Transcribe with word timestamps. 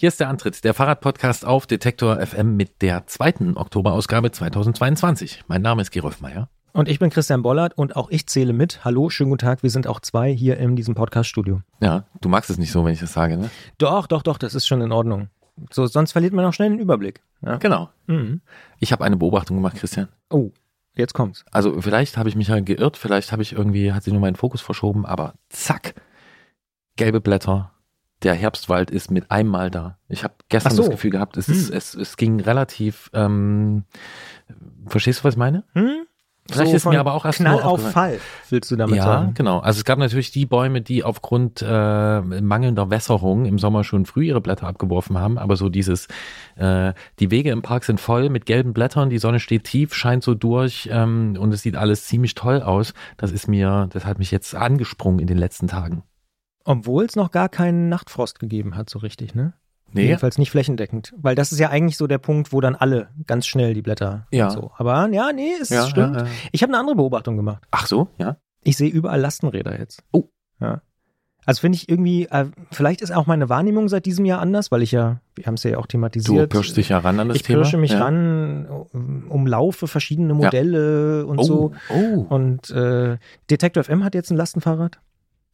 Hier 0.00 0.08
ist 0.08 0.18
der 0.18 0.30
Antritt, 0.30 0.64
der 0.64 0.72
Fahrradpodcast 0.72 1.44
auf 1.44 1.66
Detektor 1.66 2.26
FM 2.26 2.56
mit 2.56 2.80
der 2.80 3.06
zweiten 3.06 3.58
Oktoberausgabe 3.58 4.30
2022. 4.30 5.44
Mein 5.46 5.60
Name 5.60 5.82
ist 5.82 5.90
Gerolf 5.90 6.22
Meyer. 6.22 6.48
Und 6.72 6.88
ich 6.88 6.98
bin 6.98 7.10
Christian 7.10 7.42
Bollert 7.42 7.76
und 7.76 7.96
auch 7.96 8.08
ich 8.08 8.26
zähle 8.26 8.54
mit. 8.54 8.82
Hallo, 8.82 9.10
schönen 9.10 9.28
guten 9.28 9.44
Tag. 9.44 9.62
Wir 9.62 9.68
sind 9.68 9.86
auch 9.86 10.00
zwei 10.00 10.32
hier 10.32 10.56
in 10.56 10.74
diesem 10.74 10.94
Podcast-Studio. 10.94 11.60
Ja, 11.82 12.04
du 12.22 12.30
magst 12.30 12.48
es 12.48 12.56
nicht 12.56 12.72
so, 12.72 12.82
wenn 12.82 12.94
ich 12.94 13.00
das 13.00 13.12
sage, 13.12 13.36
ne? 13.36 13.50
Doch, 13.76 14.06
doch, 14.06 14.22
doch, 14.22 14.38
das 14.38 14.54
ist 14.54 14.66
schon 14.66 14.80
in 14.80 14.90
Ordnung. 14.90 15.28
So, 15.70 15.84
sonst 15.84 16.12
verliert 16.12 16.32
man 16.32 16.46
auch 16.46 16.54
schnell 16.54 16.70
den 16.70 16.78
Überblick. 16.78 17.20
Ja. 17.42 17.58
Genau. 17.58 17.90
Mhm. 18.06 18.40
Ich 18.78 18.92
habe 18.92 19.04
eine 19.04 19.18
Beobachtung 19.18 19.58
gemacht, 19.58 19.76
Christian. 19.76 20.08
Oh, 20.30 20.50
jetzt 20.94 21.12
kommt's. 21.12 21.44
Also 21.50 21.78
vielleicht 21.78 22.16
habe 22.16 22.30
ich 22.30 22.36
mich 22.36 22.48
ja 22.48 22.58
geirrt, 22.60 22.96
vielleicht 22.96 23.32
habe 23.32 23.42
ich 23.42 23.52
irgendwie, 23.52 23.92
hat 23.92 24.04
sich 24.04 24.14
nur 24.14 24.22
meinen 24.22 24.36
Fokus 24.36 24.62
verschoben, 24.62 25.04
aber 25.04 25.34
zack, 25.50 25.94
gelbe 26.96 27.20
Blätter. 27.20 27.72
Der 28.22 28.34
Herbstwald 28.34 28.90
ist 28.90 29.10
mit 29.10 29.30
einmal 29.30 29.70
da. 29.70 29.98
Ich 30.08 30.24
habe 30.24 30.34
gestern 30.48 30.74
so. 30.74 30.82
das 30.82 30.90
Gefühl 30.90 31.10
gehabt, 31.10 31.36
es, 31.36 31.48
ist, 31.48 31.70
Hm. 31.70 31.76
es, 31.76 31.94
es 31.94 32.16
ging 32.16 32.40
relativ, 32.40 33.10
ähm, 33.14 33.84
verstehst 34.86 35.20
du, 35.20 35.24
was 35.24 35.34
ich 35.34 35.38
meine? 35.38 35.64
Hm? 35.72 36.06
Vielleicht 36.52 36.74
ist 36.74 36.82
von 36.82 36.92
mir 36.92 37.00
aber 37.00 37.14
auch 37.14 37.24
erst 37.24 37.38
Knall 37.38 37.62
auf. 37.62 37.92
Fall, 37.92 38.18
willst 38.48 38.70
du 38.70 38.76
damit 38.76 38.96
ja, 38.96 39.04
sagen? 39.04 39.34
genau. 39.34 39.60
Also 39.60 39.78
es 39.78 39.84
gab 39.84 39.98
natürlich 39.98 40.30
die 40.30 40.46
Bäume, 40.46 40.80
die 40.80 41.04
aufgrund 41.04 41.62
äh, 41.62 42.20
mangelnder 42.20 42.90
Wässerung 42.90 43.44
im 43.44 43.58
Sommer 43.58 43.84
schon 43.84 44.04
früh 44.06 44.24
ihre 44.24 44.40
Blätter 44.40 44.66
abgeworfen 44.66 45.18
haben. 45.18 45.38
Aber 45.38 45.56
so 45.56 45.68
dieses, 45.68 46.08
äh, 46.56 46.92
die 47.18 47.30
Wege 47.30 47.50
im 47.50 47.62
Park 47.62 47.84
sind 47.84 48.00
voll 48.00 48.28
mit 48.30 48.46
gelben 48.46 48.72
Blättern, 48.72 49.10
die 49.10 49.18
Sonne 49.18 49.40
steht 49.40 49.64
tief, 49.64 49.94
scheint 49.94 50.24
so 50.24 50.34
durch 50.34 50.88
ähm, 50.92 51.36
und 51.38 51.52
es 51.52 51.62
sieht 51.62 51.76
alles 51.76 52.06
ziemlich 52.06 52.34
toll 52.34 52.62
aus. 52.62 52.94
Das 53.16 53.32
ist 53.32 53.46
mir, 53.46 53.88
das 53.92 54.04
hat 54.04 54.18
mich 54.18 54.30
jetzt 54.30 54.54
angesprungen 54.54 55.20
in 55.20 55.26
den 55.26 55.38
letzten 55.38 55.68
Tagen. 55.68 56.02
Obwohl 56.64 57.04
es 57.04 57.16
noch 57.16 57.30
gar 57.30 57.48
keinen 57.48 57.88
Nachtfrost 57.88 58.38
gegeben 58.38 58.76
hat, 58.76 58.90
so 58.90 58.98
richtig, 58.98 59.34
ne? 59.34 59.54
Nee, 59.92 60.02
Jedenfalls 60.06 60.38
nicht 60.38 60.50
flächendeckend. 60.52 61.12
Weil 61.16 61.34
das 61.34 61.50
ist 61.50 61.58
ja 61.58 61.70
eigentlich 61.70 61.96
so 61.96 62.06
der 62.06 62.18
Punkt, 62.18 62.52
wo 62.52 62.60
dann 62.60 62.76
alle 62.76 63.08
ganz 63.26 63.46
schnell 63.46 63.74
die 63.74 63.82
Blätter 63.82 64.26
Ja. 64.30 64.44
und 64.46 64.52
so. 64.52 64.70
Aber 64.76 65.08
ja, 65.10 65.32
nee, 65.32 65.50
es 65.60 65.68
ja, 65.70 65.86
stimmt. 65.86 66.14
ja, 66.16 66.22
ja. 66.24 66.30
Ich 66.52 66.62
habe 66.62 66.70
eine 66.72 66.78
andere 66.78 66.94
Beobachtung 66.96 67.36
gemacht. 67.36 67.64
Ach 67.72 67.86
so, 67.86 68.08
ja. 68.18 68.36
Ich 68.62 68.76
sehe 68.76 68.88
überall 68.90 69.20
Lastenräder 69.20 69.78
jetzt. 69.80 70.04
Oh. 70.12 70.28
Ja. 70.60 70.82
Also 71.46 71.62
finde 71.62 71.76
ich 71.76 71.88
irgendwie, 71.88 72.26
äh, 72.26 72.46
vielleicht 72.70 73.00
ist 73.00 73.10
auch 73.12 73.26
meine 73.26 73.48
Wahrnehmung 73.48 73.88
seit 73.88 74.04
diesem 74.06 74.26
Jahr 74.26 74.40
anders, 74.40 74.70
weil 74.70 74.82
ich 74.82 74.92
ja, 74.92 75.20
wir 75.34 75.46
haben 75.46 75.54
es 75.54 75.62
ja 75.64 75.78
auch 75.78 75.86
Du 75.86 75.92
thematisiert. 75.92 76.50
pirschst 76.50 76.76
dich 76.76 76.90
ja 76.90 76.98
ran 76.98 77.18
an 77.18 77.28
das 77.28 77.38
ich 77.38 77.42
Thema. 77.42 77.62
pirsche 77.62 77.78
mich 77.78 77.92
ja. 77.92 78.04
ran, 78.04 78.66
umlaufe 79.28 79.88
verschiedene 79.88 80.34
Modelle 80.34 81.26
und 81.26 81.38
Oh, 81.38 81.42
so. 81.42 81.72
oh. 81.88 82.20
Und 82.28 82.70
äh, 82.70 83.16
Detektor 83.48 83.82
FM 83.82 84.04
hat 84.04 84.14
jetzt 84.14 84.30
ein 84.30 84.36
Lastenfahrrad. 84.36 85.00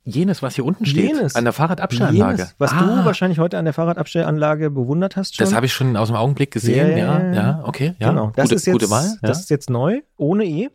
Jenes, 0.06 0.40
was 0.42 0.54
hier 0.54 0.64
unten 0.64 0.86
steht, 0.86 1.08
Jenes. 1.16 1.34
an 1.34 1.44
der 1.44 1.52
Fahrradabstellanlage. 1.52 2.38
Jenes, 2.38 2.54
was 2.58 2.72
ah, 2.72 2.80
du 2.80 3.04
wahrscheinlich 3.04 3.38
heute 3.38 3.58
an 3.58 3.64
der 3.64 3.74
Fahrradabstellanlage 3.74 4.70
bewundert 4.70 5.16
hast 5.16 5.36
schon. 5.36 5.44
Das 5.44 5.54
habe 5.54 5.66
ich 5.66 5.72
schon 5.72 5.96
aus 5.96 6.08
dem 6.08 6.16
Augenblick 6.16 6.52
gesehen, 6.52 6.96
Ja, 6.96 7.18
ja, 7.18 7.32
ja, 7.34 7.62
okay, 7.64 7.94
ja. 7.98 8.10
Genau. 8.10 8.32
Das 8.34 8.44
gute, 8.44 8.54
ist 8.54 8.66
jetzt, 8.66 8.72
gute 8.72 8.90
Wahl. 8.90 9.04
Ja. 9.04 9.28
Das 9.28 9.40
ist 9.40 9.50
jetzt 9.50 9.68
neu, 9.68 10.00
ohne 10.16 10.44
E, 10.44 10.70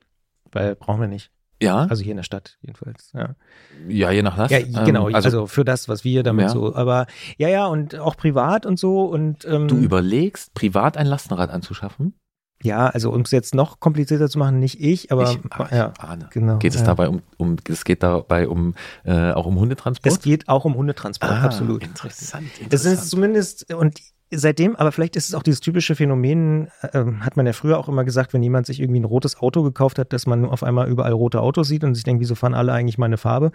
weil 0.51 0.75
brauchen 0.75 0.99
wir 1.01 1.07
nicht. 1.07 1.31
ja. 1.61 1.85
Also 1.85 2.03
hier 2.03 2.11
in 2.11 2.17
der 2.17 2.23
Stadt 2.23 2.57
jedenfalls. 2.61 3.11
Ja. 3.13 3.35
Ja, 3.87 4.11
je 4.11 4.21
nach 4.21 4.37
Last. 4.37 4.51
Ja, 4.51 4.59
Ähm, 4.59 4.85
genau. 4.85 5.07
Also, 5.09 5.47
für 5.47 5.63
das, 5.63 5.87
was 5.87 6.03
wir 6.03 6.23
damit 6.23 6.47
Ja. 6.47 6.49
so. 6.49 6.75
Aber 6.75 7.07
ja, 7.37 7.47
ja, 7.47 7.65
und 7.67 7.97
auch 7.97 8.17
privat 8.17 8.65
und 8.65 8.77
so. 8.77 9.05
Und 9.05 9.45
ähm, 9.45 9.67
du 9.69 9.77
überlegst, 9.77 10.53
privat 10.53 10.97
ein 10.97 11.07
Lastenrad 11.07 11.49
anzuschaffen? 11.51 12.15
Ja, 12.63 12.87
also 12.87 13.11
um 13.11 13.21
es 13.21 13.31
jetzt 13.31 13.55
noch 13.55 13.79
komplizierter 13.79 14.29
zu 14.29 14.39
machen, 14.39 14.59
nicht 14.59 14.79
ich, 14.79 15.11
aber 15.11 15.23
ich, 15.31 15.39
aber 15.49 15.73
ja, 15.75 15.93
ich 15.97 16.03
ahne. 16.03 16.29
genau. 16.31 16.57
Geht 16.57 16.73
es 16.73 16.81
ja. 16.81 16.85
dabei 16.87 17.09
um, 17.09 17.21
um, 17.37 17.57
es 17.67 17.83
geht 17.83 18.03
dabei 18.03 18.47
um, 18.47 18.75
äh, 19.03 19.31
auch 19.31 19.45
um 19.45 19.59
Hundetransport? 19.59 20.11
Es 20.13 20.21
geht 20.21 20.47
auch 20.47 20.65
um 20.65 20.75
Hundetransport, 20.75 21.31
Ah, 21.31 21.41
absolut. 21.43 21.83
Interessant, 21.83 22.47
Es 22.55 22.61
interessant. 22.61 22.93
ist 22.95 23.09
zumindest, 23.09 23.73
und 23.73 23.99
seitdem, 24.31 24.75
aber 24.75 24.91
vielleicht 24.91 25.15
ist 25.15 25.29
es 25.29 25.35
auch 25.35 25.43
dieses 25.43 25.59
typische 25.59 25.95
Phänomen, 25.95 26.69
ähm, 26.93 27.25
hat 27.25 27.37
man 27.37 27.45
ja 27.45 27.53
früher 27.53 27.77
auch 27.77 27.89
immer 27.89 28.03
gesagt, 28.03 28.33
wenn 28.33 28.43
jemand 28.43 28.65
sich 28.65 28.79
irgendwie 28.79 28.99
ein 29.01 29.05
rotes 29.05 29.37
Auto 29.37 29.63
gekauft 29.63 29.99
hat, 29.99 30.13
dass 30.13 30.25
man 30.25 30.45
auf 30.45 30.63
einmal 30.63 30.87
überall 30.89 31.11
rote 31.11 31.41
Autos 31.41 31.67
sieht 31.67 31.83
und 31.83 31.95
sich 31.95 32.03
denkt, 32.03 32.21
wieso 32.21 32.35
fahren 32.35 32.53
alle 32.53 32.71
eigentlich 32.73 32.97
meine 32.97 33.17
Farbe? 33.17 33.51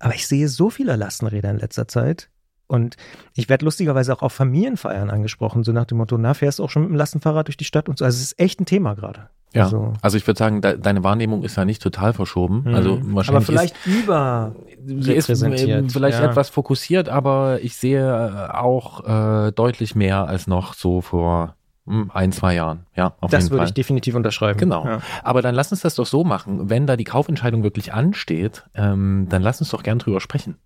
Aber 0.00 0.14
ich 0.14 0.26
sehe 0.26 0.48
so 0.48 0.70
viele 0.70 0.96
Lastenräder 0.96 1.50
in 1.50 1.58
letzter 1.58 1.86
Zeit. 1.88 2.28
Und 2.66 2.96
ich 3.34 3.48
werde 3.48 3.64
lustigerweise 3.64 4.12
auch 4.14 4.22
auf 4.22 4.32
Familienfeiern 4.32 5.10
angesprochen, 5.10 5.64
so 5.64 5.72
nach 5.72 5.84
dem 5.84 5.98
Motto, 5.98 6.16
na, 6.16 6.32
fährst 6.34 6.58
du 6.58 6.64
auch 6.64 6.70
schon 6.70 6.82
mit 6.82 6.90
dem 6.92 6.96
Lastenfahrrad 6.96 7.46
durch 7.48 7.56
die 7.58 7.64
Stadt 7.64 7.88
und 7.88 7.98
so. 7.98 8.04
Also 8.04 8.16
es 8.16 8.22
ist 8.32 8.40
echt 8.40 8.60
ein 8.60 8.66
Thema 8.66 8.94
gerade. 8.94 9.28
ja. 9.52 9.64
Also, 9.64 9.92
Also 10.00 10.16
ich 10.16 10.26
würde 10.26 10.38
sagen, 10.38 10.62
de 10.62 10.78
deine 10.78 11.04
Wahrnehmung 11.04 11.42
ist 11.44 11.56
ja 11.56 11.64
nicht 11.64 11.82
total 11.82 12.12
verschoben. 12.14 12.64
Also 12.74 12.96
Mhm. 12.96 13.14
wahrscheinlich 13.14 13.28
aber 13.28 13.40
vielleicht 13.46 13.76
über 13.86 14.54
ist, 14.86 15.04
sie 15.04 15.12
ist 15.14 15.42
ähm, 15.42 15.90
vielleicht 15.90 16.18
ja. 16.18 16.24
etwas 16.24 16.48
fokussiert, 16.48 17.08
aber 17.08 17.58
ich 17.62 17.76
sehe 17.76 18.00
äh, 18.00 18.52
auch 18.56 19.04
äh, 19.48 19.52
deutlich 19.52 19.94
mehr 19.94 20.26
als 20.26 20.46
noch 20.46 20.74
so 20.74 21.02
vor 21.02 21.54
hm, 21.86 22.10
ein, 22.14 22.32
zwei 22.32 22.54
Jahren. 22.54 22.86
Ja, 22.96 23.12
auf 23.20 23.30
das 23.30 23.42
jeden 23.44 23.50
würde 23.52 23.58
Fall. 23.60 23.66
ich 23.68 23.74
definitiv 23.74 24.14
unterschreiben. 24.14 24.58
Genau. 24.58 24.86
Ja. 24.86 25.00
Aber 25.22 25.42
dann 25.42 25.54
lass 25.54 25.70
uns 25.70 25.82
das 25.82 25.94
doch 25.96 26.06
so 26.06 26.24
machen. 26.24 26.70
Wenn 26.70 26.86
da 26.86 26.96
die 26.96 27.04
Kaufentscheidung 27.04 27.62
wirklich 27.62 27.92
ansteht, 27.92 28.64
ähm, 28.74 29.26
dann 29.28 29.42
lass 29.42 29.60
uns 29.60 29.68
doch 29.70 29.82
gern 29.82 29.98
drüber 29.98 30.20
sprechen. 30.20 30.56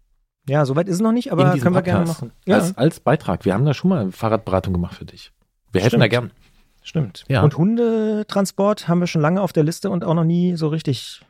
Ja, 0.48 0.64
soweit 0.64 0.88
ist 0.88 0.97
es 0.97 1.00
noch 1.00 1.12
nicht, 1.12 1.31
aber 1.32 1.56
können 1.59 1.75
wir 1.75 1.82
gerne 1.82 2.00
Podcast. 2.06 2.22
machen. 2.22 2.32
Ja, 2.47 2.56
Als, 2.56 2.76
als 2.76 3.00
Beitrag. 3.00 3.44
Wir 3.44 3.54
haben 3.54 3.64
da 3.64 3.75
schon 3.75 3.91
mal 3.91 4.10
Fahrradberatung 4.10 4.72
gemacht 4.72 4.94
für 4.97 5.04
dich. 5.04 5.32
Wir 5.72 5.81
helfen 5.82 6.00
da 6.00 6.09
gern. 6.09 6.31
stimmt. 6.82 7.25
Ja. 7.28 7.42
Und 7.42 7.56
Hundetransport 7.56 8.88
haben 8.88 9.00
wir 9.00 9.06
schon 9.06 9.20
lange 9.22 9.41
auf 9.42 9.53
der 9.53 9.62
Liste 9.64 9.91
und 9.91 10.04
auch 10.04 10.14
noch 10.14 10.25
nie 10.25 10.56
so 10.56 10.69
richtig 10.69 11.22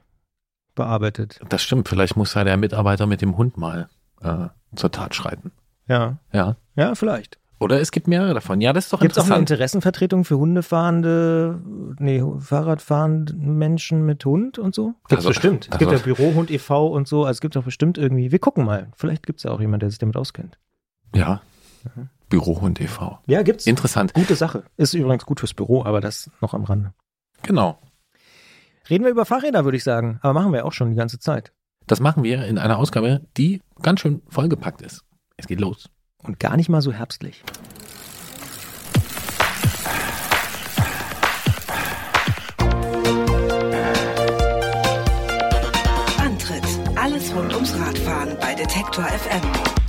bearbeitet. 0.74 1.40
Das 1.48 1.62
stimmt. 1.62 1.88
Vielleicht 1.88 2.16
muss 2.16 2.34
ja 2.34 2.44
der 2.44 2.56
Mitarbeiter 2.56 3.06
mit 3.06 3.20
dem 3.20 3.36
Hund 3.36 3.56
mal 3.56 3.88
äh, 4.22 4.46
zur 4.76 4.90
Tat 4.90 5.14
schreiten. 5.14 5.52
Ja, 5.88 6.18
Ja. 6.32 6.56
ja, 6.76 6.94
vielleicht. 6.94 7.38
Oder 7.60 7.80
es 7.80 7.90
gibt 7.90 8.06
mehrere 8.06 8.34
davon. 8.34 8.60
Ja, 8.60 8.72
das 8.72 8.84
ist 8.84 8.92
doch 8.92 9.00
Gibt 9.00 9.12
es 9.12 9.18
auch 9.18 9.22
eine 9.24 9.34
interessant. 9.36 9.50
Interessenvertretung 9.50 10.24
für 10.24 10.38
Hundefahrende, 10.38 11.60
nee, 11.98 12.22
Fahrradfahrende 12.38 13.34
Menschen 13.34 14.04
mit 14.06 14.24
Hund 14.24 14.58
und 14.58 14.74
so? 14.74 14.94
Gibt's 15.08 15.16
Also- 15.26 15.28
bestimmt. 15.30 15.64
Es 15.66 15.72
also- 15.72 15.78
gibt 15.78 15.92
ja 15.92 15.98
Bürohund 15.98 16.50
e.V. 16.50 16.86
und 16.88 17.08
so. 17.08 17.24
Also 17.24 17.36
es 17.38 17.40
gibt 17.40 17.56
doch 17.56 17.64
bestimmt 17.64 17.98
irgendwie. 17.98 18.30
Wir 18.30 18.38
gucken 18.38 18.64
mal. 18.64 18.88
Vielleicht 18.96 19.26
gibt 19.26 19.40
es 19.40 19.42
ja 19.44 19.50
auch 19.50 19.60
jemand, 19.60 19.82
der 19.82 19.90
sich 19.90 19.98
damit 19.98 20.16
auskennt. 20.16 20.58
ja. 21.14 21.40
Mhm. 21.94 22.08
Bürohund 22.28 22.78
e.V. 22.80 23.18
Ja, 23.26 23.42
gibt's. 23.42 23.66
Interessant. 23.66 24.12
Gute 24.12 24.34
Sache. 24.34 24.64
Ist 24.76 24.92
übrigens 24.94 25.24
gut 25.24 25.40
fürs 25.40 25.54
Büro, 25.54 25.84
aber 25.84 26.00
das 26.02 26.30
noch 26.42 26.52
am 26.52 26.64
Rande. 26.64 26.92
Genau. 27.42 27.78
Reden 28.90 29.04
wir 29.04 29.10
über 29.10 29.24
Fahrräder, 29.24 29.64
würde 29.64 29.76
ich 29.78 29.84
sagen. 29.84 30.18
Aber 30.22 30.34
machen 30.34 30.52
wir 30.52 30.66
auch 30.66 30.72
schon 30.72 30.90
die 30.90 30.96
ganze 30.96 31.18
Zeit. 31.18 31.52
Das 31.86 32.00
machen 32.00 32.24
wir 32.24 32.44
in 32.44 32.58
einer 32.58 32.78
Ausgabe, 32.78 33.22
die 33.38 33.62
ganz 33.80 34.00
schön 34.00 34.20
vollgepackt 34.28 34.82
ist. 34.82 35.04
Es 35.38 35.46
geht 35.46 35.60
los. 35.60 35.88
Und 36.22 36.40
gar 36.40 36.56
nicht 36.56 36.68
mal 36.68 36.82
so 36.82 36.92
herbstlich. 36.92 37.42
Antritt. 46.18 46.64
Alles 46.96 47.34
rund 47.34 47.54
ums 47.54 47.74
Radfahren 47.74 48.36
bei 48.40 48.54
Detektor 48.54 49.04
FM. 49.04 49.87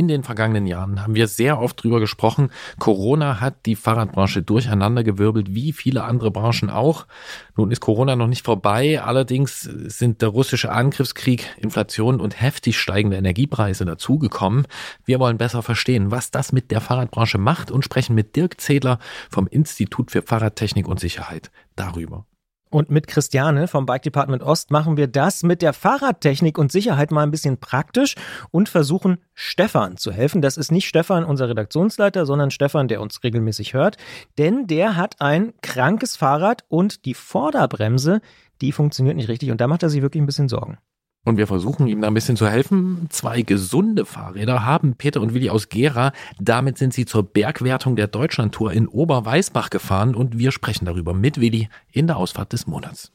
In 0.00 0.08
den 0.08 0.22
vergangenen 0.22 0.66
Jahren 0.66 1.02
haben 1.02 1.14
wir 1.14 1.28
sehr 1.28 1.60
oft 1.60 1.84
drüber 1.84 2.00
gesprochen. 2.00 2.48
Corona 2.78 3.38
hat 3.38 3.66
die 3.66 3.76
Fahrradbranche 3.76 4.40
durcheinandergewirbelt, 4.40 5.54
wie 5.54 5.74
viele 5.74 6.04
andere 6.04 6.30
Branchen 6.30 6.70
auch. 6.70 7.06
Nun 7.54 7.70
ist 7.70 7.82
Corona 7.82 8.16
noch 8.16 8.26
nicht 8.26 8.42
vorbei. 8.42 9.02
Allerdings 9.02 9.60
sind 9.60 10.22
der 10.22 10.30
russische 10.30 10.72
Angriffskrieg, 10.72 11.54
Inflation 11.58 12.18
und 12.18 12.40
heftig 12.40 12.78
steigende 12.78 13.18
Energiepreise 13.18 13.84
dazugekommen. 13.84 14.66
Wir 15.04 15.20
wollen 15.20 15.36
besser 15.36 15.62
verstehen, 15.62 16.10
was 16.10 16.30
das 16.30 16.50
mit 16.50 16.70
der 16.70 16.80
Fahrradbranche 16.80 17.36
macht 17.36 17.70
und 17.70 17.84
sprechen 17.84 18.14
mit 18.14 18.36
Dirk 18.36 18.58
Zedler 18.58 19.00
vom 19.28 19.48
Institut 19.48 20.10
für 20.10 20.22
Fahrradtechnik 20.22 20.88
und 20.88 20.98
Sicherheit 20.98 21.50
darüber. 21.76 22.24
Und 22.70 22.88
mit 22.88 23.08
Christiane 23.08 23.66
vom 23.66 23.84
Bike 23.84 24.02
Department 24.02 24.44
Ost 24.44 24.70
machen 24.70 24.96
wir 24.96 25.08
das 25.08 25.42
mit 25.42 25.60
der 25.60 25.72
Fahrradtechnik 25.72 26.56
und 26.56 26.70
Sicherheit 26.70 27.10
mal 27.10 27.24
ein 27.24 27.32
bisschen 27.32 27.58
praktisch 27.58 28.14
und 28.52 28.68
versuchen 28.68 29.18
Stefan 29.34 29.96
zu 29.96 30.12
helfen. 30.12 30.40
Das 30.40 30.56
ist 30.56 30.70
nicht 30.70 30.86
Stefan, 30.86 31.24
unser 31.24 31.48
Redaktionsleiter, 31.48 32.26
sondern 32.26 32.52
Stefan, 32.52 32.86
der 32.86 33.00
uns 33.00 33.24
regelmäßig 33.24 33.74
hört. 33.74 33.96
Denn 34.38 34.68
der 34.68 34.96
hat 34.96 35.20
ein 35.20 35.52
krankes 35.62 36.14
Fahrrad 36.14 36.64
und 36.68 37.04
die 37.06 37.14
Vorderbremse, 37.14 38.20
die 38.60 38.70
funktioniert 38.70 39.16
nicht 39.16 39.28
richtig. 39.28 39.50
Und 39.50 39.60
da 39.60 39.66
macht 39.66 39.82
er 39.82 39.90
sich 39.90 40.02
wirklich 40.02 40.22
ein 40.22 40.26
bisschen 40.26 40.48
Sorgen. 40.48 40.78
Und 41.24 41.36
wir 41.36 41.46
versuchen 41.46 41.86
ihm 41.86 42.00
da 42.00 42.08
ein 42.08 42.14
bisschen 42.14 42.36
zu 42.36 42.48
helfen. 42.48 43.06
Zwei 43.10 43.42
gesunde 43.42 44.06
Fahrräder 44.06 44.64
haben 44.64 44.94
Peter 44.94 45.20
und 45.20 45.34
Willi 45.34 45.50
aus 45.50 45.68
Gera. 45.68 46.12
Damit 46.40 46.78
sind 46.78 46.94
sie 46.94 47.04
zur 47.04 47.24
Bergwertung 47.24 47.94
der 47.94 48.06
Deutschlandtour 48.06 48.72
in 48.72 48.88
Oberweißbach 48.88 49.68
gefahren 49.68 50.14
und 50.14 50.38
wir 50.38 50.50
sprechen 50.50 50.86
darüber 50.86 51.12
mit 51.12 51.38
Willi 51.38 51.68
in 51.92 52.06
der 52.06 52.16
Ausfahrt 52.16 52.54
des 52.54 52.66
Monats. 52.66 53.12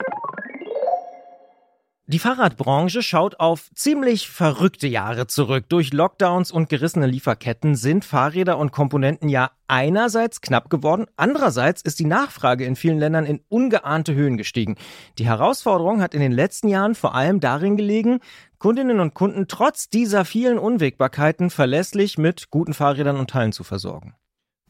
Die 2.07 2.19
Fahrradbranche 2.19 3.02
schaut 3.02 3.40
auf 3.40 3.72
ziemlich 3.74 4.30
verrückte 4.30 4.86
Jahre 4.86 5.25
zurück. 5.25 5.66
Durch 5.69 5.92
Lockdowns 5.92 6.52
und 6.52 6.69
gerissene 6.69 7.07
Lieferketten 7.07 7.75
sind 7.75 8.06
Fahrräder 8.06 8.60
und 8.60 8.72
Komponenten 8.72 9.28
ja 9.28 9.50
einerseits 9.68 10.40
knapp 10.40 10.69
geworden, 10.69 11.07
andererseits 11.18 11.81
ist 11.81 11.98
die 11.98 12.06
Nachfrage 12.06 12.63
in 12.63 12.75
vielen 12.75 13.00
Ländern 13.00 13.25
in 13.25 13.42
ungeahnte 13.50 14.13
Höhen 14.13 14.38
gestiegen. 14.38 14.75
Die 15.18 15.25
Herausforderung 15.25 16.00
hat 16.00 16.13
in 16.13 16.22
den 16.22 16.31
letzten 16.31 16.68
Jahren 16.68 16.94
vor 16.94 17.16
allem 17.16 17.40
darin 17.40 17.75
gelegen, 17.75 18.19
Kundinnen 18.60 19.00
und 19.00 19.16
Kunden 19.16 19.48
trotz 19.48 19.90
dieser 19.90 20.25
vielen 20.25 20.60
Unwägbarkeiten 20.60 21.50
verlässlich 21.50 22.19
mit 22.19 22.51
guten 22.51 22.75
Fahrrädern 22.75 23.18
und 23.18 23.31
Teilen 23.31 23.51
zu 23.51 23.63
versorgen. 23.63 24.13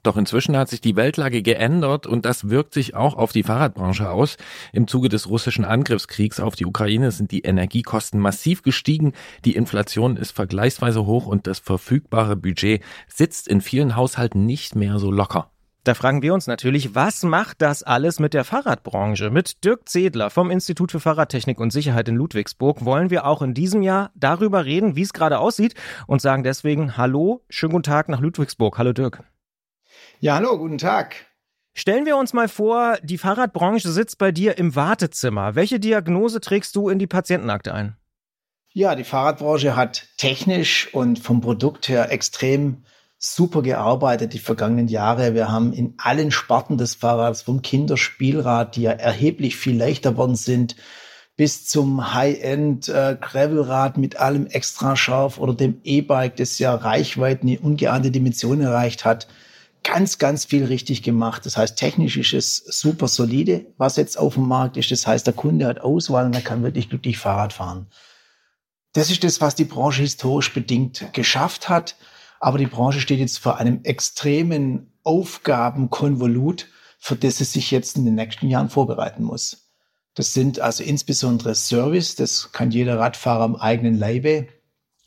Doch 0.06 0.18
inzwischen 0.18 0.56
hat 0.56 0.70
sich 0.70 0.82
die 0.82 0.96
Weltlage 0.96 1.42
geändert 1.42 2.06
und 2.06 2.26
das 2.26 2.48
wirkt 2.48 2.76
sich 2.76 2.94
auch 2.94 3.16
auf 3.16 3.32
die 3.32 3.42
Fahrradbranche 3.42 4.08
aus. 4.12 4.38
Im 4.72 4.88
Zuge 4.88 5.10
des 5.10 5.28
russischen 5.28 5.66
Angriffskriegs 5.66 6.40
auf 6.40 6.56
die 6.56 6.68
Ukraine 6.68 7.10
sind 7.10 7.32
die 7.32 7.42
Energiekosten 7.42 8.20
massiv 8.20 8.62
gestiegen, 8.62 9.14
die 9.46 9.56
Inflation 9.56 10.16
ist 10.16 10.30
vergleichsweise 10.30 11.08
hoch 11.08 11.26
und 11.26 11.48
das 11.48 11.58
verfügbare 11.58 12.36
Budget 12.36 12.84
sitzt 13.08 13.48
in 13.48 13.62
vielen 13.62 13.96
Haushalten 13.96 14.46
nicht 14.46 14.76
mehr 14.76 15.00
so 15.00 15.10
locker. 15.10 15.50
Da 15.86 15.96
fragen 15.96 16.22
wir 16.22 16.36
uns 16.36 16.46
natürlich, 16.46 16.94
was 16.94 17.24
macht 17.24 17.64
das 17.64 17.82
alles 17.82 18.20
mit 18.20 18.36
der 18.36 18.44
Fahrradbranche? 18.44 19.32
Mit 19.32 19.64
Dirk 19.64 19.90
Zedler 19.90 20.30
vom 20.30 20.52
Institut 20.52 20.92
für 20.92 21.00
Fahrradtechnik 21.00 21.60
und 21.60 21.74
Sicherheit 21.74 22.08
in 22.10 22.16
Ludwigsburg 22.16 22.86
wollen 22.86 23.10
wir 23.10 23.26
auch 23.26 23.42
in 23.42 23.56
diesem 23.56 23.82
Jahr 23.82 24.12
darüber 24.14 24.66
reden, 24.66 24.96
wie 24.96 25.02
es 25.02 25.14
gerade 25.14 25.40
aussieht 25.40 25.74
und 26.06 26.22
sagen 26.22 26.44
deswegen 26.44 26.96
Hallo, 26.96 27.42
schönen 27.50 27.72
guten 27.72 27.84
Tag 27.84 28.08
nach 28.08 28.20
Ludwigsburg. 28.20 28.78
Hallo 28.78 28.94
Dirk. 28.94 29.24
Ja, 30.20 30.36
hallo, 30.36 30.58
guten 30.58 30.78
Tag. 30.78 31.16
Stellen 31.74 32.06
wir 32.06 32.16
uns 32.16 32.32
mal 32.32 32.48
vor, 32.48 32.98
die 33.04 33.18
Fahrradbranche 33.18 33.90
sitzt 33.90 34.18
bei 34.18 34.32
dir 34.32 34.58
im 34.58 34.76
Wartezimmer. 34.76 35.56
Welche 35.56 35.80
Diagnose 35.80 36.40
trägst 36.40 36.76
du 36.78 36.88
in 36.88 37.00
die 37.00 37.08
Patientenakte 37.08 37.74
ein? 37.74 37.98
Ja, 38.72 38.96
die 38.96 39.04
Fahrradbranche 39.04 39.76
hat 39.76 40.08
technisch 40.18 40.94
und 40.94 41.20
vom 41.20 41.42
Produkt 41.42 41.90
her 41.90 42.12
extrem 42.12 42.84
super 43.18 43.62
gearbeitet 43.62 44.34
die 44.34 44.40
vergangenen 44.40 44.88
Jahre. 44.88 45.34
Wir 45.34 45.52
haben 45.52 45.74
in 45.74 45.96
allen 45.98 46.32
Sparten 46.32 46.78
des 46.78 46.96
Fahrrads, 46.96 47.42
vom 47.42 47.62
Kinderspielrad, 47.62 48.78
die 48.78 48.84
ja 48.84 48.92
erheblich 48.92 49.58
viel 49.58 49.78
leichter 49.78 50.16
worden 50.16 50.36
sind, 50.36 50.78
bis 51.36 51.68
zum 51.68 52.14
High-End 52.14 52.88
äh, 52.88 53.18
Gravelrad 53.20 53.98
mit 53.98 54.18
allem 54.18 54.48
extra 54.48 54.96
scharf 54.96 55.38
oder 55.38 55.54
dem 55.54 55.82
E-Bike, 55.84 56.38
das 56.38 56.58
ja 56.60 56.74
Reichweiten 56.74 57.50
in 57.50 57.58
ungeahnte 57.60 58.12
Dimensionen 58.12 58.66
erreicht 58.66 59.04
hat, 59.04 59.28
ganz, 59.86 60.18
ganz 60.18 60.46
viel 60.46 60.66
richtig 60.66 61.04
gemacht. 61.04 61.46
Das 61.46 61.56
heißt, 61.56 61.78
technisch 61.78 62.18
ist 62.18 62.34
es 62.34 62.58
super 62.82 63.08
solide, 63.08 63.68
was 63.78 63.96
jetzt 63.96 64.18
auf 64.18 64.34
dem 64.34 64.48
Markt 64.48 64.76
ist. 64.76 64.92
Das 64.92 65.08
heißt, 65.08 65.26
der 65.26 65.34
Kunde 65.34 65.68
hat 65.68 65.80
Auswahl 65.80 66.26
und 66.26 66.36
er 66.36 66.42
kann 66.42 66.64
wirklich 66.64 66.90
glücklich 66.90 67.18
Fahrrad 67.18 67.54
fahren. 67.54 67.88
Das 68.94 69.12
ist 69.12 69.24
das, 69.24 69.42
was 69.42 69.56
die 69.56 69.66
Branche 69.66 70.02
historisch 70.02 70.54
bedingt 70.54 71.14
geschafft 71.14 71.70
hat. 71.70 71.96
Aber 72.40 72.58
die 72.58 72.66
Branche 72.66 73.00
steht 73.00 73.20
jetzt 73.20 73.40
vor 73.40 73.58
einem 73.58 73.84
extremen 73.84 74.92
Aufgabenkonvolut, 75.04 76.68
für 77.00 77.16
das 77.16 77.40
es 77.40 77.54
sich 77.54 77.72
jetzt 77.72 77.98
in 77.98 78.06
den 78.06 78.16
nächsten 78.16 78.48
Jahren 78.50 78.70
vorbereiten 78.70 79.24
muss. 79.24 79.70
Das 80.16 80.34
sind 80.34 80.60
also 80.60 80.84
insbesondere 80.84 81.56
Service, 81.56 82.16
das 82.16 82.52
kann 82.52 82.72
jeder 82.72 83.00
Radfahrer 83.00 83.44
am 83.44 83.56
eigenen 83.56 83.98
Leibe 83.98 84.48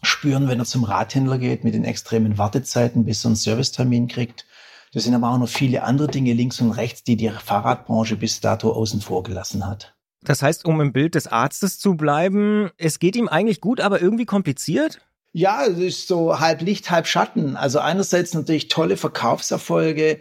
spüren, 0.03 0.49
wenn 0.49 0.59
er 0.59 0.65
zum 0.65 0.85
Radhändler 0.85 1.39
geht, 1.39 1.65
mit 1.65 1.75
den 1.75 1.85
extremen 1.85 2.39
Wartezeiten, 2.39 3.05
bis 3.05 3.25
er 3.25 3.29
einen 3.29 3.37
Servicetermin 3.37 4.07
kriegt. 4.07 4.47
Das 4.93 5.05
sind 5.05 5.15
aber 5.15 5.31
auch 5.31 5.39
noch 5.39 5.49
viele 5.49 5.83
andere 5.83 6.09
Dinge 6.09 6.33
links 6.33 6.61
und 6.61 6.73
rechts, 6.73 7.05
die 7.05 7.17
die 7.17 7.31
Fahrradbranche 7.31 8.17
bis 8.17 8.41
dato 8.41 8.73
außen 8.73 9.01
vor 9.01 9.23
gelassen 9.23 9.67
hat. 9.67 9.95
Das 10.23 10.43
heißt, 10.43 10.65
um 10.65 10.81
im 10.81 10.93
Bild 10.93 11.15
des 11.15 11.27
Arztes 11.27 11.79
zu 11.79 11.95
bleiben, 11.95 12.71
es 12.77 12.99
geht 12.99 13.17
ihm 13.17 13.29
eigentlich 13.29 13.61
gut, 13.61 13.81
aber 13.81 14.01
irgendwie 14.01 14.27
kompliziert? 14.27 15.01
Ja, 15.33 15.65
es 15.65 15.79
ist 15.79 16.09
so 16.09 16.41
halb 16.41 16.63
Licht, 16.63 16.91
halb 16.91 17.07
Schatten. 17.07 17.57
Also 17.57 17.79
einerseits 17.79 18.35
natürlich 18.35 18.69
tolle 18.69 18.97
Verkaufserfolge, 18.97 20.21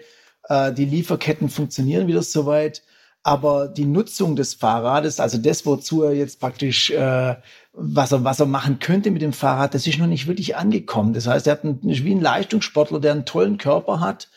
äh, 0.49 0.73
die 0.73 0.85
Lieferketten 0.85 1.49
funktionieren 1.49 2.07
wieder 2.07 2.21
soweit, 2.21 2.83
aber 3.23 3.67
die 3.67 3.85
Nutzung 3.85 4.35
des 4.35 4.53
Fahrrades, 4.53 5.19
also 5.19 5.37
das, 5.37 5.65
wozu 5.65 6.03
er 6.03 6.13
jetzt 6.13 6.39
praktisch, 6.39 6.91
äh, 6.91 7.35
was, 7.73 8.11
er, 8.11 8.23
was 8.23 8.39
er 8.39 8.45
machen 8.45 8.79
könnte 8.79 9.11
mit 9.11 9.21
dem 9.21 9.33
Fahrrad, 9.33 9.73
das 9.73 9.87
ist 9.87 9.97
noch 9.97 10.07
nicht 10.07 10.27
wirklich 10.27 10.55
angekommen. 10.55 11.13
Das 11.13 11.27
heißt, 11.27 11.47
er 11.47 11.53
hat 11.53 11.63
einen, 11.63 11.79
wie 11.83 12.13
ein 12.13 12.21
Leistungssportler, 12.21 12.99
der 12.99 13.13
einen 13.13 13.25
tollen 13.25 13.57
Körper 13.57 13.99
hat, 13.99 14.29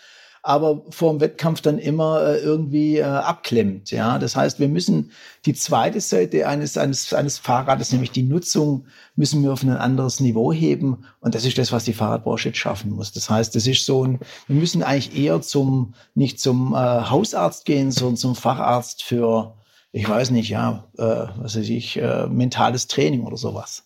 aber 0.42 0.82
vor 0.90 1.12
dem 1.12 1.20
Wettkampf 1.20 1.60
dann 1.60 1.78
immer 1.78 2.22
äh, 2.22 2.38
irgendwie 2.38 2.96
äh, 2.96 3.02
abklemmt. 3.02 3.90
Ja, 3.90 4.18
das 4.18 4.36
heißt, 4.36 4.58
wir 4.58 4.68
müssen 4.68 5.10
die 5.44 5.52
zweite 5.52 6.00
Seite 6.00 6.48
eines, 6.48 6.78
eines, 6.78 7.12
eines 7.12 7.38
Fahrrades, 7.38 7.92
nämlich 7.92 8.10
die 8.10 8.22
Nutzung, 8.22 8.86
müssen 9.16 9.42
wir 9.42 9.52
auf 9.52 9.62
ein 9.62 9.70
anderes 9.70 10.20
Niveau 10.20 10.52
heben. 10.52 11.04
Und 11.20 11.34
das 11.34 11.44
ist 11.44 11.58
das, 11.58 11.72
was 11.72 11.84
die 11.84 11.92
Fahrradbranche 11.92 12.48
jetzt 12.48 12.58
schaffen 12.58 12.90
muss. 12.90 13.12
Das 13.12 13.28
heißt, 13.28 13.54
das 13.54 13.66
ist 13.66 13.84
so 13.84 14.04
ein, 14.04 14.20
wir 14.46 14.56
müssen 14.56 14.82
eigentlich 14.82 15.16
eher 15.16 15.42
zum, 15.42 15.94
nicht 16.14 16.40
zum 16.40 16.72
äh, 16.72 16.76
Hausarzt 16.76 17.66
gehen, 17.66 17.90
sondern 17.90 18.16
zum 18.16 18.34
Facharzt 18.34 19.02
für, 19.02 19.56
ich 19.92 20.08
weiß 20.08 20.30
nicht, 20.30 20.48
ja, 20.48 20.88
äh, 20.96 21.26
was 21.36 21.56
weiß 21.56 21.68
ich, 21.68 21.98
äh, 21.98 22.26
mentales 22.28 22.86
Training 22.86 23.24
oder 23.24 23.36
sowas. 23.36 23.84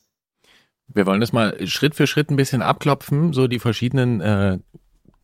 Wir 0.87 1.07
wollen 1.07 1.21
das 1.21 1.33
mal 1.33 1.67
Schritt 1.67 1.97
für 1.97 2.07
Schritt 2.07 2.31
ein 2.31 2.37
bisschen 2.37 2.63
abklopfen, 2.63 3.33
so 3.33 3.49
die 3.49 3.59
verschiedenen 3.59 4.21
äh, 4.21 4.59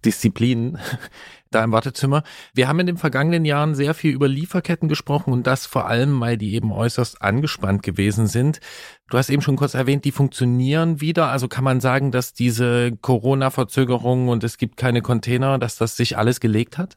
Disziplinen 0.05 0.79
da 1.51 1.65
im 1.65 1.73
Wartezimmer. 1.73 2.23
Wir 2.55 2.69
haben 2.69 2.81
in 2.81 2.87
den 2.87 2.97
vergangenen 2.97 3.45
Jahren 3.45 3.75
sehr 3.75 3.95
viel 3.95 4.13
über 4.13 4.29
Lieferketten 4.29 4.89
gesprochen 4.89 5.33
und 5.33 5.47
das 5.47 5.67
vor 5.67 5.87
allem, 5.87 6.21
weil 6.21 6.37
die 6.37 6.55
eben 6.55 6.73
äußerst 6.73 7.23
angespannt 7.23 7.83
gewesen 7.83 8.27
sind. 8.27 8.61
Du 9.09 9.19
hast 9.19 9.31
eben 9.31 9.43
schon 9.43 9.57
kurz 9.57 9.75
erwähnt, 9.75 10.05
die 10.05 10.13
funktionieren 10.13 11.01
wieder. 11.01 11.29
Also 11.31 11.49
kann 11.49 11.65
man 11.65 11.81
sagen, 11.81 12.13
dass 12.13 12.33
diese 12.33 12.93
Corona-Verzögerungen 13.01 14.29
und 14.29 14.45
es 14.45 14.59
gibt 14.59 14.77
keine 14.77 15.03
Container, 15.03 15.59
dass 15.59 15.77
das 15.77 15.97
sich 15.97 16.17
alles 16.17 16.41
gelegt 16.41 16.79
hat? 16.79 16.97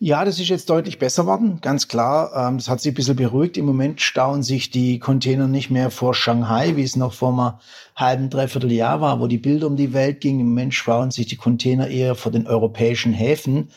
Ja, 0.00 0.24
das 0.24 0.38
ist 0.38 0.48
jetzt 0.48 0.70
deutlich 0.70 1.00
besser 1.00 1.26
worden, 1.26 1.60
ganz 1.60 1.88
klar. 1.88 2.30
Ähm, 2.36 2.58
das 2.58 2.68
hat 2.68 2.80
sich 2.80 2.92
ein 2.92 2.94
bisschen 2.94 3.16
beruhigt. 3.16 3.56
Im 3.56 3.64
Moment 3.64 4.00
stauen 4.00 4.44
sich 4.44 4.70
die 4.70 5.00
Container 5.00 5.48
nicht 5.48 5.70
mehr 5.70 5.90
vor 5.90 6.14
Shanghai, 6.14 6.76
wie 6.76 6.84
es 6.84 6.94
noch 6.94 7.12
vor 7.12 7.32
einem 7.32 7.58
halben, 7.96 8.30
dreiviertel 8.30 8.70
Jahr 8.70 9.00
war, 9.00 9.18
wo 9.18 9.26
die 9.26 9.38
Bilder 9.38 9.66
um 9.66 9.76
die 9.76 9.92
Welt 9.92 10.20
gingen. 10.20 10.38
Im 10.40 10.48
Moment 10.50 10.74
stauen 10.74 11.10
sich 11.10 11.26
die 11.26 11.36
Container 11.36 11.88
eher 11.88 12.14
vor 12.14 12.30
den 12.30 12.46
europäischen 12.46 13.12
Häfen, 13.12 13.70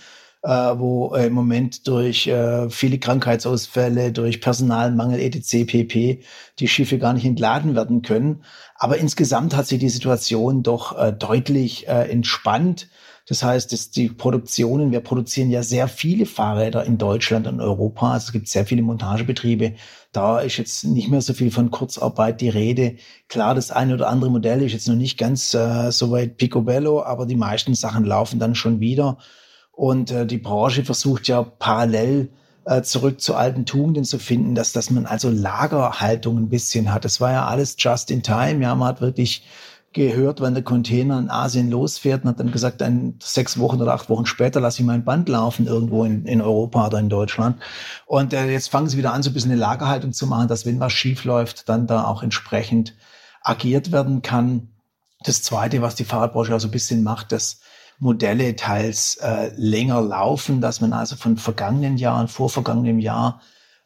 äh, 0.43 0.49
wo 0.49 1.15
äh, 1.15 1.25
im 1.25 1.33
Moment 1.33 1.87
durch 1.87 2.27
äh, 2.27 2.69
viele 2.69 2.99
Krankheitsausfälle, 2.99 4.11
durch 4.11 4.41
Personalmangel, 4.41 5.19
etc., 5.19 5.65
pp. 5.65 6.23
die 6.59 6.67
Schiffe 6.67 6.99
gar 6.99 7.13
nicht 7.13 7.25
entladen 7.25 7.73
werden 7.73 8.03
können. 8.03 8.43
Aber 8.75 8.97
insgesamt 8.97 9.55
hat 9.55 9.65
sich 9.65 9.79
die 9.79 9.89
Situation 9.89 10.61
doch 10.61 11.13
deutlich 11.13 11.87
entspannt. 11.87 12.87
Das 13.27 13.43
heißt, 13.43 13.71
dass 13.71 13.91
die 13.91 14.09
Produktionen, 14.09 14.91
wir 14.91 15.01
produzieren 15.01 15.51
ja 15.51 15.63
sehr 15.63 15.87
viele 15.87 16.25
Fahrräder 16.25 16.83
in 16.85 16.97
Deutschland 16.97 17.47
und 17.47 17.61
Europa. 17.61 18.13
Also 18.13 18.27
es 18.27 18.31
gibt 18.31 18.47
sehr 18.47 18.65
viele 18.65 18.81
Montagebetriebe. 18.81 19.75
Da 20.11 20.39
ist 20.39 20.57
jetzt 20.57 20.83
nicht 20.83 21.09
mehr 21.09 21.21
so 21.21 21.33
viel 21.33 21.51
von 21.51 21.71
Kurzarbeit 21.71 22.41
die 22.41 22.49
Rede. 22.49 22.95
Klar, 23.29 23.55
das 23.55 23.71
eine 23.71 23.93
oder 23.93 24.09
andere 24.09 24.31
Modell 24.31 24.61
ist 24.63 24.73
jetzt 24.73 24.87
noch 24.87 24.95
nicht 24.95 25.17
ganz 25.17 25.53
äh, 25.53 25.91
so 25.91 26.11
weit 26.11 26.37
picobello, 26.37 27.03
aber 27.03 27.25
die 27.25 27.35
meisten 27.35 27.75
Sachen 27.75 28.05
laufen 28.05 28.39
dann 28.39 28.55
schon 28.55 28.79
wieder. 28.79 29.17
Und 29.71 30.11
äh, 30.11 30.25
die 30.25 30.37
Branche 30.37 30.83
versucht 30.83 31.27
ja 31.27 31.43
parallel 31.43 32.29
äh, 32.65 32.81
zurück 32.81 33.21
zu 33.21 33.35
alten 33.35 33.65
Tugenden 33.65 34.03
zu 34.03 34.19
finden, 34.19 34.55
dass, 34.55 34.73
dass 34.73 34.89
man 34.89 35.05
also 35.05 35.29
Lagerhaltung 35.29 36.37
ein 36.37 36.49
bisschen 36.49 36.93
hat. 36.93 37.05
Das 37.05 37.21
war 37.21 37.31
ja 37.31 37.45
alles 37.45 37.75
just 37.77 38.11
in 38.11 38.23
time. 38.23 38.61
Ja, 38.61 38.75
man 38.75 38.89
hat 38.89 39.01
wirklich 39.01 39.43
gehört, 39.93 40.39
wenn 40.39 40.53
der 40.53 40.63
Container 40.63 41.19
in 41.19 41.29
Asien 41.29 41.69
losfährt 41.69 42.23
und 42.23 42.29
hat 42.29 42.39
dann 42.39 42.51
gesagt, 42.51 42.81
ein, 42.81 43.19
sechs 43.21 43.59
Wochen 43.59 43.81
oder 43.81 43.93
acht 43.93 44.09
Wochen 44.09 44.25
später 44.25 44.61
lasse 44.61 44.81
ich 44.81 44.85
mein 44.85 45.03
Band 45.03 45.27
laufen 45.27 45.67
irgendwo 45.67 46.05
in, 46.05 46.25
in 46.25 46.41
Europa 46.41 46.87
oder 46.87 46.99
in 46.99 47.09
Deutschland. 47.09 47.61
Und 48.05 48.33
äh, 48.33 48.49
jetzt 48.49 48.69
fangen 48.69 48.87
sie 48.87 48.97
wieder 48.97 49.13
an, 49.13 49.23
so 49.23 49.29
ein 49.29 49.33
bisschen 49.33 49.51
eine 49.51 49.59
Lagerhaltung 49.59 50.13
zu 50.13 50.27
machen, 50.27 50.47
dass 50.47 50.65
wenn 50.65 50.79
was 50.79 50.93
schief 50.93 51.25
läuft, 51.25 51.67
dann 51.67 51.87
da 51.87 52.05
auch 52.05 52.23
entsprechend 52.23 52.95
agiert 53.41 53.91
werden 53.91 54.21
kann. 54.21 54.69
Das 55.23 55.43
Zweite, 55.43 55.81
was 55.81 55.95
die 55.95 56.05
Fahrradbranche 56.05 56.55
auch 56.55 56.59
so 56.59 56.67
ein 56.67 56.71
bisschen 56.71 57.03
macht, 57.03 57.31
dass 57.31 57.59
Modelle 57.99 58.55
teils 58.55 59.17
äh, 59.17 59.51
länger 59.55 60.01
laufen, 60.01 60.61
dass 60.61 60.81
man 60.81 60.93
also 60.93 61.15
von 61.15 61.37
vergangenen 61.37 61.97
Jahren, 61.97 62.27
vor 62.27 62.49
vergangenem 62.49 62.99
Jahr 62.99 63.41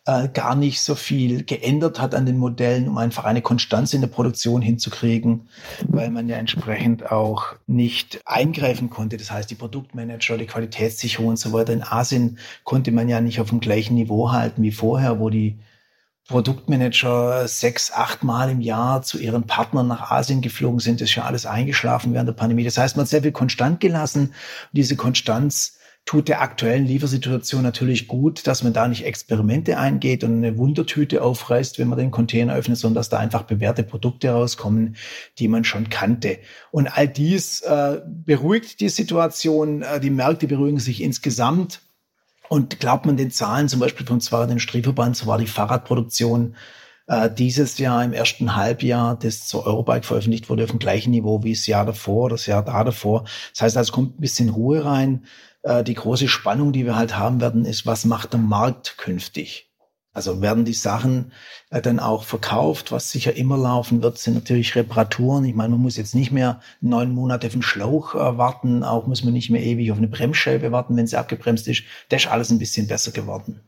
äh, 0.05 0.27
gar 0.29 0.55
nicht 0.55 0.81
so 0.81 0.95
viel 0.95 1.43
geändert 1.43 1.99
hat 1.99 2.13
an 2.13 2.25
den 2.25 2.37
Modellen, 2.37 2.87
um 2.87 2.97
einfach 2.97 3.25
eine 3.25 3.41
Konstanz 3.41 3.93
in 3.93 4.01
der 4.01 4.07
Produktion 4.07 4.61
hinzukriegen, 4.61 5.47
weil 5.87 6.11
man 6.11 6.29
ja 6.29 6.37
entsprechend 6.37 7.11
auch 7.11 7.55
nicht 7.65 8.21
eingreifen 8.25 8.89
konnte. 8.89 9.17
Das 9.17 9.31
heißt, 9.31 9.49
die 9.49 9.55
Produktmanager, 9.55 10.37
die 10.37 10.45
Qualitätssicherung 10.45 11.29
und 11.29 11.39
so 11.39 11.53
weiter 11.53 11.73
in 11.73 11.83
Asien 11.83 12.37
konnte 12.63 12.91
man 12.91 13.09
ja 13.09 13.19
nicht 13.19 13.39
auf 13.39 13.49
dem 13.49 13.59
gleichen 13.59 13.95
Niveau 13.95 14.31
halten 14.31 14.61
wie 14.61 14.71
vorher, 14.71 15.19
wo 15.19 15.29
die 15.29 15.59
Produktmanager 16.27 17.47
sechs, 17.47 17.91
acht 17.91 18.23
Mal 18.23 18.49
im 18.49 18.61
Jahr 18.61 19.03
zu 19.03 19.19
ihren 19.19 19.45
Partnern 19.45 19.87
nach 19.87 20.11
Asien 20.11 20.41
geflogen 20.41 20.79
sind. 20.79 21.01
Das 21.01 21.09
ist 21.09 21.15
ja 21.15 21.25
alles 21.25 21.45
eingeschlafen 21.45 22.13
während 22.13 22.27
der 22.27 22.33
Pandemie. 22.33 22.63
Das 22.63 22.77
heißt, 22.77 22.95
man 22.95 23.03
hat 23.03 23.09
sehr 23.09 23.21
viel 23.21 23.31
konstant 23.31 23.79
gelassen. 23.79 24.27
Und 24.29 24.33
diese 24.71 24.95
Konstanz 24.95 25.77
tut 26.05 26.27
der 26.27 26.41
aktuellen 26.41 26.85
Liefersituation 26.85 27.63
natürlich 27.63 28.07
gut, 28.07 28.45
dass 28.45 28.61
man 28.61 28.73
da 28.73 28.87
nicht 28.87 29.05
Experimente 29.05 29.79
eingeht 29.79 30.23
und 30.23 30.37
eine 30.37 30.57
Wundertüte 30.57 31.23
aufreißt, 31.23 31.79
wenn 31.79 31.87
man 31.87 31.97
den 31.97 32.11
Container 32.11 32.55
öffnet, 32.55 32.77
sondern 32.77 32.99
dass 32.99 33.09
da 33.09 33.17
einfach 33.17 33.43
bewährte 33.43 33.81
Produkte 33.83 34.29
rauskommen, 34.29 34.97
die 35.39 35.47
man 35.47 35.63
schon 35.63 35.89
kannte. 35.89 36.37
Und 36.69 36.87
all 36.87 37.07
dies 37.07 37.61
äh, 37.61 38.01
beruhigt 38.05 38.79
die 38.81 38.89
Situation, 38.89 39.81
äh, 39.81 39.99
die 39.99 40.11
Märkte 40.11 40.47
beruhigen 40.47 40.79
sich 40.79 41.01
insgesamt. 41.01 41.81
Und 42.47 42.79
glaubt 42.79 43.07
man 43.07 43.17
den 43.17 43.31
Zahlen, 43.31 43.67
zum 43.67 43.79
Beispiel 43.79 44.05
vom 44.05 44.21
Zwar 44.21 44.45
den 44.45 44.59
Strieverband, 44.59 45.17
so 45.17 45.25
war 45.25 45.39
die 45.39 45.47
Fahrradproduktion 45.47 46.55
äh, 47.07 47.29
dieses 47.31 47.79
Jahr 47.79 48.03
im 48.03 48.13
ersten 48.13 48.55
Halbjahr, 48.55 49.17
das 49.17 49.47
zur 49.47 49.65
Eurobike 49.65 50.03
veröffentlicht 50.03 50.49
wurde, 50.49 50.63
auf 50.63 50.69
dem 50.69 50.79
gleichen 50.79 51.09
Niveau 51.09 51.43
wie 51.43 51.53
das 51.53 51.65
Jahr 51.65 51.85
davor, 51.85 52.29
das 52.29 52.45
Jahr 52.45 52.63
da 52.63 52.83
davor. 52.83 53.25
Das 53.53 53.61
heißt, 53.61 53.77
also 53.77 53.91
kommt 53.91 54.19
ein 54.19 54.21
bisschen 54.21 54.49
Ruhe 54.49 54.85
rein. 54.85 55.25
Äh, 55.65 55.83
die 55.83 55.95
große 55.95 56.27
Spannung, 56.27 56.71
die 56.71 56.85
wir 56.85 56.95
halt 56.95 57.17
haben 57.17 57.41
werden, 57.41 57.65
ist, 57.65 57.85
was 57.85 58.05
macht 58.05 58.33
der 58.33 58.39
Markt 58.39 58.97
künftig? 58.97 59.71
Also 60.13 60.41
werden 60.41 60.63
die 60.63 60.73
Sachen 60.73 61.33
äh, 61.71 61.81
dann 61.81 61.99
auch 61.99 62.23
verkauft. 62.23 62.91
Was 62.91 63.11
sicher 63.11 63.35
immer 63.35 63.57
laufen 63.57 64.01
wird, 64.01 64.17
sind 64.17 64.35
natürlich 64.35 64.75
Reparaturen. 64.75 65.43
Ich 65.43 65.55
meine, 65.55 65.71
man 65.71 65.81
muss 65.81 65.97
jetzt 65.97 66.15
nicht 66.15 66.31
mehr 66.31 66.61
neun 66.81 67.11
Monate 67.11 67.47
auf 67.47 67.53
den 67.53 67.63
Schlauch 67.63 68.15
äh, 68.15 68.37
warten. 68.37 68.83
Auch 68.83 69.07
muss 69.07 69.23
man 69.23 69.33
nicht 69.33 69.49
mehr 69.49 69.63
ewig 69.63 69.91
auf 69.91 69.97
eine 69.97 70.07
Bremsscheibe 70.07 70.71
warten, 70.71 70.95
wenn 70.95 71.07
sie 71.07 71.17
abgebremst 71.17 71.67
ist. 71.67 71.83
Das 72.09 72.23
ist 72.23 72.31
alles 72.31 72.51
ein 72.51 72.59
bisschen 72.59 72.87
besser 72.87 73.11
geworden. 73.11 73.61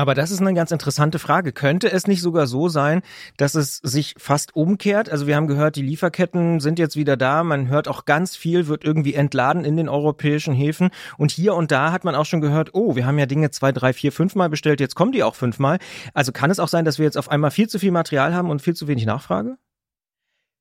Aber 0.00 0.14
das 0.14 0.30
ist 0.30 0.40
eine 0.40 0.54
ganz 0.54 0.70
interessante 0.70 1.18
Frage. 1.18 1.52
Könnte 1.52 1.92
es 1.92 2.06
nicht 2.06 2.22
sogar 2.22 2.46
so 2.46 2.70
sein, 2.70 3.02
dass 3.36 3.54
es 3.54 3.76
sich 3.82 4.14
fast 4.16 4.56
umkehrt? 4.56 5.10
Also 5.10 5.26
wir 5.26 5.36
haben 5.36 5.46
gehört, 5.46 5.76
die 5.76 5.82
Lieferketten 5.82 6.58
sind 6.60 6.78
jetzt 6.78 6.96
wieder 6.96 7.18
da. 7.18 7.44
Man 7.44 7.68
hört 7.68 7.86
auch 7.86 8.06
ganz 8.06 8.34
viel, 8.34 8.66
wird 8.66 8.82
irgendwie 8.82 9.12
entladen 9.12 9.62
in 9.62 9.76
den 9.76 9.90
europäischen 9.90 10.54
Häfen. 10.54 10.88
Und 11.18 11.32
hier 11.32 11.54
und 11.54 11.70
da 11.70 11.92
hat 11.92 12.04
man 12.04 12.14
auch 12.14 12.24
schon 12.24 12.40
gehört, 12.40 12.70
oh, 12.72 12.96
wir 12.96 13.04
haben 13.04 13.18
ja 13.18 13.26
Dinge 13.26 13.50
zwei, 13.50 13.72
drei, 13.72 13.92
vier, 13.92 14.10
fünfmal 14.10 14.48
bestellt, 14.48 14.80
jetzt 14.80 14.94
kommen 14.94 15.12
die 15.12 15.22
auch 15.22 15.34
fünfmal. 15.34 15.78
Also 16.14 16.32
kann 16.32 16.50
es 16.50 16.60
auch 16.60 16.68
sein, 16.68 16.86
dass 16.86 16.96
wir 16.96 17.04
jetzt 17.04 17.18
auf 17.18 17.30
einmal 17.30 17.50
viel 17.50 17.68
zu 17.68 17.78
viel 17.78 17.90
Material 17.90 18.34
haben 18.34 18.48
und 18.48 18.62
viel 18.62 18.74
zu 18.74 18.88
wenig 18.88 19.04
Nachfrage? 19.04 19.58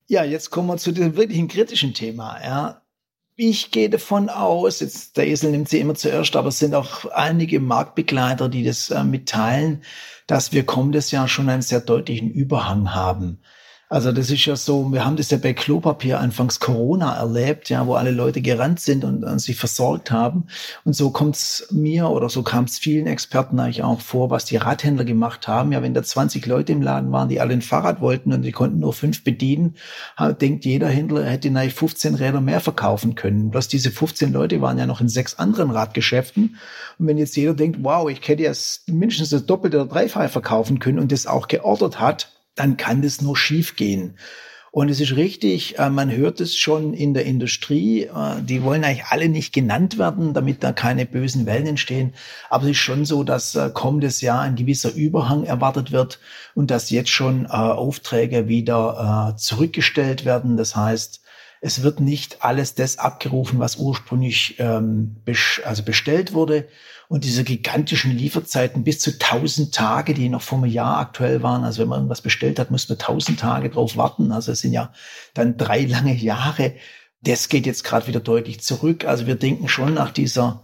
Ja, 0.07 0.25
jetzt 0.25 0.49
kommen 0.49 0.67
wir 0.67 0.75
zu 0.75 0.91
dem 0.91 1.15
wirklichen 1.15 1.47
kritischen 1.47 1.93
Thema. 1.93 2.43
Ja 2.43 2.81
ich 3.39 3.71
gehe 3.71 3.89
davon 3.89 4.27
aus, 4.27 4.81
jetzt 4.81 5.15
der 5.15 5.27
Esel 5.27 5.51
nimmt 5.51 5.69
sie 5.69 5.79
immer 5.79 5.95
zuerst, 5.95 6.35
aber 6.35 6.49
es 6.49 6.59
sind 6.59 6.75
auch 6.75 7.05
einige 7.05 7.61
Marktbegleiter, 7.61 8.49
die 8.49 8.65
das 8.65 8.89
äh, 8.89 9.05
mitteilen, 9.05 9.83
dass 10.27 10.51
wir 10.51 10.65
kommendes 10.65 11.11
Jahr 11.11 11.29
schon 11.29 11.47
einen 11.47 11.61
sehr 11.61 11.79
deutlichen 11.79 12.29
Überhang 12.29 12.93
haben. 12.93 13.39
Also 13.91 14.11
das 14.11 14.29
ist 14.29 14.45
ja 14.45 14.55
so, 14.55 14.93
wir 14.93 15.03
haben 15.03 15.17
das 15.17 15.31
ja 15.31 15.39
bei 15.39 15.53
Klopapier 15.53 16.19
anfangs 16.19 16.59
Corona 16.59 17.15
erlebt, 17.17 17.71
ja, 17.71 17.87
wo 17.87 17.95
alle 17.95 18.11
Leute 18.11 18.39
gerannt 18.39 18.79
sind 18.79 19.03
und, 19.03 19.23
und 19.23 19.39
sich 19.39 19.57
versorgt 19.57 20.11
haben. 20.11 20.45
Und 20.83 20.93
so 20.93 21.09
kommt 21.09 21.35
es 21.35 21.67
mir 21.71 22.07
oder 22.07 22.29
so 22.29 22.43
kam 22.43 22.65
es 22.65 22.77
vielen 22.77 23.07
Experten 23.07 23.59
eigentlich 23.59 23.81
auch 23.81 23.99
vor, 23.99 24.29
was 24.29 24.45
die 24.45 24.57
Radhändler 24.57 25.05
gemacht 25.05 25.47
haben. 25.47 25.71
Ja, 25.71 25.81
wenn 25.81 25.95
da 25.95 26.03
20 26.03 26.45
Leute 26.45 26.71
im 26.71 26.83
Laden 26.83 27.11
waren, 27.11 27.29
die 27.29 27.41
alle 27.41 27.53
ein 27.53 27.63
Fahrrad 27.63 27.99
wollten 27.99 28.31
und 28.31 28.43
die 28.43 28.51
konnten 28.51 28.77
nur 28.77 28.93
fünf 28.93 29.23
bedienen, 29.23 29.73
denkt 30.39 30.65
jeder 30.65 30.87
Händler, 30.87 31.23
er 31.23 31.31
hätte 31.31 31.49
eigentlich 31.49 31.73
15 31.73 32.13
Räder 32.13 32.41
mehr 32.41 32.59
verkaufen 32.59 33.15
können. 33.15 33.49
Bloß 33.49 33.69
diese 33.69 33.89
15 33.89 34.31
Leute 34.31 34.61
waren 34.61 34.77
ja 34.77 34.85
noch 34.85 35.01
in 35.01 35.09
sechs 35.09 35.39
anderen 35.39 35.71
Radgeschäften. 35.71 36.57
Und 36.99 37.07
wenn 37.07 37.17
jetzt 37.17 37.35
jeder 37.35 37.55
denkt, 37.55 37.79
wow, 37.81 38.07
ich 38.07 38.19
hätte 38.27 38.43
ja 38.43 38.51
mindestens 38.85 39.31
das 39.31 39.47
Doppelte 39.47 39.81
oder 39.81 39.89
Dreifache 39.89 40.29
verkaufen 40.29 40.77
können 40.77 40.99
und 40.99 41.11
das 41.11 41.25
auch 41.25 41.47
geordert 41.47 41.99
hat, 41.99 42.29
dann 42.59 42.77
kann 42.77 43.01
das 43.01 43.21
nur 43.21 43.37
schiefgehen. 43.37 44.15
Und 44.71 44.89
es 44.89 45.01
ist 45.01 45.15
richtig, 45.15 45.79
äh, 45.79 45.89
man 45.89 46.11
hört 46.11 46.39
es 46.41 46.55
schon 46.55 46.93
in 46.93 47.15
der 47.15 47.25
Industrie, 47.25 48.03
äh, 48.03 48.41
die 48.41 48.61
wollen 48.61 48.83
eigentlich 48.83 49.05
alle 49.05 49.27
nicht 49.27 49.51
genannt 49.51 49.97
werden, 49.97 50.33
damit 50.33 50.63
da 50.63 50.73
keine 50.73 51.07
bösen 51.07 51.47
Wellen 51.47 51.65
entstehen. 51.65 52.13
Aber 52.49 52.65
es 52.65 52.71
ist 52.71 52.77
schon 52.77 53.03
so, 53.03 53.23
dass 53.23 53.55
äh, 53.55 53.71
kommendes 53.73 54.21
Jahr 54.21 54.41
ein 54.41 54.55
gewisser 54.55 54.93
Überhang 54.93 55.43
erwartet 55.43 55.91
wird 55.91 56.19
und 56.53 56.69
dass 56.69 56.91
jetzt 56.91 57.09
schon 57.09 57.47
Aufträge 57.47 58.47
wieder 58.47 59.35
zurückgestellt 59.37 60.25
werden. 60.25 60.57
Das 60.57 60.75
heißt, 60.75 61.21
es 61.61 61.83
wird 61.83 61.99
nicht 61.99 62.43
alles 62.43 62.75
das 62.75 62.99
abgerufen, 62.99 63.59
was 63.59 63.77
ursprünglich 63.77 64.55
ähm, 64.59 65.17
also 65.63 65.83
bestellt 65.83 66.33
wurde 66.33 66.67
und 67.09 67.23
diese 67.23 67.43
gigantischen 67.43 68.15
Lieferzeiten 68.15 68.83
bis 68.83 68.99
zu 68.99 69.13
1000 69.13 69.73
Tage, 69.73 70.13
die 70.13 70.29
noch 70.29 70.43
vor 70.43 70.59
einem 70.59 70.71
Jahr 70.71 70.99
aktuell 70.99 71.41
waren. 71.41 71.63
Also 71.63 71.81
wenn 71.81 71.89
man 71.89 71.97
irgendwas 71.97 72.21
bestellt 72.21 72.59
hat, 72.59 72.69
musste 72.69 72.93
man 72.93 72.99
1000 72.99 73.39
Tage 73.39 73.71
drauf 73.71 73.97
warten. 73.97 74.31
Also 74.31 74.51
es 74.51 74.59
sind 74.59 74.73
ja 74.73 74.93
dann 75.33 75.57
drei 75.57 75.85
lange 75.85 76.13
Jahre. 76.13 76.75
Das 77.21 77.49
geht 77.49 77.65
jetzt 77.65 77.83
gerade 77.83 78.05
wieder 78.05 78.19
deutlich 78.19 78.61
zurück. 78.61 79.05
Also 79.05 79.25
wir 79.25 79.33
denken 79.35 79.67
schon 79.67 79.95
nach 79.95 80.11
dieser 80.11 80.63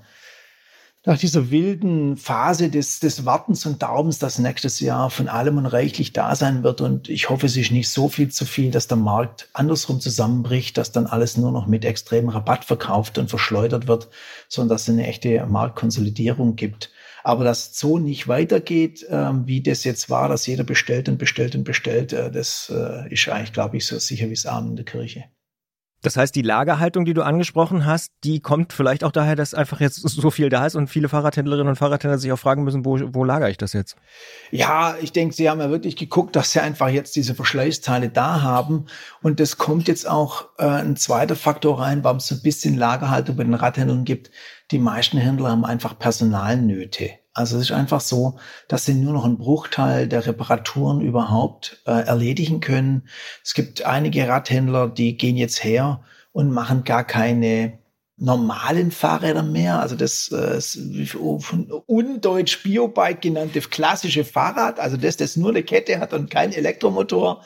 nach 1.05 1.19
dieser 1.19 1.51
wilden 1.51 2.17
Phase 2.17 2.69
des, 2.69 2.99
des 2.99 3.25
Wartens 3.25 3.65
und 3.67 3.83
Daubens, 3.83 4.17
dass 4.17 4.39
nächstes 4.39 4.79
Jahr 4.79 5.11
von 5.11 5.27
allem 5.27 5.57
und 5.57 5.67
reichlich 5.67 6.13
da 6.13 6.35
sein 6.35 6.63
wird. 6.63 6.81
Und 6.81 7.09
ich 7.09 7.29
hoffe, 7.29 7.45
es 7.45 7.55
ist 7.55 7.71
nicht 7.71 7.89
so 7.89 8.09
viel 8.09 8.29
zu 8.29 8.45
viel, 8.45 8.71
dass 8.71 8.87
der 8.87 8.97
Markt 8.97 9.47
andersrum 9.53 9.99
zusammenbricht, 9.99 10.77
dass 10.77 10.91
dann 10.91 11.05
alles 11.05 11.37
nur 11.37 11.51
noch 11.51 11.67
mit 11.67 11.85
extremem 11.85 12.29
Rabatt 12.29 12.65
verkauft 12.65 13.19
und 13.19 13.29
verschleudert 13.29 13.87
wird, 13.87 14.09
sondern 14.49 14.75
dass 14.75 14.83
es 14.83 14.89
eine 14.89 15.05
echte 15.05 15.45
Marktkonsolidierung 15.45 16.55
gibt. 16.55 16.91
Aber 17.23 17.43
dass 17.43 17.77
so 17.77 17.99
nicht 17.99 18.27
weitergeht, 18.27 19.03
äh, 19.03 19.31
wie 19.45 19.61
das 19.61 19.83
jetzt 19.83 20.09
war, 20.09 20.27
dass 20.27 20.47
jeder 20.47 20.63
bestellt 20.63 21.07
und 21.07 21.17
bestellt 21.17 21.55
und 21.55 21.63
bestellt, 21.63 22.13
äh, 22.13 22.31
das 22.31 22.71
äh, 22.73 23.11
ist 23.13 23.27
eigentlich, 23.29 23.53
glaube 23.53 23.77
ich, 23.77 23.85
so 23.85 23.97
sicher 23.99 24.29
wie 24.29 24.33
es 24.33 24.45
Arm 24.45 24.69
in 24.69 24.75
der 24.75 24.85
Kirche. 24.85 25.25
Das 26.01 26.17
heißt, 26.17 26.35
die 26.35 26.43
Lagerhaltung, 26.43 27.05
die 27.05 27.15
du 27.15 27.23
angesprochen 27.23 27.85
hast, 27.85 28.11
die 28.23 28.39
kommt 28.39 28.73
vielleicht 28.73 29.03
auch 29.03 29.11
daher, 29.11 29.35
dass 29.35 29.53
einfach 29.53 29.79
jetzt 29.79 29.95
so 29.95 30.29
viel 30.29 30.49
da 30.49 30.65
ist 30.65 30.75
und 30.75 30.87
viele 30.87 31.09
Fahrradhändlerinnen 31.09 31.69
und 31.69 31.75
Fahrradhändler 31.77 32.19
sich 32.19 32.31
auch 32.31 32.37
fragen 32.37 32.63
müssen, 32.63 32.85
wo, 32.85 32.99
wo 33.13 33.23
lagere 33.23 33.49
ich 33.49 33.57
das 33.57 33.73
jetzt? 33.73 33.95
Ja, 34.51 34.95
ich 35.01 35.11
denke, 35.13 35.33
sie 35.33 35.49
haben 35.49 35.59
ja 35.59 35.69
wirklich 35.71 35.95
geguckt, 35.95 36.35
dass 36.35 36.51
sie 36.51 36.59
einfach 36.59 36.89
jetzt 36.89 37.15
diese 37.15 37.33
Verschleißteile 37.33 38.09
da 38.09 38.43
haben. 38.43 38.85
Und 39.23 39.39
das 39.39 39.57
kommt 39.57 39.87
jetzt 39.87 40.07
auch 40.07 40.49
äh, 40.59 40.65
ein 40.65 40.95
zweiter 40.95 41.35
Faktor 41.35 41.79
rein, 41.79 42.03
warum 42.03 42.17
es 42.17 42.27
so 42.27 42.35
ein 42.35 42.41
bisschen 42.43 42.77
Lagerhaltung 42.77 43.35
bei 43.35 43.43
den 43.43 43.55
Radhändlern 43.55 44.05
gibt. 44.05 44.29
Die 44.71 44.79
meisten 44.79 45.17
Händler 45.17 45.49
haben 45.49 45.65
einfach 45.65 45.97
Personalnöte. 45.97 47.11
Also 47.35 47.57
es 47.57 47.63
ist 47.63 47.71
einfach 47.71 47.99
so, 47.99 48.39
dass 48.69 48.85
sie 48.85 48.93
nur 48.93 49.11
noch 49.11 49.25
einen 49.25 49.37
Bruchteil 49.37 50.07
der 50.07 50.25
Reparaturen 50.25 51.01
überhaupt 51.01 51.81
äh, 51.85 51.91
erledigen 51.91 52.61
können. 52.61 53.09
Es 53.43 53.53
gibt 53.53 53.85
einige 53.85 54.27
Radhändler, 54.27 54.87
die 54.87 55.17
gehen 55.17 55.35
jetzt 55.35 55.61
her 55.61 56.01
und 56.31 56.49
machen 56.49 56.85
gar 56.85 57.03
keine 57.03 57.77
normalen 58.15 58.91
Fahrräder 58.91 59.43
mehr. 59.43 59.81
Also 59.81 59.97
das 59.97 60.31
äh, 60.31 60.61
von 60.61 61.69
undeutsch 61.85 62.63
Biobike 62.63 63.19
genannte 63.19 63.59
klassische 63.59 64.23
Fahrrad, 64.23 64.79
also 64.79 64.95
das, 64.95 65.17
das 65.17 65.35
nur 65.35 65.49
eine 65.49 65.63
Kette 65.63 65.99
hat 65.99 66.13
und 66.13 66.31
kein 66.31 66.53
Elektromotor, 66.53 67.43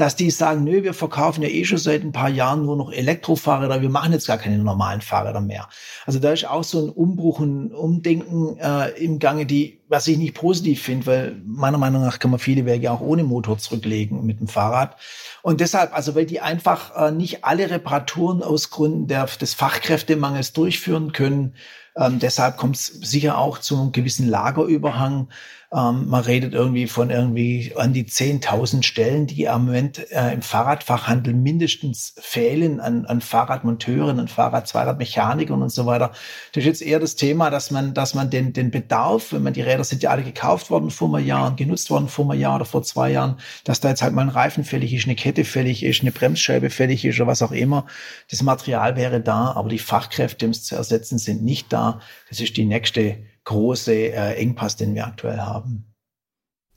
dass 0.00 0.16
die 0.16 0.30
sagen, 0.30 0.64
nö, 0.64 0.82
wir 0.82 0.94
verkaufen 0.94 1.42
ja 1.42 1.48
eh 1.48 1.64
schon 1.66 1.76
seit 1.76 2.02
ein 2.02 2.12
paar 2.12 2.30
Jahren 2.30 2.64
nur 2.64 2.76
noch 2.76 2.90
Elektrofahrräder, 2.90 3.82
wir 3.82 3.90
machen 3.90 4.12
jetzt 4.12 4.26
gar 4.26 4.38
keine 4.38 4.56
normalen 4.56 5.02
Fahrräder 5.02 5.42
mehr. 5.42 5.68
Also 6.06 6.18
da 6.18 6.32
ist 6.32 6.48
auch 6.48 6.64
so 6.64 6.86
ein 6.86 6.88
Umbruch 6.88 7.40
und 7.40 7.74
Umdenken 7.74 8.56
äh, 8.56 8.88
im 8.92 9.18
Gange, 9.18 9.44
die, 9.44 9.80
was 9.88 10.06
ich 10.06 10.16
nicht 10.16 10.34
positiv 10.34 10.82
finde, 10.82 11.06
weil 11.06 11.42
meiner 11.44 11.76
Meinung 11.76 12.02
nach 12.02 12.18
kann 12.18 12.30
man 12.30 12.40
viele 12.40 12.64
Wege 12.64 12.90
auch 12.90 13.02
ohne 13.02 13.24
Motor 13.24 13.58
zurücklegen 13.58 14.24
mit 14.24 14.40
dem 14.40 14.48
Fahrrad. 14.48 14.96
Und 15.42 15.60
deshalb, 15.60 15.94
also 15.94 16.14
weil 16.14 16.24
die 16.24 16.40
einfach 16.40 16.96
äh, 16.96 17.10
nicht 17.10 17.44
alle 17.44 17.68
Reparaturen 17.68 18.42
aus 18.42 18.70
Gründen 18.70 19.06
der, 19.06 19.26
des 19.26 19.52
Fachkräftemangels 19.52 20.54
durchführen 20.54 21.12
können, 21.12 21.54
ähm, 21.96 22.18
deshalb 22.18 22.56
kommt 22.56 22.76
es 22.76 22.86
sicher 22.86 23.36
auch 23.36 23.58
zu 23.58 23.78
einem 23.78 23.92
gewissen 23.92 24.28
Lagerüberhang. 24.28 25.28
Ähm, 25.72 26.08
man 26.08 26.24
redet 26.24 26.52
irgendwie 26.52 26.88
von 26.88 27.10
irgendwie 27.10 27.72
an 27.76 27.92
die 27.92 28.04
10.000 28.04 28.82
Stellen, 28.82 29.28
die 29.28 29.44
im 29.44 29.66
Moment 29.66 30.10
äh, 30.10 30.32
im 30.32 30.42
Fahrradfachhandel 30.42 31.32
mindestens 31.32 32.14
fehlen 32.18 32.80
an, 32.80 33.06
an 33.06 33.20
Fahrradmonteuren, 33.20 34.18
an 34.18 34.26
Fahrrad, 34.26 34.66
Zweiradmechanikern 34.66 35.62
und 35.62 35.70
so 35.70 35.86
weiter. 35.86 36.10
Das 36.52 36.62
ist 36.62 36.66
jetzt 36.66 36.82
eher 36.82 36.98
das 36.98 37.14
Thema, 37.14 37.50
dass 37.50 37.70
man, 37.70 37.94
dass 37.94 38.14
man 38.14 38.30
den, 38.30 38.52
den 38.52 38.72
Bedarf, 38.72 39.32
wenn 39.32 39.44
man 39.44 39.52
die 39.52 39.62
Räder 39.62 39.84
sind 39.84 40.02
ja 40.02 40.10
alle 40.10 40.24
gekauft 40.24 40.70
worden 40.70 40.90
vor 40.90 41.14
einem 41.14 41.24
Jahr 41.24 41.46
und 41.46 41.56
genutzt 41.56 41.88
worden 41.90 42.08
vor 42.08 42.28
einem 42.28 42.40
Jahr 42.40 42.56
oder 42.56 42.64
vor 42.64 42.82
zwei 42.82 43.12
Jahren, 43.12 43.36
dass 43.62 43.78
da 43.78 43.90
jetzt 43.90 44.02
halt 44.02 44.12
mal 44.12 44.22
ein 44.22 44.28
Reifen 44.28 44.64
fällig 44.64 44.92
ist, 44.92 45.04
eine 45.04 45.14
Kette 45.14 45.44
fällig 45.44 45.84
ist, 45.84 46.00
eine 46.00 46.10
Bremsscheibe 46.10 46.70
fällig 46.70 47.04
ist 47.04 47.20
oder 47.20 47.28
was 47.28 47.42
auch 47.42 47.52
immer. 47.52 47.86
Das 48.28 48.42
Material 48.42 48.96
wäre 48.96 49.20
da, 49.20 49.52
aber 49.52 49.68
die 49.68 49.78
Fachkräfte, 49.78 50.46
um 50.46 50.50
es 50.50 50.64
zu 50.64 50.74
ersetzen, 50.74 51.18
sind 51.18 51.44
nicht 51.44 51.72
da. 51.72 52.00
Das 52.28 52.40
ist 52.40 52.56
die 52.56 52.64
nächste 52.64 53.18
große 53.44 53.92
äh, 53.92 54.34
Engpass, 54.34 54.76
den 54.76 54.94
wir 54.94 55.06
aktuell 55.06 55.38
haben. 55.38 55.86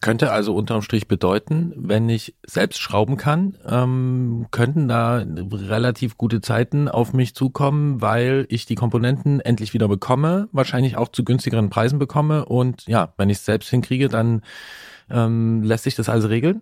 Könnte 0.02 0.34
also 0.34 0.54
unterm 0.54 0.82
Strich 0.82 1.08
bedeuten, 1.08 1.72
wenn 1.78 2.10
ich 2.10 2.36
selbst 2.46 2.82
schrauben 2.82 3.16
kann, 3.16 3.58
ähm, 3.66 4.48
könnten 4.52 4.90
da 4.90 5.24
relativ 5.26 6.18
gute 6.18 6.42
Zeiten 6.42 6.90
auf 6.90 7.14
mich 7.14 7.36
zukommen, 7.36 8.02
weil 8.02 8.46
ich 8.50 8.66
die 8.66 8.76
Komponenten 8.76 9.40
endlich 9.40 9.74
wieder 9.74 9.88
bekomme, 9.88 10.50
wahrscheinlich 10.52 10.98
auch 10.98 11.08
zu 11.08 11.24
günstigeren 11.24 11.70
Preisen 11.70 12.00
bekomme 12.00 12.44
und 12.44 12.86
ja, 12.86 13.14
wenn 13.16 13.30
ich 13.30 13.38
es 13.38 13.46
selbst 13.46 13.70
hinkriege, 13.70 14.10
dann 14.10 14.42
ähm, 15.10 15.64
lässt 15.64 15.86
sich 15.86 15.96
das 15.96 16.10
also 16.10 16.28
regeln? 16.28 16.62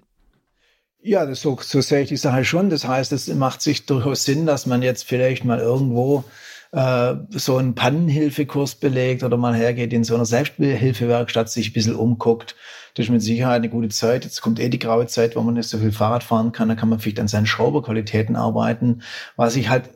Ja, 1.01 1.25
das 1.25 1.41
so, 1.41 1.57
so 1.59 1.81
sehe 1.81 2.01
ich 2.01 2.09
die 2.09 2.17
Sache 2.17 2.45
schon. 2.45 2.69
Das 2.69 2.87
heißt, 2.87 3.11
es 3.11 3.27
macht 3.27 3.63
sich 3.63 3.87
durchaus 3.87 4.23
Sinn, 4.23 4.45
dass 4.45 4.67
man 4.67 4.83
jetzt 4.83 5.03
vielleicht 5.03 5.45
mal 5.45 5.57
irgendwo 5.57 6.23
äh, 6.71 7.15
so 7.31 7.57
einen 7.57 7.75
Pannenhilfekurs 7.75 8.75
belegt 8.75 9.23
oder 9.23 9.37
mal 9.37 9.55
hergeht 9.55 9.93
in 9.93 10.03
so 10.03 10.15
einer 10.15 10.25
Selbsthilfewerkstatt, 10.25 11.49
sich 11.49 11.69
ein 11.69 11.73
bisschen 11.73 11.95
umguckt. 11.95 12.55
Das 12.95 13.05
ist 13.05 13.11
mit 13.11 13.21
Sicherheit 13.21 13.57
eine 13.57 13.69
gute 13.69 13.89
Zeit. 13.89 14.25
Jetzt 14.25 14.41
kommt 14.41 14.59
eh 14.59 14.69
die 14.69 14.79
graue 14.79 15.07
Zeit, 15.07 15.35
wo 15.35 15.41
man 15.41 15.53
nicht 15.53 15.69
so 15.69 15.77
viel 15.77 15.91
Fahrrad 15.91 16.23
fahren 16.23 16.51
kann. 16.51 16.69
Da 16.69 16.75
kann 16.75 16.89
man 16.89 16.99
vielleicht 16.99 17.19
an 17.19 17.27
seinen 17.27 17.45
Schrauberqualitäten 17.45 18.35
arbeiten. 18.35 19.01
Was 19.35 19.55
ich 19.55 19.69
halt 19.69 19.89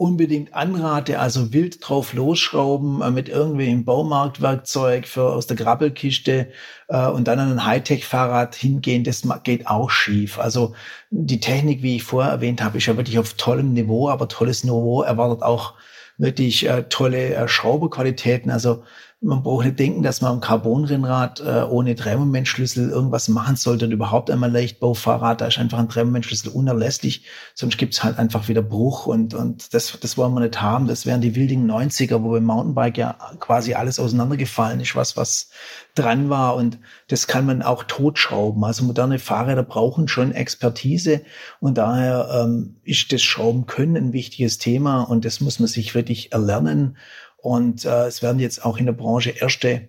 unbedingt 0.00 0.54
anrate, 0.54 1.20
also 1.20 1.52
wild 1.52 1.86
drauf 1.86 2.14
losschrauben 2.14 3.02
äh, 3.02 3.10
mit 3.10 3.28
irgendwelchem 3.28 3.84
Baumarktwerkzeug 3.84 5.06
für 5.06 5.24
aus 5.24 5.46
der 5.46 5.58
Grabbelkiste 5.58 6.48
äh, 6.88 7.06
und 7.08 7.28
dann 7.28 7.38
an 7.38 7.52
ein 7.52 7.66
Hightech-Fahrrad 7.66 8.54
hingehen, 8.54 9.04
das 9.04 9.28
geht 9.44 9.66
auch 9.66 9.90
schief. 9.90 10.38
Also 10.38 10.74
die 11.10 11.38
Technik, 11.38 11.82
wie 11.82 11.96
ich 11.96 12.02
vorher 12.02 12.32
erwähnt 12.32 12.62
habe, 12.62 12.78
ist 12.78 12.86
ja 12.86 12.96
wirklich 12.96 13.18
auf 13.18 13.34
tollem 13.34 13.74
Niveau, 13.74 14.08
aber 14.08 14.26
tolles 14.26 14.64
Niveau 14.64 15.02
erwartet 15.02 15.42
auch 15.42 15.74
wirklich 16.20 16.68
äh, 16.68 16.84
tolle 16.88 17.34
äh, 17.34 17.48
Schrauberqualitäten. 17.48 18.50
Also 18.50 18.84
man 19.22 19.42
braucht 19.42 19.66
nicht 19.66 19.78
denken, 19.78 20.02
dass 20.02 20.22
man 20.22 20.32
am 20.32 20.40
Carbonrennrad 20.40 21.40
äh, 21.40 21.62
ohne 21.68 21.94
Drehmomentschlüssel 21.94 22.88
irgendwas 22.88 23.28
machen 23.28 23.56
sollte 23.56 23.84
und 23.84 23.92
überhaupt 23.92 24.30
einmal 24.30 24.50
Leichtbaufahrrad, 24.50 25.42
da 25.42 25.46
ist 25.46 25.58
einfach 25.58 25.78
ein 25.78 25.88
Drehmomentschlüssel 25.88 26.50
unerlässlich, 26.50 27.24
sonst 27.54 27.76
gibt's 27.76 28.02
halt 28.02 28.18
einfach 28.18 28.48
wieder 28.48 28.62
Bruch 28.62 29.06
und, 29.06 29.34
und 29.34 29.74
das, 29.74 29.98
das 30.00 30.16
wollen 30.16 30.32
wir 30.32 30.40
nicht 30.40 30.62
haben. 30.62 30.86
Das 30.86 31.04
wären 31.04 31.20
die 31.20 31.36
wildigen 31.36 31.70
90er, 31.70 32.22
wo 32.22 32.30
beim 32.30 32.44
Mountainbike 32.44 32.96
ja 32.96 33.18
quasi 33.40 33.74
alles 33.74 34.00
auseinandergefallen 34.00 34.80
ist, 34.80 34.96
was, 34.96 35.18
was 35.18 35.50
dran 35.94 36.30
war 36.30 36.56
und 36.56 36.78
das 37.08 37.26
kann 37.26 37.44
man 37.44 37.60
auch 37.60 37.84
totschrauben. 37.84 38.64
Also 38.64 38.84
moderne 38.84 39.18
Fahrräder 39.18 39.64
brauchen 39.64 40.08
schon 40.08 40.32
Expertise 40.32 41.20
und 41.60 41.76
daher 41.76 42.44
ähm, 42.44 42.76
ist 42.84 43.12
das 43.12 43.20
Schrauben 43.20 43.66
können 43.66 43.98
ein 43.98 44.12
wichtiges 44.14 44.56
Thema 44.56 45.02
und 45.02 45.26
das 45.26 45.42
muss 45.42 45.60
man 45.60 45.68
sich 45.68 45.94
wirklich 45.94 46.32
erlernen 46.32 46.96
und 47.42 47.84
äh, 47.84 48.06
es 48.06 48.22
werden 48.22 48.38
jetzt 48.38 48.64
auch 48.64 48.78
in 48.78 48.86
der 48.86 48.92
Branche 48.92 49.30
erste 49.30 49.88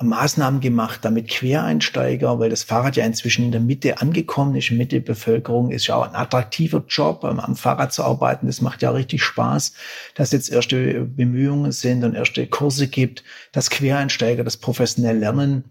Maßnahmen 0.00 0.60
gemacht, 0.60 1.00
damit 1.02 1.28
Quereinsteiger, 1.28 2.38
weil 2.38 2.50
das 2.50 2.64
Fahrrad 2.64 2.96
ja 2.96 3.04
inzwischen 3.04 3.44
in 3.44 3.52
der 3.52 3.60
Mitte 3.60 4.00
angekommen 4.00 4.56
ist, 4.56 4.70
Mitte 4.70 5.00
der 5.00 5.12
Bevölkerung, 5.12 5.70
ist 5.70 5.86
ja 5.86 5.96
auch 5.96 6.08
ein 6.08 6.14
attraktiver 6.14 6.84
Job, 6.88 7.24
am, 7.24 7.38
am 7.38 7.56
Fahrrad 7.56 7.92
zu 7.92 8.02
arbeiten. 8.02 8.46
Das 8.46 8.60
macht 8.60 8.82
ja 8.82 8.90
richtig 8.90 9.22
Spaß, 9.22 9.72
dass 10.14 10.32
jetzt 10.32 10.50
erste 10.50 11.04
Bemühungen 11.04 11.72
sind 11.72 12.04
und 12.04 12.14
erste 12.14 12.46
Kurse 12.46 12.88
gibt, 12.88 13.22
dass 13.52 13.70
Quereinsteiger 13.70 14.44
das 14.44 14.56
professionell 14.56 15.18
lernen 15.18 15.64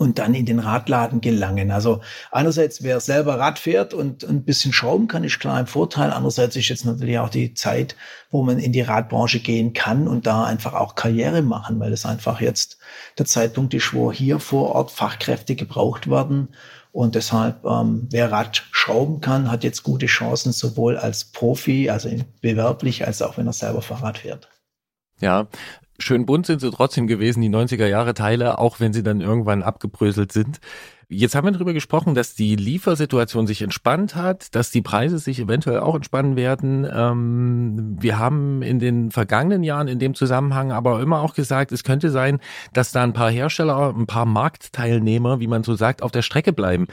und 0.00 0.18
dann 0.18 0.32
in 0.32 0.46
den 0.46 0.60
Radladen 0.60 1.20
gelangen. 1.20 1.70
Also 1.70 2.00
einerseits, 2.30 2.82
wer 2.82 3.00
selber 3.00 3.38
Rad 3.38 3.58
fährt 3.58 3.92
und 3.92 4.24
ein 4.24 4.44
bisschen 4.44 4.72
schrauben 4.72 5.08
kann, 5.08 5.24
ist 5.24 5.40
klar 5.40 5.56
ein 5.56 5.66
Vorteil. 5.66 6.10
Andererseits 6.10 6.56
ist 6.56 6.70
jetzt 6.70 6.86
natürlich 6.86 7.18
auch 7.18 7.28
die 7.28 7.52
Zeit, 7.52 7.96
wo 8.30 8.42
man 8.42 8.58
in 8.58 8.72
die 8.72 8.80
Radbranche 8.80 9.40
gehen 9.40 9.74
kann 9.74 10.08
und 10.08 10.26
da 10.26 10.44
einfach 10.44 10.72
auch 10.72 10.94
Karriere 10.94 11.42
machen, 11.42 11.78
weil 11.80 11.92
es 11.92 12.06
einfach 12.06 12.40
jetzt 12.40 12.78
der 13.18 13.26
Zeitpunkt 13.26 13.74
ist, 13.74 13.92
wo 13.92 14.10
hier 14.10 14.40
vor 14.40 14.74
Ort 14.74 14.90
Fachkräfte 14.90 15.54
gebraucht 15.54 16.08
werden. 16.08 16.48
Und 16.92 17.14
deshalb, 17.14 17.62
ähm, 17.66 18.08
wer 18.10 18.32
Rad 18.32 18.64
schrauben 18.72 19.20
kann, 19.20 19.50
hat 19.50 19.64
jetzt 19.64 19.82
gute 19.82 20.06
Chancen, 20.06 20.52
sowohl 20.52 20.96
als 20.96 21.26
Profi, 21.26 21.90
also 21.90 22.08
bewerblich, 22.40 23.06
als 23.06 23.20
auch 23.20 23.36
wenn 23.36 23.46
er 23.46 23.52
selber 23.52 23.82
Fahrrad 23.82 24.16
fährt. 24.16 24.48
Ja, 25.20 25.48
schön 26.00 26.26
bunt 26.26 26.46
sind 26.46 26.60
sie 26.60 26.70
trotzdem 26.70 27.06
gewesen, 27.06 27.40
die 27.40 27.50
90er 27.50 27.86
Jahre 27.86 28.14
Teile, 28.14 28.58
auch 28.58 28.80
wenn 28.80 28.92
sie 28.92 29.02
dann 29.02 29.20
irgendwann 29.20 29.62
abgebröselt 29.62 30.32
sind. 30.32 30.60
Jetzt 31.12 31.34
haben 31.34 31.44
wir 31.44 31.50
darüber 31.50 31.72
gesprochen, 31.72 32.14
dass 32.14 32.36
die 32.36 32.54
Liefersituation 32.54 33.48
sich 33.48 33.62
entspannt 33.62 34.14
hat, 34.14 34.54
dass 34.54 34.70
die 34.70 34.80
Preise 34.80 35.18
sich 35.18 35.40
eventuell 35.40 35.80
auch 35.80 35.96
entspannen 35.96 36.36
werden. 36.36 36.86
Ähm, 36.88 37.96
wir 38.00 38.20
haben 38.20 38.62
in 38.62 38.78
den 38.78 39.10
vergangenen 39.10 39.64
Jahren 39.64 39.88
in 39.88 39.98
dem 39.98 40.14
Zusammenhang 40.14 40.70
aber 40.70 41.00
immer 41.00 41.20
auch 41.20 41.34
gesagt, 41.34 41.72
es 41.72 41.82
könnte 41.82 42.10
sein, 42.10 42.38
dass 42.72 42.92
da 42.92 43.02
ein 43.02 43.12
paar 43.12 43.28
Hersteller, 43.28 43.92
ein 43.92 44.06
paar 44.06 44.24
Marktteilnehmer, 44.24 45.40
wie 45.40 45.48
man 45.48 45.64
so 45.64 45.74
sagt, 45.74 46.02
auf 46.02 46.12
der 46.12 46.22
Strecke 46.22 46.52
bleiben. 46.52 46.86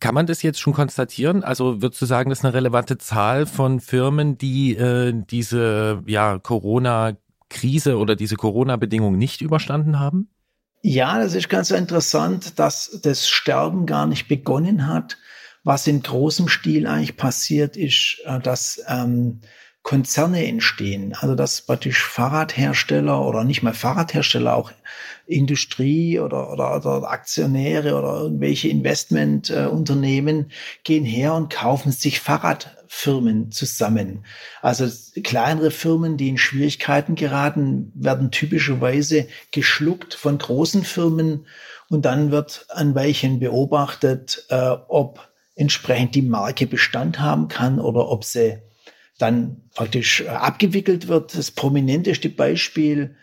Kann 0.00 0.16
man 0.16 0.26
das 0.26 0.42
jetzt 0.42 0.58
schon 0.58 0.72
konstatieren? 0.72 1.44
Also 1.44 1.80
würdest 1.80 2.02
du 2.02 2.06
sagen, 2.06 2.30
das 2.30 2.40
ist 2.40 2.44
eine 2.44 2.54
relevante 2.54 2.98
Zahl 2.98 3.46
von 3.46 3.78
Firmen, 3.78 4.36
die 4.36 4.74
äh, 4.74 5.12
diese 5.14 6.02
ja, 6.06 6.40
Corona 6.40 7.12
Krise 7.50 7.98
oder 7.98 8.16
diese 8.16 8.36
Corona-Bedingungen 8.36 9.18
nicht 9.18 9.42
überstanden 9.42 9.98
haben? 9.98 10.30
Ja, 10.82 11.18
das 11.18 11.34
ist 11.34 11.50
ganz 11.50 11.70
interessant, 11.70 12.58
dass 12.58 13.00
das 13.02 13.28
Sterben 13.28 13.84
gar 13.84 14.06
nicht 14.06 14.28
begonnen 14.28 14.86
hat. 14.86 15.18
Was 15.62 15.86
in 15.86 16.02
großem 16.02 16.48
Stil 16.48 16.86
eigentlich 16.86 17.18
passiert 17.18 17.76
ist, 17.76 18.22
äh, 18.24 18.40
dass 18.40 18.82
ähm, 18.88 19.40
Konzerne 19.82 20.46
entstehen. 20.46 21.14
Also 21.18 21.34
dass 21.34 21.62
praktisch 21.62 22.02
Fahrradhersteller 22.02 23.26
oder 23.26 23.44
nicht 23.44 23.62
mal 23.62 23.74
Fahrradhersteller, 23.74 24.54
auch 24.54 24.72
Industrie 25.26 26.18
oder, 26.18 26.52
oder, 26.52 26.76
oder 26.76 27.10
Aktionäre 27.10 27.94
oder 27.94 28.20
irgendwelche 28.22 28.68
Investmentunternehmen 28.68 30.50
äh, 30.50 30.54
gehen 30.84 31.04
her 31.04 31.34
und 31.34 31.50
kaufen 31.50 31.92
sich 31.92 32.20
Fahrradfirmen 32.90 33.52
zusammen. 33.52 34.24
Also 34.62 34.88
kleinere 35.22 35.70
Firmen, 35.70 36.16
die 36.16 36.28
in 36.28 36.38
Schwierigkeiten 36.38 37.14
geraten, 37.14 37.92
werden 37.94 38.32
typischerweise 38.32 39.28
geschluckt 39.52 40.14
von 40.14 40.38
großen 40.38 40.82
Firmen 40.82 41.46
und 41.88 42.04
dann 42.04 42.32
wird 42.32 42.66
ein 42.68 42.94
Weilchen 42.94 43.38
beobachtet, 43.38 44.44
äh, 44.50 44.70
ob 44.88 45.30
entsprechend 45.54 46.16
die 46.16 46.22
Marke 46.22 46.66
Bestand 46.66 47.20
haben 47.20 47.48
kann 47.48 47.78
oder 47.78 48.08
ob 48.08 48.24
sie 48.24 48.58
dann 49.18 49.62
praktisch 49.74 50.22
äh, 50.22 50.28
abgewickelt 50.28 51.06
wird. 51.06 51.36
Das 51.36 51.52
prominenteste 51.52 52.28
Beispiel 52.28 53.16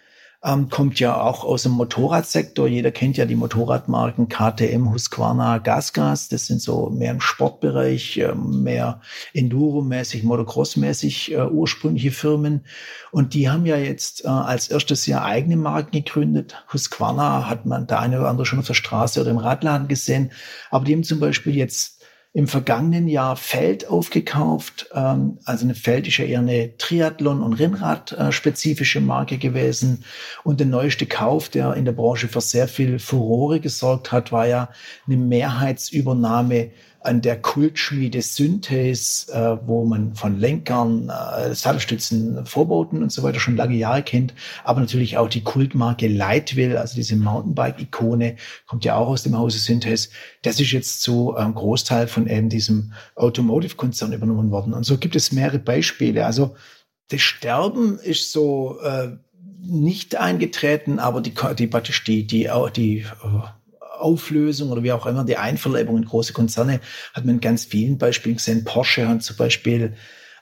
ähm, 0.44 0.70
kommt 0.70 1.00
ja 1.00 1.20
auch 1.20 1.44
aus 1.44 1.64
dem 1.64 1.72
Motorradsektor. 1.74 2.68
Jeder 2.68 2.92
kennt 2.92 3.18
ja 3.18 3.26
die 3.26 3.36
Motorradmarken 3.36 4.30
KTM, 4.30 4.92
Husqvarna, 4.92 5.58
GasGas. 5.58 6.30
Das 6.30 6.46
sind 6.46 6.62
so 6.62 6.90
mehr 6.90 7.12
im 7.12 7.22
Sportbereich, 7.22 8.18
äh, 8.18 8.36
mehr 8.36 9.02
Enduro-mäßig, 9.34 10.24
Motocross-mäßig 10.24 11.34
äh, 11.34 11.48
ursprüngliche 11.48 12.12
Firmen. 12.12 12.66
Und 13.12 13.34
die 13.34 13.50
haben 13.50 13.66
ja 13.66 13.78
jetzt 13.78 14.26
äh, 14.26 14.28
als 14.28 14.68
erstes 14.68 15.08
Jahr 15.08 15.26
eigene 15.26 15.58
Marken 15.58 15.92
gegründet. 15.92 16.64
Husqvarna 16.72 17.50
hat 17.50 17.66
man 17.66 17.88
da 17.88 18.00
eine 18.00 18.20
oder 18.20 18.30
andere 18.30 18.46
schon 18.46 18.60
auf 18.60 18.68
der 18.68 18.76
Straße 18.76 19.20
oder 19.20 19.32
im 19.32 19.38
Radladen 19.38 19.88
gesehen. 19.88 20.32
Aber 20.70 20.86
die 20.86 20.94
haben 20.94 21.04
zum 21.04 21.20
Beispiel 21.20 21.56
jetzt 21.56 21.97
im 22.34 22.48
vergangenen 22.48 23.08
Jahr 23.08 23.36
Feld 23.36 23.88
aufgekauft. 23.88 24.90
Ähm, 24.94 25.40
also 25.46 25.66
eine 25.66 25.76
Feld 25.76 26.08
ist 26.08 26.18
ja 26.18 26.26
eher 26.26 26.40
eine 26.40 26.78
Triathlon- 26.78 27.42
und 27.42 27.54
Rennrad-spezifische 27.54 29.02
Marke 29.02 29.38
gewesen. 29.38 30.04
Und 30.44 30.60
der 30.60 30.68
neueste 30.68 31.06
Kauf, 31.06 31.50
der 31.50 31.74
in 31.74 31.86
der 31.86 31.94
Branche 31.94 32.28
für 32.28 32.42
sehr 32.42 32.68
viel 32.68 33.00
Furore 33.00 33.60
gesorgt 33.60 34.12
hat, 34.12 34.32
war 34.32 34.48
ja 34.48 34.70
eine 35.08 35.18
Mehrheitsübernahme 35.18 36.72
an 37.02 37.22
der 37.22 37.42
Kultschmiede 37.42 38.22
Synthes, 38.22 39.30
äh, 39.30 39.58
wo 39.66 39.86
man 39.86 40.16
von 40.16 40.40
Lenkern, 40.40 41.10
äh, 41.10 41.54
Sattelstützen, 41.54 42.46
Vorbauten 42.46 43.04
und 43.04 43.12
so 43.12 43.24
weiter 43.24 43.40
schon 43.40 43.56
lange 43.56 43.76
Jahre 43.76 44.04
kennt, 44.04 44.34
aber 44.64 44.82
natürlich 44.82 45.18
auch 45.18 45.30
die 45.30 45.44
Kultmarke 45.44 46.08
Lightwill, 46.08 46.78
also 46.78 46.96
diese 46.96 47.16
Mountainbike-Ikone, 47.16 48.36
kommt 48.66 48.84
ja 48.84 48.96
auch 48.96 49.08
aus 49.08 49.24
dem 49.24 49.38
Hause 49.38 49.60
Synthes. 49.60 50.10
Das 50.42 50.60
ist 50.60 50.72
jetzt 50.72 51.02
zu 51.02 51.36
einem 51.36 51.54
Großteil 51.54 52.08
von 52.08 52.28
eben 52.28 52.50
diesem 52.50 52.94
Automotive-Konzern 53.16 54.14
übernommen 54.14 54.52
worden. 54.52 54.74
Und 54.74 54.84
so 54.84 54.98
gibt 54.98 55.16
es 55.16 55.32
mehrere 55.32 55.60
Beispiele. 55.60 56.26
Also 56.26 56.56
das 57.10 57.22
Sterben 57.22 58.00
ist 58.00 58.32
so 58.32 58.80
äh, 58.82 59.10
nicht 59.62 60.16
eingetreten, 60.16 61.00
aber 61.00 61.22
die, 61.22 61.34
die, 61.34 61.70
die, 61.70 61.70
die, 62.06 62.28
die, 62.28 62.50
die 62.76 63.06
Auflösung 64.00 64.72
oder 64.72 64.84
wie 64.84 64.92
auch 64.92 65.06
immer, 65.06 65.24
die 65.24 65.38
Einverleibung 65.38 65.98
in 65.98 66.06
große 66.06 66.34
Konzerne, 66.34 66.80
hat 67.14 67.26
man 67.26 67.36
in 67.36 67.42
ganz 67.42 67.66
vielen 67.66 67.98
Beispielen 67.98 68.38
gesehen. 68.38 68.64
Porsche 68.64 69.08
hat 69.08 69.24
zum 69.24 69.38
Beispiel 69.38 69.94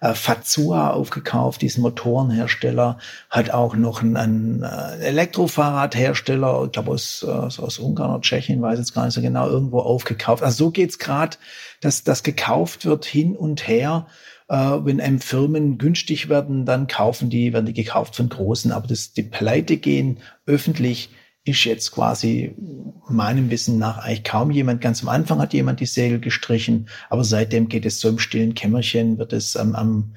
äh, 0.01 0.13
Fazua 0.13 0.91
aufgekauft, 0.91 1.61
diesen 1.61 1.81
Motorenhersteller, 1.81 2.97
hat 3.29 3.51
auch 3.51 3.75
noch 3.75 4.01
einen, 4.01 4.17
einen 4.17 4.63
äh, 4.63 4.97
Elektrofahrradhersteller, 4.99 6.63
ich 6.65 6.71
glaube 6.71 6.91
aus, 6.91 7.23
aus, 7.23 7.59
aus 7.59 7.79
Ungarn 7.79 8.11
oder 8.11 8.21
Tschechien, 8.21 8.61
weiß 8.61 8.79
jetzt 8.79 8.93
gar 8.93 9.05
nicht 9.05 9.13
so 9.13 9.21
genau, 9.21 9.47
irgendwo 9.47 9.79
aufgekauft. 9.79 10.43
Also 10.43 10.65
so 10.65 10.71
geht's 10.71 10.99
gerade, 10.99 11.37
dass 11.81 12.03
das 12.03 12.23
gekauft 12.23 12.85
wird 12.85 13.05
hin 13.05 13.35
und 13.35 13.67
her. 13.67 14.07
Äh, 14.47 14.55
wenn 14.55 15.01
einem 15.01 15.19
Firmen 15.19 15.77
günstig 15.77 16.29
werden, 16.29 16.65
dann 16.65 16.87
kaufen 16.87 17.29
die, 17.29 17.53
werden 17.53 17.65
die 17.65 17.73
gekauft 17.73 18.15
von 18.15 18.29
Großen, 18.29 18.71
aber 18.71 18.87
das, 18.87 19.13
die 19.13 19.23
Pleite 19.23 19.77
gehen 19.77 20.19
öffentlich 20.45 21.09
ist 21.45 21.63
jetzt 21.63 21.91
quasi 21.91 22.55
meinem 23.07 23.51
Wissen 23.51 23.77
nach 23.77 23.99
eigentlich 23.99 24.23
kaum 24.23 24.49
jemand. 24.49 24.81
Ganz 24.81 25.03
am 25.03 25.09
Anfang 25.09 25.39
hat 25.39 25.53
jemand 25.53 25.79
die 25.79 25.85
Segel 25.85 26.19
gestrichen, 26.19 26.89
aber 27.09 27.23
seitdem 27.23 27.69
geht 27.69 27.85
es 27.85 27.99
so 27.99 28.09
im 28.09 28.19
stillen 28.19 28.55
Kämmerchen, 28.55 29.19
wird 29.19 29.31
es 29.31 29.55
am, 29.55 29.75
am, 29.75 30.15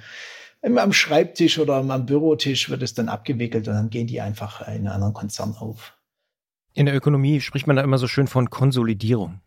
am 0.63 0.93
Schreibtisch 0.93 1.59
oder 1.59 1.77
am, 1.77 1.91
am 1.91 2.07
Bürotisch 2.07 2.71
wird 2.71 2.83
es 2.83 2.95
dann 2.95 3.11
abgewickelt 3.11 3.69
und 3.69 3.75
dann 3.75 3.91
gehen 3.91 4.07
die 4.07 4.23
einfach 4.23 4.63
in 4.63 4.75
einen 4.75 4.89
anderen 4.89 5.13
Konzern 5.13 5.55
auf. 5.59 5.93
In 6.73 6.87
der 6.87 6.95
Ökonomie 6.95 7.43
spricht 7.43 7.67
man 7.67 7.77
da 7.77 7.83
immer 7.83 7.99
so 7.99 8.09
schön 8.09 8.27
von 8.27 8.49
Konsolidierung. 8.49 9.41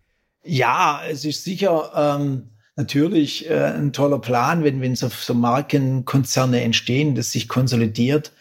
Ja, 0.44 1.02
es 1.10 1.26
ist 1.26 1.44
sicher 1.44 1.92
ähm, 1.96 2.52
natürlich 2.76 3.50
äh, 3.50 3.74
ein 3.74 3.92
toller 3.92 4.20
Plan, 4.20 4.64
wenn, 4.64 4.82
wenn 4.82 4.96
so, 4.96 5.10
so 5.10 5.34
Markenkonzerne 5.34 6.62
entstehen, 6.62 7.16
das 7.16 7.32
sich 7.32 7.48
konsolidiert 7.48 8.34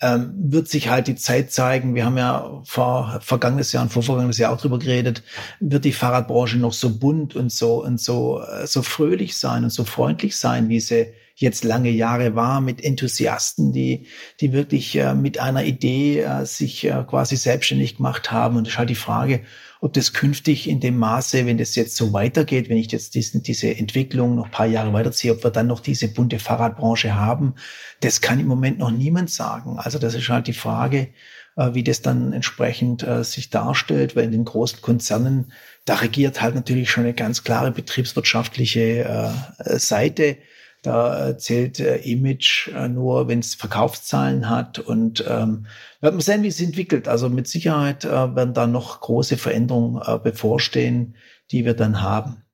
ähm, 0.00 0.32
wird 0.36 0.68
sich 0.68 0.88
halt 0.88 1.06
die 1.08 1.16
Zeit 1.16 1.50
zeigen. 1.52 1.94
Wir 1.94 2.04
haben 2.04 2.18
ja 2.18 2.62
vor 2.64 3.18
vergangenes 3.22 3.72
Jahr 3.72 3.82
und 3.82 3.92
vorvergangenes 3.92 4.38
Jahr 4.38 4.52
auch 4.52 4.60
drüber 4.60 4.78
geredet. 4.78 5.22
Wird 5.60 5.84
die 5.84 5.92
Fahrradbranche 5.92 6.58
noch 6.58 6.72
so 6.72 6.98
bunt 6.98 7.34
und 7.34 7.50
so 7.50 7.84
und 7.84 8.00
so 8.00 8.40
äh, 8.42 8.66
so 8.66 8.82
fröhlich 8.82 9.36
sein 9.36 9.64
und 9.64 9.70
so 9.70 9.84
freundlich 9.84 10.36
sein, 10.36 10.68
wie 10.68 10.80
sie 10.80 11.12
jetzt 11.34 11.62
lange 11.64 11.90
Jahre 11.90 12.34
war, 12.34 12.60
mit 12.60 12.82
Enthusiasten, 12.82 13.72
die, 13.72 14.06
die 14.40 14.52
wirklich 14.52 14.96
äh, 14.96 15.14
mit 15.14 15.38
einer 15.38 15.64
Idee 15.64 16.20
äh, 16.20 16.44
sich 16.44 16.84
äh, 16.84 17.04
quasi 17.08 17.36
selbstständig 17.36 17.96
gemacht 17.96 18.32
haben. 18.32 18.56
Und 18.56 18.66
das 18.66 18.74
ist 18.74 18.78
halt 18.78 18.90
die 18.90 18.96
Frage, 18.96 19.40
ob 19.80 19.92
das 19.92 20.12
künftig 20.12 20.68
in 20.68 20.80
dem 20.80 20.96
Maße, 20.98 21.46
wenn 21.46 21.58
das 21.58 21.76
jetzt 21.76 21.96
so 21.96 22.12
weitergeht, 22.12 22.68
wenn 22.68 22.78
ich 22.78 22.90
jetzt 22.90 23.14
diesen, 23.14 23.42
diese 23.42 23.76
Entwicklung 23.76 24.34
noch 24.34 24.50
paar 24.50 24.66
Jahre 24.66 24.92
weiterziehe, 24.92 25.32
ob 25.32 25.44
wir 25.44 25.50
dann 25.50 25.68
noch 25.68 25.80
diese 25.80 26.08
bunte 26.08 26.38
Fahrradbranche 26.38 27.14
haben, 27.14 27.54
das 28.00 28.20
kann 28.20 28.40
im 28.40 28.46
Moment 28.46 28.78
noch 28.78 28.90
niemand 28.90 29.30
sagen. 29.30 29.78
Also 29.78 29.98
das 29.98 30.14
ist 30.14 30.28
halt 30.28 30.48
die 30.48 30.52
Frage, 30.52 31.08
äh, 31.56 31.74
wie 31.74 31.84
das 31.84 32.02
dann 32.02 32.32
entsprechend 32.32 33.02
äh, 33.02 33.22
sich 33.22 33.50
darstellt, 33.50 34.16
weil 34.16 34.24
in 34.24 34.32
den 34.32 34.44
großen 34.44 34.80
Konzernen, 34.80 35.52
da 35.84 35.96
regiert 35.96 36.40
halt 36.40 36.54
natürlich 36.54 36.90
schon 36.90 37.04
eine 37.04 37.14
ganz 37.14 37.44
klare 37.44 37.70
betriebswirtschaftliche 37.70 39.04
äh, 39.04 39.78
Seite. 39.78 40.38
Da 40.82 41.36
zählt 41.36 41.80
äh, 41.80 41.96
Image 41.96 42.68
äh, 42.68 42.88
nur, 42.88 43.26
wenn 43.28 43.40
es 43.40 43.54
Verkaufszahlen 43.54 44.48
hat. 44.48 44.78
Und 44.78 45.24
ähm, 45.28 45.66
werden 46.00 46.18
wir 46.18 46.22
sehen, 46.22 46.42
wie 46.42 46.48
es 46.48 46.60
entwickelt. 46.60 47.08
Also 47.08 47.28
mit 47.28 47.48
Sicherheit 47.48 48.04
äh, 48.04 48.36
werden 48.36 48.54
da 48.54 48.66
noch 48.66 49.00
große 49.00 49.36
Veränderungen 49.36 50.00
äh, 50.04 50.18
bevorstehen, 50.18 51.16
die 51.50 51.64
wir 51.64 51.74
dann 51.74 52.00
haben. 52.00 52.44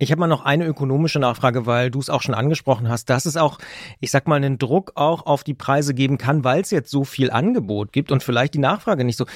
Ich 0.00 0.12
habe 0.12 0.20
mal 0.20 0.28
noch 0.28 0.44
eine 0.44 0.64
ökonomische 0.64 1.18
Nachfrage, 1.18 1.66
weil 1.66 1.90
du 1.90 1.98
es 1.98 2.08
auch 2.08 2.22
schon 2.22 2.36
angesprochen 2.36 2.88
hast, 2.88 3.10
dass 3.10 3.26
es 3.26 3.36
auch, 3.36 3.58
ich 3.98 4.12
sag 4.12 4.28
mal, 4.28 4.36
einen 4.36 4.56
Druck 4.56 4.92
auch 4.94 5.26
auf 5.26 5.42
die 5.42 5.54
Preise 5.54 5.92
geben 5.92 6.18
kann, 6.18 6.44
weil 6.44 6.60
es 6.60 6.70
jetzt 6.70 6.92
so 6.92 7.02
viel 7.02 7.32
Angebot 7.32 7.92
gibt 7.92 8.12
und 8.12 8.22
vielleicht 8.22 8.54
die 8.54 8.60
Nachfrage 8.60 9.02
nicht 9.02 9.16
so. 9.16 9.26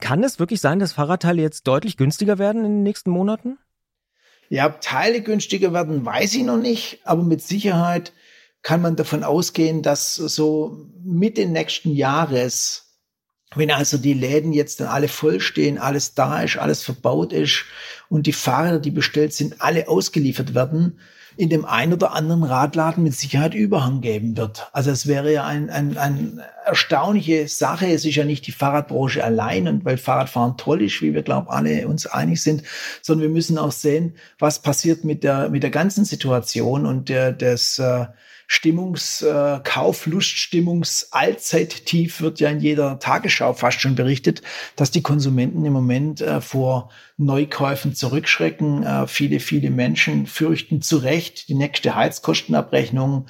Kann 0.00 0.24
es 0.24 0.40
wirklich 0.40 0.60
sein, 0.60 0.80
dass 0.80 0.92
Fahrradteile 0.92 1.40
jetzt 1.40 1.68
deutlich 1.68 1.96
günstiger 1.96 2.38
werden 2.38 2.64
in 2.64 2.72
den 2.72 2.82
nächsten 2.82 3.12
Monaten? 3.12 3.58
Ja, 4.48 4.68
Teile 4.70 5.20
günstiger 5.20 5.72
werden, 5.72 6.04
weiß 6.04 6.34
ich 6.34 6.42
noch 6.42 6.56
nicht, 6.56 7.00
aber 7.04 7.22
mit 7.22 7.42
Sicherheit 7.42 8.12
kann 8.62 8.80
man 8.82 8.96
davon 8.96 9.22
ausgehen, 9.22 9.82
dass 9.82 10.14
so 10.14 10.86
Mitte 11.02 11.46
nächsten 11.46 11.90
Jahres, 11.90 12.96
wenn 13.54 13.70
also 13.70 13.98
die 13.98 14.14
Läden 14.14 14.52
jetzt 14.52 14.80
dann 14.80 14.88
alle 14.88 15.08
vollstehen, 15.08 15.78
alles 15.78 16.14
da 16.14 16.42
ist, 16.42 16.56
alles 16.56 16.82
verbaut 16.82 17.32
ist 17.32 17.64
und 18.08 18.26
die 18.26 18.32
Fahrräder, 18.32 18.80
die 18.80 18.90
bestellt 18.90 19.32
sind, 19.32 19.60
alle 19.60 19.88
ausgeliefert 19.88 20.54
werden, 20.54 20.98
in 21.38 21.50
dem 21.50 21.64
einen 21.64 21.92
oder 21.92 22.14
anderen 22.14 22.42
Radladen 22.42 23.04
mit 23.04 23.14
Sicherheit 23.14 23.54
Überhang 23.54 24.00
geben 24.00 24.36
wird. 24.36 24.68
Also 24.72 24.90
es 24.90 25.06
wäre 25.06 25.32
ja 25.32 25.46
ein, 25.46 25.70
ein, 25.70 25.96
ein 25.96 26.42
erstaunliche 26.66 27.46
Sache. 27.46 27.86
Es 27.86 28.04
ist 28.04 28.16
ja 28.16 28.24
nicht 28.24 28.48
die 28.48 28.52
Fahrradbranche 28.52 29.22
allein 29.22 29.68
und 29.68 29.84
weil 29.84 29.98
Fahrradfahren 29.98 30.56
toll 30.56 30.82
ist, 30.82 31.00
wie 31.00 31.14
wir 31.14 31.22
glaube 31.22 31.50
alle 31.50 31.86
uns 31.86 32.06
einig 32.06 32.42
sind, 32.42 32.64
sondern 33.02 33.28
wir 33.28 33.32
müssen 33.32 33.56
auch 33.56 33.70
sehen, 33.70 34.16
was 34.40 34.58
passiert 34.58 35.04
mit 35.04 35.22
der 35.22 35.48
mit 35.48 35.62
der 35.62 35.70
ganzen 35.70 36.04
Situation 36.04 36.84
und 36.84 37.08
der 37.08 37.30
des 37.30 37.78
äh, 37.78 38.06
Stimmungs, 38.50 39.20
äh, 39.20 39.60
Kaufluststimmungs 39.62 41.08
Allzeittief 41.10 42.22
wird 42.22 42.40
ja 42.40 42.48
in 42.48 42.60
jeder 42.60 42.98
Tagesschau 42.98 43.52
fast 43.52 43.80
schon 43.82 43.94
berichtet, 43.94 44.40
dass 44.74 44.90
die 44.90 45.02
Konsumenten 45.02 45.66
im 45.66 45.74
Moment 45.74 46.22
äh, 46.22 46.40
vor 46.40 46.90
Neukäufen 47.18 47.94
zurückschrecken. 47.94 48.82
Äh, 48.84 49.06
viele, 49.06 49.40
viele 49.40 49.70
Menschen 49.70 50.26
fürchten 50.26 50.80
zu 50.80 50.96
Recht 50.96 51.50
die 51.50 51.54
nächste 51.54 51.94
Heizkostenabrechnung. 51.94 53.26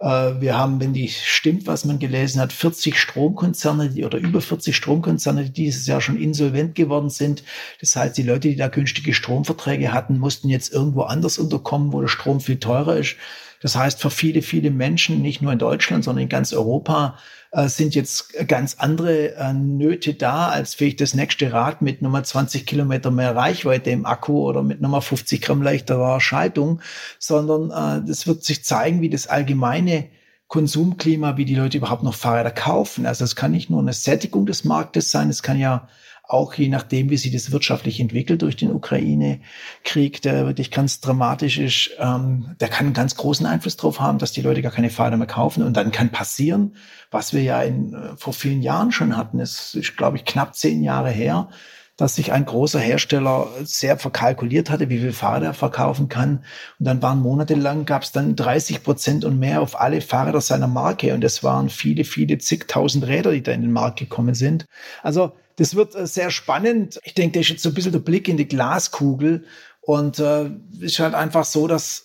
Äh, 0.00 0.40
wir 0.40 0.58
haben, 0.58 0.80
wenn 0.80 0.92
die 0.92 1.08
stimmt, 1.08 1.66
was 1.66 1.86
man 1.86 1.98
gelesen 1.98 2.38
hat, 2.38 2.52
40 2.52 2.98
Stromkonzerne 2.98 3.88
die, 3.88 4.04
oder 4.04 4.18
über 4.18 4.42
40 4.42 4.76
Stromkonzerne, 4.76 5.44
die 5.44 5.52
dieses 5.52 5.86
Jahr 5.86 6.02
schon 6.02 6.20
insolvent 6.20 6.74
geworden 6.74 7.08
sind. 7.08 7.42
Das 7.80 7.96
heißt, 7.96 8.18
die 8.18 8.22
Leute, 8.22 8.48
die 8.48 8.56
da 8.56 8.68
günstige 8.68 9.14
Stromverträge 9.14 9.94
hatten, 9.94 10.18
mussten 10.18 10.50
jetzt 10.50 10.74
irgendwo 10.74 11.02
anders 11.02 11.38
unterkommen, 11.38 11.94
wo 11.94 12.02
der 12.02 12.08
Strom 12.08 12.40
viel 12.40 12.60
teurer 12.60 12.96
ist. 12.98 13.16
Das 13.60 13.76
heißt, 13.76 14.00
für 14.00 14.10
viele, 14.10 14.42
viele 14.42 14.70
Menschen, 14.70 15.20
nicht 15.20 15.42
nur 15.42 15.52
in 15.52 15.58
Deutschland, 15.58 16.04
sondern 16.04 16.24
in 16.24 16.28
ganz 16.28 16.52
Europa, 16.52 17.18
äh, 17.50 17.68
sind 17.68 17.94
jetzt 17.94 18.34
ganz 18.46 18.76
andere 18.78 19.34
äh, 19.34 19.52
Nöte 19.52 20.14
da, 20.14 20.48
als 20.48 20.74
vielleicht 20.74 21.00
das 21.00 21.14
nächste 21.14 21.52
Rad 21.52 21.82
mit 21.82 22.02
Nummer 22.02 22.22
20 22.22 22.66
Kilometer 22.66 23.10
mehr 23.10 23.34
Reichweite 23.34 23.90
im 23.90 24.06
Akku 24.06 24.46
oder 24.46 24.62
mit 24.62 24.80
Nummer 24.80 25.00
50 25.00 25.40
Gramm 25.40 25.62
leichterer 25.62 26.20
Schaltung, 26.20 26.80
sondern 27.18 27.70
äh, 27.70 28.06
das 28.06 28.26
wird 28.26 28.44
sich 28.44 28.64
zeigen, 28.64 29.00
wie 29.00 29.10
das 29.10 29.26
allgemeine 29.26 30.08
Konsumklima, 30.46 31.36
wie 31.36 31.44
die 31.44 31.54
Leute 31.54 31.78
überhaupt 31.78 32.02
noch 32.02 32.14
Fahrräder 32.14 32.50
kaufen. 32.50 33.06
Also 33.06 33.24
es 33.24 33.36
kann 33.36 33.52
nicht 33.52 33.70
nur 33.70 33.80
eine 33.80 33.92
Sättigung 33.92 34.46
des 34.46 34.64
Marktes 34.64 35.10
sein, 35.10 35.28
es 35.28 35.42
kann 35.42 35.58
ja 35.58 35.88
auch 36.28 36.52
je 36.52 36.68
nachdem, 36.68 37.08
wie 37.08 37.16
sich 37.16 37.32
das 37.32 37.52
wirtschaftlich 37.52 37.98
entwickelt 38.00 38.42
durch 38.42 38.54
den 38.54 38.70
Ukraine-Krieg, 38.70 40.20
der 40.20 40.46
wirklich 40.46 40.70
ganz 40.70 41.00
dramatisch 41.00 41.58
ist, 41.58 41.90
ähm, 41.98 42.54
der 42.60 42.68
kann 42.68 42.86
einen 42.86 42.94
ganz 42.94 43.16
großen 43.16 43.46
Einfluss 43.46 43.78
darauf 43.78 43.98
haben, 43.98 44.18
dass 44.18 44.32
die 44.32 44.42
Leute 44.42 44.60
gar 44.60 44.70
keine 44.70 44.90
Fahrräder 44.90 45.16
mehr 45.16 45.26
kaufen. 45.26 45.62
Und 45.62 45.76
dann 45.78 45.90
kann 45.90 46.10
passieren, 46.10 46.76
was 47.10 47.32
wir 47.32 47.42
ja 47.42 47.62
in, 47.62 47.94
äh, 47.94 48.16
vor 48.18 48.34
vielen 48.34 48.60
Jahren 48.60 48.92
schon 48.92 49.16
hatten. 49.16 49.40
Es 49.40 49.74
ist, 49.74 49.96
glaube 49.96 50.18
ich, 50.18 50.26
knapp 50.26 50.54
zehn 50.54 50.84
Jahre 50.84 51.10
her, 51.10 51.48
dass 51.96 52.16
sich 52.16 52.30
ein 52.30 52.44
großer 52.44 52.78
Hersteller 52.78 53.48
sehr 53.64 53.96
verkalkuliert 53.96 54.68
hatte, 54.68 54.90
wie 54.90 54.98
viel 54.98 55.14
Fahrräder 55.14 55.46
er 55.46 55.54
verkaufen 55.54 56.10
kann. 56.10 56.44
Und 56.78 56.86
dann 56.86 57.00
waren 57.00 57.20
monatelang, 57.20 57.86
gab 57.86 58.02
es 58.02 58.12
dann 58.12 58.36
30 58.36 58.82
Prozent 58.82 59.24
und 59.24 59.38
mehr 59.38 59.62
auf 59.62 59.80
alle 59.80 60.02
Fahrräder 60.02 60.42
seiner 60.42 60.68
Marke. 60.68 61.14
Und 61.14 61.24
es 61.24 61.42
waren 61.42 61.70
viele, 61.70 62.04
viele 62.04 62.36
zigtausend 62.36 63.06
Räder, 63.06 63.32
die 63.32 63.42
da 63.42 63.52
in 63.52 63.62
den 63.62 63.72
Markt 63.72 63.98
gekommen 63.98 64.34
sind. 64.34 64.66
Also 65.02 65.32
das 65.58 65.74
wird 65.74 65.94
äh, 65.94 66.06
sehr 66.06 66.30
spannend. 66.30 67.00
Ich 67.04 67.14
denke, 67.14 67.38
das 67.38 67.46
ist 67.46 67.50
jetzt 67.50 67.62
so 67.62 67.68
ein 67.68 67.74
bisschen 67.74 67.92
der 67.92 67.98
Blick 67.98 68.28
in 68.28 68.36
die 68.36 68.48
Glaskugel. 68.48 69.44
Und 69.80 70.18
äh, 70.18 70.50
es 70.76 70.92
ist 70.92 70.98
halt 71.00 71.14
einfach 71.14 71.44
so, 71.44 71.66
dass 71.66 72.04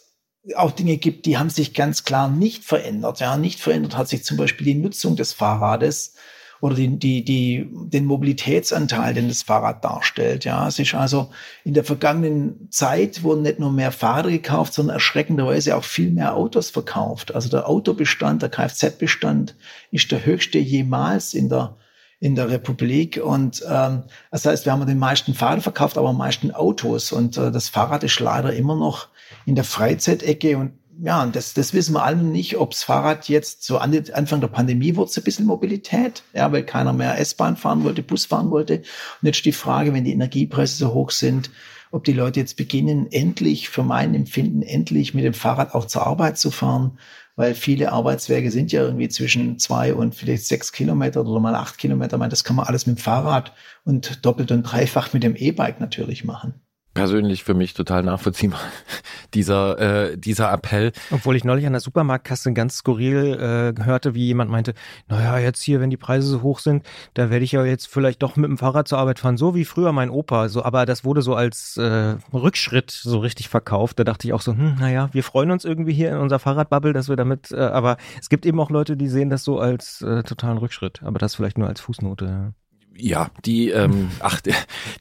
auch 0.56 0.72
Dinge 0.72 0.98
gibt, 0.98 1.26
die 1.26 1.38
haben 1.38 1.50
sich 1.50 1.74
ganz 1.74 2.04
klar 2.04 2.30
nicht 2.30 2.66
verändert. 2.66 3.20
Ja, 3.20 3.38
nicht 3.38 3.60
verändert 3.60 3.96
hat 3.96 4.10
sich 4.10 4.26
zum 4.26 4.38
Beispiel 4.38 4.66
die 4.66 4.76
Nutzung 4.76 5.16
des 5.16 5.34
Fahrrades 5.34 6.16
oder 6.62 6.76
die, 6.76 6.98
die, 6.98 7.24
die, 7.24 7.70
den 7.72 8.06
Mobilitätsanteil, 8.06 9.14
den 9.14 9.28
das 9.28 9.44
Fahrrad 9.44 9.86
darstellt. 9.86 10.46
Ja, 10.46 10.68
es 10.68 10.80
ist 10.80 10.96
also 10.96 11.30
in 11.64 11.74
der 11.74 11.84
vergangenen 11.84 12.70
Zeit 12.72 13.22
wurden 13.22 13.44
nicht 13.44 13.60
nur 13.60 13.72
mehr 13.72 13.92
Fahrräder 13.92 14.32
gekauft, 14.32 14.74
sondern 14.74 14.96
erschreckenderweise 14.96 15.76
auch 15.76 15.84
viel 15.84 16.10
mehr 16.10 16.36
Autos 16.36 16.72
verkauft. 16.72 17.36
Also 17.36 17.50
der 17.50 17.70
Autobestand, 17.70 18.42
der 18.42 18.50
Kfz-Bestand 18.50 19.56
ist 19.92 20.12
der 20.12 20.26
höchste 20.26 20.58
jemals 20.58 21.34
in 21.34 21.50
der 21.50 21.78
in 22.24 22.36
der 22.36 22.50
Republik. 22.50 23.20
Und 23.22 23.66
ähm, 23.70 24.04
das 24.32 24.46
heißt, 24.46 24.64
wir 24.64 24.72
haben 24.72 24.88
den 24.88 24.98
meisten 24.98 25.34
Fahrrad 25.34 25.62
verkauft, 25.62 25.98
aber 25.98 26.08
am 26.08 26.18
meisten 26.18 26.52
Autos. 26.52 27.12
Und 27.12 27.38
äh, 27.38 27.52
das 27.52 27.68
Fahrrad 27.68 28.02
ist 28.06 28.18
leider 28.22 28.54
immer 28.54 28.78
noch 28.78 29.10
in 29.46 29.56
der 29.56 29.66
Freizeitecke. 29.66 30.58
Und 30.58 30.72
ja, 31.04 31.26
das, 31.26 31.54
das 31.54 31.74
wissen 31.74 31.96
wir 31.96 32.04
alle 32.06 32.24
nicht, 32.24 32.56
ob 32.56 32.72
das 32.72 32.84
Fahrrad 32.84 33.28
jetzt 33.28 33.66
so 33.66 33.78
an 33.78 34.06
Anfang 34.14 34.40
der 34.40 34.48
Pandemie 34.48 34.96
wurde, 34.96 35.12
so 35.12 35.20
ein 35.20 35.26
bisschen 35.26 35.46
Mobilität, 35.46 36.24
ja, 36.34 36.50
weil 36.50 36.64
keiner 36.64 36.94
mehr 36.94 37.20
S-Bahn 37.20 37.58
fahren 37.58 37.84
wollte, 37.84 38.04
Bus 38.04 38.26
fahren 38.26 38.52
wollte. 38.52 38.78
Und 38.78 39.26
jetzt 39.26 39.44
die 39.44 39.52
Frage, 39.52 39.94
wenn 39.94 40.06
die 40.06 40.14
Energiepreise 40.14 40.78
so 40.78 40.94
hoch 40.94 41.12
sind, 41.12 41.50
ob 41.92 42.06
die 42.06 42.14
Leute 42.14 42.40
jetzt 42.40 42.56
beginnen, 42.56 43.08
endlich, 43.12 43.68
für 43.68 43.84
mein 43.84 44.16
Empfinden, 44.16 44.62
endlich 44.62 45.14
mit 45.14 45.26
dem 45.26 45.34
Fahrrad 45.34 45.76
auch 45.76 45.88
zur 45.88 46.08
Arbeit 46.08 46.38
zu 46.38 46.52
fahren 46.52 46.98
weil 47.36 47.56
viele 47.56 47.92
Arbeitswege 47.92 48.52
sind 48.52 48.72
ja 48.72 48.84
irgendwie 48.84 49.10
zwischen 49.10 49.60
zwei 49.60 49.94
und 49.94 50.16
vielleicht 50.16 50.46
sechs 50.46 50.72
Kilometer 50.72 51.22
oder 51.22 51.40
mal 51.40 51.56
acht 51.56 51.78
Kilometer. 51.78 52.16
Ich 52.16 52.20
meine, 52.20 52.30
das 52.30 52.44
kann 52.44 52.56
man 52.56 52.68
alles 52.68 52.86
mit 52.86 52.98
dem 52.98 53.02
Fahrrad 53.02 53.54
und 53.84 54.26
doppelt 54.26 54.52
und 54.52 54.64
dreifach 54.64 55.14
mit 55.14 55.24
dem 55.24 55.36
E-Bike 55.36 55.80
natürlich 55.80 56.24
machen 56.24 56.63
persönlich 56.94 57.44
für 57.44 57.54
mich 57.54 57.74
total 57.74 58.04
nachvollziehbar, 58.04 58.60
dieser, 59.34 59.80
äh, 60.12 60.18
dieser 60.18 60.52
Appell. 60.52 60.92
Obwohl 61.12 61.36
ich 61.36 61.44
neulich 61.44 61.66
an 61.66 61.74
der 61.74 61.80
Supermarktkasse 61.80 62.54
ganz 62.54 62.78
skurril 62.78 63.74
äh, 63.80 63.84
hörte, 63.84 64.14
wie 64.14 64.26
jemand 64.26 64.52
meinte, 64.52 64.74
naja, 65.08 65.38
jetzt 65.40 65.62
hier, 65.62 65.82
wenn 65.82 65.90
die 65.90 65.98
Preise 65.98 66.28
so 66.28 66.42
hoch 66.42 66.60
sind, 66.60 66.86
da 67.14 67.30
werde 67.30 67.46
ich 67.46 67.52
ja 67.52 67.64
jetzt 67.66 67.88
vielleicht 67.88 68.22
doch 68.22 68.36
mit 68.36 68.50
dem 68.50 68.58
Fahrrad 68.58 68.88
zur 68.88 68.98
Arbeit 68.98 69.20
fahren, 69.20 69.38
so 69.38 69.56
wie 69.56 69.66
früher 69.66 69.92
mein 69.92 70.10
Opa. 70.10 70.50
So, 70.50 70.64
aber 70.64 70.86
das 70.86 71.04
wurde 71.04 71.22
so 71.22 71.36
als 71.36 71.78
äh, 71.78 72.16
Rückschritt 72.34 72.92
so 72.92 73.20
richtig 73.20 73.50
verkauft. 73.50 74.00
Da 74.00 74.04
dachte 74.04 74.28
ich 74.28 74.34
auch 74.34 74.42
so, 74.42 74.54
hm, 74.54 74.76
naja, 74.80 75.10
wir 75.12 75.24
freuen 75.24 75.52
uns 75.52 75.66
irgendwie 75.66 75.94
hier 75.94 76.12
in 76.12 76.18
unserer 76.18 76.40
Fahrradbubble, 76.40 76.94
dass 76.94 77.10
wir 77.10 77.16
damit, 77.16 77.52
äh, 77.52 77.60
aber 77.60 77.98
es 78.20 78.30
gibt 78.30 78.46
eben 78.46 78.60
auch 78.60 78.70
Leute, 78.70 78.98
die 78.98 79.08
sehen 79.08 79.30
das 79.30 79.44
so 79.44 79.60
als 79.60 80.02
äh, 80.02 80.24
totalen 80.24 80.58
Rückschritt. 80.58 81.02
Aber 81.04 81.20
das 81.20 81.36
vielleicht 81.36 81.58
nur 81.58 81.68
als 81.68 81.82
Fußnote. 81.82 82.26
Ja. 82.26 82.63
Ja, 82.96 83.32
die, 83.46 83.70
ähm, 83.70 84.10
ach, 84.20 84.42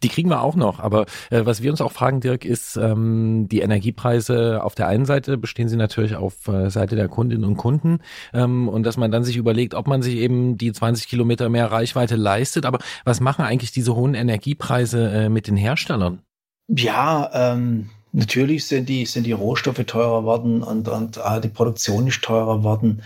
die 0.02 0.08
kriegen 0.08 0.30
wir 0.30 0.42
auch 0.42 0.56
noch. 0.56 0.80
Aber 0.80 1.06
äh, 1.30 1.44
was 1.44 1.62
wir 1.62 1.70
uns 1.70 1.80
auch 1.80 1.92
fragen, 1.92 2.20
Dirk, 2.20 2.44
ist, 2.44 2.76
ähm, 2.76 3.48
die 3.50 3.60
Energiepreise 3.60 4.62
auf 4.62 4.74
der 4.74 4.88
einen 4.88 5.04
Seite 5.04 5.36
bestehen 5.36 5.68
sie 5.68 5.76
natürlich 5.76 6.16
auf 6.16 6.48
äh, 6.48 6.70
Seite 6.70 6.96
der 6.96 7.08
Kundinnen 7.08 7.44
und 7.44 7.56
Kunden 7.56 8.00
ähm, 8.32 8.68
und 8.68 8.84
dass 8.84 8.96
man 8.96 9.10
dann 9.10 9.24
sich 9.24 9.36
überlegt, 9.36 9.74
ob 9.74 9.86
man 9.86 10.02
sich 10.02 10.16
eben 10.16 10.56
die 10.56 10.72
20 10.72 11.08
Kilometer 11.08 11.48
mehr 11.48 11.70
Reichweite 11.70 12.16
leistet. 12.16 12.66
Aber 12.66 12.78
was 13.04 13.20
machen 13.20 13.44
eigentlich 13.44 13.72
diese 13.72 13.94
hohen 13.94 14.14
Energiepreise 14.14 15.10
äh, 15.10 15.28
mit 15.28 15.46
den 15.46 15.56
Herstellern? 15.56 16.20
Ja, 16.68 17.30
ähm, 17.34 17.90
Natürlich 18.14 18.66
sind 18.66 18.90
die, 18.90 19.06
sind 19.06 19.24
die 19.24 19.32
Rohstoffe 19.32 19.82
teurer 19.86 20.24
worden 20.24 20.62
und, 20.62 20.86
und 20.86 21.16
äh, 21.16 21.40
die 21.40 21.48
Produktion 21.48 22.06
ist 22.06 22.22
teurer 22.22 22.62
worden. 22.62 23.02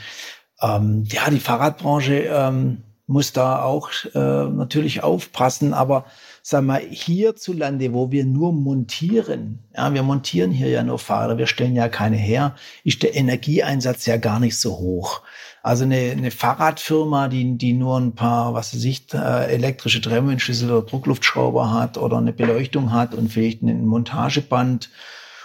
Ähm, 0.60 1.04
ja, 1.06 1.30
die 1.30 1.38
Fahrradbranche 1.38 2.24
ähm, 2.28 2.82
muss 3.06 3.32
da 3.32 3.62
auch 3.62 3.90
äh, 4.14 4.18
natürlich 4.18 5.02
aufpassen, 5.02 5.74
aber 5.74 6.06
sag 6.42 6.64
mal, 6.64 6.80
hierzulande, 6.80 7.92
wo 7.92 8.10
wir 8.10 8.24
nur 8.24 8.52
montieren, 8.52 9.60
ja, 9.76 9.94
wir 9.94 10.02
montieren 10.02 10.50
hier 10.50 10.68
ja 10.68 10.82
nur 10.82 10.98
Fahrräder, 10.98 11.38
wir 11.38 11.46
stellen 11.46 11.76
ja 11.76 11.88
keine 11.88 12.16
her, 12.16 12.56
ist 12.82 13.02
der 13.02 13.14
Energieeinsatz 13.14 14.06
ja 14.06 14.16
gar 14.16 14.40
nicht 14.40 14.58
so 14.58 14.78
hoch. 14.78 15.22
Also 15.62 15.84
eine, 15.84 15.96
eine 15.96 16.30
Fahrradfirma, 16.30 17.28
die, 17.28 17.56
die 17.58 17.72
nur 17.72 17.98
ein 17.98 18.14
paar, 18.14 18.54
was 18.54 18.74
weiß 18.74 18.84
ich, 18.84 19.12
äh, 19.14 19.52
elektrische 19.52 20.00
Drehmomentschlüssel 20.00 20.70
oder 20.70 20.86
Druckluftschrauber 20.86 21.72
hat 21.72 21.98
oder 21.98 22.18
eine 22.18 22.32
Beleuchtung 22.32 22.92
hat 22.92 23.14
und 23.14 23.32
vielleicht 23.32 23.62
ein 23.62 23.86
Montageband 23.86 24.90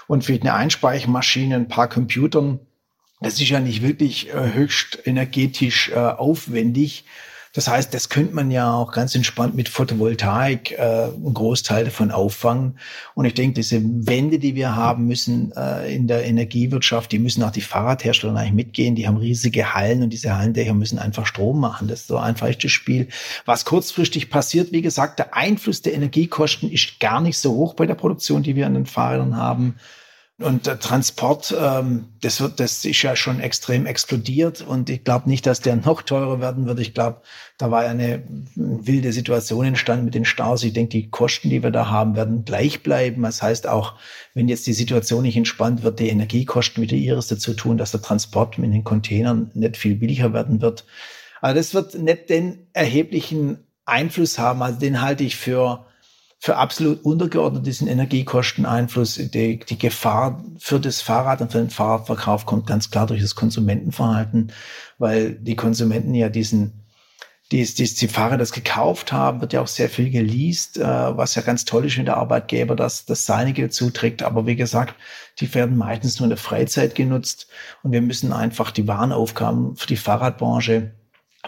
und 0.08 0.24
vielleicht 0.24 0.43
eine 0.43 0.54
Einspeichmaschine, 0.54 1.56
ein 1.56 1.67
paar 1.67 1.89
Computern, 1.89 2.60
das 3.21 3.39
ist 3.39 3.50
ja 3.50 3.60
nicht 3.60 3.84
wirklich 3.84 4.30
äh, 4.30 4.54
höchst 4.54 5.00
energetisch 5.06 5.89
äh, 5.89 5.95
aufwendig. 5.95 7.06
Das 7.54 7.68
heißt, 7.68 7.94
das 7.94 8.08
könnte 8.08 8.34
man 8.34 8.50
ja 8.50 8.74
auch 8.74 8.94
ganz 8.94 9.14
entspannt 9.14 9.56
mit 9.56 9.68
Photovoltaik 9.68 10.72
äh, 10.72 10.78
einen 10.78 11.34
Großteil 11.34 11.84
davon 11.84 12.10
auffangen. 12.10 12.80
Und 13.14 13.26
ich 13.26 13.34
denke, 13.34 13.56
diese 13.56 13.82
Wende, 13.84 14.40
die 14.40 14.56
wir 14.56 14.76
haben 14.76 15.06
müssen 15.06 15.52
äh, 15.58 15.94
in 15.94 16.08
der 16.08 16.24
Energiewirtschaft, 16.24 17.12
die 17.12 17.20
müssen 17.20 17.44
auch 17.44 17.52
die 17.52 17.62
Fahrradhersteller 17.62 18.40
eigentlich 18.40 18.54
mitgehen. 18.54 18.96
Die 18.96 19.06
haben 19.06 19.18
riesige 19.18 19.74
Hallen 19.74 20.02
und 20.02 20.12
diese 20.12 20.38
Hallendächer 20.38 20.74
müssen 20.74 20.98
einfach 20.98 21.26
Strom 21.26 21.60
machen. 21.60 21.90
Das 21.90 22.02
ist 22.02 22.08
so 22.08 22.18
einfach 22.18 22.48
ist 22.48 22.70
Spiel. 22.70 23.10
Was 23.46 23.66
kurzfristig 23.66 24.30
passiert, 24.30 24.72
wie 24.72 24.82
gesagt, 24.82 25.20
der 25.20 25.36
Einfluss 25.36 25.82
der 25.82 25.94
Energiekosten 25.94 26.72
ist 26.72 27.02
gar 27.02 27.20
nicht 27.20 27.38
so 27.38 27.54
hoch 27.54 27.74
bei 27.74 27.86
der 27.86 27.96
Produktion, 27.96 28.44
die 28.44 28.56
wir 28.56 28.66
an 28.66 28.76
den 28.76 28.86
Fahrrädern 28.86 29.36
haben. 29.36 29.76
Und 30.41 30.65
der 30.65 30.80
Transport, 30.80 31.56
ähm, 31.60 32.06
das, 32.21 32.41
wird, 32.41 32.60
das 32.60 32.84
ist 32.84 33.01
ja 33.01 33.15
schon 33.15 33.39
extrem 33.39 33.86
explodiert 33.86 34.62
und 34.62 34.89
ich 34.89 35.04
glaube 35.04 35.30
nicht, 35.30 35.45
dass 35.45 35.62
der 35.62 35.75
noch 35.75 36.01
teurer 36.01 36.41
werden 36.41 36.65
wird. 36.65 36.80
Ich 36.80 36.93
glaube, 36.93 37.21
da 37.58 37.69
war 37.69 37.84
ja 37.84 37.91
eine 37.91 38.23
wilde 38.56 39.13
Situation 39.13 39.65
entstanden 39.65 40.06
mit 40.06 40.15
den 40.15 40.25
Staus. 40.25 40.63
Ich 40.63 40.73
denke, 40.73 40.89
die 40.91 41.10
Kosten, 41.10 41.49
die 41.49 41.62
wir 41.62 41.71
da 41.71 41.89
haben, 41.89 42.15
werden 42.15 42.43
gleich 42.43 42.82
bleiben. 42.82 43.21
Das 43.21 43.41
heißt 43.41 43.67
auch, 43.67 43.95
wenn 44.34 44.47
jetzt 44.47 44.67
die 44.67 44.73
Situation 44.73 45.23
nicht 45.23 45.38
entspannt 45.38 45.84
wird, 45.84 45.99
die 45.99 46.10
Energiekosten 46.10 46.82
wieder 46.82 46.97
ihres 46.97 47.27
dazu 47.27 47.54
tun, 47.54 47.77
dass 47.77 47.91
der 47.91 48.01
Transport 48.01 48.58
mit 48.58 48.73
den 48.73 48.84
Containern 48.84 49.51
nicht 49.54 49.77
viel 49.77 49.95
billiger 49.95 50.34
werden 50.34 50.62
wird. 50.62 50.86
Aber 51.41 51.54
das 51.54 51.73
wird 51.73 51.95
nicht 51.95 52.30
den 52.30 52.67
erheblichen 52.73 53.60
Einfluss 53.86 54.39
haben. 54.39 54.62
Also 54.62 54.80
den 54.80 55.01
halte 55.01 55.23
ich 55.23 55.36
für 55.36 55.86
für 56.43 56.58
absolut 56.58 57.06
untergeordnet 57.06 57.67
diesen 57.67 57.88
Energiekosteneinfluss. 57.88 59.15
Die, 59.15 59.60
die 59.60 59.77
Gefahr 59.77 60.43
für 60.58 60.80
das 60.80 60.99
Fahrrad 60.99 61.39
und 61.39 61.51
für 61.51 61.60
den 61.60 61.69
Fahrradverkauf 61.69 62.47
kommt 62.47 62.65
ganz 62.65 62.89
klar 62.89 63.06
durch 63.06 63.21
das 63.21 63.36
Konsumentenverhalten, 63.36 64.51
weil 64.97 65.36
die 65.36 65.56
Konsumenten 65.56 66.15
ja 66.15 66.30
diesen 66.30 66.82
die, 67.51 67.65
die, 67.65 67.84
die 67.84 68.08
Fahrer 68.08 68.38
das 68.38 68.54
gekauft 68.54 69.12
haben, 69.12 69.41
wird 69.41 69.51
ja 69.51 69.62
auch 69.62 69.67
sehr 69.67 69.89
viel 69.89 70.10
geleast, 70.10 70.77
äh, 70.77 70.84
was 70.84 71.36
ja 71.36 71.41
ganz 71.41 71.65
toll 71.65 71.86
ist, 71.86 71.97
wenn 71.97 72.06
der 72.06 72.15
Arbeitgeber 72.15 72.77
das, 72.77 73.06
das 73.06 73.25
Seinige 73.25 73.69
zuträgt. 73.69 74.23
Aber 74.23 74.47
wie 74.47 74.56
gesagt, 74.56 74.95
die 75.39 75.54
werden 75.54 75.77
meistens 75.77 76.19
nur 76.19 76.25
in 76.25 76.30
der 76.30 76.38
Freizeit 76.38 76.95
genutzt 76.95 77.49
und 77.84 77.91
wir 77.91 78.01
müssen 78.01 78.32
einfach 78.32 78.71
die 78.71 78.88
Warenaufgaben 78.88 79.75
für 79.75 79.88
die 79.88 79.97
Fahrradbranche 79.97 80.93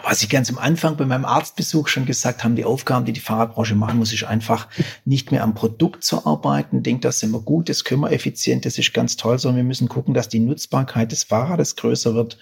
was 0.02 0.22
ich 0.22 0.28
ganz 0.28 0.50
am 0.50 0.58
Anfang 0.58 0.96
bei 0.96 1.06
meinem 1.06 1.24
Arztbesuch 1.24 1.88
schon 1.88 2.04
gesagt 2.04 2.42
haben, 2.42 2.56
die 2.56 2.64
Aufgaben, 2.64 3.04
die 3.04 3.12
die 3.12 3.20
Fahrradbranche 3.20 3.74
machen 3.74 3.98
muss, 3.98 4.12
ist 4.12 4.24
einfach 4.24 4.68
nicht 5.04 5.30
mehr 5.30 5.42
am 5.44 5.54
Produkt 5.54 6.02
zu 6.02 6.26
arbeiten. 6.26 6.82
Denkt, 6.82 7.04
das 7.04 7.20
sind 7.20 7.30
wir 7.30 7.40
gut, 7.40 7.68
das 7.68 7.84
können 7.84 8.00
wir 8.00 8.12
effizient, 8.12 8.66
das 8.66 8.76
ist 8.76 8.92
ganz 8.92 9.16
toll, 9.16 9.38
sondern 9.38 9.58
wir 9.58 9.64
müssen 9.64 9.88
gucken, 9.88 10.14
dass 10.14 10.28
die 10.28 10.40
Nutzbarkeit 10.40 11.12
des 11.12 11.24
Fahrrades 11.24 11.76
größer 11.76 12.14
wird 12.14 12.38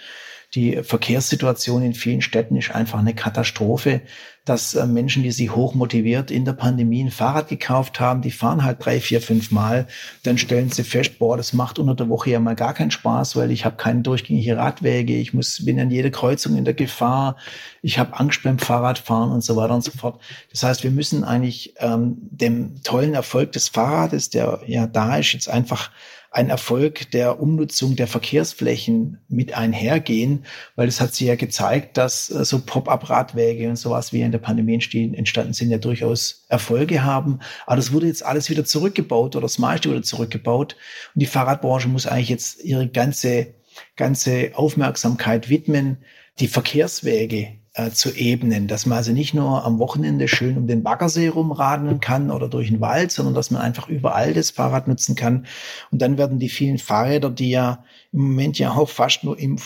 die 0.55 0.83
Verkehrssituation 0.83 1.83
in 1.83 1.95
vielen 1.95 2.21
Städten 2.21 2.57
ist 2.57 2.75
einfach 2.75 2.99
eine 2.99 3.15
Katastrophe, 3.15 4.03
dass 4.45 4.75
äh, 4.75 4.87
Menschen, 4.87 5.23
die 5.23 5.31
sich 5.31 5.55
hoch 5.55 5.75
motiviert 5.75 6.31
in 6.31 6.45
der 6.45 6.53
Pandemie 6.53 7.05
ein 7.05 7.11
Fahrrad 7.11 7.49
gekauft 7.49 8.01
haben, 8.01 8.23
die 8.23 8.31
fahren 8.31 8.65
halt 8.65 8.85
drei, 8.85 9.01
vier, 9.01 9.21
fünf 9.21 9.51
Mal, 9.51 9.87
dann 10.25 10.37
stellen 10.37 10.71
sie 10.71 10.83
fest, 10.83 11.19
boah, 11.19 11.37
das 11.37 11.53
macht 11.53 11.79
unter 11.79 11.95
der 11.95 12.09
Woche 12.09 12.31
ja 12.31 12.41
mal 12.41 12.57
gar 12.57 12.75
keinen 12.75 12.91
Spaß, 12.91 13.37
weil 13.37 13.53
ich 13.53 13.65
habe 13.65 13.77
keine 13.77 14.03
durchgängige 14.03 14.57
Radwege, 14.57 15.15
ich 15.15 15.33
muss 15.33 15.65
bin 15.65 15.79
an 15.79 15.91
jeder 15.91 16.11
Kreuzung 16.11 16.57
in 16.57 16.65
der 16.65 16.75
Gefahr, 16.75 17.37
ich 17.83 17.99
habe 17.99 18.19
Angst 18.19 18.43
beim 18.43 18.59
Fahrradfahren 18.59 19.31
und 19.31 19.45
so 19.45 19.55
weiter 19.57 19.75
und 19.75 19.85
so 19.85 19.93
fort. 19.93 20.21
Das 20.51 20.63
heißt, 20.63 20.83
wir 20.83 20.91
müssen 20.91 21.23
eigentlich 21.23 21.75
ähm, 21.79 22.17
dem 22.31 22.83
tollen 22.83 23.15
Erfolg 23.15 23.53
des 23.53 23.69
Fahrrades, 23.69 24.31
der 24.31 24.61
ja 24.67 24.87
da 24.87 25.17
ist, 25.19 25.33
jetzt 25.33 25.49
einfach 25.49 25.91
ein 26.33 26.49
Erfolg 26.49 27.11
der 27.11 27.41
Umnutzung 27.41 27.95
der 27.95 28.07
Verkehrsflächen 28.07 29.19
mit 29.29 29.55
einhergehen, 29.55 30.47
weil 30.77 30.89
es 30.89 31.01
hat 31.01 31.15
sich 31.15 31.27
ja 31.27 31.37
gezeigt, 31.37 31.99
dass 31.99 32.31
äh, 32.31 32.45
so 32.47 32.61
Pop-up-Radwege 32.65 33.69
und 33.69 33.77
sowas 33.77 34.15
wie 34.15 34.23
in 34.23 34.33
der 34.33 34.39
Pandemie 34.39 34.75
entstanden 34.75 35.53
sind, 35.53 35.71
ja 35.71 35.77
durchaus 35.77 36.47
Erfolge 36.49 37.05
haben. 37.05 37.41
Aber 37.67 37.77
das 37.77 37.93
wurde 37.93 38.07
jetzt 38.07 38.25
alles 38.25 38.49
wieder 38.49 38.65
zurückgebaut 38.65 39.37
oder 39.37 39.43
das 39.43 39.59
meiste 39.59 39.91
wurde 39.91 40.03
zurückgebaut. 40.03 40.77
Und 41.15 41.21
die 41.21 41.27
Fahrradbranche 41.27 41.89
muss 41.89 42.07
eigentlich 42.07 42.31
jetzt 42.31 42.65
ihre 42.65 42.89
ganze, 42.89 43.55
ganze 43.97 44.53
Aufmerksamkeit 44.55 45.51
widmen, 45.51 45.99
die 46.41 46.49
Verkehrswege 46.49 47.62
äh, 47.75 47.91
zu 47.91 48.15
ebnen, 48.15 48.69
dass 48.69 48.85
man 48.87 48.99
also 48.99 49.13
nicht 49.13 49.33
nur 49.33 49.65
am 49.65 49.79
Wochenende 49.79 50.29
schön 50.29 50.59
um 50.59 50.67
den 50.67 50.83
Baggersee 50.83 51.29
rumradeln 51.29 52.01
kann 52.01 52.31
oder 52.31 52.49
durch 52.49 52.69
den 52.69 52.81
Wald, 52.81 53.11
sondern 53.13 53.35
dass 53.35 53.51
man 53.51 53.63
einfach 53.63 53.89
überall 53.89 54.35
das 54.35 54.51
Fahrrad 54.51 54.89
nutzen 54.89 55.15
kann. 55.15 55.47
Und 55.91 56.03
dann 56.03 56.19
werden 56.19 56.39
die 56.39 56.51
vielen 56.51 56.79
Fahrräder, 56.79 57.31
die 57.31 57.51
ja 57.51 57.85
im 58.13 58.21
Moment 58.21 58.59
ja 58.59 58.73
auch 58.73 58.89
fast 58.89 59.25
nur 59.25 59.39
im, 59.39 59.59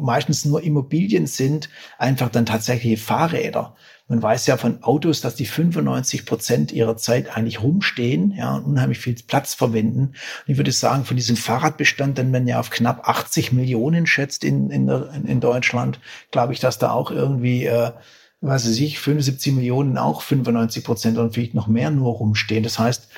meistens 0.00 0.44
nur 0.44 0.62
Immobilien 0.62 1.26
sind, 1.26 1.68
einfach 1.98 2.28
dann 2.28 2.46
tatsächliche 2.46 2.96
Fahrräder. 2.96 3.74
Man 4.08 4.22
weiß 4.22 4.46
ja 4.46 4.56
von 4.56 4.82
Autos, 4.82 5.20
dass 5.20 5.34
die 5.34 5.44
95 5.44 6.24
Prozent 6.24 6.72
ihrer 6.72 6.96
Zeit 6.96 7.36
eigentlich 7.36 7.62
rumstehen, 7.62 8.32
ja, 8.32 8.56
und 8.56 8.64
unheimlich 8.64 8.98
viel 8.98 9.14
Platz 9.14 9.52
verwenden. 9.52 10.00
Und 10.00 10.14
ich 10.46 10.56
würde 10.56 10.72
sagen, 10.72 11.04
von 11.04 11.16
diesem 11.16 11.36
Fahrradbestand, 11.36 12.16
den 12.16 12.30
man 12.30 12.46
ja 12.48 12.58
auf 12.58 12.70
knapp 12.70 13.06
80 13.06 13.52
Millionen 13.52 14.06
schätzt 14.06 14.44
in, 14.44 14.70
in, 14.70 14.88
in 14.88 15.40
Deutschland, 15.40 16.00
glaube 16.30 16.54
ich, 16.54 16.60
dass 16.60 16.78
da 16.78 16.92
auch 16.92 17.10
irgendwie, 17.10 17.66
äh, 17.66 17.92
weiß 18.40 18.66
ich, 18.78 18.98
75 18.98 19.52
Millionen 19.52 19.98
auch 19.98 20.22
95 20.22 20.84
Prozent 20.84 21.18
und 21.18 21.34
vielleicht 21.34 21.54
noch 21.54 21.66
mehr 21.66 21.90
nur 21.90 22.14
rumstehen. 22.14 22.62
Das 22.62 22.78
heißt, 22.78 23.08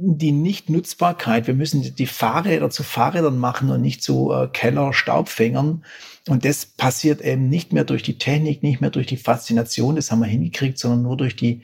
die 0.00 0.30
Nichtnutzbarkeit. 0.30 1.48
Wir 1.48 1.54
müssen 1.54 1.96
die 1.96 2.06
Fahrräder 2.06 2.70
zu 2.70 2.84
Fahrrädern 2.84 3.36
machen 3.36 3.68
und 3.70 3.80
nicht 3.80 4.00
zu 4.00 4.32
äh, 4.32 4.46
Keller-Staubfängern. 4.46 5.84
Und 6.28 6.44
das 6.44 6.66
passiert 6.66 7.20
eben 7.20 7.48
nicht 7.48 7.72
mehr 7.72 7.84
durch 7.84 8.02
die 8.02 8.18
Technik, 8.18 8.62
nicht 8.62 8.80
mehr 8.80 8.90
durch 8.90 9.06
die 9.06 9.16
Faszination, 9.16 9.96
das 9.96 10.10
haben 10.10 10.20
wir 10.20 10.26
hingekriegt, 10.26 10.78
sondern 10.78 11.02
nur 11.02 11.16
durch 11.16 11.36
die, 11.36 11.62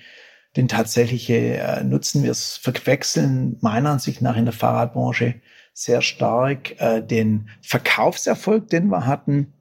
den 0.56 0.68
tatsächliche 0.68 1.58
äh, 1.58 1.84
Nutzen. 1.84 2.22
Wir 2.22 2.34
verwechseln 2.34 3.58
meiner 3.60 3.90
Ansicht 3.90 4.22
nach 4.22 4.36
in 4.36 4.46
der 4.46 4.54
Fahrradbranche 4.54 5.34
sehr 5.74 6.02
stark 6.02 6.80
äh, 6.80 7.02
den 7.02 7.50
Verkaufserfolg, 7.60 8.68
den 8.70 8.88
wir 8.88 9.06
hatten, 9.06 9.52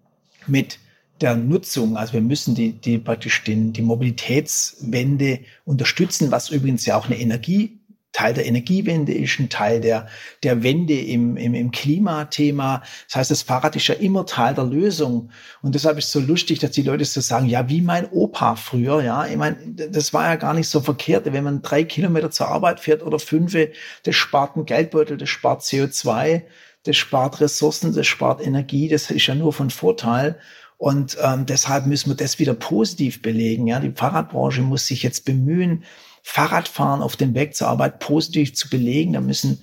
mit 0.48 0.80
der 1.22 1.36
Nutzung. 1.36 1.98
Also 1.98 2.14
wir 2.14 2.22
müssen 2.22 2.56
die, 2.56 2.74
die 2.74 2.98
praktisch 2.98 3.44
den, 3.44 3.74
die 3.74 3.82
Mobilitätswende 3.82 5.40
unterstützen, 5.66 6.32
was 6.32 6.50
übrigens 6.50 6.86
ja 6.86 6.98
auch 6.98 7.08
eine 7.08 7.20
Energie 7.20 7.80
Teil 8.14 8.36
der 8.36 8.46
Energiewende 8.46 9.12
ist, 9.12 9.40
ein 9.40 9.50
Teil 9.50 9.82
der, 9.82 10.08
der 10.44 10.62
Wende 10.64 10.98
im, 10.98 11.36
im, 11.36 11.56
im 11.56 11.72
Klimathema. 11.72 12.84
Das 13.08 13.16
heißt, 13.16 13.32
das 13.32 13.42
Fahrrad 13.42 13.76
ist 13.76 13.88
ja 13.88 13.96
immer 13.96 14.26
Teil 14.26 14.54
der 14.54 14.66
Lösung. 14.66 15.32
Und 15.64 15.74
deshalb 15.74 15.98
ist 15.98 16.06
es 16.06 16.12
so 16.12 16.20
lustig, 16.20 16.60
dass 16.60 16.72
die 16.72 16.84
Leute 16.84 17.04
so 17.06 17.22
sagen, 17.22 17.48
ja, 17.48 17.68
wie 17.70 17.82
mein 17.82 18.08
Opa 18.12 18.56
früher, 18.56 19.04
ja. 19.04 19.26
Ich 19.26 19.36
meine, 19.36 19.58
das 19.68 20.14
war 20.14 20.26
ja 20.26 20.36
gar 20.36 20.54
nicht 20.54 20.70
so 20.70 20.80
verkehrt. 20.80 21.26
Wenn 21.26 21.44
man 21.44 21.64
drei 21.64 21.84
Kilometer 21.84 22.30
zur 22.30 22.50
Arbeit 22.50 22.80
fährt 22.80 23.02
oder 23.02 23.18
fünf, 23.18 23.58
das 24.04 24.16
spart 24.16 24.56
einen 24.56 24.66
Geldbeutel, 24.66 25.18
das 25.18 25.30
spart 25.30 25.64
CO2, 25.64 26.44
das 26.84 26.96
spart 26.96 27.42
Ressourcen, 27.42 27.96
das 27.96 28.06
spart 28.06 28.46
Energie, 28.46 28.90
das 28.90 29.10
ist 29.10 29.26
ja 29.26 29.34
nur 29.34 29.54
von 29.54 29.72
Vorteil. 29.72 30.38
Und 30.78 31.18
ähm, 31.24 31.46
deshalb 31.46 31.88
müssen 31.88 32.12
wir 32.12 32.16
das 32.16 32.40
wieder 32.40 32.54
positiv 32.54 33.22
belegen. 33.22 33.68
Ja, 33.68 33.80
die 33.80 33.92
Fahrradbranche 33.92 34.62
muss 34.62 34.86
sich 34.86 35.02
jetzt 35.02 35.26
bemühen, 35.26 35.84
Fahrradfahren 36.24 37.02
auf 37.02 37.16
dem 37.18 37.36
Weg 37.36 37.56
zur 37.56 37.68
Arbeit 37.68 38.00
positiv 38.00 38.56
zu 38.56 38.70
belegen. 38.70 39.14
Da 39.14 39.22
müssen 39.22 39.62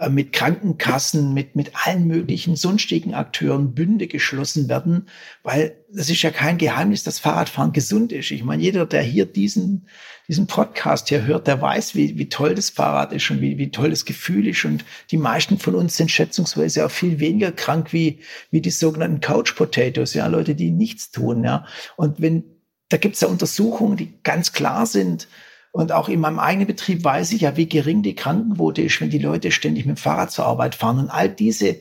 äh, 0.00 0.08
mit 0.08 0.32
Krankenkassen, 0.32 1.34
mit, 1.34 1.56
mit 1.56 1.72
allen 1.86 2.06
möglichen 2.06 2.56
sonstigen 2.56 3.14
Akteuren 3.14 3.74
Bünde 3.74 4.08
geschlossen 4.08 4.68
werden, 4.68 5.08
weil 5.42 5.76
das 5.92 6.08
ist 6.08 6.22
ja 6.22 6.30
kein 6.30 6.58
Geheimnis, 6.58 7.04
dass 7.04 7.18
Fahrradfahren 7.18 7.72
gesund 7.72 8.10
ist. 8.10 8.30
Ich 8.30 8.42
meine, 8.42 8.62
jeder, 8.62 8.86
der 8.86 9.02
hier 9.02 9.26
diesen, 9.26 9.86
diesen 10.26 10.46
Podcast 10.46 11.10
hier 11.10 11.26
hört, 11.26 11.46
der 11.46 11.60
weiß, 11.60 11.94
wie, 11.94 12.16
wie 12.16 12.28
toll 12.28 12.54
das 12.54 12.70
Fahrrad 12.70 13.12
ist 13.12 13.30
und 13.30 13.40
wie, 13.40 13.58
wie 13.58 13.70
toll 13.70 13.90
das 13.90 14.04
Gefühl 14.04 14.48
ist. 14.48 14.64
Und 14.64 14.84
die 15.10 15.18
meisten 15.18 15.58
von 15.58 15.74
uns 15.74 15.96
sind 15.96 16.10
schätzungsweise 16.10 16.86
auch 16.86 16.90
viel 16.90 17.20
weniger 17.20 17.52
krank 17.52 17.92
wie, 17.92 18.20
wie 18.50 18.60
die 18.60 18.70
sogenannten 18.70 19.20
Couch 19.20 19.54
Potatoes, 19.54 20.14
ja, 20.14 20.26
Leute, 20.28 20.54
die 20.54 20.70
nichts 20.70 21.10
tun, 21.10 21.44
ja. 21.44 21.66
Und 21.96 22.20
wenn, 22.22 22.44
da 22.88 22.96
gibt 22.96 23.16
es 23.16 23.20
ja 23.20 23.28
Untersuchungen, 23.28 23.98
die 23.98 24.14
ganz 24.22 24.52
klar 24.52 24.86
sind, 24.86 25.28
Und 25.72 25.92
auch 25.92 26.08
in 26.08 26.20
meinem 26.20 26.38
eigenen 26.38 26.66
Betrieb 26.66 27.04
weiß 27.04 27.32
ich 27.32 27.42
ja, 27.42 27.56
wie 27.56 27.68
gering 27.68 28.02
die 28.02 28.16
Krankenquote 28.16 28.82
ist, 28.82 29.00
wenn 29.00 29.10
die 29.10 29.18
Leute 29.18 29.52
ständig 29.52 29.86
mit 29.86 29.96
dem 29.96 30.00
Fahrrad 30.00 30.32
zur 30.32 30.46
Arbeit 30.46 30.74
fahren. 30.74 30.98
Und 30.98 31.10
all 31.10 31.28
diese 31.28 31.76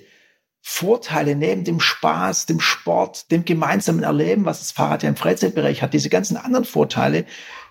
Vorteile 0.62 1.36
neben 1.36 1.64
dem 1.64 1.80
Spaß, 1.80 2.46
dem 2.46 2.60
Sport, 2.60 3.32
dem 3.32 3.46
gemeinsamen 3.46 4.04
Erleben, 4.04 4.46
was 4.46 4.60
das 4.60 4.72
Fahrrad 4.72 5.04
ja 5.04 5.10
im 5.10 5.16
Freizeitbereich 5.16 5.82
hat, 5.82 5.94
diese 5.94 6.10
ganzen 6.10 6.38
anderen 6.38 6.66
Vorteile, 6.66 7.26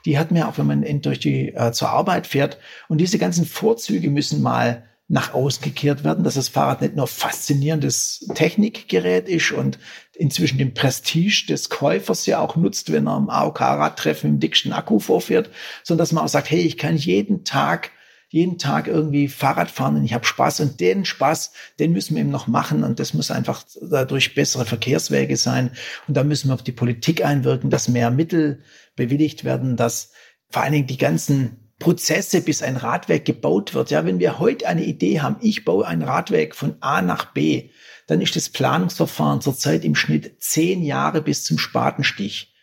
die 0.05 0.19
hat 0.19 0.31
man 0.31 0.43
auch, 0.43 0.59
wenn 0.59 0.67
man 0.67 0.83
in, 0.83 1.03
durch 1.03 1.21
die 1.21 1.55
äh, 1.55 1.71
zur 1.73 1.91
Arbeit 1.91 2.27
fährt. 2.27 2.59
Und 2.89 2.99
diese 2.99 3.19
ganzen 3.19 3.45
Vorzüge 3.45 4.11
müssen 4.11 4.43
mal 4.43 4.88
nach 5.09 5.33
außen 5.33 5.63
gekehrt 5.63 6.05
werden, 6.05 6.23
dass 6.23 6.35
das 6.35 6.49
Fahrrad 6.49 6.83
nicht 6.83 6.95
nur 6.95 7.07
faszinierendes 7.07 8.29
Technikgerät 8.35 9.27
ist 9.29 9.53
und 9.53 9.79
inzwischen 10.15 10.59
den 10.59 10.75
Prestige 10.75 11.47
des 11.49 11.71
Käufers 11.71 12.27
ja 12.27 12.41
auch 12.41 12.57
nutzt, 12.57 12.93
wenn 12.93 13.07
er 13.07 13.15
am 13.15 13.31
AOK-Radtreffen 13.31 14.31
im 14.31 14.41
dicksten 14.41 14.73
Akku 14.73 14.99
vorfährt, 14.99 15.51
sondern 15.83 16.03
dass 16.03 16.13
man 16.13 16.25
auch 16.25 16.29
sagt, 16.29 16.51
hey, 16.51 16.61
ich 16.61 16.77
kann 16.77 16.97
jeden 16.97 17.45
Tag 17.45 17.91
jeden 18.31 18.59
Tag 18.59 18.89
irgendwie 18.89 19.27
Fahrrad 19.27 19.71
fahren 19.71 19.97
und 19.97 20.05
ich 20.05 20.13
habe 20.13 20.27
Spaß 20.27 20.61
und 20.61 20.81
den 20.81 21.07
Spaß, 21.07 21.53
den 21.79 21.93
müssen 21.93 22.15
wir 22.15 22.21
eben 22.21 22.31
noch 22.31 22.47
machen 22.47 22.85
und 22.85 23.01
das 23.01 23.15
muss 23.15 23.31
einfach 23.31 23.63
dadurch 23.81 24.35
bessere 24.35 24.67
Verkehrswege 24.67 25.39
sein 25.39 25.71
und 26.07 26.15
da 26.15 26.25
müssen 26.25 26.49
wir 26.49 26.55
auf 26.55 26.63
die 26.63 26.73
Politik 26.73 27.25
einwirken, 27.25 27.71
dass 27.71 27.89
mehr 27.89 28.11
Mittel 28.11 28.63
bewilligt 28.97 29.45
werden, 29.45 29.77
dass 29.77 30.13
vor 30.51 30.63
allen 30.63 30.73
Dingen 30.73 30.87
die 30.87 30.99
ganzen 30.99 31.68
Prozesse, 31.79 32.41
bis 32.41 32.63
ein 32.63 32.77
Radweg 32.77 33.25
gebaut 33.25 33.75
wird. 33.75 33.91
Ja, 33.91 34.05
wenn 34.05 34.19
wir 34.19 34.39
heute 34.39 34.67
eine 34.67 34.85
Idee 34.85 35.21
haben, 35.21 35.37
ich 35.41 35.65
baue 35.65 35.87
einen 35.87 36.03
Radweg 36.03 36.55
von 36.55 36.77
A 36.81 37.03
nach 37.03 37.27
B, 37.27 37.71
dann 38.07 38.21
ist 38.21 38.37
das 38.37 38.49
Planungsverfahren 38.49 39.41
zurzeit 39.41 39.85
im 39.85 39.95
Schnitt 39.95 40.43
zehn 40.43 40.83
Jahre 40.83 41.23
bis 41.23 41.45
zum 41.45 41.59
Spatenstich. 41.59 42.55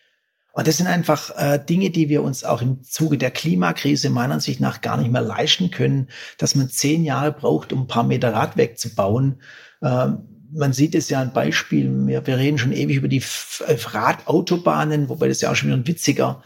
Und 0.52 0.68
das 0.68 0.78
sind 0.78 0.88
einfach 0.88 1.32
äh, 1.38 1.60
Dinge, 1.60 1.90
die 1.90 2.08
wir 2.08 2.24
uns 2.24 2.44
auch 2.44 2.62
im 2.62 2.82
Zuge 2.84 3.18
der 3.18 3.32
Klimakrise 3.32 4.10
meiner 4.10 4.36
Ansicht 4.36 4.62
nach 4.62 4.82
gar 4.82 4.98
nicht 4.98 5.12
mehr 5.12 5.22
leisten 5.22 5.70
können, 5.70 6.08
dass 6.38 6.56
man 6.56 6.70
zehn 6.70 7.04
Jahre 7.04 7.34
braucht, 7.34 7.74
um 7.74 7.82
ein 7.82 7.88
paar 7.88 8.04
Meter 8.04 8.34
Radweg 8.34 8.80
zu 8.80 8.96
bauen. 8.96 9.42
Ähm, 9.82 10.46
man 10.52 10.72
sieht 10.72 10.96
es 10.96 11.10
ja 11.10 11.20
ein 11.20 11.34
Beispiel, 11.34 11.92
wir, 12.08 12.26
wir 12.26 12.38
reden 12.38 12.58
schon 12.58 12.72
ewig 12.72 12.96
über 12.96 13.10
die 13.10 13.22
äh, 13.68 13.74
Radautobahnen, 13.74 15.10
wobei 15.10 15.28
das 15.28 15.42
ja 15.42 15.52
auch 15.52 15.56
schon 15.56 15.68
wieder 15.68 15.78
ein 15.78 15.88
witziger 15.88 16.42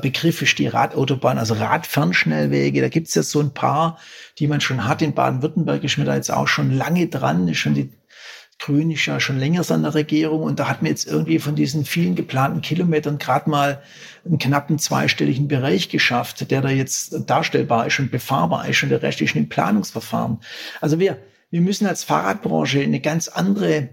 Begriff 0.00 0.42
ist, 0.42 0.58
die 0.58 0.68
Radautobahn, 0.68 1.38
also 1.38 1.54
Radfernschnellwege. 1.54 2.80
Da 2.80 2.88
gibt 2.88 3.08
es 3.08 3.14
ja 3.14 3.22
so 3.22 3.40
ein 3.40 3.52
paar, 3.52 3.98
die 4.38 4.46
man 4.46 4.60
schon 4.60 4.86
hat. 4.86 5.02
In 5.02 5.14
Baden-Württemberg 5.14 5.82
ist 5.84 5.98
mir 5.98 6.04
da 6.04 6.14
jetzt 6.14 6.30
auch 6.30 6.48
schon 6.48 6.70
lange 6.70 7.08
dran, 7.08 7.48
ist 7.48 7.58
schon 7.58 7.74
die 7.74 7.90
Grün 8.62 8.92
ist 8.92 9.06
ja 9.06 9.18
schon 9.18 9.40
länger 9.40 9.68
an 9.72 9.82
der 9.82 9.94
Regierung 9.94 10.44
und 10.44 10.60
da 10.60 10.68
hat 10.68 10.82
man 10.82 10.90
jetzt 10.90 11.08
irgendwie 11.08 11.40
von 11.40 11.56
diesen 11.56 11.84
vielen 11.84 12.14
geplanten 12.14 12.60
Kilometern 12.60 13.18
gerade 13.18 13.50
mal 13.50 13.82
einen 14.24 14.38
knappen 14.38 14.78
zweistelligen 14.78 15.48
Bereich 15.48 15.88
geschafft, 15.88 16.48
der 16.48 16.60
da 16.60 16.68
jetzt 16.68 17.28
darstellbar 17.28 17.88
ist 17.88 17.98
und 17.98 18.12
befahrbar 18.12 18.68
ist 18.68 18.80
und 18.84 18.90
der 18.90 19.02
Rest 19.02 19.20
ist 19.20 19.34
ein 19.34 19.48
Planungsverfahren. 19.48 20.38
Also 20.80 21.00
wir, 21.00 21.18
wir 21.50 21.60
müssen 21.60 21.88
als 21.88 22.04
Fahrradbranche 22.04 22.80
eine 22.80 23.00
ganz 23.00 23.26
andere 23.26 23.88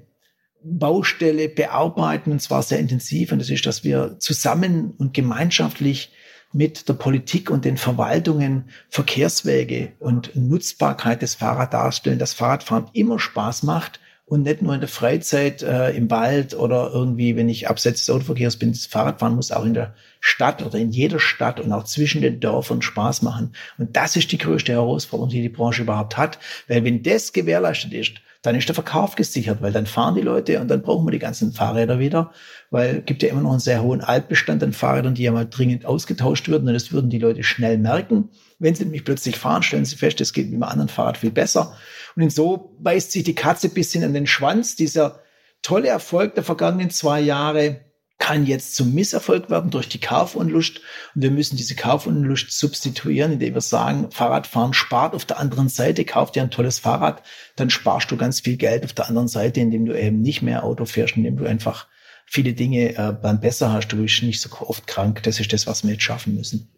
Baustelle 0.64 1.50
bearbeiten 1.50 2.32
und 2.32 2.42
zwar 2.42 2.64
sehr 2.64 2.80
intensiv 2.80 3.32
und 3.32 3.40
das 3.40 3.50
ist, 3.50 3.66
dass 3.66 3.84
wir 3.84 4.18
zusammen 4.20 4.92
und 4.98 5.14
gemeinschaftlich 5.14 6.12
mit 6.52 6.90
der 6.90 6.94
Politik 6.94 7.52
und 7.52 7.66
den 7.66 7.78
Verwaltungen 7.78 8.70
Verkehrswege 8.90 9.94
und 10.00 10.36
Nutzbarkeit 10.36 11.22
des 11.22 11.36
Fahrrads 11.36 11.72
darstellen, 11.72 12.20
dass 12.20 12.34
Fahrradfahren 12.34 12.90
immer 12.94 13.20
Spaß 13.20 13.64
macht 13.64 14.00
und 14.26 14.44
nicht 14.44 14.62
nur 14.62 14.74
in 14.74 14.80
der 14.80 14.90
Freizeit 14.90 15.64
äh, 15.64 15.92
im 15.92 16.10
Wald 16.12 16.54
oder 16.54 16.92
irgendwie, 16.94 17.36
wenn 17.36 17.50
ich 17.50 17.68
abseits 17.68 18.06
des 18.06 18.10
Autoverkehrs 18.14 18.58
bin, 18.58 18.72
das 18.72 18.86
Fahrradfahren 18.86 19.36
muss 19.36 19.52
auch 19.52 19.66
in 19.66 19.74
der 19.74 19.96
Stadt 20.20 20.64
oder 20.64 20.78
in 20.78 20.92
jeder 20.92 21.20
Stadt 21.20 21.60
und 21.60 21.72
auch 21.72 21.84
zwischen 21.84 22.22
den 22.22 22.40
Dörfern 22.40 22.82
Spaß 22.82 23.24
machen. 23.24 23.54
Und 23.78 23.96
das 23.96 24.16
ist 24.16 24.32
die 24.32 24.38
größte 24.38 24.72
Herausforderung, 24.72 25.32
die 25.32 25.42
die 25.42 25.50
Branche 25.50 25.82
überhaupt 25.82 26.18
hat. 26.18 26.38
Weil 26.68 26.84
wenn 26.84 27.02
das 27.02 27.34
gewährleistet 27.34 27.94
ist, 27.94 28.22
dann 28.42 28.56
ist 28.56 28.70
der 28.70 28.76
Verkauf 28.76 29.16
gesichert, 29.16 29.62
weil 29.62 29.74
dann 29.74 29.86
fahren 29.86 30.16
die 30.16 30.22
Leute 30.22 30.62
und 30.62 30.70
dann 30.70 30.82
brauchen 30.82 31.06
wir 31.06 31.12
die 31.12 31.20
ganzen 31.20 31.52
Fahrräder 31.52 32.00
wieder, 32.00 32.32
weil 32.70 33.00
es 33.00 33.06
gibt 33.06 33.22
ja 33.22 33.30
immer 33.30 33.42
noch 33.42 33.52
einen 33.52 33.60
sehr 33.60 33.84
hohen 33.84 34.02
Altbestand 34.02 34.64
an 34.64 34.72
Fahrrädern, 34.72 35.16
die 35.16 35.24
ja 35.24 35.32
mal 35.32 35.48
dringend 35.50 35.86
ausgetauscht 35.86 36.48
würden 36.48 36.68
und 36.68 36.74
das 36.74 36.94
würden 36.94 37.10
die 37.10 37.20
Leute 37.20 37.44
schnell 37.44 37.78
merken. 37.78 38.30
Wenn 38.58 38.76
sie 38.76 38.86
nämlich 38.86 39.04
plötzlich 39.04 39.38
fahren, 39.38 39.64
stellen 39.64 39.86
sie 39.86 39.98
fest, 39.98 40.22
es 40.22 40.32
geht 40.32 40.46
mit 40.46 40.54
einem 40.54 40.64
anderen 40.64 40.90
Fahrrad 40.90 41.18
viel 41.18 41.32
besser. 41.32 41.76
Und 42.16 42.32
so 42.32 42.76
beißt 42.80 43.12
sich 43.12 43.24
die 43.24 43.36
Katze 43.36 43.70
bisschen 43.70 44.04
an 44.04 44.14
den 44.14 44.28
Schwanz. 44.28 44.76
Dieser 44.76 45.20
tolle 45.62 45.90
Erfolg 45.90 46.36
der 46.36 46.44
vergangenen 46.44 46.90
zwei 46.90 47.20
Jahre 47.20 47.82
kann 48.20 48.46
jetzt 48.46 48.76
zum 48.76 48.94
Misserfolg 48.94 49.50
werden 49.50 49.72
durch 49.72 49.90
die 49.90 50.00
Kaufunlust. 50.00 50.82
Und 51.16 51.22
wir 51.22 51.32
müssen 51.32 51.58
diese 51.58 51.76
Kaufunlust 51.76 52.52
substituieren, 52.52 53.32
indem 53.32 53.56
wir 53.56 53.62
sagen, 53.62 54.12
Fahrradfahren 54.12 54.74
spart 54.74 55.16
auf 55.16 55.26
der 55.26 55.40
anderen 55.40 55.70
Seite, 55.70 56.06
kauf 56.06 56.32
dir 56.32 56.44
ein 56.44 56.52
tolles 56.52 56.80
Fahrrad, 56.80 57.24
dann 57.56 57.70
sparst 57.70 58.12
du 58.12 58.18
ganz 58.18 58.42
viel 58.42 58.58
Geld 58.58 58.84
auf 58.84 58.94
der 58.94 59.08
anderen 59.08 59.30
Seite, 59.30 59.62
indem 59.62 59.86
du 59.86 60.00
eben 60.00 60.22
nicht 60.22 60.42
mehr 60.42 60.64
Auto 60.64 60.86
fährst, 60.86 61.18
indem 61.18 61.38
du 61.38 61.46
einfach 61.46 61.88
viele 62.26 62.54
Dinge 62.54 62.96
äh, 62.96 63.14
beim 63.14 63.40
besser 63.40 63.72
hast. 63.72 63.88
Du 63.88 63.98
bist 63.98 64.22
nicht 64.22 64.42
so 64.42 64.50
oft 64.60 64.86
krank. 64.86 65.24
Das 65.24 65.40
ist 65.40 65.52
das, 65.52 65.66
was 65.66 65.84
wir 65.84 65.94
jetzt 65.94 66.04
schaffen 66.04 66.36
müssen. 66.36 66.70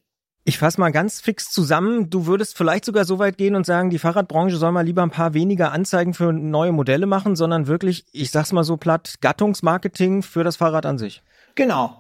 Ich 0.44 0.58
fasse 0.58 0.80
mal 0.80 0.92
ganz 0.92 1.22
fix 1.22 1.52
zusammen. 1.52 2.10
Du 2.10 2.26
würdest 2.26 2.58
vielleicht 2.58 2.86
sogar 2.86 3.06
so 3.06 3.20
weit 3.20 3.38
gehen 3.38 3.56
und 3.56 3.66
sagen, 3.66 3.92
die 3.92 4.00
Fahrradbranche 4.00 4.58
soll 4.58 4.72
mal 4.72 4.86
lieber 4.86 5.04
ein 5.04 5.12
paar 5.12 5.36
weniger 5.36 5.72
Anzeigen 5.72 6.14
für 6.16 6.34
neue 6.34 6.72
Modelle 6.72 7.06
machen, 7.06 7.36
sondern 7.36 7.68
wirklich, 7.68 8.06
ich 8.12 8.32
sag's 8.32 8.52
mal 8.52 8.64
so 8.64 8.78
platt, 8.78 9.16
Gattungsmarketing 9.22 10.24
für 10.24 10.44
das 10.44 10.56
Fahrrad 10.56 10.88
an 10.88 10.98
sich. 10.98 11.22
Genau. 11.56 11.98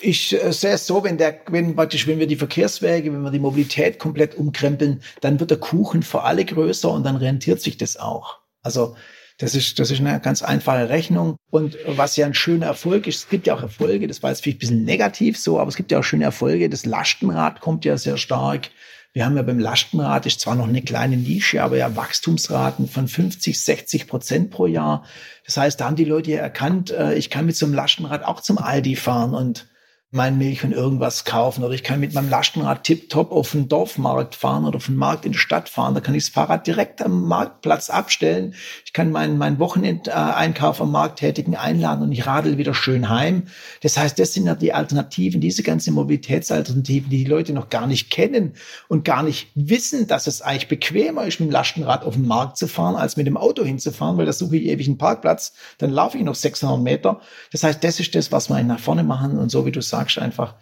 Ich 0.00 0.34
äh, 0.34 0.52
sehe 0.52 0.72
es 0.72 0.86
so, 0.86 1.02
wenn 1.02 1.18
der, 1.18 1.40
wenn 1.48 1.74
praktisch, 1.74 2.06
wenn 2.06 2.18
wir 2.18 2.26
die 2.26 2.36
Verkehrswege, 2.36 3.12
wenn 3.12 3.22
wir 3.22 3.30
die 3.30 3.38
Mobilität 3.38 3.98
komplett 3.98 4.36
umkrempeln, 4.36 5.02
dann 5.20 5.40
wird 5.40 5.50
der 5.50 5.58
Kuchen 5.58 6.02
für 6.02 6.22
alle 6.22 6.44
größer 6.44 6.90
und 6.90 7.04
dann 7.04 7.16
rentiert 7.16 7.60
sich 7.60 7.76
das 7.78 7.96
auch. 7.96 8.38
Also 8.62 8.96
das 9.38 9.54
ist, 9.54 9.78
das 9.78 9.92
ist 9.92 10.00
eine 10.00 10.20
ganz 10.20 10.42
einfache 10.42 10.88
Rechnung. 10.88 11.36
Und 11.50 11.78
was 11.86 12.16
ja 12.16 12.26
ein 12.26 12.34
schöner 12.34 12.66
Erfolg 12.66 13.06
ist, 13.06 13.16
es 13.16 13.28
gibt 13.28 13.46
ja 13.46 13.54
auch 13.54 13.62
Erfolge, 13.62 14.08
das 14.08 14.22
war 14.22 14.30
jetzt 14.30 14.42
vielleicht 14.42 14.58
ein 14.58 14.60
bisschen 14.60 14.84
negativ 14.84 15.38
so, 15.38 15.60
aber 15.60 15.68
es 15.68 15.76
gibt 15.76 15.92
ja 15.92 16.00
auch 16.00 16.04
schöne 16.04 16.24
Erfolge. 16.24 16.68
Das 16.68 16.84
Lastenrad 16.84 17.60
kommt 17.60 17.84
ja 17.84 17.96
sehr 17.96 18.16
stark. 18.16 18.70
Wir 19.12 19.24
haben 19.24 19.36
ja 19.36 19.42
beim 19.42 19.58
Lastenrad, 19.58 20.26
ist 20.26 20.40
zwar 20.40 20.54
noch 20.54 20.68
eine 20.68 20.82
kleine 20.82 21.16
Nische, 21.16 21.62
aber 21.62 21.76
ja 21.76 21.96
Wachstumsraten 21.96 22.88
von 22.88 23.08
50, 23.08 23.58
60 23.58 24.06
Prozent 24.06 24.50
pro 24.50 24.66
Jahr. 24.66 25.04
Das 25.46 25.56
heißt, 25.56 25.80
da 25.80 25.86
haben 25.86 25.96
die 25.96 26.04
Leute 26.04 26.30
ja 26.32 26.38
erkannt, 26.38 26.90
äh, 26.90 27.14
ich 27.14 27.30
kann 27.30 27.46
mit 27.46 27.56
so 27.56 27.66
einem 27.66 27.74
Lastenrad 27.74 28.24
auch 28.24 28.40
zum 28.40 28.58
Aldi 28.58 28.96
fahren 28.96 29.34
und 29.34 29.66
mein 30.10 30.38
Milch 30.38 30.64
und 30.64 30.72
irgendwas 30.72 31.26
kaufen 31.26 31.62
oder 31.62 31.74
ich 31.74 31.82
kann 31.82 32.00
mit 32.00 32.14
meinem 32.14 32.30
Lastenrad 32.30 32.82
tipptopp 32.84 33.30
auf 33.30 33.52
den 33.52 33.68
Dorfmarkt 33.68 34.34
fahren 34.34 34.64
oder 34.64 34.76
auf 34.76 34.86
den 34.86 34.96
Markt 34.96 35.26
in 35.26 35.32
die 35.32 35.38
Stadt 35.38 35.68
fahren. 35.68 35.92
Da 35.92 36.00
kann 36.00 36.14
ich 36.14 36.24
das 36.24 36.32
Fahrrad 36.32 36.66
direkt 36.66 37.02
am 37.02 37.24
Marktplatz 37.28 37.90
abstellen. 37.90 38.54
Ich 38.86 38.94
kann 38.94 39.12
meinen, 39.12 39.36
meinen 39.36 39.58
Wochenendeinkauf 39.58 40.80
am 40.80 40.92
Markt 40.92 41.18
tätigen 41.18 41.56
einladen 41.56 42.02
und 42.02 42.12
ich 42.12 42.26
radel 42.26 42.56
wieder 42.56 42.72
schön 42.72 43.10
heim. 43.10 43.48
Das 43.82 43.98
heißt, 43.98 44.18
das 44.18 44.32
sind 44.32 44.46
ja 44.46 44.54
die 44.54 44.72
Alternativen, 44.72 45.42
diese 45.42 45.62
ganzen 45.62 45.92
Mobilitätsalternativen, 45.92 47.10
die 47.10 47.24
die 47.24 47.30
Leute 47.30 47.52
noch 47.52 47.68
gar 47.68 47.86
nicht 47.86 48.10
kennen 48.10 48.54
und 48.88 49.04
gar 49.04 49.22
nicht 49.22 49.50
wissen, 49.54 50.06
dass 50.06 50.26
es 50.26 50.40
eigentlich 50.40 50.68
bequemer 50.68 51.26
ist, 51.26 51.38
mit 51.38 51.50
dem 51.50 51.52
Lastenrad 51.52 52.04
auf 52.04 52.14
den 52.14 52.26
Markt 52.26 52.56
zu 52.56 52.66
fahren, 52.66 52.96
als 52.96 53.18
mit 53.18 53.26
dem 53.26 53.36
Auto 53.36 53.62
hinzufahren, 53.62 54.16
weil 54.16 54.24
da 54.24 54.32
suche 54.32 54.56
ich 54.56 54.68
ewig 54.68 54.86
einen 54.88 54.96
Parkplatz, 54.96 55.52
dann 55.76 55.90
laufe 55.90 56.16
ich 56.16 56.24
noch 56.24 56.34
600 56.34 56.80
Meter. 56.80 57.20
Das 57.52 57.62
heißt, 57.62 57.84
das 57.84 58.00
ist 58.00 58.14
das, 58.14 58.32
was 58.32 58.48
wir 58.48 58.62
nach 58.62 58.80
vorne 58.80 59.04
machen 59.04 59.36
und 59.38 59.50
so 59.50 59.66
wie 59.66 59.70
du 59.70 59.82
sagst, 59.82 59.97
sagst 59.98 60.18
einfach, 60.18 60.54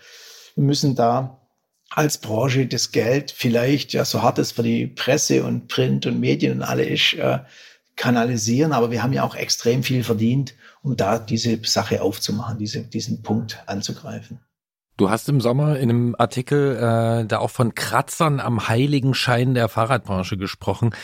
wir 0.54 0.64
müssen 0.64 0.94
da 0.94 1.40
als 1.90 2.18
Branche 2.18 2.66
das 2.66 2.90
Geld 2.90 3.30
vielleicht, 3.30 3.92
ja, 3.92 4.04
so 4.04 4.22
hart 4.22 4.38
es 4.38 4.52
für 4.52 4.62
die 4.62 4.86
Presse 4.86 5.44
und 5.44 5.68
Print 5.68 6.06
und 6.06 6.18
Medien 6.18 6.58
und 6.58 6.62
alle 6.62 6.84
ist, 6.84 7.14
äh, 7.14 7.40
kanalisieren, 7.96 8.72
aber 8.72 8.90
wir 8.90 9.02
haben 9.02 9.12
ja 9.12 9.22
auch 9.22 9.34
extrem 9.34 9.82
viel 9.82 10.04
verdient, 10.04 10.54
um 10.82 10.96
da 10.96 11.18
diese 11.18 11.58
Sache 11.64 12.02
aufzumachen, 12.02 12.58
diese, 12.58 12.82
diesen 12.82 13.22
Punkt 13.22 13.62
anzugreifen. 13.66 14.40
Du 14.98 15.10
hast 15.10 15.28
im 15.28 15.40
Sommer 15.40 15.78
in 15.78 15.90
einem 15.90 16.16
Artikel 16.18 16.76
äh, 16.76 17.26
da 17.26 17.38
auch 17.38 17.50
von 17.50 17.74
Kratzern 17.74 18.40
am 18.40 18.68
heiligen 18.68 19.12
Schein 19.14 19.54
der 19.54 19.68
Fahrradbranche 19.68 20.36
gesprochen. 20.36 20.94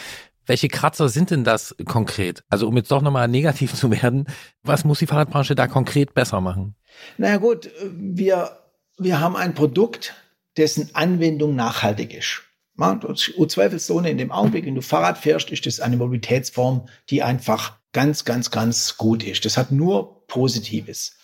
Welche 0.47 0.69
Kratzer 0.69 1.09
sind 1.09 1.31
denn 1.31 1.45
das 1.45 1.75
konkret? 1.87 2.43
Also 2.49 2.69
um 2.69 2.77
jetzt 2.77 2.91
doch 2.91 3.03
nochmal 3.03 3.29
negativ 3.29 3.75
zu 3.77 3.91
werden, 3.91 4.27
was 4.63 4.85
muss 4.85 4.99
die 4.99 5.07
Fahrradbranche 5.07 5.55
da 5.55 5.67
konkret 5.67 6.15
besser 6.15 6.41
machen? 6.41 6.75
Naja 7.19 7.39
gut, 7.39 7.71
wir, 7.91 8.59
wir 8.99 9.21
haben 9.21 9.37
ein 9.37 9.55
Produkt, 9.55 10.15
dessen 10.57 10.91
Anwendung 10.95 11.55
nachhaltig 11.57 12.13
ist. 12.13 12.43
Und 12.77 13.51
zweifelsohne 13.51 14.11
in 14.11 14.19
dem 14.19 14.33
Augenblick, 14.33 14.67
wenn 14.67 14.75
du 14.75 14.83
Fahrrad 14.83 15.19
fährst, 15.19 15.51
ist 15.51 15.67
das 15.67 15.81
eine 15.81 15.97
Mobilitätsform, 15.97 16.89
die 17.11 17.23
einfach 17.23 17.79
ganz, 17.93 18.25
ganz, 18.25 18.51
ganz 18.51 18.97
gut 18.97 19.23
ist. 19.23 19.45
Das 19.45 19.57
hat 19.57 19.71
nur 19.71 20.27
Positives. 20.27 21.17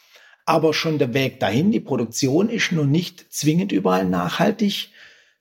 Aber 0.44 0.72
schon 0.72 0.98
der 0.98 1.14
Weg 1.14 1.40
dahin, 1.40 1.72
die 1.72 1.80
Produktion 1.80 2.48
ist 2.48 2.72
noch 2.72 2.84
nicht 2.84 3.32
zwingend 3.32 3.72
überall 3.72 4.04
nachhaltig. 4.04 4.90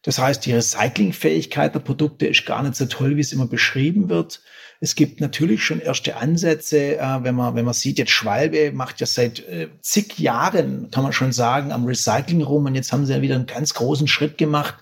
Das 0.08 0.20
heißt, 0.20 0.46
die 0.46 0.54
Recyclingfähigkeit 0.54 1.76
der 1.76 1.82
Produkte 1.82 2.28
ist 2.28 2.46
gar 2.46 2.64
nicht 2.64 2.78
so 2.78 2.86
toll, 2.86 3.18
wie 3.18 3.20
es 3.20 3.34
immer 3.34 3.46
beschrieben 3.46 4.08
wird. 4.08 4.40
Es 4.80 4.96
gibt 4.96 5.20
natürlich 5.20 5.66
schon 5.66 5.82
erste 5.82 6.16
Ansätze, 6.16 6.98
äh, 6.98 7.24
wenn 7.24 7.36
man, 7.36 7.56
wenn 7.56 7.66
man 7.66 7.74
sieht, 7.74 7.98
jetzt 7.98 8.12
Schwalbe 8.12 8.72
macht 8.72 9.02
ja 9.02 9.06
seit 9.06 9.40
äh, 9.50 9.68
zig 9.82 10.18
Jahren, 10.18 10.92
kann 10.92 11.04
man 11.04 11.12
schon 11.12 11.34
sagen, 11.34 11.74
am 11.74 11.84
Recycling 11.84 12.42
rum 12.42 12.68
und 12.68 12.76
jetzt 12.76 12.94
haben 12.94 13.06
sie 13.06 13.16
ja 13.16 13.22
wieder 13.22 13.36
einen 13.36 13.48
ganz 13.48 13.74
großen 13.74 14.08
Schritt 14.08 14.38
gemacht, 14.38 14.76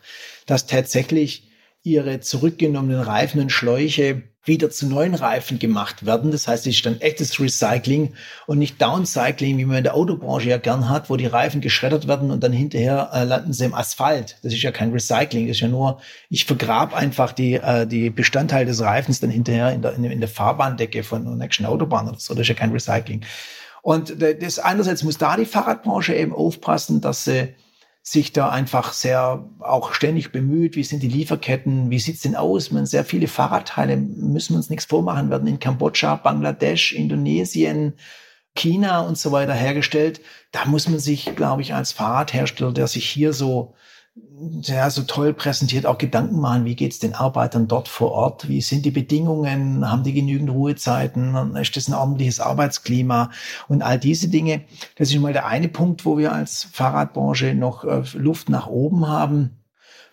dass 0.45 0.67
tatsächlich 0.67 1.49
ihre 1.81 2.19
zurückgenommenen 2.19 3.01
Reifen 3.01 3.41
und 3.41 3.51
Schläuche 3.51 4.21
wieder 4.45 4.69
zu 4.69 4.87
neuen 4.87 5.15
Reifen 5.15 5.59
gemacht 5.59 6.05
werden. 6.05 6.31
Das 6.31 6.47
heißt, 6.47 6.67
es 6.67 6.75
ist 6.75 6.85
dann 6.85 7.01
echtes 7.01 7.39
Recycling 7.39 8.13
und 8.45 8.59
nicht 8.59 8.81
Downcycling, 8.81 9.57
wie 9.57 9.65
man 9.65 9.77
in 9.77 9.83
der 9.83 9.95
Autobranche 9.95 10.49
ja 10.49 10.57
gern 10.57 10.89
hat, 10.89 11.09
wo 11.09 11.17
die 11.17 11.25
Reifen 11.25 11.61
geschreddert 11.61 12.07
werden 12.07 12.31
und 12.31 12.43
dann 12.43 12.53
hinterher 12.53 13.09
äh, 13.13 13.23
landen 13.23 13.53
sie 13.53 13.65
im 13.65 13.73
Asphalt. 13.73 14.37
Das 14.43 14.53
ist 14.53 14.61
ja 14.61 14.71
kein 14.71 14.91
Recycling, 14.91 15.47
das 15.47 15.57
ist 15.57 15.61
ja 15.61 15.67
nur, 15.67 15.99
ich 16.29 16.45
vergrab 16.45 16.95
einfach 16.95 17.31
die, 17.31 17.55
äh, 17.55 17.87
die 17.87 18.09
Bestandteile 18.09 18.65
des 18.65 18.81
Reifens 18.81 19.19
dann 19.19 19.29
hinterher 19.29 19.71
in 19.71 19.81
der, 19.81 19.95
in 19.95 20.19
der 20.19 20.29
Fahrbahndecke 20.29 21.03
von 21.03 21.25
der 21.25 21.35
nächsten 21.35 21.65
Autobahn 21.65 22.07
oder 22.07 22.19
so. 22.19 22.33
Das 22.33 22.41
ist 22.41 22.49
ja 22.49 22.55
kein 22.55 22.71
Recycling. 22.71 23.21
Und 23.81 24.15
das 24.19 24.57
einerseits 24.57 25.03
muss 25.03 25.19
da 25.19 25.37
die 25.37 25.45
Fahrradbranche 25.45 26.15
eben 26.15 26.33
aufpassen, 26.33 27.01
dass 27.01 27.23
sie 27.23 27.53
sich 28.07 28.31
da 28.31 28.49
einfach 28.49 28.93
sehr 28.93 29.49
auch 29.59 29.93
ständig 29.93 30.31
bemüht. 30.31 30.75
Wie 30.75 30.83
sind 30.83 31.01
die 31.01 31.07
Lieferketten? 31.07 31.89
Wie 31.89 31.97
sieht's 31.97 32.21
denn 32.21 32.35
aus? 32.35 32.69
Man 32.69 32.85
sehr 32.85 33.03
viele 33.03 33.27
Fahrradteile 33.27 33.97
müssen 33.97 34.53
wir 34.53 34.57
uns 34.57 34.69
nichts 34.69 34.85
vormachen, 34.85 35.31
werden 35.31 35.47
in 35.47 35.59
Kambodscha, 35.59 36.15
Bangladesch, 36.15 36.93
Indonesien, 36.93 37.93
China 38.53 39.01
und 39.01 39.17
so 39.17 39.31
weiter 39.31 39.55
hergestellt. 39.55 40.21
Da 40.51 40.65
muss 40.65 40.87
man 40.87 40.99
sich, 40.99 41.35
glaube 41.35 41.63
ich, 41.63 41.73
als 41.73 41.93
Fahrradhersteller, 41.93 42.71
der 42.73 42.85
sich 42.85 43.09
hier 43.09 43.33
so 43.33 43.73
ja, 44.61 44.89
so 44.89 45.03
toll 45.03 45.33
präsentiert, 45.33 45.85
auch 45.85 45.97
Gedanken 45.97 46.39
machen, 46.39 46.65
wie 46.65 46.75
geht's 46.75 46.99
den 46.99 47.13
Arbeitern 47.13 47.67
dort 47.67 47.87
vor 47.87 48.11
Ort, 48.11 48.47
wie 48.47 48.61
sind 48.61 48.85
die 48.85 48.91
Bedingungen, 48.91 49.89
haben 49.89 50.03
die 50.03 50.13
genügend 50.13 50.49
Ruhezeiten, 50.49 51.55
ist 51.55 51.75
das 51.75 51.87
ein 51.87 51.93
ordentliches 51.93 52.39
Arbeitsklima 52.39 53.31
und 53.67 53.81
all 53.81 53.99
diese 53.99 54.29
Dinge. 54.29 54.61
Das 54.97 55.09
ist 55.09 55.19
mal 55.19 55.33
der 55.33 55.47
eine 55.47 55.67
Punkt, 55.67 56.05
wo 56.05 56.17
wir 56.17 56.31
als 56.31 56.63
Fahrradbranche 56.71 57.55
noch 57.55 57.83
äh, 57.83 58.03
Luft 58.13 58.49
nach 58.49 58.67
oben 58.67 59.07
haben. 59.07 59.57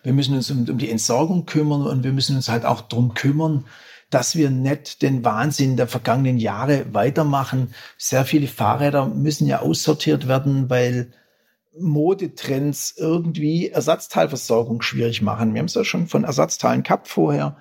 Wir 0.03 0.13
müssen 0.13 0.35
uns 0.35 0.51
um, 0.51 0.67
um 0.67 0.77
die 0.77 0.89
Entsorgung 0.89 1.45
kümmern 1.45 1.83
und 1.87 2.03
wir 2.03 2.11
müssen 2.11 2.35
uns 2.35 2.49
halt 2.49 2.65
auch 2.65 2.81
drum 2.81 3.13
kümmern, 3.13 3.65
dass 4.09 4.35
wir 4.35 4.49
nicht 4.49 5.01
den 5.01 5.23
Wahnsinn 5.23 5.77
der 5.77 5.87
vergangenen 5.87 6.37
Jahre 6.37 6.93
weitermachen. 6.93 7.73
Sehr 7.97 8.25
viele 8.25 8.47
Fahrräder 8.47 9.07
müssen 9.07 9.47
ja 9.47 9.61
aussortiert 9.61 10.27
werden, 10.27 10.69
weil 10.69 11.13
Modetrends 11.79 12.93
irgendwie 12.97 13.69
Ersatzteilversorgung 13.69 14.81
schwierig 14.81 15.21
machen. 15.21 15.53
Wir 15.53 15.59
haben 15.59 15.65
es 15.65 15.73
ja 15.73 15.83
schon 15.83 16.07
von 16.07 16.23
Ersatzteilen 16.23 16.83
gehabt 16.83 17.07
vorher. 17.07 17.57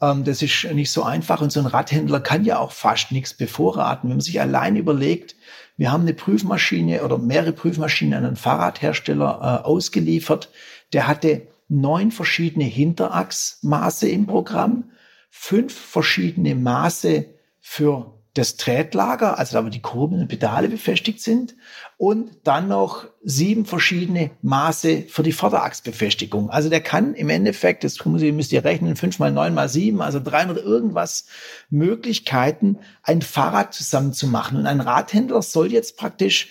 Ähm, 0.00 0.24
das 0.24 0.42
ist 0.42 0.64
nicht 0.72 0.92
so 0.92 1.02
einfach 1.02 1.40
und 1.40 1.52
so 1.52 1.60
ein 1.60 1.66
Radhändler 1.66 2.20
kann 2.20 2.44
ja 2.44 2.58
auch 2.58 2.72
fast 2.72 3.12
nichts 3.12 3.34
bevorraten. 3.34 4.08
Wenn 4.08 4.16
man 4.16 4.20
sich 4.20 4.40
allein 4.40 4.76
überlegt, 4.76 5.36
wir 5.76 5.90
haben 5.90 6.02
eine 6.02 6.14
Prüfmaschine 6.14 7.02
oder 7.02 7.18
mehrere 7.18 7.52
Prüfmaschinen 7.52 8.14
an 8.14 8.24
einen 8.26 8.36
Fahrradhersteller 8.36 9.62
äh, 9.62 9.66
ausgeliefert. 9.66 10.50
Der 10.92 11.06
hatte 11.06 11.48
neun 11.68 12.10
verschiedene 12.10 12.64
Hinterachsmaße 12.64 14.08
im 14.08 14.26
Programm, 14.26 14.90
fünf 15.30 15.74
verschiedene 15.74 16.54
Maße 16.54 17.26
für 17.60 18.14
das 18.34 18.56
Tretlager, 18.56 19.38
also 19.38 19.56
da 19.56 19.64
wo 19.64 19.68
die 19.68 19.80
Kurbeln 19.80 20.22
und 20.22 20.28
Pedale 20.28 20.68
befestigt 20.68 21.20
sind 21.20 21.54
und 21.96 22.32
dann 22.42 22.66
noch 22.66 23.06
sieben 23.22 23.64
verschiedene 23.64 24.32
Maße 24.42 25.04
für 25.08 25.22
die 25.22 25.30
Vorderachsbefestigung. 25.30 26.50
Also 26.50 26.68
der 26.68 26.80
kann 26.80 27.14
im 27.14 27.30
Endeffekt, 27.30 27.84
das 27.84 28.04
müsst 28.04 28.52
ihr 28.52 28.64
rechnen, 28.64 28.96
fünf 28.96 29.20
mal 29.20 29.30
neun 29.30 29.54
mal 29.54 29.68
sieben, 29.68 30.02
also 30.02 30.18
300 30.18 30.58
irgendwas 30.58 31.26
Möglichkeiten, 31.70 32.80
ein 33.04 33.22
Fahrrad 33.22 33.72
zusammenzumachen. 33.72 34.58
Und 34.58 34.66
ein 34.66 34.80
Radhändler 34.80 35.40
soll 35.40 35.72
jetzt 35.72 35.96
praktisch 35.96 36.48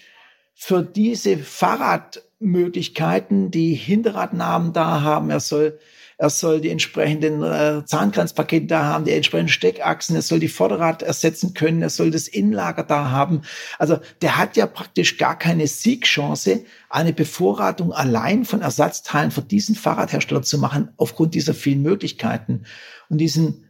für 0.54 0.84
diese 0.84 1.38
Fahrradmöglichkeiten 1.38 3.52
die 3.52 3.74
Hinterradnamen 3.74 4.72
da 4.72 5.02
haben. 5.02 5.30
Er 5.30 5.42
soll 5.42 5.78
er 6.18 6.30
soll 6.30 6.62
die 6.62 6.70
entsprechenden 6.70 7.44
äh, 7.44 7.86
Zahnkranzpakete 7.86 8.68
da 8.68 8.84
haben, 8.84 9.06
die 9.06 9.12
entsprechenden 9.12 9.52
Steckachsen, 9.52 10.16
er 10.16 10.22
soll 10.22 10.40
die 10.40 10.48
Vorderrad 10.48 11.02
ersetzen 11.02 11.54
können, 11.54 11.82
er 11.82 11.90
soll 11.90 12.12
das 12.12 12.28
Innenlager 12.28 12.84
da 12.84 13.10
haben. 13.10 13.42
Also 13.80 14.00
der 14.22 14.38
hat 14.38 14.58
ja 14.58 14.66
praktisch 14.68 15.18
gar 15.18 15.38
keine 15.38 15.68
Siegchance, 15.68 16.66
eine 16.90 17.14
Bevorratung 17.14 17.92
allein 17.94 18.46
von 18.46 18.62
Ersatzteilen 18.62 19.32
für 19.32 19.42
diesen 19.42 19.76
Fahrradhersteller 19.76 20.44
zu 20.44 20.58
machen, 20.58 20.90
aufgrund 20.98 21.34
dieser 21.36 21.54
vielen 21.54 21.82
Möglichkeiten. 21.82 22.66
Und 23.10 23.18
diesen 23.20 23.70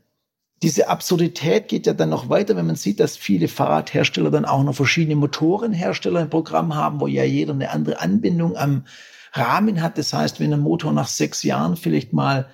diese 0.64 0.88
Absurdität 0.88 1.68
geht 1.68 1.88
ja 1.88 1.94
dann 1.94 2.08
noch 2.08 2.30
weiter, 2.30 2.56
wenn 2.56 2.66
man 2.66 2.78
sieht, 2.78 3.02
dass 3.02 3.18
viele 3.18 3.50
Fahrradhersteller 3.50 4.32
dann 4.32 4.46
auch 4.46 4.64
noch 4.64 4.74
verschiedene 4.74 5.18
Motorenhersteller 5.18 6.22
im 6.22 6.30
Programm 6.30 6.74
haben, 6.74 7.02
wo 7.02 7.08
ja 7.08 7.26
jeder 7.26 7.52
eine 7.52 7.70
andere 7.70 8.00
Anbindung 8.00 8.56
am 8.56 8.86
Rahmen 9.34 9.82
hat. 9.82 9.98
Das 9.98 10.14
heißt, 10.14 10.40
wenn 10.40 10.54
ein 10.54 10.60
Motor 10.60 10.94
nach 10.94 11.08
sechs 11.08 11.44
Jahren 11.44 11.76
vielleicht 11.76 12.14
mal 12.14 12.48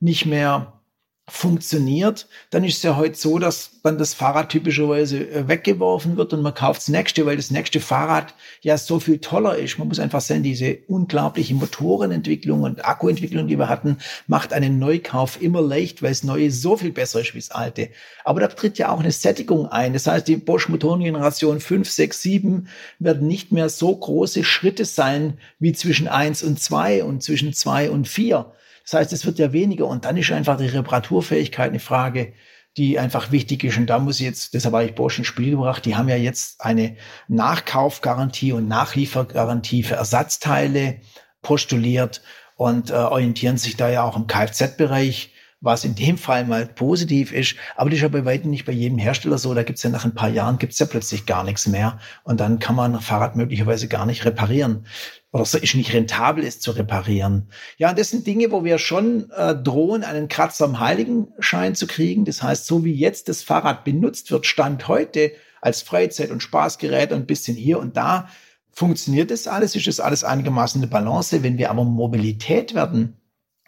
nicht 0.00 0.26
mehr 0.26 0.81
funktioniert, 1.28 2.26
dann 2.50 2.64
ist 2.64 2.78
es 2.78 2.82
ja 2.82 2.96
heute 2.96 3.14
so, 3.14 3.38
dass 3.38 3.80
dann 3.84 3.96
das 3.96 4.12
Fahrrad 4.12 4.48
typischerweise 4.48 5.18
äh, 5.18 5.46
weggeworfen 5.46 6.16
wird 6.16 6.32
und 6.32 6.42
man 6.42 6.52
kauft 6.52 6.80
das 6.80 6.88
nächste, 6.88 7.24
weil 7.26 7.36
das 7.36 7.52
nächste 7.52 7.78
Fahrrad 7.78 8.34
ja 8.60 8.76
so 8.76 8.98
viel 8.98 9.18
toller 9.18 9.56
ist. 9.56 9.78
Man 9.78 9.86
muss 9.86 10.00
einfach 10.00 10.20
sehen, 10.20 10.42
diese 10.42 10.78
unglaubliche 10.88 11.54
Motorenentwicklung 11.54 12.62
und 12.62 12.84
Akkuentwicklung, 12.84 13.46
die 13.46 13.56
wir 13.56 13.68
hatten, 13.68 13.98
macht 14.26 14.52
einen 14.52 14.80
Neukauf 14.80 15.40
immer 15.40 15.62
leicht, 15.62 16.02
weil 16.02 16.10
das 16.10 16.24
Neue 16.24 16.50
so 16.50 16.76
viel 16.76 16.90
besser 16.90 17.20
ist 17.20 17.34
wie 17.34 17.38
das 17.38 17.52
Alte. 17.52 17.90
Aber 18.24 18.40
da 18.40 18.48
tritt 18.48 18.78
ja 18.78 18.90
auch 18.90 19.00
eine 19.00 19.12
Sättigung 19.12 19.68
ein. 19.68 19.92
Das 19.92 20.08
heißt, 20.08 20.26
die 20.26 20.36
Bosch 20.36 20.68
Motorengeneration 20.68 21.60
5, 21.60 21.88
6, 21.88 22.20
7 22.20 22.68
werden 22.98 23.28
nicht 23.28 23.52
mehr 23.52 23.68
so 23.68 23.94
große 23.94 24.42
Schritte 24.42 24.84
sein 24.84 25.38
wie 25.60 25.72
zwischen 25.72 26.08
1 26.08 26.42
und 26.42 26.60
2 26.60 27.04
und 27.04 27.22
zwischen 27.22 27.52
2 27.52 27.90
und 27.90 28.08
4 28.08 28.52
das 28.84 28.94
heißt, 28.94 29.12
es 29.12 29.26
wird 29.26 29.38
ja 29.38 29.52
weniger. 29.52 29.86
Und 29.86 30.04
dann 30.04 30.16
ist 30.16 30.30
einfach 30.32 30.56
die 30.56 30.66
Reparaturfähigkeit 30.66 31.70
eine 31.70 31.80
Frage, 31.80 32.32
die 32.76 32.98
einfach 32.98 33.32
wichtig 33.32 33.64
ist. 33.64 33.76
Und 33.76 33.86
da 33.86 33.98
muss 33.98 34.20
ich 34.20 34.26
jetzt, 34.26 34.54
deshalb 34.54 34.74
habe 34.74 34.84
ich 34.84 34.94
Bosch 34.94 35.18
ins 35.18 35.26
Spiel 35.26 35.50
gebracht, 35.50 35.84
die 35.84 35.96
haben 35.96 36.08
ja 36.08 36.16
jetzt 36.16 36.60
eine 36.60 36.96
Nachkaufgarantie 37.28 38.52
und 38.52 38.68
Nachliefergarantie 38.68 39.82
für 39.82 39.96
Ersatzteile 39.96 41.00
postuliert 41.42 42.22
und 42.56 42.90
äh, 42.90 42.94
orientieren 42.94 43.58
sich 43.58 43.76
da 43.76 43.88
ja 43.90 44.04
auch 44.04 44.16
im 44.16 44.26
Kfz-Bereich 44.26 45.31
was 45.62 45.84
in 45.84 45.94
dem 45.94 46.18
Fall 46.18 46.44
mal 46.44 46.66
positiv 46.66 47.32
ist, 47.32 47.54
aber 47.76 47.88
das 47.88 47.98
ist 47.98 48.02
ja 48.02 48.08
bei 48.08 48.24
weitem 48.24 48.50
nicht 48.50 48.66
bei 48.66 48.72
jedem 48.72 48.98
Hersteller 48.98 49.38
so. 49.38 49.54
Da 49.54 49.62
gibt's 49.62 49.82
ja 49.82 49.90
nach 49.90 50.04
ein 50.04 50.14
paar 50.14 50.28
Jahren 50.28 50.58
gibt's 50.58 50.78
ja 50.78 50.86
plötzlich 50.86 51.24
gar 51.24 51.44
nichts 51.44 51.66
mehr 51.66 51.98
und 52.24 52.40
dann 52.40 52.58
kann 52.58 52.74
man 52.74 52.94
ein 52.94 53.00
Fahrrad 53.00 53.36
möglicherweise 53.36 53.88
gar 53.88 54.04
nicht 54.04 54.24
reparieren 54.24 54.84
oder 55.30 55.46
so 55.46 55.56
ist 55.56 55.74
nicht 55.74 55.94
rentabel 55.94 56.44
ist 56.44 56.62
zu 56.62 56.72
reparieren. 56.72 57.48
Ja, 57.78 57.94
das 57.94 58.10
sind 58.10 58.26
Dinge, 58.26 58.50
wo 58.50 58.64
wir 58.64 58.76
schon 58.78 59.30
äh, 59.30 59.54
drohen, 59.54 60.04
einen 60.04 60.28
Kratzer 60.28 60.66
am 60.66 60.78
Heiligenschein 60.78 61.74
zu 61.74 61.86
kriegen. 61.86 62.26
Das 62.26 62.42
heißt, 62.42 62.66
so 62.66 62.84
wie 62.84 62.92
jetzt 62.92 63.28
das 63.28 63.42
Fahrrad 63.42 63.84
benutzt 63.84 64.30
wird, 64.30 64.44
Stand 64.44 64.88
heute 64.88 65.32
als 65.62 65.80
Freizeit- 65.80 66.30
und 66.30 66.42
Spaßgerät 66.42 67.12
und 67.12 67.20
ein 67.20 67.26
bisschen 67.26 67.56
hier 67.56 67.78
und 67.78 67.96
da, 67.96 68.28
funktioniert 68.72 69.30
das 69.30 69.46
alles, 69.46 69.76
ist 69.76 69.86
das 69.86 70.00
alles 70.00 70.24
einigermaßen 70.24 70.80
eine 70.80 70.90
Balance. 70.90 71.42
Wenn 71.42 71.58
wir 71.58 71.70
aber 71.70 71.84
Mobilität 71.84 72.74
werden 72.74 73.16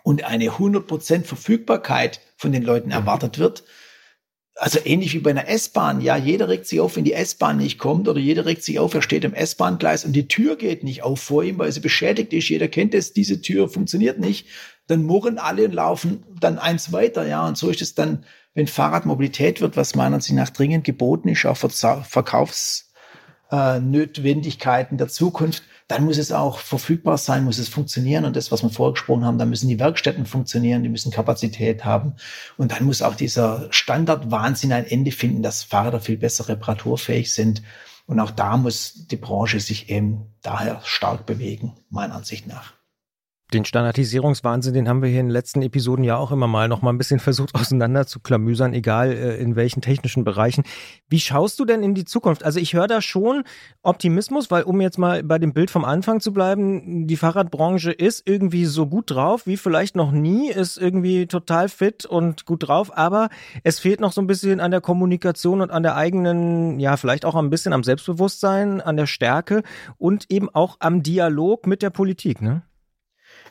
und 0.05 0.23
eine 0.23 0.51
100% 0.51 1.25
Verfügbarkeit 1.25 2.21
von 2.37 2.53
den 2.53 2.63
Leuten 2.63 2.93
erwartet 2.93 3.39
wird, 3.39 3.65
also 4.57 4.79
ähnlich 4.85 5.15
wie 5.15 5.19
bei 5.19 5.31
einer 5.31 5.49
S-Bahn, 5.49 6.01
ja, 6.01 6.17
jeder 6.17 6.49
regt 6.49 6.67
sich 6.67 6.79
auf, 6.79 6.95
wenn 6.95 7.05
die 7.05 7.15
S-Bahn 7.15 7.57
nicht 7.57 7.79
kommt 7.79 8.07
oder 8.07 8.21
jeder 8.21 8.47
regt 8.47 8.63
sich 8.63 8.79
auf, 8.79 8.95
er 8.95 9.03
steht 9.03 9.25
im 9.25 9.35
S-Bahn-Gleis 9.35 10.05
und 10.05 10.13
die 10.13 10.29
Tür 10.29 10.57
geht 10.57 10.85
nicht 10.85 11.03
auf 11.03 11.21
vor 11.21 11.43
ihm, 11.43 11.59
weil 11.59 11.73
sie 11.73 11.81
beschädigt 11.81 12.33
ist. 12.33 12.49
Jeder 12.49 12.69
kennt 12.69 12.95
es, 12.95 13.13
diese 13.13 13.41
Tür 13.41 13.69
funktioniert 13.69 14.21
nicht. 14.21 14.47
Dann 14.87 15.03
murren 15.03 15.39
alle 15.39 15.65
und 15.65 15.73
laufen 15.73 16.23
dann 16.39 16.59
eins 16.59 16.93
weiter, 16.93 17.27
ja. 17.27 17.49
Und 17.49 17.59
so 17.59 17.71
ist 17.71 17.83
es 17.83 17.95
dann, 17.95 18.25
wenn 18.53 18.69
Fahrradmobilität 18.69 19.61
wird, 19.61 19.77
was 19.77 19.97
meiner 19.97 20.17
Ansicht 20.17 20.35
nach 20.35 20.51
dringend 20.51 20.85
geboten 20.85 21.29
ist, 21.29 21.47
auch 21.47 21.57
für 21.57 21.71
Äh, 23.51 23.81
der 24.97 25.09
Zukunft, 25.09 25.63
dann 25.89 26.05
muss 26.05 26.19
es 26.19 26.33
auch 26.33 26.59
verfügbar 26.59 27.19
sein, 27.19 27.45
muss 27.45 27.59
es 27.59 27.69
funktionieren. 27.69 28.25
Und 28.25 28.37
das, 28.37 28.51
was 28.51 28.63
wir 28.63 28.71
vorgesprochen 28.71 29.25
haben, 29.25 29.39
da 29.39 29.45
müssen 29.45 29.69
die 29.69 29.79
Werkstätten 29.79 30.27
funktionieren, 30.27 30.83
die 30.83 30.89
müssen 30.89 31.13
Kapazität 31.13 31.85
haben. 31.85 32.15
Und 32.57 32.73
dann 32.73 32.85
muss 32.85 33.03
auch 33.03 33.15
dieser 33.15 33.69
Standardwahnsinn 33.71 34.73
ein 34.73 34.87
Ende 34.87 35.13
finden, 35.13 35.43
dass 35.43 35.63
Fahrräder 35.63 36.01
viel 36.01 36.17
besser 36.17 36.49
reparaturfähig 36.49 37.33
sind. 37.33 37.63
Und 38.07 38.21
auch 38.21 38.31
da 38.31 38.57
muss 38.57 39.07
die 39.07 39.17
Branche 39.17 39.61
sich 39.61 39.91
eben 39.91 40.35
daher 40.43 40.81
stark 40.85 41.27
bewegen, 41.27 41.75
meiner 41.91 42.15
Ansicht 42.15 42.47
nach. 42.47 42.75
Den 43.53 43.65
Standardisierungswahnsinn, 43.65 44.75
den 44.75 44.89
haben 44.89 45.03
wir 45.03 45.09
hier 45.09 45.21
in 45.21 45.27
den 45.27 45.33
letzten 45.33 45.63
Episoden 45.63 46.03
ja 46.03 46.17
auch 46.17 46.33
immer 46.33 46.49
mal 46.49 46.67
noch 46.67 46.83
mal 46.83 46.91
ein 46.91 46.99
bisschen 46.99 47.21
versucht 47.21 47.55
auseinander 47.55 48.07
zu 48.07 48.21
klamüsern, 48.21 48.73
egal 48.73 49.13
äh, 49.13 49.37
in 49.37 49.55
welchen 49.55 49.83
technischen 49.83 50.25
Bereichen. 50.25 50.65
Wie 51.09 51.21
schaust 51.21 51.61
du 51.61 51.65
denn 51.65 51.83
in 51.83 51.95
die 51.95 52.05
Zukunft? 52.05 52.45
Also 52.45 52.59
ich 52.59 52.73
höre 52.73 52.89
da 52.89 53.01
schon 53.01 53.45
Optimismus, 53.83 54.51
weil 54.51 54.63
um 54.65 54.81
jetzt 54.81 54.99
mal 54.99 55.23
bei 55.23 55.39
dem 55.39 55.53
Bild 55.53 55.71
vom 55.71 55.85
Anfang 55.85 56.21
zu 56.21 56.33
bleiben, 56.33 57.07
die 57.07 57.17
Fahrradbranche 57.17 57.93
ist 57.93 58.27
irgendwie 58.27 58.65
so 58.65 58.87
gut 58.87 59.11
drauf 59.11 59.47
wie 59.47 59.57
vielleicht 59.57 59.95
noch 59.95 60.11
nie, 60.11 60.51
ist 60.51 60.79
irgendwie 60.79 61.27
total 61.27 61.69
fit 61.69 62.07
und 62.07 62.47
gut 62.47 62.67
drauf, 62.67 62.97
aber 62.97 63.29
es 63.63 63.79
fehlt 63.79 64.01
noch 64.01 64.13
so 64.13 64.21
ein 64.21 64.27
bisschen 64.27 64.61
an 64.61 64.71
der 64.71 64.81
Kommunikation 64.81 65.61
und 65.61 65.71
an 65.71 65.83
der 65.83 65.97
eigenen, 65.97 66.81
ja, 66.81 66.97
vielleicht 66.97 67.25
auch 67.25 67.35
ein 67.35 67.51
bisschen 67.51 67.73
am 67.73 67.85
Selbstbewusstsein, 67.85 68.81
an 68.81 68.97
der 68.97 69.07
Stärke 69.07 69.63
und 69.99 70.27
eben 70.31 70.49
auch 70.49 70.77
am 70.81 71.03
Dialog 71.03 71.67
mit 71.67 71.83
der 71.83 71.91
Politik, 71.91 72.41
ne? 72.41 72.63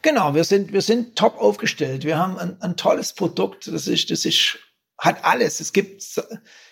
Genau, 0.04 0.36
wir 0.36 0.44
sind, 0.44 0.74
wir 0.74 0.82
sind 0.82 1.16
top 1.16 1.40
aufgestellt. 1.40 2.04
Wir 2.04 2.18
haben 2.18 2.38
ein, 2.38 2.62
ein 2.62 2.76
tolles 2.76 3.14
Produkt. 3.14 3.68
Das 3.68 3.88
ist, 3.88 4.12
das 4.12 4.26
ist, 4.26 4.60
hat 4.98 5.24
alles. 5.24 5.62
Es 5.62 5.72
gibt, 5.72 6.04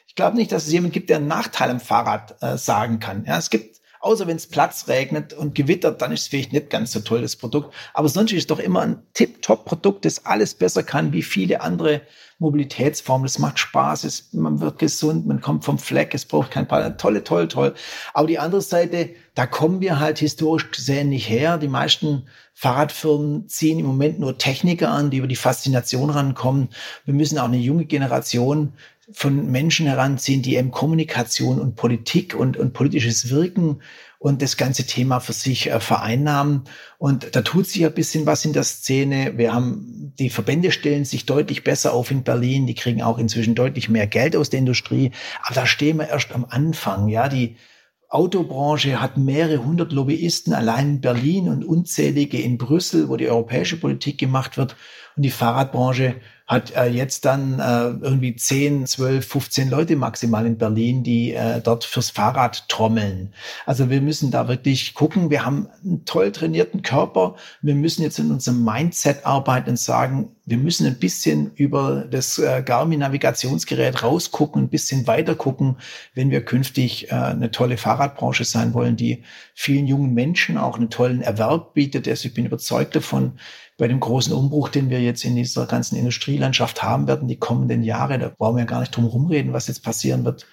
ich 0.06 0.16
glaube 0.16 0.36
nicht, 0.36 0.52
dass 0.52 0.68
es 0.68 0.74
jemand 0.74 0.94
gibt, 0.94 1.10
der 1.10 1.18
einen 1.18 1.28
Nachteil 1.28 1.72
am 1.72 1.80
Fahrrad 1.80 2.36
äh, 2.42 2.58
sagen 2.58 3.00
kann. 3.00 3.24
Ja, 3.26 3.38
es 3.38 3.50
gibt, 3.50 3.81
außer 4.02 4.28
wenn 4.28 4.38
es 4.38 4.48
Platz 4.48 4.88
regnet 4.88 5.34
und 5.34 5.56
gewittert, 5.56 6.02
dann 6.02 6.12
ist 6.12 6.22
es 6.22 6.28
vielleicht 6.28 6.54
nicht 6.54 6.70
ganz 6.70 6.92
so 6.92 7.00
toll, 7.00 7.22
das 7.22 7.36
Produkt. 7.36 7.74
Aber 7.94 8.10
sonst 8.10 8.32
ist 8.32 8.40
es 8.40 8.48
doch 8.48 8.60
immer 8.60 8.82
ein 8.82 9.04
tip-top-Produkt, 9.14 10.06
das 10.06 10.26
alles 10.26 10.56
besser 10.56 10.84
kann 10.84 11.14
wie 11.14 11.24
viele 11.24 11.62
andere 11.62 12.02
Mobilitätsformen. 12.42 13.28
Es 13.28 13.38
macht 13.38 13.60
Spaß, 13.60 14.04
es, 14.04 14.34
man 14.34 14.60
wird 14.60 14.80
gesund, 14.80 15.28
man 15.28 15.42
kommt 15.42 15.64
vom 15.64 15.78
Fleck, 15.78 16.16
es 16.16 16.26
braucht 16.26 16.50
kein 16.50 16.68
Paar. 16.68 16.98
Tolle, 16.98 17.24
toll, 17.24 17.48
toll. 17.48 17.76
Aber 18.14 18.28
die 18.28 18.40
andere 18.40 18.62
Seite, 18.62 19.12
da 19.36 19.46
kommen 19.46 19.80
wir 19.80 20.00
halt 20.00 20.18
historisch 20.18 20.72
gesehen 20.72 21.10
nicht 21.10 21.30
her. 21.30 21.60
Die 21.60 21.68
meisten 21.68 22.28
Fahrradfirmen 22.56 23.48
ziehen 23.48 23.80
im 23.80 23.86
Moment 23.86 24.20
nur 24.20 24.40
Techniker 24.40 24.90
an, 24.90 25.12
die 25.12 25.18
über 25.18 25.28
die 25.28 25.36
Faszination 25.36 26.10
rankommen. 26.10 26.70
Wir 27.06 27.14
müssen 27.14 27.38
auch 27.38 27.46
eine 27.46 27.58
junge 27.58 27.86
Generation 27.86 28.74
von 29.14 29.52
Menschen 29.52 29.88
heranziehen, 29.88 30.42
die 30.42 30.56
eben 30.56 30.72
Kommunikation 30.72 31.60
und 31.60 31.76
Politik 31.76 32.36
und, 32.36 32.58
und 32.58 32.74
politisches 32.74 33.30
Wirken 33.30 33.82
und 34.20 34.44
das 34.44 34.56
ganze 34.56 34.86
Thema 34.86 35.20
für 35.20 35.34
sich 35.34 35.72
äh, 35.72 35.80
vereinnahmen. 35.80 36.66
Und 37.00 37.36
da 37.36 37.42
tut 37.42 37.68
sich 37.68 37.84
ein 37.84 37.94
bisschen 37.94 38.28
was 38.28 38.46
in 38.46 38.54
der 38.54 38.64
Szene. 38.64 39.38
Wir 39.38 39.54
haben, 39.54 40.14
die 40.20 40.30
Verbände 40.30 40.72
stellen 40.72 41.06
sich 41.06 41.26
deutlich 41.26 41.64
besser 41.64 41.94
auf 41.94 42.12
in 42.12 42.24
Berlin. 42.24 42.68
Die 42.68 42.76
kriegen 42.76 43.02
auch 43.02 43.18
inzwischen 43.18 43.56
deutlich 43.56 43.90
mehr 43.90 44.06
Geld 44.06 44.36
aus 44.36 44.52
der 44.52 44.60
Industrie. 44.60 45.12
Aber 45.44 45.56
da 45.56 45.66
stehen 45.66 45.98
wir 45.98 46.08
erst 46.08 46.34
am 46.34 46.46
Anfang. 46.48 47.08
Ja, 47.08 47.30
die 47.30 47.56
Autobranche 48.10 49.02
hat 49.02 49.18
mehrere 49.18 49.66
hundert 49.66 49.92
Lobbyisten 49.92 50.54
allein 50.54 50.90
in 50.90 51.02
Berlin 51.02 51.50
und 51.50 51.66
unzählige 51.66 52.40
in 52.40 52.60
Brüssel, 52.60 53.10
wo 53.10 53.18
die 53.18 53.30
europäische 53.30 53.78
Politik 53.78 54.20
gemacht 54.20 54.58
wird. 54.58 54.76
Und 55.16 55.24
die 55.24 55.32
Fahrradbranche 55.32 56.18
hat 56.52 56.76
äh, 56.76 56.88
jetzt 56.88 57.24
dann 57.24 57.60
äh, 57.60 58.06
irgendwie 58.06 58.36
10, 58.36 58.86
12, 58.86 59.26
15 59.26 59.70
Leute 59.70 59.96
maximal 59.96 60.46
in 60.46 60.58
Berlin, 60.58 61.02
die 61.02 61.34
äh, 61.34 61.62
dort 61.62 61.86
fürs 61.86 62.10
Fahrrad 62.10 62.68
trommeln. 62.68 63.34
Also 63.66 63.90
wir 63.90 64.02
müssen 64.02 64.32
da 64.32 64.50
wirklich 64.50 64.94
gucken. 64.94 65.30
Wir 65.30 65.46
haben 65.46 65.70
einen 65.82 66.04
toll 66.04 66.34
trainierten 66.34 66.82
Körper. 66.82 67.36
Wir 67.62 67.74
müssen 67.74 68.04
jetzt 68.04 68.20
in 68.20 68.32
unserem 68.32 68.66
Mindset 68.66 69.26
arbeiten 69.26 69.70
und 69.70 69.80
sagen, 69.80 70.36
wir 70.44 70.58
müssen 70.58 70.86
ein 70.88 71.00
bisschen 71.00 71.54
über 71.56 72.04
das 72.12 72.38
äh, 72.38 72.62
Garmin-Navigationsgerät 72.66 74.04
rausgucken, 74.04 74.64
ein 74.64 74.70
bisschen 74.70 75.08
weiter 75.08 75.36
gucken, 75.36 75.78
wenn 76.16 76.32
wir 76.32 76.44
künftig 76.44 77.12
äh, 77.12 77.16
eine 77.16 77.52
tolle 77.52 77.78
Fahrradbranche 77.78 78.44
sein 78.44 78.74
wollen, 78.74 78.98
die 78.98 79.24
vielen 79.54 79.88
jungen 79.88 80.14
Menschen 80.14 80.58
auch 80.58 80.76
einen 80.76 80.90
tollen 80.90 81.22
Erwerb 81.22 81.74
bietet. 81.74 82.10
Also 82.10 82.28
ich 82.28 82.34
bin 82.34 82.46
überzeugt 82.46 82.94
davon, 82.98 83.40
bei 83.82 83.88
dem 83.88 84.00
großen 84.00 84.32
Umbruch, 84.32 84.70
den 84.70 84.92
wir 84.92 85.02
jetzt 85.02 85.26
in 85.26 85.36
dieser 85.36 85.66
ganzen 85.66 85.96
Industrielandschaft 85.96 86.84
haben 86.84 87.08
werden, 87.08 87.28
die 87.28 87.38
kommenden 87.38 87.82
Jahre, 87.82 88.20
da 88.20 88.30
brauchen 88.30 88.58
wir 88.58 88.66
gar 88.66 88.82
nicht 88.82 88.96
drum 88.96 89.06
rumreden, 89.06 89.54
was 89.54 89.66
jetzt 89.66 89.82
passieren 89.84 90.24
wird, 90.24 90.46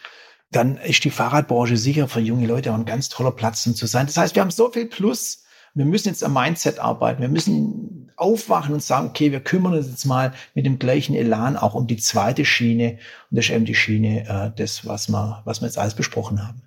dann 0.51 0.79
ist 0.79 1.05
die 1.05 1.11
Fahrradbranche 1.11 1.77
sicher 1.77 2.09
für 2.09 2.21
junge 2.21 2.47
Leute 2.47 2.73
auch 2.73 2.79
ein 2.79 2.87
ganz 2.87 3.11
toller 3.11 3.33
Platz, 3.33 3.67
um 3.67 3.75
zu 3.75 3.85
sein. 3.85 4.07
Das 4.07 4.17
heißt, 4.17 4.35
wir 4.35 4.41
haben 4.41 4.51
so 4.51 4.71
viel 4.71 4.87
Plus. 4.87 5.45
Wir 5.75 5.85
müssen 5.85 6.09
jetzt 6.09 6.25
am 6.25 6.33
Mindset 6.33 6.79
arbeiten. 6.79 7.21
Wir 7.21 7.29
müssen 7.29 8.11
aufwachen 8.17 8.73
und 8.73 8.83
sagen, 8.83 9.09
okay, 9.09 9.31
wir 9.31 9.41
kümmern 9.41 9.75
uns 9.75 9.89
jetzt 9.89 10.07
mal 10.07 10.33
mit 10.55 10.65
dem 10.65 10.79
gleichen 10.79 11.15
Elan 11.15 11.59
auch 11.59 11.75
um 11.75 11.87
die 11.87 11.99
zweite 11.99 12.47
Schiene. 12.47 12.93
Und 13.31 13.37
das 13.37 13.45
ist 13.45 13.51
eben 13.51 13.67
die 13.67 13.75
Schiene, 13.75 14.27
äh, 14.27 14.59
das, 14.59 14.87
was 14.87 15.11
wir, 15.11 15.43
was 15.45 15.61
wir 15.61 15.67
jetzt 15.67 15.77
alles 15.77 15.95
besprochen 15.95 16.49
haben. 16.49 16.63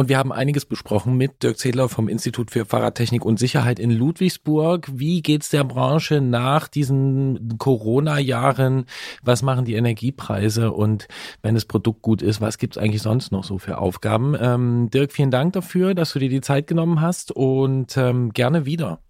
Und 0.00 0.08
wir 0.08 0.16
haben 0.16 0.32
einiges 0.32 0.64
besprochen 0.64 1.18
mit 1.18 1.42
Dirk 1.42 1.58
Zedler 1.58 1.90
vom 1.90 2.08
Institut 2.08 2.50
für 2.50 2.64
Fahrradtechnik 2.64 3.22
und 3.22 3.38
Sicherheit 3.38 3.78
in 3.78 3.90
Ludwigsburg. 3.90 4.88
Wie 4.90 5.20
geht's 5.20 5.50
der 5.50 5.62
Branche 5.62 6.22
nach 6.22 6.68
diesen 6.68 7.58
Corona-Jahren? 7.58 8.86
Was 9.22 9.42
machen 9.42 9.66
die 9.66 9.74
Energiepreise? 9.74 10.72
Und 10.72 11.06
wenn 11.42 11.54
das 11.54 11.66
Produkt 11.66 12.00
gut 12.00 12.22
ist, 12.22 12.40
was 12.40 12.56
gibt's 12.56 12.78
eigentlich 12.78 13.02
sonst 13.02 13.30
noch 13.30 13.44
so 13.44 13.58
für 13.58 13.76
Aufgaben? 13.76 14.34
Ähm, 14.40 14.88
Dirk, 14.88 15.12
vielen 15.12 15.30
Dank 15.30 15.52
dafür, 15.52 15.94
dass 15.94 16.14
du 16.14 16.18
dir 16.18 16.30
die 16.30 16.40
Zeit 16.40 16.66
genommen 16.66 17.02
hast 17.02 17.32
und 17.32 17.94
ähm, 17.98 18.32
gerne 18.32 18.64
wieder. 18.64 19.00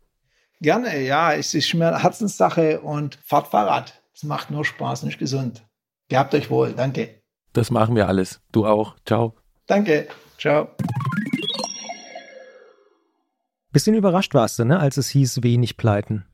Gerne, 0.61 1.05
ja, 1.05 1.33
es 1.33 1.55
ist 1.55 1.73
mir 1.73 2.03
Herzenssache 2.03 2.81
und 2.81 3.17
fahrt 3.25 3.47
Fahrrad. 3.47 4.03
Es 4.13 4.25
macht 4.25 4.51
nur 4.51 4.65
Spaß 4.65 5.05
ist 5.05 5.21
gesund. 5.21 5.63
Gehabt 6.09 6.35
euch 6.35 6.51
wohl, 6.51 6.73
danke. 6.73 7.23
Das 7.53 7.71
machen 7.71 7.95
wir 7.95 8.09
alles. 8.09 8.41
Du 8.51 8.67
auch. 8.67 8.97
Ciao. 9.07 9.40
Danke. 9.71 10.09
Ciao. 10.37 10.69
Bisschen 13.71 13.95
überrascht 13.95 14.35
warst 14.35 14.59
du, 14.59 14.65
ne, 14.65 14.81
als 14.81 14.97
es 14.97 15.09
hieß, 15.11 15.45
wenig 15.45 15.77
Pleiten. 15.77 16.25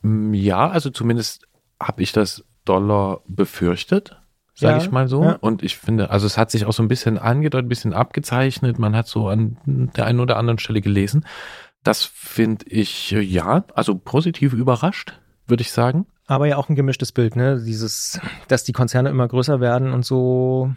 Mm, 0.00 0.32
ja, 0.32 0.66
also 0.70 0.88
zumindest 0.88 1.46
habe 1.78 2.02
ich 2.02 2.12
das 2.12 2.46
Dollar 2.64 3.20
befürchtet, 3.28 4.18
sage 4.54 4.78
ja, 4.78 4.82
ich 4.82 4.90
mal 4.90 5.06
so. 5.06 5.22
Ja. 5.22 5.32
Und 5.38 5.62
ich 5.62 5.76
finde, 5.76 6.08
also 6.08 6.26
es 6.26 6.38
hat 6.38 6.50
sich 6.50 6.64
auch 6.64 6.72
so 6.72 6.82
ein 6.82 6.88
bisschen 6.88 7.18
angedeutet, 7.18 7.66
ein 7.66 7.68
bisschen 7.68 7.92
abgezeichnet. 7.92 8.78
Man 8.78 8.96
hat 8.96 9.06
so 9.06 9.28
an 9.28 9.58
der 9.94 10.06
einen 10.06 10.20
oder 10.20 10.38
anderen 10.38 10.58
Stelle 10.58 10.80
gelesen. 10.80 11.26
Das 11.84 12.06
finde 12.06 12.64
ich, 12.70 13.10
ja, 13.10 13.64
also 13.74 13.96
positiv 13.96 14.54
überrascht, 14.54 15.20
würde 15.46 15.60
ich 15.60 15.72
sagen. 15.72 16.06
Aber 16.26 16.46
ja 16.46 16.56
auch 16.56 16.70
ein 16.70 16.74
gemischtes 16.74 17.12
Bild, 17.12 17.36
ne? 17.36 17.62
Dieses, 17.62 18.18
dass 18.48 18.64
die 18.64 18.72
Konzerne 18.72 19.10
immer 19.10 19.28
größer 19.28 19.60
werden 19.60 19.92
und 19.92 20.06
so 20.06 20.74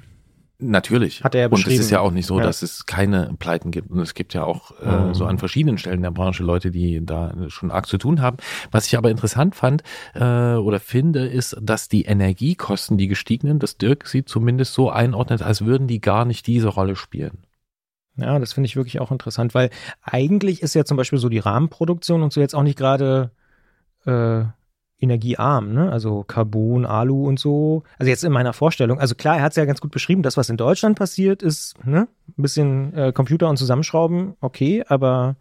Natürlich. 0.62 1.24
Hat 1.24 1.36
er 1.36 1.42
ja 1.42 1.48
beschrieben. 1.48 1.70
Und 1.70 1.80
es 1.80 1.86
ist 1.86 1.92
ja 1.92 2.02
auch 2.02 2.12
nicht 2.12 2.26
so, 2.26 2.38
ja. 2.38 2.46
dass 2.46 2.62
es 2.62 2.86
keine 2.86 3.34
Pleiten 3.40 3.72
gibt. 3.72 3.90
Und 3.90 4.00
es 4.00 4.14
gibt 4.14 4.34
ja 4.34 4.44
auch 4.44 4.72
äh, 4.82 5.08
mhm. 5.08 5.14
so 5.14 5.26
an 5.26 5.38
verschiedenen 5.38 5.78
Stellen 5.78 6.02
der 6.02 6.12
Branche 6.12 6.44
Leute, 6.44 6.70
die 6.70 7.06
da 7.06 7.34
schon 7.48 7.72
arg 7.72 7.88
zu 7.88 7.98
tun 7.98 8.22
haben. 8.22 8.38
Was 8.70 8.86
ich 8.86 8.98
aber 8.98 9.10
interessant 9.10 9.56
fand 9.56 9.84
äh, 10.16 10.56
oder 10.56 10.82
finde, 10.82 11.26
ist, 11.28 11.56
dass 11.62 11.88
die 11.88 12.04
Energiekosten, 12.04 12.98
die 12.98 13.08
gestiegenen, 13.08 13.60
das 13.60 13.78
Dirk 13.78 14.06
sie 14.08 14.26
zumindest 14.26 14.74
so 14.74 14.90
einordnet, 14.90 15.42
als 15.42 15.64
würden 15.64 15.88
die 15.88 16.02
gar 16.02 16.26
nicht 16.26 16.46
diese 16.46 16.68
Rolle 16.68 16.98
spielen. 16.98 17.46
Ja, 18.18 18.38
das 18.38 18.52
finde 18.52 18.66
ich 18.66 18.76
wirklich 18.76 19.00
auch 19.00 19.12
interessant, 19.12 19.54
weil 19.54 19.70
eigentlich 20.02 20.62
ist 20.62 20.76
ja 20.76 20.84
zum 20.84 20.98
Beispiel 20.98 21.20
so 21.20 21.30
die 21.30 21.40
Rahmenproduktion 21.40 22.22
und 22.22 22.34
so 22.34 22.42
jetzt 22.42 22.54
auch 22.54 22.64
nicht 22.64 22.78
gerade 22.78 23.32
äh, 24.06 24.44
energiearm, 25.00 25.74
ne? 25.74 25.92
Also 25.92 26.24
Carbon, 26.24 26.86
Alu 26.86 27.28
und 27.28 27.40
so. 27.40 27.84
Also 27.98 28.10
jetzt 28.10 28.24
in 28.24 28.32
meiner 28.32 28.54
Vorstellung. 28.54 29.00
Also 29.00 29.16
klar, 29.16 29.38
er 29.38 29.44
hat 29.44 29.54
es 29.54 29.56
ja 29.56 29.66
ganz 29.66 29.82
gut 29.82 29.92
beschrieben. 29.92 30.24
Das, 30.24 30.38
was 30.38 30.50
in 30.50 30.58
Deutschland 30.58 30.98
passiert, 30.98 31.42
ist 31.42 31.76
ne? 31.86 32.08
ein 32.28 32.42
bisschen 32.42 32.94
äh, 32.94 33.12
Computer 33.14 33.50
und 33.50 33.58
Zusammenschrauben, 33.58 34.34
okay, 34.42 34.84
aber 34.88 35.36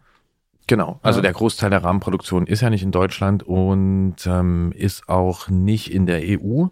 Genau, 0.69 0.99
also 1.01 1.17
ja. 1.17 1.23
der 1.23 1.33
Großteil 1.33 1.71
der 1.71 1.83
Rahmenproduktion 1.83 2.45
ist 2.45 2.61
ja 2.61 2.69
nicht 2.69 2.83
in 2.83 2.91
Deutschland 2.91 3.41
und 3.41 4.17
ähm, 4.27 4.71
ist 4.75 5.09
auch 5.09 5.49
nicht 5.49 5.91
in 5.91 6.05
der 6.05 6.21
EU. 6.23 6.67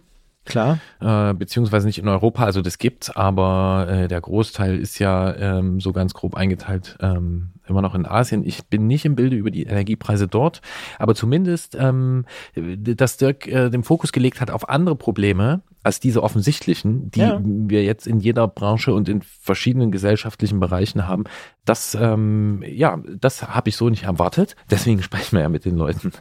Klar. 0.47 0.79
Äh, 0.99 1.33
beziehungsweise 1.33 1.85
nicht 1.85 1.99
in 1.99 2.07
Europa, 2.07 2.43
also 2.43 2.61
das 2.61 2.77
gibt's, 2.77 3.09
aber 3.09 3.87
äh, 3.89 4.07
der 4.07 4.21
Großteil 4.21 4.77
ist 4.77 4.97
ja 4.99 5.35
ähm, 5.35 5.79
so 5.79 5.91
ganz 5.91 6.13
grob 6.13 6.35
eingeteilt 6.35 6.97
ähm, 7.01 7.51
immer 7.67 7.81
noch 7.81 7.95
in 7.95 8.05
Asien. 8.05 8.45
Ich 8.45 8.65
bin 8.65 8.87
nicht 8.87 9.05
im 9.05 9.15
Bilde 9.15 9.35
über 9.35 9.51
die 9.51 9.63
Energiepreise 9.63 10.27
dort, 10.27 10.61
aber 10.99 11.15
zumindest, 11.15 11.75
ähm, 11.79 12.25
dass 12.55 13.17
Dirk 13.17 13.47
äh, 13.47 13.69
den 13.69 13.83
Fokus 13.83 14.11
gelegt 14.11 14.41
hat 14.41 14.51
auf 14.51 14.69
andere 14.69 14.95
Probleme 14.95 15.61
als 15.83 15.99
diese 15.99 16.21
offensichtlichen, 16.21 17.11
die 17.11 17.21
ja. 17.21 17.39
wir 17.41 17.83
jetzt 17.83 18.07
in 18.07 18.19
jeder 18.19 18.47
Branche 18.47 18.93
und 18.93 19.07
in 19.07 19.21
verschiedenen 19.21 19.91
gesellschaftlichen 19.91 20.59
Bereichen 20.59 21.07
haben. 21.07 21.23
Das, 21.65 21.95
ähm, 21.99 22.61
ja, 22.67 23.01
das 23.19 23.47
habe 23.47 23.69
ich 23.69 23.77
so 23.77 23.89
nicht 23.89 24.03
erwartet. 24.03 24.55
Deswegen 24.69 25.01
sprechen 25.03 25.37
wir 25.37 25.43
ja 25.43 25.49
mit 25.49 25.65
den 25.65 25.77
Leuten. 25.77 26.11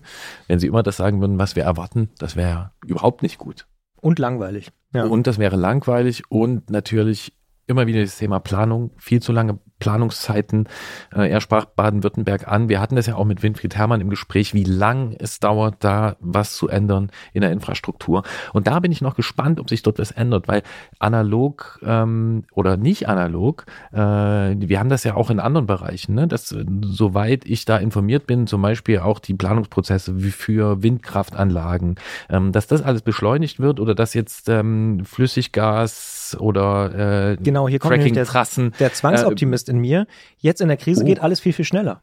Wenn 0.46 0.58
sie 0.58 0.68
immer 0.68 0.82
das 0.82 0.96
sagen 0.96 1.20
würden, 1.20 1.38
was 1.38 1.56
wir 1.56 1.64
erwarten, 1.64 2.10
das 2.18 2.36
wäre 2.36 2.70
überhaupt 2.84 3.22
nicht 3.22 3.38
gut. 3.38 3.66
Und 4.06 4.20
langweilig. 4.20 4.70
Ja. 4.94 5.06
Und 5.06 5.26
das 5.26 5.38
wäre 5.38 5.56
langweilig 5.56 6.22
und 6.28 6.70
natürlich 6.70 7.32
immer 7.66 7.86
wieder 7.86 8.00
das 8.00 8.16
Thema 8.18 8.38
Planung, 8.40 8.90
viel 8.96 9.20
zu 9.20 9.32
lange 9.32 9.58
Planungszeiten. 9.78 10.68
Äh, 11.14 11.30
er 11.30 11.40
sprach 11.40 11.66
Baden-Württemberg 11.66 12.48
an. 12.48 12.68
Wir 12.68 12.80
hatten 12.80 12.96
das 12.96 13.06
ja 13.06 13.16
auch 13.16 13.24
mit 13.24 13.42
Winfried 13.42 13.76
Herrmann 13.76 14.00
im 14.00 14.08
Gespräch, 14.08 14.54
wie 14.54 14.64
lang 14.64 15.14
es 15.18 15.38
dauert, 15.38 15.76
da 15.80 16.16
was 16.20 16.54
zu 16.54 16.68
ändern 16.68 17.10
in 17.32 17.42
der 17.42 17.52
Infrastruktur. 17.52 18.22
Und 18.52 18.66
da 18.66 18.80
bin 18.80 18.92
ich 18.92 19.02
noch 19.02 19.16
gespannt, 19.16 19.60
ob 19.60 19.68
sich 19.68 19.82
dort 19.82 19.98
was 19.98 20.12
ändert, 20.12 20.48
weil 20.48 20.62
analog 20.98 21.78
ähm, 21.84 22.44
oder 22.52 22.76
nicht 22.76 23.08
analog, 23.08 23.66
äh, 23.92 23.98
wir 23.98 24.78
haben 24.78 24.88
das 24.88 25.04
ja 25.04 25.14
auch 25.14 25.30
in 25.30 25.40
anderen 25.40 25.66
Bereichen, 25.66 26.14
ne? 26.14 26.26
dass 26.26 26.54
soweit 26.82 27.44
ich 27.44 27.64
da 27.64 27.76
informiert 27.76 28.26
bin, 28.26 28.46
zum 28.46 28.62
Beispiel 28.62 29.00
auch 29.00 29.18
die 29.18 29.34
Planungsprozesse 29.34 30.14
für 30.18 30.82
Windkraftanlagen, 30.82 31.96
ähm, 32.30 32.52
dass 32.52 32.66
das 32.66 32.82
alles 32.82 33.02
beschleunigt 33.02 33.60
wird 33.60 33.80
oder 33.80 33.94
dass 33.94 34.14
jetzt 34.14 34.48
ähm, 34.48 35.04
Flüssiggas 35.04 36.25
oder 36.34 37.32
äh, 37.32 37.36
genau 37.36 37.68
hier 37.68 37.78
kommt 37.78 37.96
der, 37.96 38.24
der 38.78 38.92
Zwangsoptimist 38.92 39.68
äh, 39.68 39.72
in 39.72 39.78
mir. 39.78 40.06
Jetzt 40.38 40.60
in 40.60 40.68
der 40.68 40.76
Krise 40.76 41.02
oh. 41.02 41.06
geht 41.06 41.20
alles 41.20 41.40
viel 41.40 41.52
viel 41.52 41.64
schneller. 41.64 42.02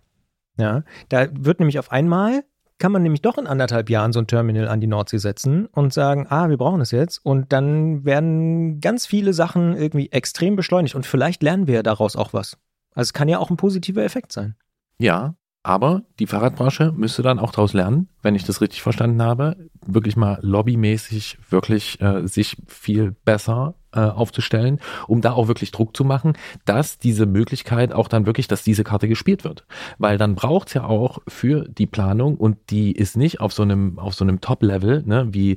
Ja, 0.58 0.84
da 1.10 1.28
wird 1.32 1.60
nämlich 1.60 1.80
auf 1.80 1.92
einmal 1.92 2.44
kann 2.80 2.92
man 2.92 3.04
nämlich 3.04 3.22
doch 3.22 3.38
in 3.38 3.48
anderthalb 3.48 3.90
Jahren 3.90 4.12
so 4.12 4.20
ein 4.20 4.28
Terminal 4.28 4.68
an 4.68 4.82
die 4.82 4.88
Nordsee 4.88 5.18
setzen 5.18 5.68
und 5.68 5.94
sagen, 5.94 6.28
ah, 6.30 6.50
wir 6.50 6.58
brauchen 6.58 6.82
es 6.82 6.92
jetzt. 6.92 7.20
Und 7.24 7.54
dann 7.54 8.04
werden 8.04 8.82
ganz 8.82 9.06
viele 9.06 9.32
Sachen 9.32 9.78
irgendwie 9.78 10.12
extrem 10.12 10.56
beschleunigt. 10.56 10.94
Und 10.94 11.06
vielleicht 11.06 11.44
lernen 11.44 11.68
wir 11.68 11.82
daraus 11.84 12.16
auch 12.16 12.34
was. 12.34 12.58
Also 12.94 13.08
es 13.08 13.14
kann 13.14 13.30
ja 13.30 13.40
auch 13.40 13.50
ein 13.50 13.58
positiver 13.58 14.04
Effekt 14.04 14.32
sein. 14.32 14.56
Ja, 14.98 15.36
aber 15.64 16.02
die 16.20 16.28
Fahrradbranche 16.28 16.92
müsste 16.92 17.22
dann 17.22 17.40
auch 17.40 17.52
daraus 17.52 17.72
lernen, 17.72 18.10
wenn 18.22 18.36
ich 18.36 18.44
das 18.44 18.60
richtig 18.60 18.82
verstanden 18.82 19.22
habe, 19.22 19.56
wirklich 19.86 20.18
mal 20.18 20.40
lobbymäßig 20.42 21.38
wirklich 21.50 22.02
äh, 22.02 22.28
sich 22.28 22.58
viel 22.68 23.12
besser 23.24 23.76
äh, 23.94 24.00
aufzustellen, 24.00 24.80
um 25.08 25.22
da 25.22 25.34
auch 25.34 25.48
wirklich 25.48 25.72
Druck 25.72 25.96
zu 25.96 26.04
machen, 26.04 26.34
dass 26.66 26.98
diese 26.98 27.26
Möglichkeit 27.26 27.94
auch 27.94 28.08
dann 28.08 28.26
wirklich, 28.26 28.48
dass 28.48 28.64
diese 28.64 28.84
Karte 28.84 29.08
gespielt 29.08 29.44
wird. 29.44 29.66
Weil 29.98 30.18
dann 30.18 30.36
braucht's 30.36 30.74
ja 30.74 30.86
auch 30.86 31.20
für 31.28 31.68
die 31.68 31.88
Planung 31.88 32.38
und 32.38 32.58
die 32.70 32.92
ist 32.92 33.18
nicht 33.18 33.40
auf 33.40 33.54
so 33.54 33.64
einem, 33.64 34.00
auf 34.00 34.14
so 34.14 34.26
einem 34.26 34.42
Top-Level, 34.42 35.04
ne, 35.06 35.28
wie, 35.32 35.56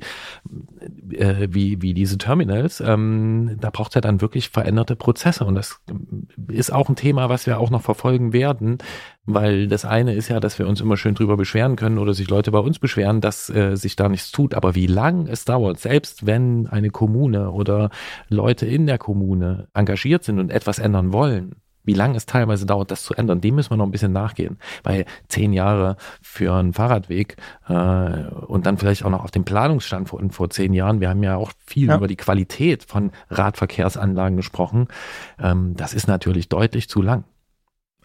äh, 1.11 1.47
wie, 1.49 1.81
wie 1.81 1.93
diese 1.93 2.17
Terminals, 2.17 2.81
ähm, 2.81 3.57
da 3.59 3.69
braucht's 3.69 3.95
ja 3.95 4.01
dann 4.01 4.21
wirklich 4.21 4.49
veränderte 4.49 4.95
Prozesse 4.95 5.45
und 5.45 5.55
das 5.55 5.79
ist 6.47 6.71
auch 6.71 6.89
ein 6.89 6.95
Thema, 6.95 7.29
was 7.29 7.45
wir 7.45 7.59
auch 7.59 7.69
noch 7.69 7.81
verfolgen 7.81 8.33
werden, 8.33 8.77
weil 9.27 9.67
das 9.67 9.85
eine 9.85 10.15
ist 10.15 10.29
ja, 10.29 10.39
dass 10.39 10.57
wir 10.57 10.67
uns 10.67 10.81
immer 10.81 10.97
schön 10.97 11.13
drüber 11.13 11.37
beschweren 11.37 11.75
können 11.75 11.99
oder 11.99 12.13
sich 12.13 12.29
Leute 12.29 12.49
bei 12.51 12.59
uns 12.59 12.79
beschweren, 12.79 13.21
dass 13.21 13.49
äh, 13.49 13.75
sich 13.75 13.97
da 13.97 14.07
nichts 14.09 14.31
tut. 14.31 14.55
Aber 14.55 14.73
wie 14.73 14.87
lang 14.87 15.27
es 15.27 15.45
dauert, 15.45 15.79
selbst 15.79 16.25
wenn 16.25 16.65
eine 16.67 16.89
Kommune 16.89 17.51
oder 17.51 17.89
Leute 18.29 18.65
in 18.65 18.87
der 18.87 18.97
Kommune 18.97 19.67
engagiert 19.73 20.23
sind 20.23 20.39
und 20.39 20.49
etwas 20.49 20.79
ändern 20.79 21.11
wollen, 21.11 21.55
wie 21.83 21.93
lange 21.93 22.17
es 22.17 22.25
teilweise 22.25 22.65
dauert, 22.65 22.91
das 22.91 23.03
zu 23.03 23.13
ändern, 23.15 23.41
dem 23.41 23.55
müssen 23.55 23.71
wir 23.71 23.77
noch 23.77 23.85
ein 23.85 23.91
bisschen 23.91 24.11
nachgehen. 24.13 24.57
Weil 24.83 25.05
zehn 25.27 25.53
Jahre 25.53 25.97
für 26.21 26.53
einen 26.53 26.73
Fahrradweg 26.73 27.35
äh, 27.67 27.73
und 27.73 28.65
dann 28.65 28.77
vielleicht 28.77 29.03
auch 29.03 29.09
noch 29.09 29.23
auf 29.23 29.31
dem 29.31 29.45
Planungsstand 29.45 30.09
von 30.09 30.31
vor 30.31 30.49
zehn 30.49 30.73
Jahren, 30.73 31.01
wir 31.01 31.09
haben 31.09 31.23
ja 31.23 31.35
auch 31.35 31.51
viel 31.65 31.87
ja. 31.89 31.95
über 31.95 32.07
die 32.07 32.17
Qualität 32.17 32.83
von 32.83 33.11
Radverkehrsanlagen 33.29 34.37
gesprochen, 34.37 34.87
ähm, 35.41 35.75
das 35.75 35.93
ist 35.93 36.07
natürlich 36.07 36.49
deutlich 36.49 36.87
zu 36.89 37.01
lang. 37.01 37.23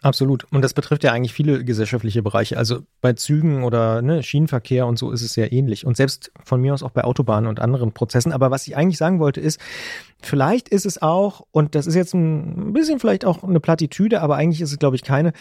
Absolut. 0.03 0.45
Und 0.51 0.61
das 0.63 0.73
betrifft 0.73 1.05
ja 1.05 1.13
eigentlich 1.13 1.31
viele 1.31 1.63
gesellschaftliche 1.63 2.21
Bereiche. 2.21 2.57
Also 2.57 2.81
bei 2.99 3.13
Zügen 3.13 3.63
oder 3.63 4.01
ne, 4.01 4.21
Schienenverkehr 4.21 4.85
und 4.85 4.99
so 4.99 5.11
ist 5.11 5.21
es 5.21 5.37
ja 5.37 5.49
ähnlich. 5.49 5.85
Und 5.85 5.95
selbst 5.95 6.29
von 6.43 6.59
mir 6.59 6.73
aus 6.73 6.83
auch 6.83 6.91
bei 6.91 7.05
Autobahnen 7.05 7.47
und 7.47 7.61
anderen 7.61 7.93
Prozessen. 7.93 8.33
Aber 8.33 8.51
was 8.51 8.67
ich 8.67 8.75
eigentlich 8.75 8.97
sagen 8.97 9.19
wollte 9.19 9.39
ist, 9.39 9.61
vielleicht 10.21 10.67
ist 10.67 10.85
es 10.85 11.01
auch, 11.01 11.45
und 11.51 11.73
das 11.73 11.87
ist 11.87 11.95
jetzt 11.95 12.13
ein 12.13 12.73
bisschen 12.73 12.99
vielleicht 12.99 13.23
auch 13.23 13.43
eine 13.43 13.61
Plattitüde, 13.61 14.21
aber 14.21 14.35
eigentlich 14.35 14.59
ist 14.59 14.73
es, 14.73 14.77
glaube 14.77 14.97
ich, 14.97 15.03
keine. 15.03 15.31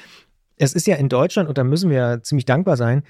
Es 0.56 0.74
ist 0.74 0.86
ja 0.86 0.94
in 0.94 1.08
Deutschland, 1.08 1.48
und 1.48 1.58
da 1.58 1.64
müssen 1.64 1.90
wir 1.90 1.96
ja 1.96 2.22
ziemlich 2.22 2.44
dankbar 2.44 2.76
sein, 2.76 3.02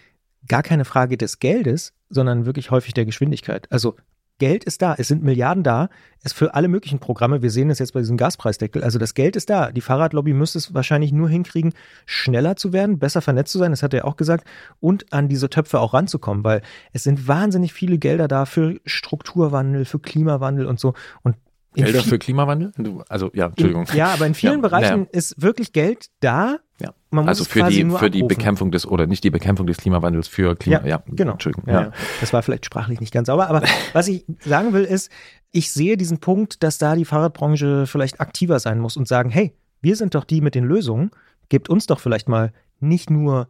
gar 0.48 0.62
keine 0.62 0.86
Frage 0.86 1.18
des 1.18 1.38
Geldes, 1.38 1.92
sondern 2.08 2.46
wirklich 2.46 2.70
häufig 2.70 2.94
der 2.94 3.04
Geschwindigkeit. 3.04 3.70
Also 3.70 3.96
Geld 4.42 4.64
ist 4.64 4.82
da, 4.82 4.96
es 4.98 5.06
sind 5.06 5.22
Milliarden 5.22 5.62
da, 5.62 5.88
es 6.24 6.32
für 6.32 6.54
alle 6.54 6.66
möglichen 6.66 6.98
Programme, 6.98 7.42
wir 7.42 7.50
sehen 7.52 7.70
es 7.70 7.78
jetzt 7.78 7.92
bei 7.92 8.00
diesem 8.00 8.16
Gaspreisdeckel, 8.16 8.82
also 8.82 8.98
das 8.98 9.14
Geld 9.14 9.36
ist 9.36 9.48
da. 9.48 9.70
Die 9.70 9.80
Fahrradlobby 9.80 10.32
müsste 10.32 10.58
es 10.58 10.74
wahrscheinlich 10.74 11.12
nur 11.12 11.28
hinkriegen, 11.28 11.74
schneller 12.06 12.56
zu 12.56 12.72
werden, 12.72 12.98
besser 12.98 13.22
vernetzt 13.22 13.52
zu 13.52 13.58
sein, 13.58 13.70
das 13.70 13.84
hat 13.84 13.94
er 13.94 14.04
auch 14.04 14.16
gesagt, 14.16 14.44
und 14.80 15.12
an 15.12 15.28
diese 15.28 15.48
Töpfe 15.48 15.78
auch 15.78 15.94
ranzukommen, 15.94 16.42
weil 16.42 16.62
es 16.92 17.04
sind 17.04 17.28
wahnsinnig 17.28 17.72
viele 17.72 17.98
Gelder 17.98 18.26
da 18.26 18.44
für 18.44 18.80
Strukturwandel, 18.84 19.84
für 19.84 20.00
Klimawandel 20.00 20.66
und 20.66 20.80
so. 20.80 20.94
Und 21.22 21.36
Gelder 21.74 22.02
für 22.02 22.18
Klimawandel? 22.18 22.72
Also 23.08 23.30
ja, 23.34 23.46
Entschuldigung. 23.46 23.86
ja, 23.94 24.08
aber 24.08 24.26
in 24.26 24.34
vielen 24.42 24.54
ja, 24.54 24.60
Bereichen 24.60 25.02
ja. 25.02 25.10
ist 25.12 25.40
wirklich 25.40 25.72
Geld 25.72 26.06
da. 26.18 26.56
Ja. 26.82 26.94
Also 27.22 27.44
für 27.44 27.64
die 27.64 27.84
für 27.84 28.10
die 28.10 28.22
Bekämpfung 28.22 28.70
des 28.70 28.86
oder 28.86 29.06
nicht 29.06 29.22
die 29.22 29.30
Bekämpfung 29.30 29.66
des 29.66 29.76
Klimawandels 29.76 30.28
für 30.28 30.56
Klima. 30.56 30.80
Ja, 30.80 30.86
ja 30.86 31.02
genau. 31.06 31.32
Entschuldigung. 31.32 31.72
Ja. 31.72 31.92
Das 32.20 32.32
war 32.32 32.42
vielleicht 32.42 32.66
sprachlich 32.66 33.00
nicht 33.00 33.12
ganz 33.12 33.26
sauber, 33.26 33.48
aber 33.48 33.62
was 33.92 34.08
ich 34.08 34.24
sagen 34.40 34.72
will 34.72 34.84
ist, 34.84 35.10
ich 35.52 35.70
sehe 35.70 35.96
diesen 35.96 36.18
Punkt, 36.18 36.62
dass 36.62 36.78
da 36.78 36.96
die 36.96 37.04
Fahrradbranche 37.04 37.86
vielleicht 37.86 38.20
aktiver 38.20 38.58
sein 38.58 38.78
muss 38.80 38.96
und 38.96 39.06
sagen, 39.06 39.30
hey, 39.30 39.54
wir 39.80 39.96
sind 39.96 40.14
doch 40.14 40.24
die 40.24 40.40
mit 40.40 40.54
den 40.54 40.64
Lösungen. 40.64 41.10
Gebt 41.48 41.68
uns 41.68 41.86
doch 41.86 42.00
vielleicht 42.00 42.28
mal 42.28 42.52
nicht 42.80 43.10
nur 43.10 43.48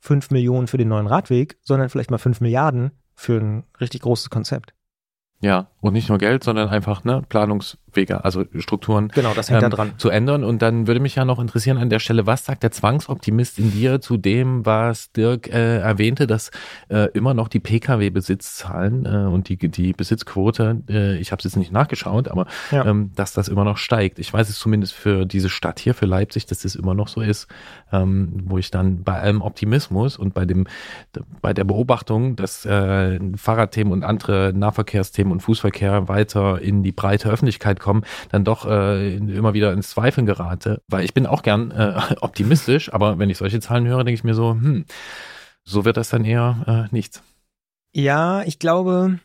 fünf 0.00 0.30
Millionen 0.30 0.66
für 0.66 0.78
den 0.78 0.88
neuen 0.88 1.06
Radweg, 1.06 1.58
sondern 1.62 1.88
vielleicht 1.88 2.10
mal 2.10 2.18
fünf 2.18 2.40
Milliarden 2.40 2.92
für 3.14 3.38
ein 3.38 3.64
richtig 3.80 4.02
großes 4.02 4.30
Konzept. 4.30 4.74
Ja, 5.40 5.68
und 5.80 5.92
nicht 5.92 6.08
nur 6.08 6.18
Geld, 6.18 6.44
sondern 6.44 6.68
einfach 6.68 7.04
ne, 7.04 7.22
Planungswege, 7.94 8.24
also 8.24 8.44
Strukturen 8.58 9.08
genau, 9.08 9.32
das 9.34 9.50
hängt 9.50 9.62
ähm, 9.62 9.70
da 9.70 9.76
dran. 9.76 9.92
zu 9.96 10.10
ändern. 10.10 10.44
Und 10.44 10.62
dann 10.62 10.86
würde 10.86 11.00
mich 11.00 11.14
ja 11.14 11.24
noch 11.24 11.38
interessieren 11.38 11.78
an 11.78 11.90
der 11.90 11.98
Stelle, 11.98 12.26
was 12.26 12.44
sagt 12.44 12.62
der 12.62 12.70
Zwangsoptimist 12.70 13.58
in 13.58 13.72
dir 13.72 14.00
zu 14.00 14.16
dem, 14.16 14.66
was 14.66 15.12
Dirk 15.12 15.48
äh, 15.48 15.78
erwähnte, 15.78 16.26
dass 16.26 16.50
äh, 16.88 17.10
immer 17.12 17.34
noch 17.34 17.48
die 17.48 17.60
Pkw-Besitzzahlen 17.60 19.06
äh, 19.06 19.32
und 19.32 19.48
die, 19.48 19.56
die 19.56 19.92
Besitzquote, 19.92 20.82
äh, 20.88 21.16
ich 21.18 21.32
habe 21.32 21.40
es 21.40 21.44
jetzt 21.44 21.56
nicht 21.56 21.72
nachgeschaut, 21.72 22.28
aber 22.28 22.46
ja. 22.70 22.84
ähm, 22.84 23.12
dass 23.14 23.32
das 23.32 23.48
immer 23.48 23.64
noch 23.64 23.78
steigt. 23.78 24.18
Ich 24.18 24.32
weiß 24.32 24.48
es 24.48 24.58
zumindest 24.58 24.94
für 24.94 25.24
diese 25.24 25.48
Stadt 25.48 25.78
hier, 25.78 25.94
für 25.94 26.06
Leipzig, 26.06 26.46
dass 26.46 26.64
es 26.64 26.74
immer 26.74 26.94
noch 26.94 27.08
so 27.08 27.20
ist, 27.20 27.46
ähm, 27.92 28.42
wo 28.46 28.58
ich 28.58 28.70
dann 28.70 29.02
bei 29.04 29.20
allem 29.20 29.40
Optimismus 29.40 30.16
und 30.16 30.34
bei 30.34 30.44
dem 30.44 30.66
bei 31.40 31.52
der 31.52 31.64
Beobachtung, 31.64 32.36
dass 32.36 32.64
äh, 32.64 33.18
Fahrradthemen 33.36 33.92
und 33.92 34.02
andere 34.02 34.52
Nahverkehrsthemen 34.54 35.32
und 35.32 35.40
Fußverkehr 35.40 36.08
weiter 36.08 36.60
in 36.60 36.82
die 36.82 36.92
breite 36.92 37.30
Öffentlichkeit 37.30 37.80
kommen, 37.84 38.04
dann 38.30 38.44
doch 38.44 38.66
äh, 38.66 39.16
immer 39.16 39.54
wieder 39.54 39.72
ins 39.72 39.90
Zweifeln 39.90 40.26
gerate. 40.26 40.82
Weil 40.88 41.04
ich 41.04 41.14
bin 41.14 41.26
auch 41.26 41.42
gern 41.42 41.70
äh, 41.70 42.00
optimistisch, 42.20 42.92
aber 42.92 43.18
wenn 43.18 43.30
ich 43.30 43.38
solche 43.38 43.60
Zahlen 43.60 43.86
höre, 43.86 44.04
denke 44.04 44.14
ich 44.14 44.24
mir 44.24 44.34
so, 44.34 44.52
hm, 44.52 44.86
so 45.62 45.84
wird 45.84 45.96
das 45.96 46.08
dann 46.08 46.24
eher 46.24 46.88
äh, 46.90 46.94
nichts. 46.94 47.22
Ja, 47.92 48.42
ich 48.42 48.58
glaube, 48.58 49.20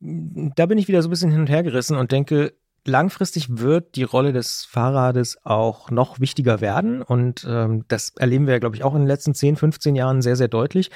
da 0.00 0.66
bin 0.66 0.78
ich 0.78 0.88
wieder 0.88 1.00
so 1.00 1.08
ein 1.08 1.10
bisschen 1.10 1.30
hin 1.30 1.40
und 1.40 1.50
her 1.50 1.62
gerissen 1.62 1.96
und 1.96 2.12
denke, 2.12 2.52
langfristig 2.84 3.58
wird 3.58 3.94
die 3.94 4.02
Rolle 4.02 4.32
des 4.32 4.64
Fahrrades 4.64 5.38
auch 5.44 5.90
noch 5.90 6.20
wichtiger 6.20 6.60
werden. 6.60 7.02
Und 7.02 7.46
ähm, 7.48 7.84
das 7.88 8.10
erleben 8.16 8.46
wir, 8.46 8.58
glaube 8.60 8.76
ich, 8.76 8.82
auch 8.82 8.94
in 8.94 9.02
den 9.02 9.08
letzten 9.08 9.34
10, 9.34 9.56
15 9.56 9.94
Jahren 9.94 10.22
sehr, 10.22 10.36
sehr 10.36 10.48
deutlich. 10.48 10.90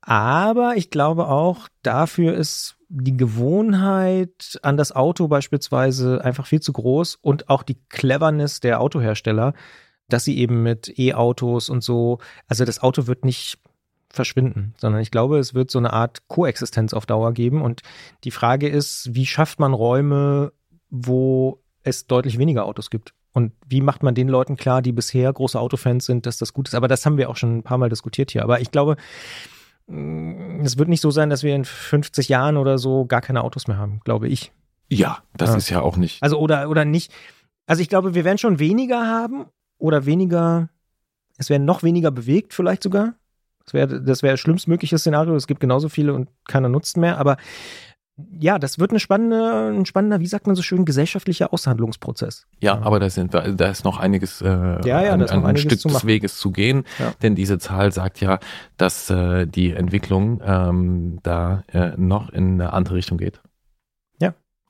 Aber 0.00 0.74
ich 0.76 0.90
glaube 0.90 1.28
auch, 1.28 1.68
dafür 1.82 2.34
ist 2.34 2.77
die 2.88 3.16
Gewohnheit 3.16 4.58
an 4.62 4.76
das 4.76 4.92
Auto 4.92 5.28
beispielsweise 5.28 6.24
einfach 6.24 6.46
viel 6.46 6.60
zu 6.60 6.72
groß 6.72 7.16
und 7.16 7.48
auch 7.48 7.62
die 7.62 7.78
Cleverness 7.88 8.60
der 8.60 8.80
Autohersteller, 8.80 9.52
dass 10.08 10.24
sie 10.24 10.38
eben 10.38 10.62
mit 10.62 10.98
E-Autos 10.98 11.68
und 11.68 11.84
so, 11.84 12.18
also 12.46 12.64
das 12.64 12.80
Auto 12.82 13.06
wird 13.06 13.24
nicht 13.24 13.58
verschwinden, 14.10 14.74
sondern 14.78 15.02
ich 15.02 15.10
glaube, 15.10 15.38
es 15.38 15.52
wird 15.52 15.70
so 15.70 15.78
eine 15.78 15.92
Art 15.92 16.28
Koexistenz 16.28 16.94
auf 16.94 17.04
Dauer 17.04 17.32
geben. 17.32 17.60
Und 17.60 17.82
die 18.24 18.30
Frage 18.30 18.68
ist, 18.68 19.14
wie 19.14 19.26
schafft 19.26 19.60
man 19.60 19.74
Räume, 19.74 20.52
wo 20.88 21.62
es 21.82 22.06
deutlich 22.06 22.38
weniger 22.38 22.64
Autos 22.64 22.88
gibt. 22.88 23.12
Und 23.32 23.52
wie 23.66 23.82
macht 23.82 24.02
man 24.02 24.14
den 24.14 24.28
Leuten 24.28 24.56
klar, 24.56 24.80
die 24.80 24.92
bisher 24.92 25.30
große 25.30 25.60
Autofans 25.60 26.06
sind, 26.06 26.24
dass 26.24 26.38
das 26.38 26.54
gut 26.54 26.68
ist? 26.68 26.74
Aber 26.74 26.88
das 26.88 27.04
haben 27.04 27.18
wir 27.18 27.28
auch 27.28 27.36
schon 27.36 27.58
ein 27.58 27.62
paar 27.62 27.78
Mal 27.78 27.90
diskutiert 27.90 28.30
hier. 28.30 28.42
Aber 28.42 28.60
ich 28.60 28.70
glaube, 28.70 28.96
es 29.88 30.76
wird 30.76 30.88
nicht 30.88 31.00
so 31.00 31.10
sein, 31.10 31.30
dass 31.30 31.42
wir 31.42 31.54
in 31.54 31.64
50 31.64 32.28
Jahren 32.28 32.58
oder 32.58 32.76
so 32.76 33.06
gar 33.06 33.22
keine 33.22 33.42
Autos 33.42 33.68
mehr 33.68 33.78
haben, 33.78 34.00
glaube 34.04 34.28
ich. 34.28 34.52
Ja, 34.88 35.18
das 35.36 35.50
ja. 35.50 35.56
ist 35.56 35.68
ja 35.70 35.80
auch 35.80 35.96
nicht. 35.96 36.22
Also 36.22 36.38
oder 36.38 36.68
oder 36.68 36.84
nicht. 36.84 37.12
Also 37.66 37.82
ich 37.82 37.88
glaube, 37.88 38.14
wir 38.14 38.24
werden 38.24 38.38
schon 38.38 38.58
weniger 38.58 39.06
haben 39.06 39.46
oder 39.78 40.04
weniger. 40.06 40.68
Es 41.38 41.50
werden 41.50 41.64
noch 41.64 41.82
weniger 41.82 42.10
bewegt, 42.10 42.52
vielleicht 42.52 42.82
sogar. 42.82 43.14
Das 43.64 43.74
wäre 43.74 44.02
das 44.02 44.22
wäre 44.22 44.34
das 44.34 44.40
schlimmstmögliche 44.40 44.98
Szenario. 44.98 45.34
Es 45.36 45.46
gibt 45.46 45.60
genauso 45.60 45.88
viele 45.88 46.12
und 46.14 46.28
keiner 46.46 46.68
nutzt 46.68 46.96
mehr. 46.96 47.18
Aber 47.18 47.36
ja, 48.38 48.58
das 48.58 48.78
wird 48.78 48.90
eine 48.90 49.00
spannende, 49.00 49.70
ein 49.72 49.86
spannender, 49.86 50.20
wie 50.20 50.26
sagt 50.26 50.46
man 50.46 50.56
so 50.56 50.62
schön, 50.62 50.84
gesellschaftlicher 50.84 51.52
Aushandlungsprozess. 51.52 52.46
Ja, 52.60 52.80
aber 52.82 52.98
da 52.98 53.10
sind 53.10 53.32
wir, 53.32 53.52
da 53.52 53.68
ist 53.68 53.84
noch 53.84 53.98
einiges, 53.98 54.40
äh, 54.40 54.46
ja, 54.46 55.02
ja, 55.02 55.12
an, 55.12 55.44
ein 55.44 55.56
Stück 55.56 55.80
des 55.80 56.06
Weges 56.06 56.36
zu 56.38 56.50
gehen, 56.50 56.84
ja. 56.98 57.12
denn 57.22 57.34
diese 57.34 57.58
Zahl 57.58 57.92
sagt 57.92 58.20
ja, 58.20 58.38
dass 58.76 59.08
äh, 59.10 59.46
die 59.46 59.72
Entwicklung 59.72 60.40
ähm, 60.44 61.18
da 61.22 61.62
äh, 61.72 61.92
noch 61.96 62.30
in 62.30 62.54
eine 62.60 62.72
andere 62.72 62.96
Richtung 62.96 63.18
geht. 63.18 63.40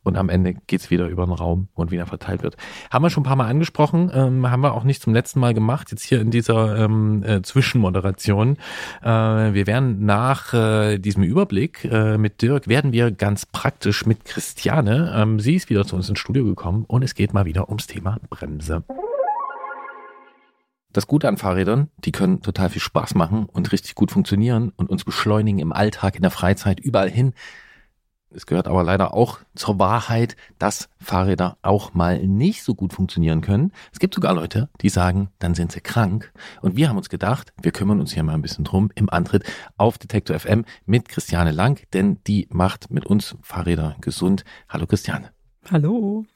Und 0.02 0.16
am 0.16 0.28
Ende 0.28 0.54
geht's 0.66 0.90
wieder 0.90 1.08
über 1.08 1.26
den 1.26 1.32
Raum 1.32 1.68
und 1.74 1.90
wieder 1.90 2.06
verteilt 2.06 2.42
wird. 2.42 2.56
Haben 2.90 3.04
wir 3.04 3.10
schon 3.10 3.22
ein 3.22 3.26
paar 3.26 3.36
Mal 3.36 3.48
angesprochen, 3.48 4.10
ähm, 4.14 4.50
haben 4.50 4.62
wir 4.62 4.74
auch 4.74 4.84
nicht 4.84 5.02
zum 5.02 5.12
letzten 5.12 5.40
Mal 5.40 5.54
gemacht, 5.54 5.90
jetzt 5.90 6.02
hier 6.02 6.20
in 6.20 6.30
dieser 6.30 6.76
ähm, 6.84 7.22
äh, 7.24 7.42
Zwischenmoderation. 7.42 8.56
Äh, 9.02 9.08
wir 9.08 9.66
werden 9.66 10.04
nach 10.04 10.54
äh, 10.54 10.98
diesem 10.98 11.22
Überblick 11.22 11.84
äh, 11.84 12.18
mit 12.18 12.42
Dirk, 12.42 12.68
werden 12.68 12.92
wir 12.92 13.10
ganz 13.10 13.46
praktisch 13.46 14.06
mit 14.06 14.24
Christiane. 14.24 15.12
Ähm, 15.14 15.40
sie 15.40 15.54
ist 15.54 15.70
wieder 15.70 15.84
zu 15.84 15.96
uns 15.96 16.08
ins 16.08 16.18
Studio 16.18 16.44
gekommen 16.44 16.84
und 16.86 17.02
es 17.02 17.14
geht 17.14 17.34
mal 17.34 17.44
wieder 17.44 17.68
ums 17.68 17.86
Thema 17.86 18.18
Bremse. 18.30 18.84
Das 20.90 21.06
Gute 21.06 21.28
an 21.28 21.36
Fahrrädern, 21.36 21.90
die 21.98 22.12
können 22.12 22.40
total 22.40 22.70
viel 22.70 22.80
Spaß 22.80 23.14
machen 23.14 23.44
und 23.44 23.72
richtig 23.72 23.94
gut 23.94 24.10
funktionieren 24.10 24.72
und 24.76 24.88
uns 24.88 25.04
beschleunigen 25.04 25.58
im 25.58 25.72
Alltag, 25.72 26.16
in 26.16 26.22
der 26.22 26.30
Freizeit, 26.30 26.80
überall 26.80 27.10
hin. 27.10 27.34
Es 28.30 28.44
gehört 28.44 28.68
aber 28.68 28.84
leider 28.84 29.14
auch 29.14 29.40
zur 29.54 29.78
Wahrheit, 29.78 30.36
dass 30.58 30.90
Fahrräder 31.00 31.56
auch 31.62 31.94
mal 31.94 32.18
nicht 32.26 32.62
so 32.62 32.74
gut 32.74 32.92
funktionieren 32.92 33.40
können. 33.40 33.72
Es 33.90 33.98
gibt 33.98 34.14
sogar 34.14 34.34
Leute, 34.34 34.68
die 34.82 34.90
sagen, 34.90 35.30
dann 35.38 35.54
sind 35.54 35.72
sie 35.72 35.80
krank. 35.80 36.32
Und 36.60 36.76
wir 36.76 36.90
haben 36.90 36.98
uns 36.98 37.08
gedacht, 37.08 37.52
wir 37.60 37.72
kümmern 37.72 38.00
uns 38.00 38.12
hier 38.12 38.22
mal 38.22 38.34
ein 38.34 38.42
bisschen 38.42 38.64
drum 38.64 38.90
im 38.94 39.08
Antritt 39.08 39.44
auf 39.78 39.96
Detektor 39.96 40.38
FM 40.38 40.66
mit 40.84 41.08
Christiane 41.08 41.52
Lang, 41.52 41.80
denn 41.94 42.18
die 42.26 42.48
macht 42.50 42.90
mit 42.90 43.06
uns 43.06 43.36
Fahrräder 43.42 43.96
gesund. 44.00 44.44
Hallo 44.68 44.86
Christiane. 44.86 45.30
Hallo. 45.70 46.26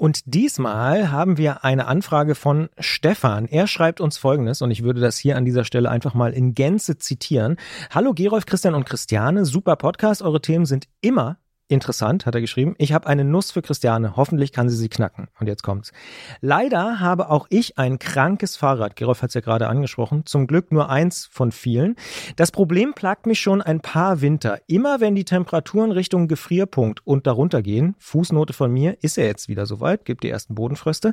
Und 0.00 0.22
diesmal 0.24 1.10
haben 1.10 1.36
wir 1.36 1.62
eine 1.62 1.86
Anfrage 1.86 2.34
von 2.34 2.70
Stefan. 2.78 3.44
Er 3.44 3.66
schreibt 3.66 4.00
uns 4.00 4.16
Folgendes 4.16 4.62
und 4.62 4.70
ich 4.70 4.82
würde 4.82 4.98
das 4.98 5.18
hier 5.18 5.36
an 5.36 5.44
dieser 5.44 5.62
Stelle 5.62 5.90
einfach 5.90 6.14
mal 6.14 6.32
in 6.32 6.54
Gänze 6.54 6.96
zitieren. 6.96 7.58
Hallo 7.90 8.14
Gerolf, 8.14 8.46
Christian 8.46 8.74
und 8.74 8.86
Christiane, 8.86 9.44
super 9.44 9.76
Podcast. 9.76 10.22
Eure 10.22 10.40
Themen 10.40 10.64
sind 10.64 10.88
immer 11.02 11.36
Interessant, 11.70 12.26
hat 12.26 12.34
er 12.34 12.40
geschrieben. 12.40 12.74
Ich 12.78 12.92
habe 12.92 13.06
eine 13.06 13.22
Nuss 13.22 13.52
für 13.52 13.62
Christiane. 13.62 14.16
Hoffentlich 14.16 14.50
kann 14.50 14.68
sie 14.68 14.76
sie 14.76 14.88
knacken. 14.88 15.28
Und 15.38 15.46
jetzt 15.46 15.62
kommt's. 15.62 15.92
Leider 16.40 16.98
habe 16.98 17.30
auch 17.30 17.46
ich 17.48 17.78
ein 17.78 18.00
krankes 18.00 18.56
Fahrrad. 18.56 18.96
Gerolf 18.96 19.22
hat 19.22 19.28
es 19.28 19.34
ja 19.34 19.40
gerade 19.40 19.68
angesprochen. 19.68 20.26
Zum 20.26 20.48
Glück 20.48 20.72
nur 20.72 20.90
eins 20.90 21.28
von 21.30 21.52
vielen. 21.52 21.94
Das 22.34 22.50
Problem 22.50 22.92
plagt 22.92 23.26
mich 23.26 23.38
schon 23.38 23.62
ein 23.62 23.78
paar 23.78 24.20
Winter. 24.20 24.58
Immer 24.66 24.98
wenn 24.98 25.14
die 25.14 25.24
Temperaturen 25.24 25.92
Richtung 25.92 26.26
Gefrierpunkt 26.26 27.06
und 27.06 27.28
darunter 27.28 27.62
gehen, 27.62 27.94
Fußnote 28.00 28.52
von 28.52 28.72
mir, 28.72 28.98
ist 29.00 29.16
er 29.16 29.26
jetzt 29.26 29.48
wieder 29.48 29.64
soweit, 29.64 30.04
gibt 30.04 30.24
die 30.24 30.30
ersten 30.30 30.56
Bodenfröste 30.56 31.12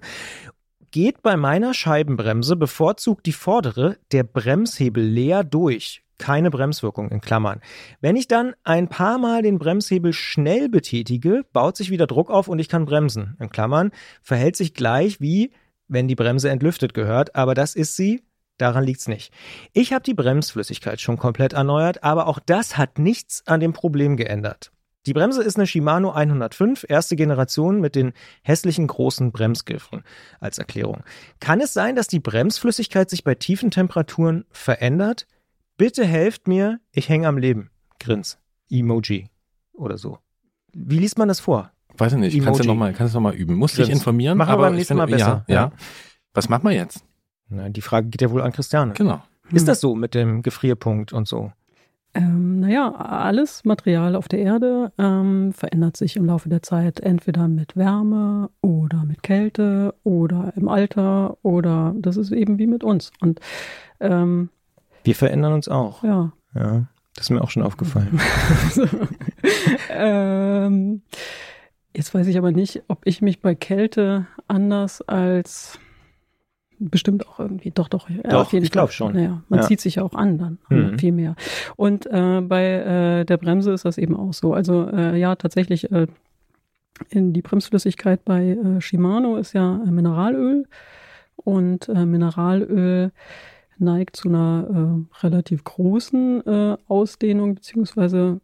geht 0.89 1.22
bei 1.22 1.36
meiner 1.36 1.74
Scheibenbremse 1.74 2.55
bevorzugt 2.55 3.26
die 3.26 3.34
vordere, 3.34 3.97
der 4.14 4.24
Bremshebel 4.24 5.03
leer 5.03 5.43
durch 5.43 6.01
keine 6.18 6.49
Bremswirkung 6.49 7.09
in 7.09 7.22
Klammern. 7.22 7.61
Wenn 8.01 8.15
ich 8.15 8.28
dann 8.28 8.55
ein 8.63 8.88
paar 8.88 9.18
Mal 9.18 9.41
den 9.41 9.59
Bremshebel 9.59 10.13
schnell 10.13 10.70
betätige, 10.70 11.45
baut 11.53 11.78
sich 11.78 11.89
wieder 11.89 12.07
Druck 12.07 12.30
auf 12.30 12.47
und 12.47 12.59
ich 12.59 12.70
kann 12.70 12.86
bremsen. 12.86 13.38
In 13.39 13.49
Klammern 13.49 13.91
verhält 14.22 14.55
sich 14.55 14.74
gleich 14.74 15.22
wie 15.22 15.51
wenn 15.88 16.07
die 16.07 16.15
Bremse 16.15 16.49
entlüftet 16.49 16.93
gehört, 16.93 17.36
aber 17.36 17.53
das 17.53 17.76
ist 17.76 17.95
sie, 17.95 18.24
daran 18.57 18.84
liegt's 18.84 19.07
nicht. 19.07 19.34
Ich 19.74 19.93
habe 19.93 20.03
die 20.03 20.13
Bremsflüssigkeit 20.13 20.99
schon 21.01 21.18
komplett 21.18 21.53
erneuert, 21.53 22.03
aber 22.03 22.28
auch 22.28 22.39
das 22.39 22.78
hat 22.78 22.99
nichts 22.99 23.43
an 23.45 23.59
dem 23.59 23.74
Problem 23.74 24.18
geändert. 24.18 24.72
Die 25.05 25.13
Bremse 25.13 25.41
ist 25.41 25.55
eine 25.55 25.68
Shimano 25.68 26.11
105, 26.11 26.86
erste 26.89 27.15
Generation 27.15 27.80
mit 27.80 27.95
den 27.95 28.11
hässlichen 28.41 28.88
großen 28.88 29.32
Bremsgriffen 29.32 30.03
als 30.41 30.57
Erklärung. 30.57 31.03
Kann 31.39 31.61
es 31.61 31.72
sein, 31.72 31.95
dass 31.95 32.07
die 32.07 32.20
Bremsflüssigkeit 32.20 33.09
sich 33.09 33.24
bei 33.24 33.34
tiefen 33.34 33.72
Temperaturen 33.72 34.43
verändert? 34.51 35.26
Bitte 35.78 36.05
helft 36.05 36.47
mir, 36.47 36.80
ich 36.91 37.07
hänge 37.07 37.28
am 37.28 37.38
Leben. 37.38 37.69
Grins. 37.99 38.39
Emoji. 38.69 39.30
Oder 39.73 39.99
so. 39.99 40.17
Wie 40.73 40.97
liest 40.97 41.19
man 41.19 41.28
das 41.28 41.39
vor? 41.39 41.71
Weiß 41.95 42.13
ich 42.13 42.19
nicht, 42.19 42.34
Emoji. 42.34 42.45
kannst 42.45 42.63
du 42.63 42.67
nochmal 42.67 42.93
noch 43.34 43.39
üben. 43.39 43.55
Musst 43.55 43.78
dich 43.78 43.89
informieren. 43.89 44.39
Machen 44.39 44.53
wir 44.53 44.57
beim 44.57 44.75
nächsten 44.75 44.97
Mal 44.97 45.05
besser. 45.05 45.45
Ja, 45.47 45.53
ja. 45.53 45.71
Was 46.34 46.49
machen 46.49 46.63
wir 46.63 46.71
jetzt? 46.71 47.03
Na, 47.49 47.69
die 47.69 47.82
Frage 47.82 48.07
geht 48.07 48.21
ja 48.21 48.32
wohl 48.32 48.41
an 48.41 48.51
Christiane. 48.51 48.93
Genau. 48.93 49.21
Ist 49.51 49.61
hm. 49.61 49.65
das 49.67 49.80
so 49.80 49.95
mit 49.95 50.15
dem 50.15 50.41
Gefrierpunkt 50.41 51.13
und 51.13 51.28
so? 51.28 51.51
Ähm, 52.15 52.61
naja, 52.61 52.91
alles 52.95 53.63
Material 53.63 54.15
auf 54.15 54.28
der 54.28 54.39
Erde 54.39 54.91
ähm, 54.97 55.53
verändert 55.53 55.95
sich 55.95 56.15
im 56.15 56.25
Laufe 56.25 56.49
der 56.49 56.63
Zeit, 56.63 56.99
entweder 56.99 57.47
mit 57.47 57.75
Wärme 57.75 58.49
oder 58.61 59.05
mit 59.05 59.21
Kälte 59.21 59.93
oder 60.03 60.53
im 60.55 60.67
Alter 60.67 61.38
oder 61.43 61.93
das 61.99 62.17
ist 62.17 62.32
eben 62.32 62.57
wie 62.57 62.65
mit 62.65 62.84
uns. 62.84 63.11
Und 63.19 63.39
ähm, 63.99 64.49
wir 65.08 65.16
verändern 65.16 65.53
uns 65.53 65.70
auch. 65.70 66.03
Ja. 66.03 66.34
Ja, 66.53 66.86
das 67.16 67.26
ist 67.26 67.30
mir 67.30 67.41
auch 67.41 67.49
schon 67.49 67.64
aufgefallen. 67.64 68.20
ähm, 69.89 71.01
jetzt 71.95 72.14
weiß 72.14 72.28
ich 72.28 72.38
aber 72.38 72.51
nicht, 72.51 72.84
ob 72.89 72.99
ich 73.05 73.22
mich 73.22 73.41
bei 73.41 73.55
Kälte 73.55 74.28
anders 74.47 75.01
als 75.01 75.80
bestimmt 76.80 77.28
auch 77.28 77.39
irgendwie, 77.39 77.72
doch, 77.72 77.88
doch, 77.88 78.08
doch 78.30 78.53
ich 78.53 78.72
glaube 78.72 78.91
schon. 78.91 79.14
Naja, 79.14 79.41
man 79.49 79.62
ja. 79.62 79.66
zieht 79.66 79.82
sich 79.82 79.95
ja 79.95 80.03
auch 80.03 80.14
an 80.14 80.38
dann, 80.38 80.58
mhm. 80.70 80.99
viel 80.99 81.12
mehr. 81.14 81.36
Und 81.76 82.05
äh, 82.05 82.41
bei 82.41 82.66
äh, 82.66 83.26
der 83.26 83.38
Bremse 83.38 83.72
ist 83.72 83.86
das 83.86 83.97
eben 83.97 84.16
auch 84.16 84.34
so. 84.34 84.53
Also 84.53 84.88
äh, 84.89 85.18
ja, 85.18 85.36
tatsächlich, 85.36 85.91
äh, 85.91 86.08
in 87.10 87.32
die 87.32 87.41
Bremsflüssigkeit 87.41 88.26
bei 88.26 88.49
äh, 88.49 88.82
Shimano 88.82 89.38
ist 89.38 89.53
ja 89.53 89.82
äh, 89.84 89.89
Mineralöl 89.89 90.68
und 91.38 91.88
Mineralöl 91.88 93.12
neigt 93.80 94.15
zu 94.15 94.30
einer 94.30 95.05
äh, 95.13 95.23
relativ 95.23 95.63
großen 95.63 96.45
äh, 96.45 96.78
Ausdehnung 96.88 97.55
beziehungsweise 97.55 98.41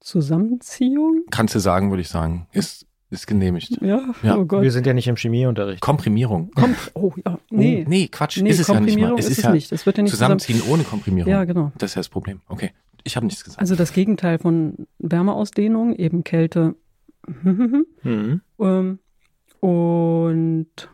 Zusammenziehung. 0.00 1.24
Kannst 1.30 1.54
du 1.54 1.58
sagen, 1.58 1.90
würde 1.90 2.02
ich 2.02 2.08
sagen. 2.08 2.48
Ist, 2.52 2.86
ist 3.10 3.26
genehmigt. 3.26 3.80
Ja, 3.80 4.12
ja. 4.22 4.36
oh 4.36 4.44
Gott. 4.44 4.62
Wir 4.62 4.72
sind 4.72 4.86
ja 4.86 4.94
nicht 4.94 5.06
im 5.06 5.16
Chemieunterricht. 5.16 5.80
Komprimierung. 5.80 6.50
Kom 6.52 6.74
oh 6.94 7.12
ja, 7.24 7.38
nee. 7.50 7.84
Oh, 7.86 7.88
nee, 7.88 8.08
Quatsch, 8.08 8.40
nee, 8.40 8.50
ist 8.50 8.60
es 8.60 8.68
ja 8.68 8.80
nicht 8.80 8.98
mal. 8.98 9.14
Es 9.18 9.26
ist, 9.26 9.38
ist 9.38 9.44
ja 9.44 9.52
nicht. 9.52 9.70
Es 9.70 9.86
wird 9.86 9.96
ja 9.96 10.02
nicht 10.02 10.12
Zusammenziehen 10.12 10.58
zusammen 10.58 10.74
ohne 10.74 10.84
Komprimierung. 10.84 11.30
Ja, 11.30 11.44
genau. 11.44 11.72
Das 11.78 11.92
ist 11.92 11.94
ja 11.94 12.00
das 12.00 12.08
Problem. 12.08 12.40
Okay, 12.48 12.72
ich 13.04 13.16
habe 13.16 13.26
nichts 13.26 13.44
gesagt. 13.44 13.60
Also 13.60 13.76
das 13.76 13.92
Gegenteil 13.92 14.38
von 14.38 14.86
Wärmeausdehnung, 14.98 15.94
eben 15.94 16.24
Kälte. 16.24 16.74
mhm. 17.42 17.86
ähm, 18.58 18.98
und 19.60 20.88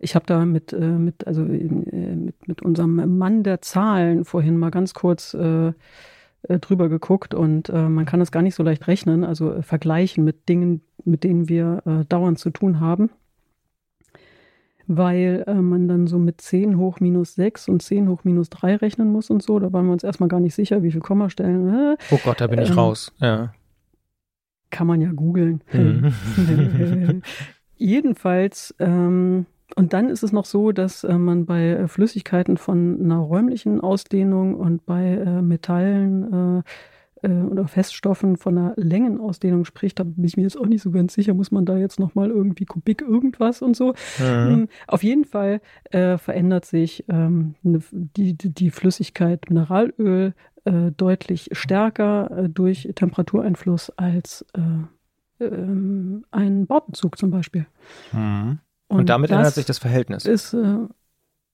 ich 0.00 0.14
habe 0.14 0.26
da 0.26 0.44
mit, 0.44 0.72
äh, 0.72 0.78
mit, 0.78 1.26
also, 1.26 1.44
äh, 1.44 2.14
mit, 2.14 2.48
mit 2.48 2.62
unserem 2.62 3.18
Mann 3.18 3.42
der 3.42 3.62
Zahlen 3.62 4.24
vorhin 4.24 4.58
mal 4.58 4.70
ganz 4.70 4.94
kurz 4.94 5.34
äh, 5.34 5.68
äh 5.68 6.58
drüber 6.60 6.88
geguckt 6.88 7.34
und 7.34 7.68
äh, 7.68 7.88
man 7.88 8.04
kann 8.04 8.20
das 8.20 8.32
gar 8.32 8.42
nicht 8.42 8.54
so 8.54 8.62
leicht 8.62 8.86
rechnen, 8.88 9.24
also 9.24 9.52
äh, 9.52 9.62
vergleichen 9.62 10.24
mit 10.24 10.48
Dingen, 10.48 10.82
mit 11.04 11.22
denen 11.24 11.48
wir 11.48 11.82
dauernd 12.08 12.38
zu 12.38 12.48
tun 12.48 12.80
haben. 12.80 13.10
Weil 14.86 15.44
man 15.46 15.86
dann 15.86 16.06
so 16.06 16.18
mit 16.18 16.40
10 16.40 16.78
hoch 16.78 17.00
minus 17.00 17.34
6 17.34 17.68
und 17.68 17.82
10 17.82 18.08
hoch 18.08 18.24
minus 18.24 18.48
3 18.48 18.76
rechnen 18.76 19.12
muss 19.12 19.28
und 19.28 19.42
so. 19.42 19.58
Da 19.58 19.70
waren 19.72 19.84
wir 19.84 19.92
uns 19.92 20.04
erstmal 20.04 20.30
gar 20.30 20.40
nicht 20.40 20.54
sicher, 20.54 20.82
wie 20.82 20.90
viel 20.90 21.02
Kommastellen. 21.02 21.96
Oh 22.10 22.18
Gott, 22.24 22.40
da 22.40 22.46
bin 22.46 22.60
ich 22.60 22.70
ähm, 22.70 22.78
raus. 22.78 23.12
Ja. 23.18 23.52
Kann 24.70 24.86
man 24.86 25.02
ja 25.02 25.10
googeln. 25.12 25.62
Mhm. 25.72 27.22
Jedenfalls 27.76 28.74
ähm, 28.78 29.44
und 29.76 29.92
dann 29.92 30.08
ist 30.08 30.22
es 30.22 30.32
noch 30.32 30.44
so, 30.44 30.72
dass 30.72 31.04
äh, 31.04 31.18
man 31.18 31.46
bei 31.46 31.70
äh, 31.70 31.88
Flüssigkeiten 31.88 32.56
von 32.56 33.00
einer 33.00 33.18
räumlichen 33.18 33.80
Ausdehnung 33.80 34.54
und 34.54 34.84
bei 34.86 35.14
äh, 35.14 35.42
Metallen 35.42 36.62
äh, 37.22 37.26
äh, 37.26 37.42
oder 37.42 37.66
Feststoffen 37.66 38.36
von 38.36 38.58
einer 38.58 38.74
Längenausdehnung 38.76 39.64
spricht. 39.64 39.98
Da 39.98 40.04
bin 40.04 40.24
ich 40.24 40.36
mir 40.36 40.42
jetzt 40.42 40.58
auch 40.58 40.66
nicht 40.66 40.82
so 40.82 40.90
ganz 40.90 41.14
sicher, 41.14 41.34
muss 41.34 41.50
man 41.50 41.64
da 41.64 41.76
jetzt 41.76 41.98
nochmal 41.98 42.30
irgendwie 42.30 42.66
Kubik 42.66 43.00
irgendwas 43.02 43.62
und 43.62 43.74
so. 43.74 43.94
Mhm. 44.18 44.68
Auf 44.86 45.02
jeden 45.02 45.24
Fall 45.24 45.60
äh, 45.90 46.18
verändert 46.18 46.66
sich 46.66 47.04
ähm, 47.08 47.54
ne, 47.62 47.80
die, 47.92 48.36
die 48.36 48.70
Flüssigkeit 48.70 49.48
Mineralöl 49.48 50.34
deutlich 50.96 51.50
stärker 51.52 52.48
durch 52.48 52.88
Temperatureinfluss 52.94 53.90
als 53.98 54.46
ähm, 55.38 56.24
ein 56.30 56.66
Bautenzug 56.66 57.18
zum 57.18 57.30
Beispiel. 57.30 57.66
Mhm. 58.12 58.60
Und, 58.94 59.00
und 59.00 59.08
damit 59.08 59.30
ändert 59.32 59.54
sich 59.54 59.66
das 59.66 59.78
Verhältnis. 59.78 60.24
Ist 60.24 60.54
äh, 60.54 60.76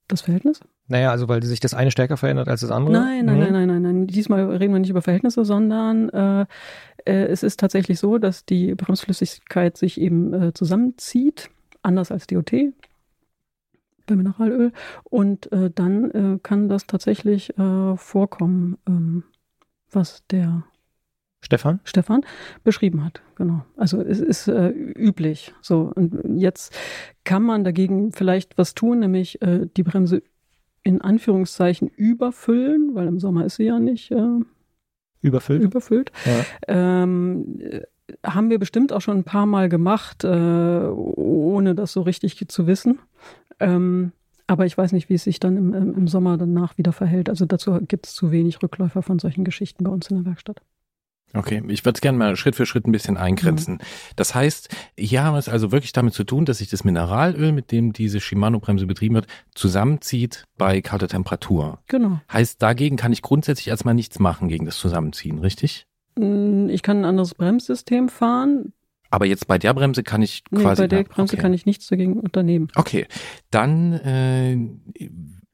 das 0.09 0.21
Verhältnis? 0.21 0.61
Naja, 0.89 1.11
also 1.11 1.27
weil 1.29 1.43
sich 1.43 1.61
das 1.61 1.73
eine 1.73 1.91
stärker 1.91 2.19
verändert 2.19 2.49
als 2.49 2.61
das 2.61 2.71
andere? 2.71 2.93
Nein, 2.93 3.25
nein, 3.25 3.37
mhm. 3.37 3.41
nein, 3.41 3.53
nein, 3.53 3.69
nein, 3.69 3.83
nein. 3.83 4.07
Diesmal 4.07 4.45
reden 4.45 4.75
wir 4.75 4.81
nicht 4.81 4.91
über 4.91 5.01
Verhältnisse, 5.01 5.45
sondern 5.47 6.11
äh, 6.11 6.43
äh, 7.07 7.27
es 7.29 7.43
ist 7.43 7.59
tatsächlich 7.59 7.99
so, 7.99 8.19
dass 8.19 8.45
die 8.45 8.75
Bremsflüssigkeit 8.75 9.79
sich 9.79 9.99
eben 9.99 10.35
äh, 10.35 10.53
zusammenzieht, 10.53 11.49
anders 11.81 12.13
als 12.13 12.27
DOT 12.27 12.53
bei 14.07 14.17
Mineralöl. 14.17 14.73
Und 15.05 15.51
äh, 15.53 15.71
dann 15.75 16.11
äh, 16.11 16.39
kann 16.43 16.69
das 16.69 16.87
tatsächlich 16.87 17.57
äh, 17.59 17.97
vorkommen, 17.97 18.77
ähm, 18.87 19.25
was 19.91 20.27
der 20.27 20.65
Stefan? 21.41 21.81
Stefan 21.85 22.23
beschrieben 22.65 23.05
hat, 23.05 23.23
genau. 23.35 23.65
Also 23.77 24.01
es 24.01 24.21
ist 24.21 24.49
äh, 24.49 24.69
üblich. 24.69 25.53
So, 25.63 25.93
und 25.95 26.39
jetzt 26.39 26.77
kann 27.25 27.43
man 27.43 27.65
dagegen 27.65 28.13
vielleicht 28.13 28.59
was 28.59 28.75
tun, 28.75 29.01
nämlich 29.01 29.41
äh, 29.43 29.67
die 29.77 29.83
Bremse 29.83 30.23
in 30.83 31.01
Anführungszeichen 31.01 31.89
überfüllen, 31.89 32.95
weil 32.95 33.07
im 33.07 33.21
Sommer 33.21 33.45
ist 33.47 33.57
sie 33.57 33.65
ja 33.65 33.79
nicht 33.79 34.11
äh, 34.11 34.41
Überfüllt. 35.23 35.63
Überfüllt. 35.63 36.13
Ja. 36.25 36.45
Ähm, 36.69 37.61
haben 38.25 38.51
wir 38.51 38.59
bestimmt 38.59 38.93
auch 38.93 39.01
schon 39.01 39.19
ein 39.19 39.25
paar 39.25 39.47
Mal 39.47 39.69
gemacht, 39.69 40.25
äh, 40.25 40.29
ohne 40.29 41.75
das 41.75 41.93
so 41.93 42.03
richtig 42.03 42.49
zu 42.49 42.67
wissen. 42.67 42.99
Ähm, 43.61 44.13
aber 44.47 44.67
ich 44.67 44.77
weiß 44.77 44.93
nicht, 44.93 45.09
wie 45.09 45.15
es 45.15 45.25
sich 45.25 45.39
dann 45.39 45.57
im, 45.57 45.75
im 45.75 46.09
Sommer 46.09 46.37
danach 46.37 46.77
wieder 46.77 46.93
verhält. 46.93 47.29
Also 47.29 47.45
dazu 47.45 47.79
gibt 47.87 48.07
es 48.07 48.15
zu 48.15 48.33
wenig 48.33 48.63
Rückläufer 48.63 49.03
von 49.03 49.19
solchen 49.19 49.45
Geschichten 49.45 49.85
bei 49.85 49.91
uns 49.91 50.11
in 50.11 50.17
der 50.17 50.27
Werkstatt. 50.27 50.61
Okay, 51.33 51.63
ich 51.69 51.85
würde 51.85 51.97
es 51.97 52.01
gerne 52.01 52.19
mal 52.19 52.35
Schritt 52.37 52.57
für 52.57 52.67
Schritt 52.67 52.87
ein 52.87 52.93
bisschen 52.93 53.17
eingrenzen. 53.17 53.75
Mhm. 53.75 53.81
Das 54.17 54.35
heißt, 54.35 54.69
hier 54.99 55.23
haben 55.23 55.35
wir 55.35 55.39
es 55.39 55.49
also 55.49 55.71
wirklich 55.71 55.93
damit 55.93 56.15
zu 56.15 56.25
tun, 56.25 56.45
dass 56.45 56.59
sich 56.59 56.69
das 56.69 56.83
Mineralöl, 56.83 57.53
mit 57.53 57.71
dem 57.71 57.93
diese 57.93 58.21
Shimano-Bremse 58.21 58.87
betrieben 58.87 59.15
wird, 59.15 59.27
zusammenzieht 59.55 60.45
bei 60.59 60.81
kalter 60.81 61.09
Temperatur. 61.09 61.79
Genau. 61.87 62.21
Heißt, 62.33 62.61
dagegen 62.61 62.97
kann 62.97 63.13
ich 63.13 63.23
grundsätzlich 63.23 63.69
erstmal 63.69 63.95
nichts 63.95 64.19
machen 64.19 64.49
gegen 64.49 64.67
das 64.67 64.79
Zusammenziehen, 64.79 65.39
richtig? 65.39 65.87
Mm, 66.17 66.69
ich 66.69 66.83
kann 66.83 66.99
ein 66.99 67.05
anderes 67.05 67.35
Bremssystem 67.35 68.09
fahren. 68.09 68.73
Aber 69.11 69.27
jetzt 69.27 69.47
bei 69.47 69.59
der 69.59 69.75
Bremse 69.75 70.03
kann 70.03 70.23
ich 70.23 70.45
quasi. 70.45 70.65
Nee, 70.65 70.75
bei 70.75 70.87
der 70.89 71.05
Bremse 71.05 71.35
okay. 71.35 71.43
kann 71.43 71.53
ich 71.53 71.67
nichts 71.67 71.89
dagegen 71.89 72.15
unternehmen. 72.15 72.69
Okay, 72.77 73.07
dann 73.51 73.93
äh, 73.93 74.57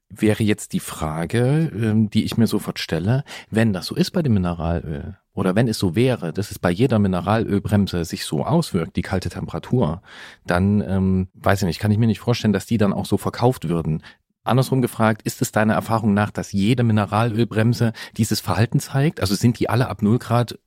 wäre 0.09 0.43
jetzt 0.43 0.73
die 0.73 0.79
Frage, 0.79 1.71
ähm, 1.75 2.09
die 2.09 2.23
ich 2.23 2.37
mir 2.37 2.47
sofort 2.47 2.79
stelle, 2.79 3.23
wenn 3.49 3.73
das 3.73 3.87
so 3.87 3.95
ist 3.95 4.11
bei 4.11 4.21
dem 4.21 4.33
Mineralöl 4.33 5.17
oder 5.37 5.55
wenn 5.55 5.67
es 5.67 5.77
so 5.77 5.95
wäre, 5.95 6.33
dass 6.33 6.49
es 6.49 6.57
bei 6.57 6.71
jeder 6.71 6.97
Mineralölbremse 6.97 8.03
sich 8.05 8.25
so 8.25 8.43
auswirkt, 8.43 8.95
die 8.95 9.03
kalte 9.03 9.29
Temperatur, 9.29 10.01
dann 10.47 10.81
ähm, 10.81 11.27
weiß 11.35 11.61
ich 11.61 11.67
nicht, 11.67 11.79
kann 11.79 11.91
ich 11.91 11.99
mir 11.99 12.07
nicht 12.07 12.19
vorstellen, 12.19 12.53
dass 12.53 12.65
die 12.65 12.79
dann 12.79 12.91
auch 12.91 13.05
so 13.05 13.17
verkauft 13.17 13.69
würden. 13.69 14.01
Andersrum 14.43 14.81
gefragt, 14.81 15.21
ist 15.21 15.43
es 15.43 15.51
deiner 15.51 15.75
Erfahrung 15.75 16.15
nach, 16.15 16.31
dass 16.31 16.53
jede 16.53 16.81
Mineralölbremse 16.83 17.93
dieses 18.17 18.39
Verhalten 18.39 18.79
zeigt? 18.79 19.21
Also 19.21 19.35
sind 19.35 19.59
die 19.59 19.69
alle 19.69 19.89
ab 19.89 20.01
0 20.01 20.17
Grad 20.17 20.57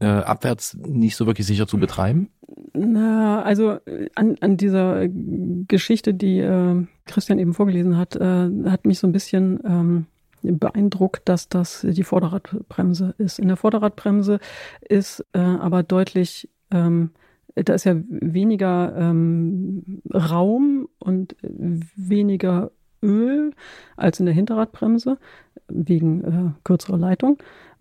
äh, 0.00 0.06
abwärts 0.06 0.74
nicht 0.74 1.14
so 1.14 1.26
wirklich 1.26 1.46
sicher 1.46 1.68
zu 1.68 1.78
betreiben? 1.78 2.30
Na, 2.72 3.42
also 3.42 3.74
äh, 3.86 4.08
an, 4.16 4.34
an 4.40 4.56
dieser 4.56 5.06
Geschichte, 5.06 6.14
die 6.14 6.40
äh, 6.40 6.84
Christian 7.06 7.38
eben 7.38 7.54
vorgelesen 7.54 7.96
hat, 7.96 8.16
äh, 8.16 8.50
hat 8.66 8.86
mich 8.86 8.98
so 8.98 9.06
ein 9.06 9.12
bisschen 9.12 9.60
ähm, 9.64 10.06
beeindruckt, 10.42 11.28
dass 11.28 11.48
das 11.48 11.86
die 11.88 12.04
Vorderradbremse 12.04 13.14
ist. 13.18 13.38
In 13.38 13.48
der 13.48 13.56
Vorderradbremse 13.56 14.40
ist 14.88 15.24
äh, 15.32 15.38
aber 15.38 15.82
deutlich, 15.82 16.48
ähm, 16.70 17.10
da 17.54 17.74
ist 17.74 17.84
ja 17.84 17.96
weniger 18.08 18.94
ähm, 18.96 20.02
Raum 20.12 20.88
und 20.98 21.36
weniger 21.42 22.70
Öl 23.02 23.52
als 23.96 24.20
in 24.20 24.26
der 24.26 24.34
Hinterradbremse 24.34 25.18
wegen 25.68 26.24
äh, 26.24 26.50
kürzerer 26.64 26.98
Leitung. 26.98 27.38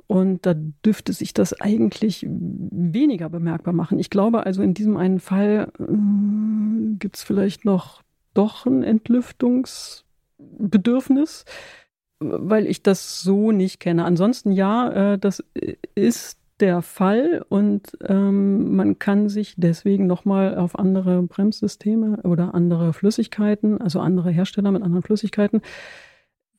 Und 0.07 0.45
da 0.47 0.55
dürfte 0.55 1.13
sich 1.13 1.35
das 1.35 1.53
eigentlich 1.61 2.25
weniger 2.27 3.29
bemerkbar 3.29 3.75
machen. 3.75 3.99
Ich 3.99 4.09
glaube 4.09 4.43
also 4.43 4.63
in 4.63 4.73
diesem 4.73 4.97
einen 4.97 5.19
Fall 5.19 5.71
äh, 5.77 5.83
gibt 6.97 7.17
es 7.17 7.23
vielleicht 7.23 7.63
noch 7.63 8.01
doch 8.33 8.65
ein 8.65 8.81
Entlüftungsbedürfnis, 8.83 11.45
weil 12.19 12.67
ich 12.67 12.83
das 12.83 13.21
so 13.21 13.51
nicht 13.51 13.79
kenne. 13.79 14.05
Ansonsten 14.05 14.51
ja, 14.51 15.13
äh, 15.13 15.19
das 15.19 15.43
ist 15.95 16.37
der 16.59 16.81
Fall 16.81 17.45
und 17.47 17.97
ähm, 18.05 18.75
man 18.75 18.99
kann 18.99 19.29
sich 19.29 19.55
deswegen 19.57 20.07
nochmal 20.07 20.57
auf 20.57 20.77
andere 20.77 21.23
Bremssysteme 21.23 22.21
oder 22.23 22.53
andere 22.53 22.91
Flüssigkeiten, 22.91 23.79
also 23.79 24.01
andere 24.01 24.29
Hersteller 24.29 24.71
mit 24.71 24.83
anderen 24.83 25.03
Flüssigkeiten 25.03 25.61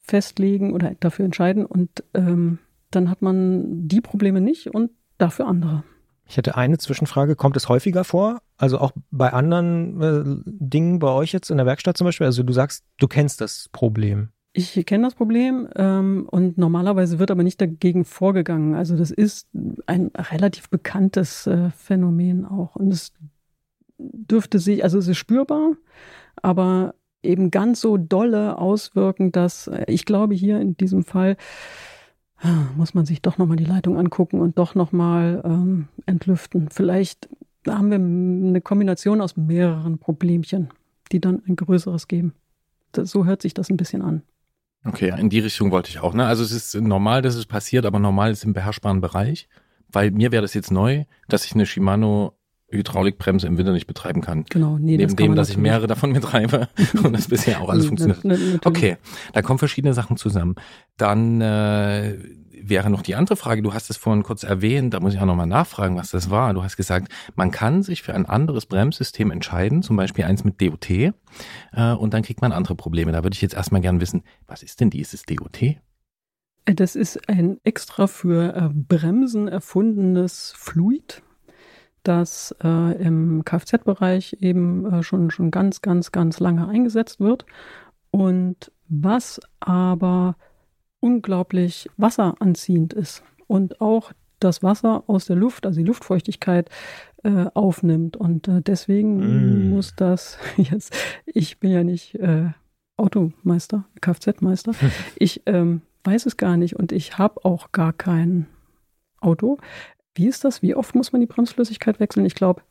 festlegen 0.00 0.72
oder 0.72 0.92
dafür 1.00 1.26
entscheiden 1.26 1.66
und 1.66 2.02
ähm, 2.14 2.58
dann 2.90 3.10
hat 3.10 3.22
man 3.22 3.86
die 3.88 4.00
Probleme 4.00 4.40
nicht 4.40 4.74
und 4.74 4.90
dafür 5.18 5.46
andere. 5.46 5.84
Ich 6.26 6.36
hätte 6.36 6.56
eine 6.56 6.78
Zwischenfrage. 6.78 7.34
Kommt 7.34 7.56
es 7.56 7.68
häufiger 7.68 8.04
vor? 8.04 8.40
Also 8.56 8.78
auch 8.78 8.92
bei 9.10 9.32
anderen 9.32 10.00
äh, 10.00 10.22
Dingen 10.46 11.00
bei 11.00 11.08
euch 11.08 11.32
jetzt 11.32 11.50
in 11.50 11.56
der 11.56 11.66
Werkstatt 11.66 11.96
zum 11.96 12.04
Beispiel? 12.04 12.26
Also 12.26 12.44
du 12.44 12.52
sagst, 12.52 12.84
du 12.98 13.08
kennst 13.08 13.40
das 13.40 13.68
Problem. 13.72 14.30
Ich 14.52 14.84
kenne 14.84 15.04
das 15.04 15.14
Problem 15.14 15.68
ähm, 15.76 16.26
und 16.28 16.58
normalerweise 16.58 17.20
wird 17.20 17.30
aber 17.30 17.44
nicht 17.44 17.60
dagegen 17.60 18.04
vorgegangen. 18.04 18.74
Also 18.74 18.96
das 18.96 19.12
ist 19.12 19.48
ein 19.86 20.10
relativ 20.16 20.68
bekanntes 20.70 21.46
äh, 21.46 21.70
Phänomen 21.70 22.44
auch. 22.44 22.74
Und 22.74 22.92
es 22.92 23.12
dürfte 23.98 24.58
sich, 24.58 24.82
also 24.82 24.98
es 24.98 25.06
ist 25.06 25.18
spürbar, 25.18 25.76
aber 26.36 26.94
eben 27.22 27.50
ganz 27.50 27.80
so 27.80 27.96
dolle 27.96 28.58
auswirken, 28.58 29.30
dass 29.30 29.68
äh, 29.68 29.84
ich 29.86 30.04
glaube 30.04 30.34
hier 30.34 30.60
in 30.60 30.76
diesem 30.76 31.04
Fall 31.04 31.36
muss 32.76 32.94
man 32.94 33.04
sich 33.04 33.22
doch 33.22 33.38
nochmal 33.38 33.56
die 33.56 33.64
Leitung 33.64 33.98
angucken 33.98 34.40
und 34.40 34.58
doch 34.58 34.74
nochmal 34.74 35.42
ähm, 35.44 35.88
entlüften. 36.06 36.70
Vielleicht 36.70 37.28
haben 37.66 37.90
wir 37.90 37.98
eine 37.98 38.60
Kombination 38.60 39.20
aus 39.20 39.36
mehreren 39.36 39.98
Problemchen, 39.98 40.70
die 41.12 41.20
dann 41.20 41.42
ein 41.46 41.56
größeres 41.56 42.08
geben. 42.08 42.34
Das, 42.92 43.10
so 43.10 43.26
hört 43.26 43.42
sich 43.42 43.54
das 43.54 43.70
ein 43.70 43.76
bisschen 43.76 44.02
an. 44.02 44.22
Okay, 44.84 45.12
in 45.18 45.28
die 45.28 45.40
Richtung 45.40 45.70
wollte 45.70 45.90
ich 45.90 46.00
auch. 46.00 46.14
Ne? 46.14 46.24
Also 46.26 46.42
es 46.42 46.52
ist 46.52 46.74
normal, 46.74 47.22
dass 47.22 47.34
es 47.34 47.46
passiert, 47.46 47.84
aber 47.84 47.98
normal 47.98 48.30
ist 48.30 48.44
im 48.44 48.52
beherrschbaren 48.52 49.00
Bereich. 49.00 49.48
Weil 49.92 50.10
mir 50.10 50.32
wäre 50.32 50.42
das 50.42 50.54
jetzt 50.54 50.70
neu, 50.70 51.04
dass 51.28 51.44
ich 51.44 51.54
eine 51.54 51.66
Shimano 51.66 52.34
Hydraulikbremse 52.70 53.46
im 53.46 53.58
Winter 53.58 53.72
nicht 53.72 53.86
betreiben 53.86 54.20
kann. 54.20 54.44
Genau, 54.48 54.78
nee, 54.78 54.96
Neben 54.96 55.02
das 55.02 55.16
dem, 55.16 55.34
dass 55.34 55.50
ich 55.50 55.56
mehrere 55.56 55.86
davon 55.86 56.12
betreibe 56.12 56.68
und 57.02 57.12
das 57.12 57.28
bisher 57.28 57.60
auch 57.60 57.68
alles 57.68 57.86
funktioniert. 57.86 58.64
Okay, 58.64 58.96
da 59.32 59.42
kommen 59.42 59.58
verschiedene 59.58 59.92
Sachen 59.92 60.16
zusammen. 60.16 60.54
Dann 60.96 61.40
äh, 61.40 62.16
wäre 62.62 62.90
noch 62.90 63.02
die 63.02 63.14
andere 63.14 63.36
Frage, 63.36 63.62
du 63.62 63.74
hast 63.74 63.90
es 63.90 63.96
vorhin 63.96 64.22
kurz 64.22 64.42
erwähnt, 64.42 64.94
da 64.94 65.00
muss 65.00 65.14
ich 65.14 65.20
auch 65.20 65.26
nochmal 65.26 65.46
nachfragen, 65.46 65.96
was 65.96 66.10
das 66.10 66.30
war. 66.30 66.54
Du 66.54 66.62
hast 66.62 66.76
gesagt, 66.76 67.12
man 67.34 67.50
kann 67.50 67.82
sich 67.82 68.02
für 68.02 68.14
ein 68.14 68.26
anderes 68.26 68.66
Bremssystem 68.66 69.30
entscheiden, 69.30 69.82
zum 69.82 69.96
Beispiel 69.96 70.24
eins 70.24 70.44
mit 70.44 70.60
DOT, 70.60 70.90
äh, 70.90 71.12
und 71.72 72.14
dann 72.14 72.22
kriegt 72.22 72.40
man 72.40 72.52
andere 72.52 72.74
Probleme. 72.74 73.12
Da 73.12 73.22
würde 73.22 73.34
ich 73.34 73.42
jetzt 73.42 73.54
erstmal 73.54 73.80
gern 73.80 74.00
wissen, 74.00 74.22
was 74.46 74.62
ist 74.62 74.80
denn 74.80 74.90
dieses 74.90 75.22
DOT? 75.24 75.76
Das 76.66 76.94
ist 76.94 77.28
ein 77.28 77.58
extra 77.64 78.06
für 78.06 78.54
äh, 78.54 78.68
Bremsen 78.72 79.48
erfundenes 79.48 80.52
Fluid 80.56 81.22
das 82.02 82.54
äh, 82.62 83.02
im 83.02 83.44
Kfz-Bereich 83.44 84.38
eben 84.40 84.86
äh, 84.86 85.02
schon, 85.02 85.30
schon 85.30 85.50
ganz, 85.50 85.82
ganz, 85.82 86.12
ganz 86.12 86.40
lange 86.40 86.68
eingesetzt 86.68 87.20
wird 87.20 87.44
und 88.10 88.72
was 88.88 89.40
aber 89.60 90.36
unglaublich 91.00 91.88
wasseranziehend 91.96 92.92
ist 92.92 93.22
und 93.46 93.80
auch 93.80 94.12
das 94.38 94.62
Wasser 94.62 95.04
aus 95.06 95.26
der 95.26 95.36
Luft, 95.36 95.66
also 95.66 95.78
die 95.78 95.86
Luftfeuchtigkeit, 95.86 96.70
äh, 97.22 97.46
aufnimmt. 97.54 98.16
Und 98.16 98.48
äh, 98.48 98.62
deswegen 98.62 99.68
mm. 99.68 99.70
muss 99.70 99.94
das 99.94 100.38
jetzt, 100.56 100.96
ich 101.26 101.58
bin 101.60 101.70
ja 101.70 101.84
nicht 101.84 102.14
äh, 102.16 102.48
Automeister, 102.96 103.84
Kfz-Meister, 104.00 104.72
ich 105.16 105.42
ähm, 105.46 105.82
weiß 106.04 106.26
es 106.26 106.36
gar 106.36 106.56
nicht 106.56 106.76
und 106.76 106.92
ich 106.92 107.18
habe 107.18 107.44
auch 107.44 107.72
gar 107.72 107.92
kein 107.92 108.46
Auto. 109.20 109.58
Wie 110.14 110.26
ist 110.26 110.44
das? 110.44 110.62
Wie 110.62 110.74
oft 110.74 110.94
muss 110.94 111.12
man 111.12 111.20
die 111.20 111.26
Bremsflüssigkeit 111.26 112.00
wechseln? 112.00 112.26
Ich 112.26 112.34
glaube, 112.34 112.62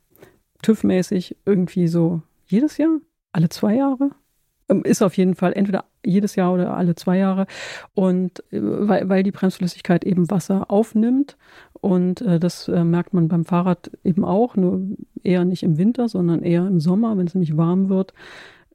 TÜV-mäßig 0.63 1.37
irgendwie 1.45 1.87
so 1.87 2.21
jedes 2.47 2.77
Jahr, 2.77 2.99
alle 3.31 3.49
zwei 3.49 3.75
Jahre. 3.75 4.11
Ähm, 4.69 4.83
ist 4.83 5.01
auf 5.01 5.17
jeden 5.17 5.35
Fall 5.35 5.53
entweder 5.53 5.85
jedes 6.05 6.35
Jahr 6.35 6.53
oder 6.53 6.75
alle 6.75 6.95
zwei 6.95 7.17
Jahre. 7.17 7.47
Und 7.93 8.39
äh, 8.51 8.59
weil, 8.61 9.09
weil 9.09 9.23
die 9.23 9.31
Bremsflüssigkeit 9.31 10.03
eben 10.05 10.29
Wasser 10.29 10.69
aufnimmt. 10.71 11.37
Und 11.73 12.21
äh, 12.21 12.39
das 12.39 12.67
äh, 12.67 12.83
merkt 12.83 13.13
man 13.13 13.27
beim 13.27 13.45
Fahrrad 13.45 13.91
eben 14.03 14.23
auch, 14.23 14.55
nur 14.55 14.81
eher 15.23 15.45
nicht 15.45 15.63
im 15.63 15.77
Winter, 15.77 16.09
sondern 16.09 16.43
eher 16.43 16.65
im 16.67 16.79
Sommer, 16.79 17.17
wenn 17.17 17.27
es 17.27 17.35
nämlich 17.35 17.57
warm 17.57 17.89
wird. 17.89 18.13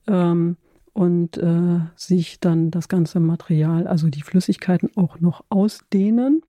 Ähm, 0.06 0.56
und 0.92 1.38
äh, 1.38 1.80
sich 1.96 2.38
dann 2.38 2.70
das 2.70 2.88
ganze 2.88 3.18
Material, 3.18 3.88
also 3.88 4.08
die 4.08 4.22
Flüssigkeiten 4.22 4.90
auch 4.94 5.18
noch 5.18 5.44
ausdehnen 5.48 6.42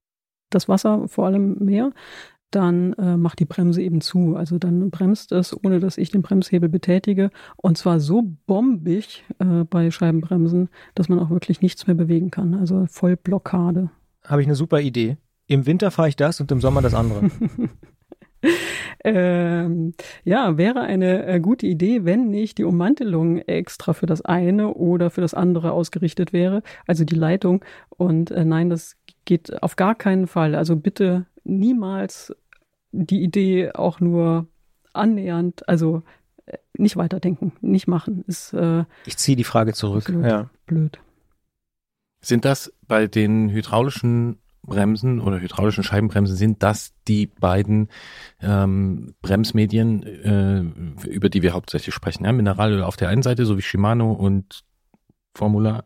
das 0.49 0.69
Wasser 0.69 1.07
vor 1.07 1.25
allem 1.25 1.57
mehr, 1.59 1.91
dann 2.55 2.93
äh, 2.93 3.17
macht 3.17 3.39
die 3.39 3.45
Bremse 3.45 3.81
eben 3.81 4.01
zu. 4.01 4.35
Also 4.35 4.57
dann 4.57 4.89
bremst 4.89 5.31
es, 5.31 5.55
ohne 5.63 5.79
dass 5.79 5.97
ich 5.97 6.09
den 6.09 6.21
Bremshebel 6.21 6.69
betätige. 6.69 7.29
Und 7.57 7.77
zwar 7.77 7.99
so 7.99 8.23
bombig 8.47 9.23
äh, 9.39 9.65
bei 9.69 9.91
Scheibenbremsen, 9.91 10.69
dass 10.95 11.09
man 11.09 11.19
auch 11.19 11.29
wirklich 11.29 11.61
nichts 11.61 11.85
mehr 11.85 11.95
bewegen 11.95 12.31
kann. 12.31 12.53
Also 12.53 12.85
voll 12.87 13.17
Blockade. 13.17 13.91
Habe 14.23 14.41
ich 14.41 14.47
eine 14.47 14.55
super 14.55 14.79
Idee. 14.79 15.17
Im 15.47 15.65
Winter 15.65 15.91
fahre 15.91 16.07
ich 16.07 16.15
das 16.15 16.39
und 16.39 16.51
im 16.51 16.61
Sommer 16.61 16.81
das 16.81 16.95
andere. 16.95 17.29
ähm, 19.03 19.93
ja, 20.23 20.57
wäre 20.57 20.81
eine 20.81 21.25
äh, 21.25 21.39
gute 21.39 21.67
Idee, 21.67 22.05
wenn 22.05 22.29
nicht 22.29 22.57
die 22.57 22.63
Ummantelung 22.63 23.37
extra 23.39 23.93
für 23.93 24.05
das 24.05 24.23
eine 24.23 24.73
oder 24.73 25.09
für 25.09 25.21
das 25.21 25.33
andere 25.33 25.71
ausgerichtet 25.71 26.33
wäre, 26.33 26.63
also 26.87 27.03
die 27.03 27.15
Leitung. 27.15 27.63
Und 27.89 28.31
äh, 28.31 28.45
nein, 28.45 28.69
das 28.69 28.95
geht 29.25 29.61
auf 29.61 29.75
gar 29.75 29.95
keinen 29.95 30.27
Fall. 30.27 30.55
Also 30.55 30.75
bitte 30.75 31.25
niemals 31.43 32.35
die 33.03 33.21
Idee 33.21 33.71
auch 33.71 33.99
nur 33.99 34.47
annähernd, 34.93 35.67
also 35.67 36.03
äh, 36.45 36.57
nicht 36.77 36.97
weiterdenken, 36.97 37.53
nicht 37.61 37.87
machen. 37.87 38.23
Ist, 38.27 38.53
äh, 38.53 38.85
ich 39.05 39.17
ziehe 39.17 39.35
die 39.35 39.43
Frage 39.43 39.73
zurück. 39.73 40.09
Ja. 40.09 40.49
Blöd. 40.65 40.99
Sind 42.21 42.45
das 42.45 42.73
bei 42.87 43.07
den 43.07 43.49
hydraulischen 43.51 44.39
Bremsen 44.63 45.19
oder 45.19 45.39
hydraulischen 45.39 45.83
Scheibenbremsen 45.83 46.35
sind 46.35 46.63
das 46.63 46.93
die 47.07 47.27
beiden 47.27 47.89
ähm, 48.41 49.13
Bremsmedien, 49.21 50.03
äh, 50.03 51.07
über 51.07 51.29
die 51.29 51.43
wir 51.43 51.53
hauptsächlich 51.53 51.93
sprechen. 51.93 52.25
Ja? 52.25 52.31
Mineralöl 52.31 52.81
auf 52.81 52.97
der 52.97 53.09
einen 53.09 53.21
Seite, 53.21 53.45
so 53.45 53.57
wie 53.57 53.61
Shimano 53.61 54.11
und 54.11 54.63
Formula 55.35 55.85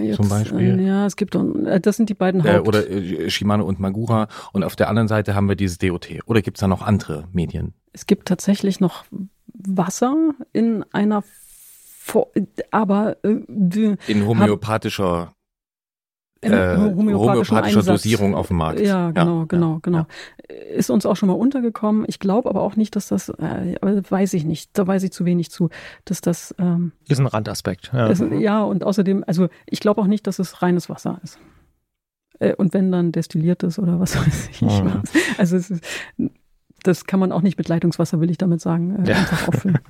jetzt, 0.00 0.16
Zum 0.16 0.28
Beispiel. 0.28 0.78
äh, 0.80 0.86
Ja, 0.86 1.06
es 1.06 1.16
gibt, 1.16 1.34
äh, 1.34 1.80
das 1.80 1.96
sind 1.96 2.08
die 2.08 2.14
beiden 2.14 2.44
äh, 2.44 2.54
Haupt. 2.58 2.68
oder 2.68 2.82
Shimano 3.30 3.64
und 3.64 3.80
Magura 3.80 4.28
und 4.52 4.64
auf 4.64 4.76
der 4.76 4.88
anderen 4.88 5.08
Seite 5.08 5.34
haben 5.34 5.48
wir 5.48 5.56
dieses 5.56 5.78
DOT. 5.78 6.08
Oder 6.26 6.42
gibt's 6.42 6.60
da 6.60 6.68
noch 6.68 6.82
andere 6.82 7.28
Medien? 7.32 7.74
Es 7.92 8.06
gibt 8.06 8.28
tatsächlich 8.28 8.80
noch 8.80 9.04
Wasser 9.46 10.14
in 10.52 10.84
einer, 10.92 11.22
Fo 11.98 12.30
aber 12.70 13.16
äh, 13.24 13.38
In 14.08 14.26
homöopathischer 14.26 15.34
in 16.44 16.52
äh, 16.52 16.76
homöopathischer 16.76 17.62
Einsatz. 17.62 17.86
Dosierung 17.86 18.34
auf 18.34 18.48
dem 18.48 18.58
Markt. 18.58 18.80
Ja, 18.80 19.10
genau, 19.10 19.46
genau, 19.46 19.72
ja, 19.74 19.78
genau. 19.82 20.06
Ist 20.74 20.90
uns 20.90 21.06
auch 21.06 21.16
schon 21.16 21.28
mal 21.28 21.34
untergekommen. 21.34 22.04
Ich 22.06 22.18
glaube 22.18 22.48
aber 22.48 22.62
auch 22.62 22.76
nicht, 22.76 22.96
dass 22.96 23.08
das, 23.08 23.28
äh, 23.30 23.76
aber 23.80 24.02
weiß 24.10 24.34
ich 24.34 24.44
nicht, 24.44 24.70
da 24.78 24.86
weiß 24.86 25.02
ich 25.04 25.12
zu 25.12 25.24
wenig 25.24 25.50
zu, 25.50 25.70
dass 26.04 26.20
das, 26.20 26.54
ähm, 26.58 26.92
Ist 27.08 27.18
ein 27.20 27.26
Randaspekt. 27.26 27.90
Ja. 27.92 28.08
es, 28.08 28.22
ja, 28.38 28.62
und 28.62 28.84
außerdem, 28.84 29.24
also 29.26 29.48
ich 29.66 29.80
glaube 29.80 30.00
auch 30.00 30.06
nicht, 30.06 30.26
dass 30.26 30.38
es 30.38 30.62
reines 30.62 30.88
Wasser 30.88 31.18
ist. 31.22 31.38
Äh, 32.38 32.54
und 32.54 32.74
wenn 32.74 32.90
dann 32.92 33.12
destilliertes 33.12 33.78
oder 33.78 34.00
was 34.00 34.16
weiß 34.26 34.48
ich. 34.50 34.62
Mhm. 34.62 34.68
was. 35.02 35.12
Also 35.38 35.56
es 35.56 35.70
ist, 35.70 35.84
das 36.82 37.06
kann 37.06 37.20
man 37.20 37.32
auch 37.32 37.42
nicht 37.42 37.56
mit 37.58 37.68
Leitungswasser, 37.68 38.20
will 38.20 38.30
ich 38.30 38.38
damit 38.38 38.60
sagen, 38.60 39.04
äh, 39.04 39.10
Ja. 39.10 39.16
einfach 39.16 39.48
auffüllen. 39.48 39.78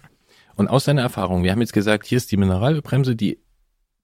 Und 0.56 0.68
aus 0.68 0.84
deiner 0.84 1.02
Erfahrung, 1.02 1.42
wir 1.42 1.50
haben 1.50 1.60
jetzt 1.60 1.72
gesagt, 1.72 2.06
hier 2.06 2.16
ist 2.16 2.30
die 2.30 2.36
Mineralölbremse, 2.36 3.16
die 3.16 3.40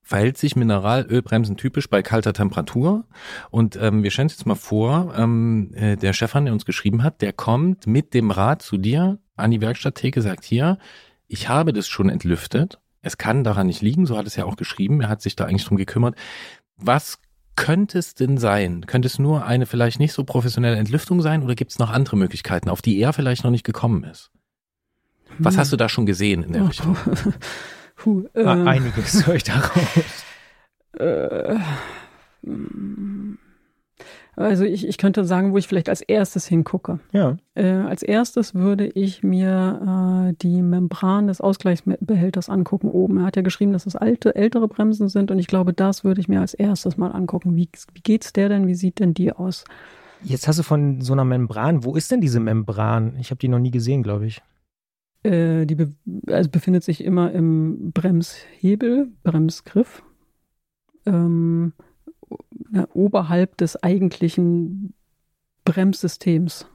verhält 0.03 0.39
sich 0.39 0.57
Mineralölbremsen 0.57 1.57
typisch 1.57 1.89
bei 1.89 2.03
kalter 2.03 2.33
Temperatur. 2.33 3.05
Und 3.51 3.77
ähm, 3.77 4.03
wir 4.03 4.11
stellen 4.11 4.27
uns 4.27 4.35
jetzt 4.35 4.47
mal 4.47 4.55
vor, 4.55 5.15
ähm, 5.17 5.73
äh, 5.75 5.97
der 5.97 6.13
Stefan, 6.13 6.45
der 6.45 6.55
uns 6.55 6.65
geschrieben 6.65 7.03
hat, 7.03 7.23
der 7.23 7.33
kommt 7.33 7.87
mit 7.87 8.15
dem 8.15 8.31
Rad 8.31 8.63
zu 8.63 8.77
dir 8.77 9.19
an 9.37 9.51
die 9.51 9.61
Werkstatttheke, 9.61 10.21
sagt 10.23 10.45
hier, 10.45 10.79
ich 11.29 11.49
habe 11.49 11.73
das 11.73 11.87
schon 11.89 12.09
entlüftet. 12.09 12.81
Es 13.03 13.19
kann 13.19 13.45
daran 13.45 13.69
nicht 13.69 13.83
liegen, 13.83 14.05
so 14.05 14.17
hat 14.17 14.27
es 14.27 14.37
ja 14.37 14.45
auch 14.45 14.57
geschrieben. 14.57 15.01
Er 15.01 15.09
hat 15.09 15.23
sich 15.23 15.37
da 15.37 15.45
eigentlich 15.45 15.65
drum 15.65 15.77
gekümmert. 15.77 16.17
Was 16.77 17.19
könnte 17.57 17.99
es 17.99 18.15
denn 18.15 18.39
sein? 18.39 18.87
Könnte 18.87 19.07
es 19.07 19.19
nur 19.19 19.45
eine 19.45 19.67
vielleicht 19.67 20.01
nicht 20.01 20.13
so 20.13 20.25
professionelle 20.25 20.77
Entlüftung 20.77 21.21
sein 21.21 21.43
oder 21.43 21.55
gibt 21.55 21.71
es 21.71 21.79
noch 21.79 21.91
andere 21.91 22.17
Möglichkeiten, 22.17 22.69
auf 22.69 22.83
die 22.83 22.99
er 22.99 23.13
vielleicht 23.13 23.45
noch 23.45 23.51
nicht 23.51 23.65
gekommen 23.65 24.05
ist? 24.05 24.31
Was 25.39 25.57
hast 25.57 25.73
du 25.73 25.77
da 25.77 25.89
schon 25.89 26.07
gesehen 26.07 26.43
in 26.43 26.53
der 26.53 26.69
Richtung? 26.69 26.97
Puh, 28.01 28.25
äh, 28.33 28.45
Ah, 28.45 28.65
Einiges 28.65 29.27
höre 29.27 29.35
ich 29.35 29.45
daraus. 29.45 30.25
Äh, 30.99 31.59
also 34.37 34.65
ich, 34.65 34.89
ich 34.89 34.97
könnte 34.97 35.27
sagen, 35.27 35.53
wo 35.53 35.59
ich 35.59 35.69
vielleicht 35.69 35.91
als 35.91 36.01
erstes 36.01 36.47
hingucke. 36.47 36.99
Ja. 37.13 37.37
Äh, 37.55 37.67
als 37.73 38.03
erstes 38.03 38.55
würde 38.55 38.87
ich 38.87 39.23
mir 39.23 40.31
äh, 40.31 40.35
die 40.41 40.63
Membran 40.63 41.27
des 41.27 41.43
Ausgleichsbehälters 41.43 42.49
angucken 42.49 42.89
oben. 42.89 43.19
Er 43.19 43.25
hat 43.27 43.37
ja 43.37 43.43
geschrieben, 43.43 43.75
dass 43.75 43.85
es 43.85 43.97
alte, 43.97 44.35
ältere 44.35 44.67
Bremsen 44.67 45.11
sind 45.11 45.31
und 45.31 45.39
ich 45.39 45.47
glaube, 45.47 45.75
das 45.75 46.03
würde 46.03 46.23
ich 46.23 46.29
mir 46.29 46.41
als 46.41 46.55
erstes 46.55 46.97
mal 46.97 47.11
angucken. 47.11 47.55
Wie, 47.55 47.69
wie 47.93 48.01
geht's 48.01 48.33
der 48.33 48.49
denn? 48.49 48.67
Wie 48.67 48.75
sieht 48.75 48.99
denn 48.99 49.13
die 49.13 49.31
aus? 49.33 49.65
Jetzt 50.23 50.49
hast 50.49 50.59
du 50.59 50.63
von 50.63 51.03
so 51.03 51.13
einer 51.13 51.25
Membran. 51.27 51.85
Wo 51.85 51.97
ist 51.97 52.11
denn 52.11 52.23
diese 52.23 52.41
Membran? 52.41 53.17
Ich 53.21 53.31
habe 53.31 53.39
die 53.39 53.49
noch 53.49 53.59
nie 53.59 53.71
gesehen, 53.71 54.03
glaube 54.03 54.25
ich. 54.27 54.41
Äh, 55.23 55.67
die 55.67 55.75
be 55.75 55.95
also 56.29 56.49
befindet 56.49 56.83
sich 56.83 57.05
immer 57.05 57.31
im 57.33 57.93
Bremshebel, 57.93 59.13
Bremsgriff, 59.23 60.03
ähm, 61.05 61.75
na, 62.71 62.89
oberhalb 62.95 63.57
des 63.59 63.83
eigentlichen 63.83 64.95
Bremssystems. 65.65 66.67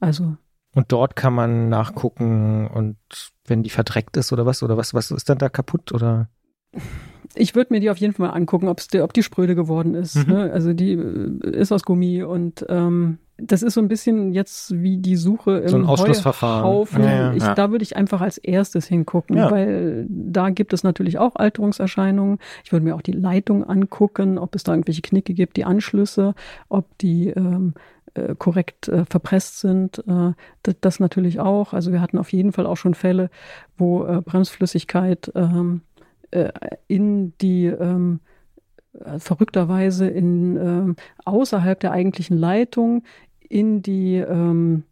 Also 0.00 0.36
Und 0.74 0.92
dort 0.92 1.16
kann 1.16 1.34
man 1.34 1.68
nachgucken 1.68 2.68
und 2.68 2.96
wenn 3.44 3.62
die 3.62 3.70
verdreckt 3.70 4.16
ist 4.16 4.32
oder 4.32 4.46
was 4.46 4.62
oder 4.62 4.76
was 4.76 4.94
was 4.94 5.10
ist 5.10 5.28
dann 5.28 5.38
da 5.38 5.48
kaputt 5.48 5.92
oder 5.92 6.28
ich 7.34 7.54
würde 7.54 7.72
mir 7.72 7.80
die 7.80 7.90
auf 7.90 7.98
jeden 7.98 8.14
Fall 8.14 8.28
mal 8.28 8.32
angucken, 8.32 8.68
ob's 8.68 8.88
die, 8.88 9.00
ob 9.00 9.12
die 9.12 9.22
spröde 9.22 9.54
geworden 9.54 9.94
ist. 9.94 10.14
Mhm. 10.14 10.32
Ne? 10.32 10.52
Also 10.52 10.72
die 10.72 10.92
äh, 10.92 11.50
ist 11.50 11.72
aus 11.72 11.82
Gummi 11.82 12.22
und 12.22 12.64
ähm, 12.68 13.18
das 13.38 13.62
ist 13.62 13.74
so 13.74 13.80
ein 13.80 13.88
bisschen 13.88 14.32
jetzt 14.32 14.80
wie 14.80 14.96
die 14.96 15.16
Suche 15.16 15.58
im 15.58 15.68
So 15.68 15.76
ein 15.76 15.84
Ausschlussverfahren. 15.84 16.64
Heuhaufen. 16.64 17.02
Ja, 17.02 17.10
ja. 17.10 17.32
Ich. 17.34 17.42
Da 17.42 17.70
würde 17.70 17.82
ich 17.82 17.96
einfach 17.96 18.20
als 18.22 18.38
erstes 18.38 18.86
hingucken, 18.86 19.36
Ja. 19.36 19.50
weil 19.50 20.06
da 20.08 20.50
gibt 20.50 20.72
es 20.72 20.82
natürlich 20.82 21.18
auch 21.18 21.36
Alterungserscheinungen. 21.36 22.38
Ich 22.64 22.72
würde 22.72 22.84
mir 22.84 22.94
auch 22.94 23.02
die 23.02 23.12
Leitung 23.12 23.62
angucken, 23.64 24.38
ob 24.38 24.54
es 24.54 24.62
da 24.64 24.72
irgendwelche 24.72 25.02
Knicke 25.02 25.34
gibt, 25.34 25.56
die 25.58 25.64
Anschlüsse, 25.64 26.34
ob 26.68 26.96
die 26.98 27.28
ähm, 27.28 27.74
äh, 28.14 28.34
korrekt 28.34 28.88
äh, 28.88 29.04
verpresst 29.04 29.58
sind. 29.58 29.98
Äh, 30.08 30.32
das, 30.62 30.76
das 30.80 31.00
natürlich 31.00 31.38
auch. 31.38 31.74
Also 31.74 31.92
wir 31.92 32.00
hatten 32.00 32.18
auf 32.18 32.32
jeden 32.32 32.52
Fall 32.52 32.66
auch 32.66 32.76
schon 32.76 32.94
Fälle, 32.94 33.28
wo 33.76 34.04
äh, 34.06 34.22
Bremsflüssigkeit 34.22 35.30
ähm, 35.34 35.82
äh, 36.30 36.50
in 36.88 37.36
die 37.38 37.66
ähm, 37.66 38.20
äh, 39.04 39.18
verrückterweise 39.18 40.08
in 40.08 40.56
ähm, 40.56 40.96
außerhalb 41.26 41.78
der 41.78 41.92
eigentlichen 41.92 42.38
Leitung 42.38 43.02
in 43.48 43.82
die 43.82 44.16
ähm, 44.16 44.84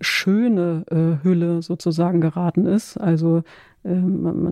schöne 0.00 0.84
äh, 0.90 1.24
Hülle 1.24 1.62
sozusagen 1.62 2.20
geraten 2.20 2.66
ist. 2.66 2.96
Also 2.96 3.42
ähm, 3.84 4.22
man, 4.22 4.42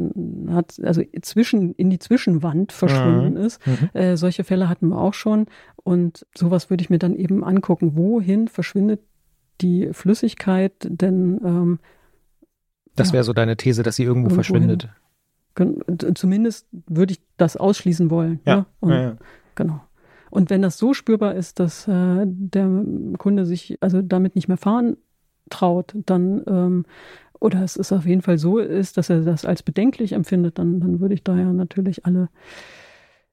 man 0.44 0.55
hat 0.55 0.78
also 0.82 1.03
zwischen 1.22 1.72
in 1.74 1.90
die 1.90 1.99
Zwischenwand 1.99 2.72
verschwunden 2.72 3.36
ist. 3.36 3.66
Mhm. 3.66 3.90
Äh, 3.94 4.16
solche 4.16 4.44
Fälle 4.44 4.68
hatten 4.68 4.88
wir 4.88 4.99
auch 4.99 5.14
schon 5.14 5.46
und 5.76 6.26
sowas 6.36 6.70
würde 6.70 6.82
ich 6.82 6.90
mir 6.90 6.99
dann 6.99 7.14
eben 7.14 7.44
angucken. 7.44 7.96
Wohin 7.96 8.49
verschwindet 8.49 9.01
die 9.61 9.88
Flüssigkeit? 9.92 10.72
Denn 10.82 11.40
ähm, 11.44 11.78
das 12.94 13.09
Ja. 13.09 13.14
wäre 13.14 13.24
so 13.24 13.32
deine 13.32 13.57
These, 13.57 13.82
dass 13.82 13.96
sie 13.96 14.05
irgendwo 14.05 14.30
verschwindet. 14.34 14.88
Zumindest 16.14 16.68
würde 16.86 17.14
ich 17.14 17.20
das 17.36 17.57
ausschließen 17.57 18.11
wollen. 18.11 18.40
Ja. 18.44 18.66
Ne? 18.80 18.94
Ja, 18.94 19.01
ja. 19.03 19.16
Genau. 19.57 19.80
Und 20.30 20.50
wenn 20.50 20.62
das 20.62 20.78
so 20.78 20.94
spürbar 20.94 21.34
ist, 21.34 21.58
dass 21.60 21.88
äh, 21.88 22.24
der 22.26 22.68
Kunde 23.18 23.46
sich 23.46 23.78
also 23.80 24.02
damit 24.02 24.34
nicht 24.34 24.48
mehr 24.48 24.56
fahren 24.56 24.96
traut, 25.50 25.94
dann 26.06 26.42
ähm, 26.46 26.84
oder 27.40 27.62
es 27.62 27.76
ist 27.76 27.92
auf 27.92 28.04
jeden 28.04 28.22
Fall 28.22 28.36
so 28.38 28.58
ist, 28.58 28.96
dass 28.96 29.10
er 29.10 29.20
das 29.22 29.44
als 29.44 29.62
bedenklich 29.62 30.12
empfindet, 30.12 30.58
dann, 30.58 30.80
dann 30.80 31.00
würde 31.00 31.14
ich 31.14 31.22
da 31.22 31.36
ja 31.36 31.52
natürlich 31.52 32.04
alle 32.04 32.28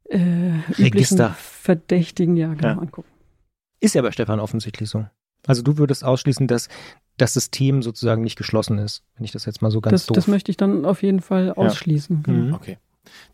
äh, 0.05 0.17
üblichen 0.77 0.83
Register. 0.83 1.29
Verdächtigen 1.37 2.37
ja 2.37 2.53
genau 2.53 2.67
Ja. 2.69 2.77
angucken. 2.77 3.09
Ist 3.79 3.95
ja 3.95 4.01
bei 4.01 4.11
Stefan 4.11 4.39
offensichtlich 4.39 4.89
so. 4.89 5.05
Also 5.47 5.61
du 5.61 5.77
würdest 5.77 6.03
ausschließen, 6.03 6.47
dass 6.47 6.69
das 7.17 7.33
System 7.33 7.81
sozusagen 7.81 8.23
nicht 8.23 8.35
geschlossen 8.37 8.77
ist, 8.77 9.03
wenn 9.15 9.25
ich 9.25 9.31
das 9.31 9.45
jetzt 9.45 9.61
mal 9.61 9.71
so 9.71 9.81
ganz 9.81 10.01
Das, 10.01 10.05
doof. 10.07 10.15
das 10.15 10.27
möchte 10.27 10.51
ich 10.51 10.57
dann 10.57 10.85
auf 10.85 11.01
jeden 11.03 11.21
Fall 11.21 11.51
ausschließen. 11.53 12.23
Mhm. 12.27 12.53
Okay. 12.53 12.77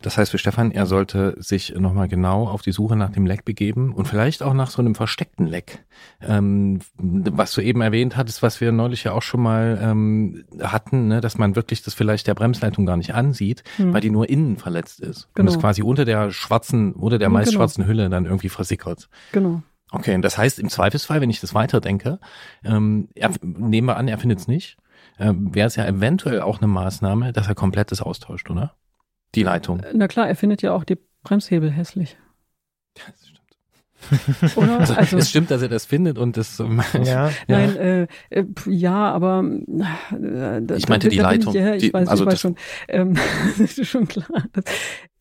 Das 0.00 0.18
heißt 0.18 0.30
für 0.30 0.38
Stefan, 0.38 0.70
er 0.72 0.86
sollte 0.86 1.34
sich 1.38 1.74
nochmal 1.76 2.08
genau 2.08 2.48
auf 2.48 2.62
die 2.62 2.72
Suche 2.72 2.96
nach 2.96 3.10
dem 3.10 3.26
Leck 3.26 3.44
begeben 3.44 3.92
und 3.92 4.06
vielleicht 4.08 4.42
auch 4.42 4.54
nach 4.54 4.70
so 4.70 4.80
einem 4.82 4.94
versteckten 4.94 5.46
Leck. 5.46 5.84
Ähm, 6.20 6.80
was 6.98 7.52
du 7.54 7.60
eben 7.60 7.80
erwähnt 7.80 8.16
hattest, 8.16 8.42
was 8.42 8.60
wir 8.60 8.72
neulich 8.72 9.04
ja 9.04 9.12
auch 9.12 9.22
schon 9.22 9.42
mal 9.42 9.78
ähm, 9.82 10.44
hatten, 10.60 11.08
ne, 11.08 11.20
dass 11.20 11.38
man 11.38 11.56
wirklich 11.56 11.82
das 11.82 11.94
vielleicht 11.94 12.26
der 12.26 12.34
Bremsleitung 12.34 12.86
gar 12.86 12.96
nicht 12.96 13.14
ansieht, 13.14 13.62
Mhm. 13.78 13.92
weil 13.92 14.00
die 14.00 14.10
nur 14.10 14.28
innen 14.28 14.56
verletzt 14.56 15.00
ist. 15.00 15.24
Und 15.24 15.34
Genau. 15.34 15.50
es 15.52 15.58
quasi 15.58 15.82
unter 15.82 16.04
der 16.04 16.30
schwarzen, 16.30 16.92
unter 16.92 17.18
der 17.18 17.28
meist 17.30 17.50
genau. 17.50 17.60
schwarzen 17.60 17.86
Hülle 17.86 18.08
dann 18.08 18.24
irgendwie 18.26 18.48
versickert. 18.48 19.08
Genau. 19.32 19.62
Okay, 19.90 20.14
und 20.14 20.22
das 20.22 20.38
heißt 20.38 20.58
im 20.58 20.68
Zweifelsfall, 20.70 21.20
wenn 21.20 21.28
ich 21.30 21.40
das 21.40 21.54
weiterdenke, 21.54 22.18
ähm, 22.64 23.08
er, 23.14 23.30
nehmen 23.42 23.86
wir 23.88 23.96
an, 23.98 24.08
er 24.08 24.16
findet 24.18 24.38
es 24.38 24.48
nicht, 24.48 24.78
ähm, 25.18 25.54
wäre 25.54 25.66
es 25.66 25.76
ja 25.76 25.84
eventuell 25.86 26.40
auch 26.40 26.58
eine 26.58 26.66
Maßnahme, 26.66 27.32
dass 27.34 27.46
er 27.46 27.54
komplett 27.54 27.90
das 27.92 28.00
austauscht, 28.00 28.48
oder? 28.50 28.74
Die 29.34 29.42
Leitung. 29.42 29.82
Na 29.92 30.08
klar, 30.08 30.28
er 30.28 30.36
findet 30.36 30.62
ja 30.62 30.72
auch 30.72 30.84
die 30.84 30.98
Bremshebel 31.22 31.70
hässlich. 31.70 32.16
Das 32.94 33.04
stimmt. 33.28 34.56
Oder? 34.56 34.80
Also, 34.80 34.94
Also- 34.94 35.16
es 35.18 35.30
stimmt, 35.30 35.50
dass 35.50 35.62
er 35.62 35.68
das 35.68 35.84
findet 35.86 36.18
und 36.18 36.36
das. 36.36 36.58
ähm, 36.60 36.82
ja, 37.04 37.30
Nein, 37.48 37.76
äh, 37.76 38.06
äh, 38.30 38.44
ja, 38.66 39.10
aber 39.12 39.44
äh, 39.44 40.60
da- 40.62 40.74
Ich 40.76 40.88
meinte 40.88 41.06
da- 41.08 41.10
die 41.10 41.18
Leitung. 41.18 41.54
Ich, 41.54 41.60
ja, 41.60 41.74
ich 41.74 41.82
Die- 41.84 41.92
weiß, 41.94 42.08
also 42.08 42.24
ich 42.24 42.26
weiß 42.26 42.32
das- 42.34 42.40
schon. 42.40 42.56
Ähm, 42.88 43.14
das 43.58 43.78
ist 43.78 43.88
schon 43.88 44.06
klar. 44.08 44.26
Das, 44.52 44.64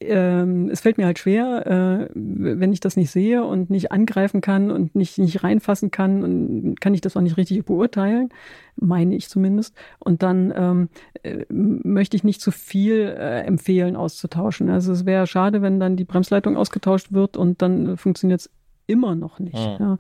ähm, 0.02 0.70
es 0.70 0.82
fällt 0.82 0.98
mir 0.98 1.06
halt 1.06 1.20
schwer, 1.20 2.08
äh, 2.10 2.10
wenn 2.14 2.74
ich 2.74 2.80
das 2.80 2.98
nicht 2.98 3.12
sehe 3.12 3.44
und 3.44 3.70
nicht 3.70 3.92
angreifen 3.92 4.42
kann 4.42 4.72
und 4.72 4.96
nicht, 4.96 5.18
nicht 5.18 5.44
reinfassen 5.44 5.92
kann 5.92 6.24
und 6.24 6.82
kann 6.82 6.94
ich 6.94 7.02
das 7.02 7.16
auch 7.16 7.22
nicht 7.22 7.38
richtig 7.38 7.66
beurteilen, 7.66 8.30
meine 8.76 9.16
ich 9.16 9.30
zumindest. 9.30 9.76
Und 10.00 10.24
dann 10.24 10.54
ähm, 10.56 10.90
äh, 11.24 11.46
möchte 11.50 12.18
ich 12.18 12.24
nicht 12.24 12.42
zu 12.42 12.52
viel 12.52 13.16
äh, 13.18 13.42
empfehlen, 13.42 13.96
auszutauschen. 13.96 14.70
Also 14.70 14.92
es 14.92 15.06
wäre 15.06 15.28
schade, 15.28 15.62
wenn 15.62 15.80
dann 15.80 15.98
die 15.98 16.06
Bremsleitung 16.06 16.58
ausgetauscht 16.58 17.12
wird 17.12 17.38
und 17.38 17.62
dann 17.62 17.90
äh, 17.90 17.98
funktioniert 17.98 18.42
es 18.42 18.50
immer 18.88 19.16
noch 19.16 19.40
nicht. 19.40 19.56
Mhm. 19.56 19.78
Ja. 19.80 19.98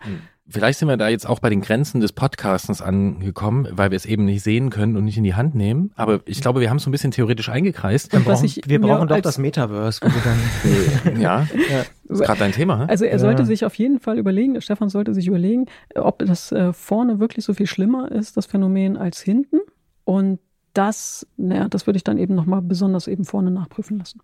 Vielleicht 0.52 0.80
sind 0.80 0.90
wir 0.90 0.98
da 0.98 1.08
jetzt 1.08 1.28
auch 1.28 1.40
bei 1.40 1.50
den 1.50 1.62
Grenzen 1.62 2.02
des 2.02 2.12
Podcastens 2.12 2.82
angekommen, 2.82 3.68
weil 3.72 3.92
wir 3.92 3.96
es 3.96 4.06
eben 4.06 4.26
nicht 4.26 4.44
sehen 4.44 4.70
können 4.70 4.98
und 4.98 5.06
nicht 5.06 5.18
in 5.18 5.24
die 5.24 5.34
Hand 5.34 5.56
nehmen. 5.56 5.92
Aber 5.96 6.20
ich 6.26 6.42
glaube, 6.42 6.60
wir 6.60 6.70
haben 6.70 6.78
es 6.78 6.84
so 6.84 6.90
ein 6.90 6.92
bisschen 6.92 7.12
theoretisch 7.12 7.50
eingekreist. 7.50 8.14
Dann 8.14 8.24
brauchen, 8.24 8.52
wir 8.66 8.82
brauchen 8.82 9.08
doch 9.08 9.22
das 9.22 9.38
Metaverse. 9.38 10.02
Dann, 10.02 11.20
ja, 11.22 11.42
ja. 11.42 11.86
das 12.08 12.20
ist 12.20 12.26
gerade 12.26 12.40
dein 12.40 12.52
Thema. 12.52 12.86
Also 12.90 13.06
er 13.06 13.18
sollte 13.20 13.44
ja. 13.44 13.46
sich 13.46 13.66
auf 13.66 13.76
jeden 13.76 14.00
Fall 14.00 14.18
überlegen, 14.18 14.60
Stefan 14.62 14.90
sollte 14.90 15.14
sich 15.14 15.28
überlegen, 15.28 15.68
ob 15.96 16.20
das 16.20 16.52
äh, 16.52 16.74
vorne 16.74 17.20
wirklich 17.20 17.46
so 17.46 17.54
viel 17.54 17.68
schlimmer 17.68 18.12
ist, 18.12 18.36
das 18.36 18.46
Phänomen, 18.46 18.98
als 18.98 19.22
hinten. 19.22 19.60
Und 20.04 20.40
das, 20.74 21.26
naja, 21.38 21.68
das 21.70 21.88
würde 21.88 21.98
ich 21.98 22.04
dann 22.04 22.18
eben 22.18 22.36
nochmal 22.36 22.62
besonders 22.62 23.08
eben 23.08 23.26
vorne 23.26 23.52
nachprüfen 23.52 24.00
lassen. 24.00 24.20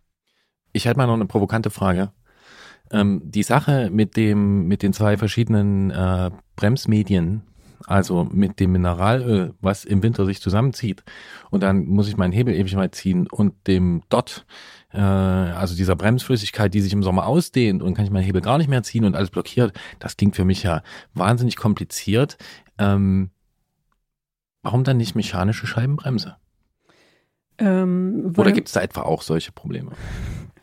Ich 0.74 0.86
hätte 0.86 0.98
mal 0.98 1.08
noch 1.08 1.14
eine 1.14 1.26
provokante 1.26 1.70
Frage. 1.70 2.12
Ähm, 2.92 3.22
die 3.24 3.44
Sache 3.44 3.90
mit 3.92 4.16
dem, 4.16 4.68
mit 4.68 4.84
den 4.84 4.94
zwei 4.94 5.18
verschiedenen 5.18 5.92
äh, 5.92 6.32
Bremsmedien, 6.56 7.44
also 7.86 8.24
mit 8.24 8.60
dem 8.60 8.72
Mineralöl, 8.72 9.54
was 9.62 9.86
im 9.86 10.04
Winter 10.04 10.26
sich 10.26 10.42
zusammenzieht, 10.42 11.04
und 11.52 11.64
dann 11.64 11.86
muss 11.86 12.08
ich 12.08 12.18
meinen 12.18 12.34
Hebel 12.34 12.54
ewig 12.54 12.76
mal 12.76 12.92
ziehen 12.92 13.28
und 13.28 13.54
dem 13.68 14.04
Dot, 14.10 14.46
äh, 14.94 15.00
also 15.00 15.76
dieser 15.76 15.96
Bremsflüssigkeit, 15.96 16.74
die 16.74 16.82
sich 16.82 16.94
im 16.94 17.04
Sommer 17.04 17.28
ausdehnt 17.28 17.84
und 17.84 17.94
kann 17.94 18.06
ich 18.06 18.12
meinen 18.12 18.26
Hebel 18.26 18.42
gar 18.42 18.58
nicht 18.58 18.70
mehr 18.70 18.84
ziehen 18.84 19.06
und 19.06 19.16
alles 19.16 19.30
blockiert, 19.30 19.78
das 20.00 20.18
klingt 20.18 20.36
für 20.36 20.46
mich 20.46 20.64
ja 20.64 20.82
wahnsinnig 21.14 21.56
kompliziert. 21.56 22.38
Ähm, 22.78 23.32
warum 24.64 24.84
dann 24.84 24.98
nicht 24.98 25.16
mechanische 25.16 25.68
Scheibenbremse? 25.68 26.36
Ähm, 27.60 28.34
Oder 28.38 28.52
gibt 28.52 28.68
es 28.68 28.74
da 28.74 28.82
etwa 28.82 29.02
auch 29.02 29.22
solche 29.22 29.52
Probleme? 29.52 29.92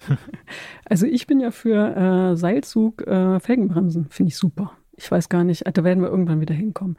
Also 0.86 1.06
ich 1.06 1.26
bin 1.26 1.40
ja 1.40 1.50
für 1.50 1.96
äh, 1.96 2.36
Seilzug 2.36 3.06
äh, 3.06 3.40
Felgenbremsen, 3.40 4.06
finde 4.10 4.28
ich 4.30 4.36
super. 4.36 4.72
Ich 4.96 5.10
weiß 5.10 5.28
gar 5.28 5.42
nicht, 5.42 5.64
da 5.72 5.82
werden 5.82 6.02
wir 6.02 6.10
irgendwann 6.10 6.40
wieder 6.40 6.54
hinkommen. 6.54 6.96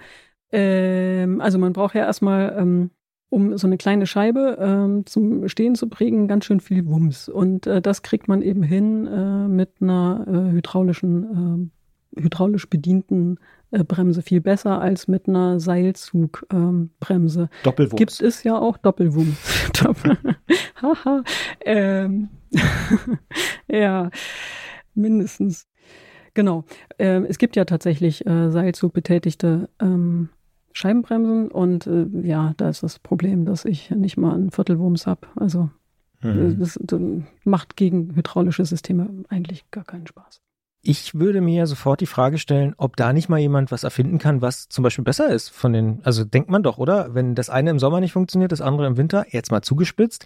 Ähm, 0.52 1.42
also 1.42 1.60
man 1.60 1.74
braucht 1.74 1.96
ja 1.96 2.06
erstmal, 2.06 2.56
ähm, 2.58 2.92
um 3.30 3.58
so 3.58 3.68
eine 3.68 3.78
kleine 3.78 4.08
Scheibe 4.08 4.58
ähm, 4.60 5.06
zum 5.06 5.48
Stehen 5.48 5.76
zu 5.76 5.88
prägen, 5.88 6.28
ganz 6.28 6.46
schön 6.46 6.60
viel 6.60 6.86
Wumms. 6.88 7.30
Und 7.30 7.68
äh, 7.68 7.82
das 7.82 8.02
kriegt 8.02 8.28
man 8.28 8.42
eben 8.42 8.64
hin 8.64 9.08
äh, 9.08 9.48
mit 9.48 9.82
einer 9.82 10.26
äh, 10.28 10.52
hydraulischen, 10.52 11.70
äh, 12.16 12.22
hydraulisch 12.22 12.70
bedienten 12.70 13.38
Bremse 13.72 14.22
viel 14.22 14.40
besser 14.42 14.80
als 14.80 15.08
mit 15.08 15.28
einer 15.28 15.60
Seilzugbremse. 15.60 17.42
Ähm, 17.42 17.50
Doppelwumms. 17.64 17.98
Gibt 17.98 18.22
es 18.22 18.44
ja 18.44 18.58
auch 18.58 18.78
Doppelwumms. 18.78 19.38
Haha. 20.82 21.24
ähm, 21.66 22.30
ja, 23.68 24.10
mindestens. 24.94 25.68
Genau. 26.34 26.66
Ähm, 27.00 27.26
es 27.28 27.38
gibt 27.38 27.56
ja 27.56 27.66
tatsächlich 27.66 28.26
äh, 28.26 28.52
Seilzugbetätigte 28.52 29.70
ähm, 29.80 30.30
Scheibenbremsen 30.74 31.50
und 31.50 31.88
äh, 31.88 32.06
ja, 32.22 32.54
da 32.58 32.70
ist 32.70 32.84
das 32.84 33.00
Problem, 33.00 33.46
dass 33.46 33.64
ich 33.64 33.90
nicht 33.92 34.18
mal 34.18 34.36
einen 34.36 34.52
Viertelwumms 34.52 35.08
habe. 35.08 35.28
Also 35.38 35.70
mhm. 36.22 36.60
das, 36.60 36.78
das 36.82 37.02
macht 37.46 37.78
gegen 37.78 38.14
hydraulische 38.16 38.66
Systeme 38.66 39.10
eigentlich 39.30 39.72
gar 39.72 39.86
keinen 39.86 40.06
Spaß. 40.06 40.42
Ich 40.88 41.16
würde 41.16 41.42
mir 41.42 41.66
sofort 41.66 42.02
die 42.02 42.06
Frage 42.06 42.38
stellen, 42.38 42.76
ob 42.78 42.96
da 42.96 43.12
nicht 43.12 43.30
mal 43.30 43.40
jemand 43.40 43.72
was 43.72 43.84
erfinden 43.84 44.20
kann, 44.20 44.42
was 44.42 44.68
zum 44.68 44.84
Beispiel 44.84 45.04
besser 45.04 45.30
ist 45.30 45.50
von 45.50 45.74
den, 45.74 46.02
also 46.04 46.24
denkt 46.26 46.50
man 46.50 46.62
doch, 46.62 46.78
oder? 46.78 47.16
Wenn 47.16 47.34
das 47.34 47.50
eine 47.50 47.72
im 47.72 47.80
Sommer 47.80 48.02
nicht 48.02 48.14
funktioniert, 48.14 48.52
das 48.52 48.62
andere 48.62 48.86
im 48.86 48.98
Winter, 48.98 49.26
jetzt 49.30 49.50
mal 49.50 49.64
zugespitzt, 49.64 50.26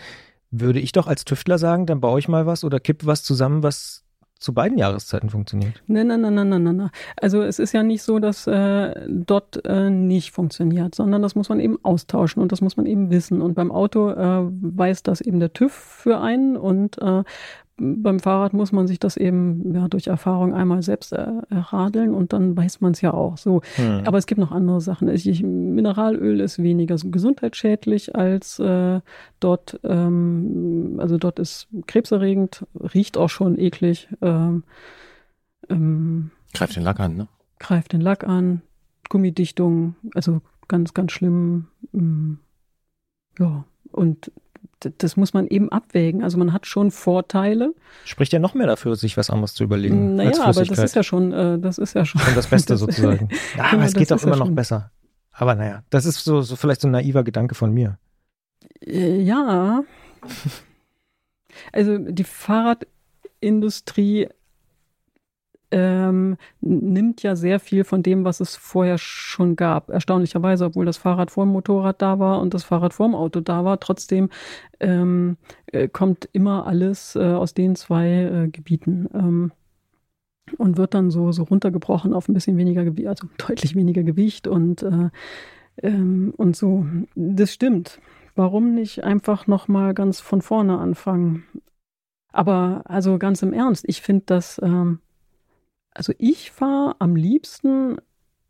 würde 0.52 0.80
ich 0.80 0.92
doch 0.92 1.08
als 1.08 1.26
Tüftler 1.26 1.58
sagen, 1.58 1.86
dann 1.86 2.02
baue 2.02 2.20
ich 2.20 2.28
mal 2.28 2.46
was 2.46 2.64
oder 2.64 2.80
kipp 2.80 3.06
was 3.06 3.24
zusammen, 3.24 3.64
was 3.64 4.04
zu 4.40 4.54
beiden 4.54 4.78
Jahreszeiten 4.78 5.30
funktioniert. 5.30 5.84
Nein, 5.88 6.08
nein, 6.08 6.22
nein, 6.22 6.34
nein, 6.34 6.50
nein, 6.50 6.64
nein. 6.64 6.90
Also 7.18 7.42
es 7.42 7.60
ist 7.60 7.74
ja 7.74 7.84
nicht 7.84 8.04
so, 8.04 8.20
dass 8.20 8.48
äh, 8.48 8.96
dort 9.10 9.66
äh, 9.66 9.90
nicht 9.90 10.32
funktioniert, 10.32 10.96
sondern 10.96 11.22
das 11.22 11.36
muss 11.36 11.50
man 11.50 11.60
eben 11.60 11.78
austauschen 11.84 12.42
und 12.42 12.54
das 12.54 12.62
muss 12.62 12.78
man 12.78 12.86
eben 12.86 13.10
wissen. 13.10 13.42
Und 13.42 13.54
beim 13.56 13.70
Auto 13.70 14.10
äh, 14.12 14.48
weiß 14.50 15.04
das 15.04 15.20
eben 15.20 15.42
der 15.42 15.52
TÜV 15.52 15.74
für 15.74 16.22
einen 16.22 16.56
und 16.56 16.98
äh, 17.02 17.24
beim 17.80 18.20
Fahrrad 18.20 18.54
muss 18.54 18.72
man 18.72 18.88
sich 18.88 19.00
das 19.00 19.18
eben 19.18 19.74
ja, 19.74 19.88
durch 19.88 20.08
Erfahrung 20.08 20.54
einmal 20.54 20.82
selbst 20.82 21.14
äh, 21.14 21.28
erradeln 21.50 22.14
und 22.14 22.34
dann 22.34 22.56
weiß 22.56 22.82
man 22.82 22.92
es 22.92 23.02
ja 23.02 23.14
auch 23.14 23.38
so. 23.38 23.62
Hm. 23.76 24.02
Aber 24.06 24.18
es 24.18 24.28
gibt 24.28 24.40
noch 24.40 24.52
andere 24.52 24.82
Sachen. 24.82 25.08
Ich, 25.10 25.44
Mineralöl 25.44 26.40
ist 26.40 26.62
weniger 26.62 26.96
gesundheitsschädlich 26.96 28.16
als 28.16 28.60
äh, 28.60 29.02
dort, 29.40 29.80
ähm, 29.84 30.98
also 31.00 31.18
dort 31.18 31.40
ist 31.40 31.68
krebserregend, 31.88 32.66
riecht 32.76 33.18
auch 33.18 33.30
schon 33.30 33.58
eklig. 33.58 34.10
Ähm, 34.22 34.64
ähm, 35.70 36.32
greift 36.54 36.76
den 36.76 36.84
Lack 36.84 37.00
an, 37.00 37.16
ne? 37.16 37.28
Greift 37.60 37.94
den 37.94 38.02
Lack 38.02 38.24
an, 38.24 38.62
Gummidichtung, 39.10 39.96
also 40.14 40.42
ganz, 40.68 40.94
ganz 40.94 41.12
schlimm. 41.12 41.68
Ähm, 41.94 42.40
ja, 43.38 43.66
und 43.92 44.32
das 44.80 45.18
muss 45.18 45.34
man 45.34 45.48
eben 45.48 45.72
abwägen. 45.72 46.24
Also 46.24 46.38
man 46.38 46.54
hat 46.54 46.66
schon 46.66 46.92
Vorteile. 46.92 47.74
Spricht 48.06 48.34
ja 48.34 48.40
noch 48.40 48.54
mehr 48.54 48.68
dafür, 48.68 48.96
sich 48.96 49.18
was 49.18 49.30
anderes 49.30 49.54
zu 49.54 49.64
überlegen. 49.64 50.16
Naja, 50.16 50.44
aber 50.44 50.64
das 50.64 50.80
ist 50.80 50.96
ja 50.96 51.04
schon, 51.04 51.34
äh, 51.34 51.60
das 51.60 51.78
ist 51.78 51.96
ja 51.96 52.06
schon. 52.06 52.22
schon 52.22 52.36
das 52.36 52.48
Beste 52.48 52.74
das 52.74 52.80
sozusagen. 52.80 53.30
ja, 53.58 53.66
aber 53.72 53.84
es 53.84 53.94
geht 53.94 54.12
doch 54.12 54.24
immer 54.24 54.38
ja 54.38 54.46
noch 54.46 54.52
besser. 54.52 54.92
Aber 55.32 55.56
naja, 55.56 55.84
das 55.90 56.06
ist 56.06 56.24
so, 56.24 56.42
so 56.42 56.56
vielleicht 56.56 56.82
so 56.82 56.88
ein 56.88 56.92
naiver 56.92 57.24
Gedanke 57.24 57.56
von 57.56 57.74
mir. 57.74 57.98
Äh, 58.86 59.22
ja. 59.22 59.84
Also 61.74 61.98
die 61.98 62.24
Fahrradindustrie 62.24 64.30
ähm, 65.72 66.38
nimmt 66.62 67.24
ja 67.24 67.36
sehr 67.36 67.60
viel 67.60 67.84
von 67.84 68.04
dem, 68.04 68.26
was 68.26 68.40
es 68.40 68.56
vorher 68.56 68.98
schon 68.98 69.56
gab. 69.56 69.90
Erstaunlicherweise, 69.90 70.66
obwohl 70.66 70.86
das 70.86 70.98
Fahrrad 70.98 71.32
vor 71.32 71.46
dem 71.46 71.52
Motorrad 71.52 72.02
da 72.02 72.20
war 72.20 72.42
und 72.42 72.54
das 72.54 72.64
Fahrrad 72.64 72.94
vor 72.94 73.08
dem 73.08 73.16
Auto 73.16 73.40
da 73.42 73.64
war, 73.66 73.80
trotzdem 73.80 74.30
ähm, 74.80 75.38
äh, 75.68 75.88
kommt 75.88 76.30
immer 76.34 76.66
alles 76.68 77.16
äh, 77.16 77.20
aus 77.20 77.54
den 77.54 77.76
zwei 77.76 78.08
äh, 78.08 78.48
Gebieten. 78.50 79.08
Ähm, 79.14 79.52
und 80.58 80.78
wird 80.78 80.96
dann 80.96 81.12
so, 81.12 81.32
so 81.32 81.44
runtergebrochen 81.44 82.14
auf 82.14 82.28
ein 82.28 82.34
bisschen 82.34 82.58
weniger 82.58 82.84
Gewicht, 82.84 83.08
also 83.08 83.28
deutlich 83.38 83.76
weniger 83.76 84.04
Gewicht 84.04 84.48
und, 84.48 84.82
äh, 84.84 85.10
ähm, 85.84 86.34
und 86.38 86.56
so. 86.56 86.86
Das 87.16 87.54
stimmt. 87.54 88.00
Warum 88.36 88.74
nicht 88.74 89.04
einfach 89.04 89.48
nochmal 89.48 89.94
ganz 89.94 90.22
von 90.22 90.42
vorne 90.42 90.80
anfangen? 90.80 91.44
Aber 92.32 92.84
also 92.86 93.18
ganz 93.18 93.42
im 93.42 93.54
Ernst, 93.54 93.86
ich 93.88 94.02
finde 94.02 94.24
das, 94.28 94.60
ähm, 94.64 95.00
also 96.00 96.14
ich 96.18 96.52
fahre 96.52 96.96
am 97.00 97.18
liebsten 97.18 97.98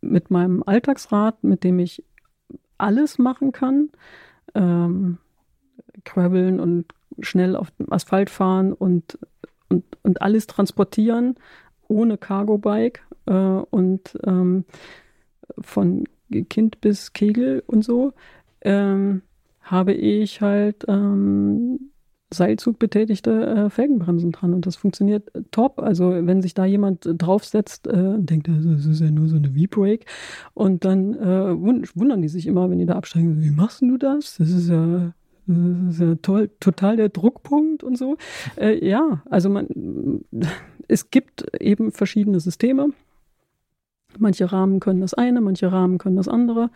mit 0.02 0.30
meinem 0.30 0.62
Alltagsrad, 0.62 1.44
mit 1.44 1.64
dem 1.64 1.80
ich 1.80 2.04
alles 2.78 3.18
machen 3.18 3.52
kann. 3.52 3.90
Ähm, 4.54 5.18
krabbeln 6.04 6.60
und 6.60 6.86
schnell 7.22 7.56
auf 7.56 7.72
dem 7.72 7.92
Asphalt 7.92 8.30
fahren 8.30 8.72
und, 8.72 9.18
und, 9.68 9.84
und 10.04 10.22
alles 10.22 10.46
transportieren 10.46 11.38
ohne 11.88 12.20
Cargo-Bike 12.20 13.04
äh, 13.26 13.34
und 13.34 14.16
ähm, 14.28 14.66
von 15.60 16.04
Kind 16.50 16.82
bis 16.82 17.14
Kegel 17.14 17.64
und 17.66 17.84
so 17.84 18.14
ähm, 18.62 19.24
habe 19.62 19.94
ich 19.94 20.42
halt 20.42 20.86
ähm, 20.88 21.89
Seilzug 22.32 22.78
betätigte 22.78 23.46
äh, 23.46 23.70
Felgenbremsen 23.70 24.32
dran 24.32 24.54
und 24.54 24.66
das 24.66 24.76
funktioniert 24.76 25.34
äh, 25.36 25.42
top. 25.52 25.80
Also 25.80 26.12
wenn 26.12 26.42
sich 26.42 26.54
da 26.54 26.66
jemand 26.66 27.06
äh, 27.06 27.16
draufsetzt 27.16 27.88
äh, 27.88 28.18
denkt, 28.18 28.48
das 28.48 28.86
ist 28.86 29.02
ja 29.02 29.10
nur 29.10 29.28
so 29.28 29.38
eine 29.38 29.50
V-Brake 29.50 30.06
und 30.54 30.86
dann 30.86 31.16
äh, 31.16 31.56
wundern 31.96 32.22
die 32.22 32.28
sich 32.28 32.46
immer, 32.46 32.70
wenn 32.70 32.80
die 32.80 32.86
da 32.86 32.96
absteigen, 32.96 33.42
wie 33.42 33.50
machst 33.50 33.82
du 33.82 33.98
das? 33.98 34.38
Das 34.38 34.50
ist 34.50 34.70
ja 34.70 35.14
das 35.48 35.96
ist 35.96 36.02
ja 36.02 36.16
toll, 36.22 36.52
total 36.60 36.96
der 36.96 37.10
Druckpunkt 37.10 37.84
und 37.84 37.98
so. 37.98 38.18
Äh, 38.56 38.88
ja, 38.88 39.24
also 39.30 39.50
man, 39.50 39.68
es 40.88 41.10
gibt 41.10 41.46
eben 41.60 41.92
verschiedene 41.92 42.40
Systeme. 42.40 42.90
Manche 44.18 44.52
Rahmen 44.52 44.80
können 44.80 45.02
das 45.02 45.14
eine, 45.16 45.42
manche 45.42 45.72
Rahmen 45.72 45.98
können 45.98 46.18
das 46.18 46.28
andere. 46.28 46.70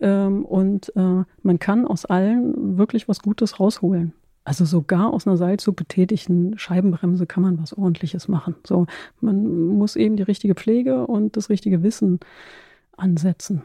Ähm, 0.00 0.44
und 0.44 0.94
äh, 0.96 1.24
man 1.42 1.58
kann 1.58 1.86
aus 1.86 2.04
allen 2.04 2.76
wirklich 2.76 3.08
was 3.08 3.20
Gutes 3.20 3.58
rausholen. 3.58 4.12
Also 4.44 4.64
sogar 4.64 5.12
aus 5.12 5.26
einer 5.26 5.36
Seilzug 5.36 5.76
betätigten 5.76 6.58
Scheibenbremse 6.58 7.26
kann 7.26 7.42
man 7.42 7.60
was 7.60 7.74
ordentliches 7.74 8.26
machen. 8.26 8.54
So, 8.66 8.86
man 9.20 9.68
muss 9.76 9.96
eben 9.96 10.16
die 10.16 10.22
richtige 10.22 10.54
Pflege 10.54 11.06
und 11.06 11.36
das 11.36 11.50
richtige 11.50 11.82
Wissen 11.82 12.20
ansetzen. 12.96 13.62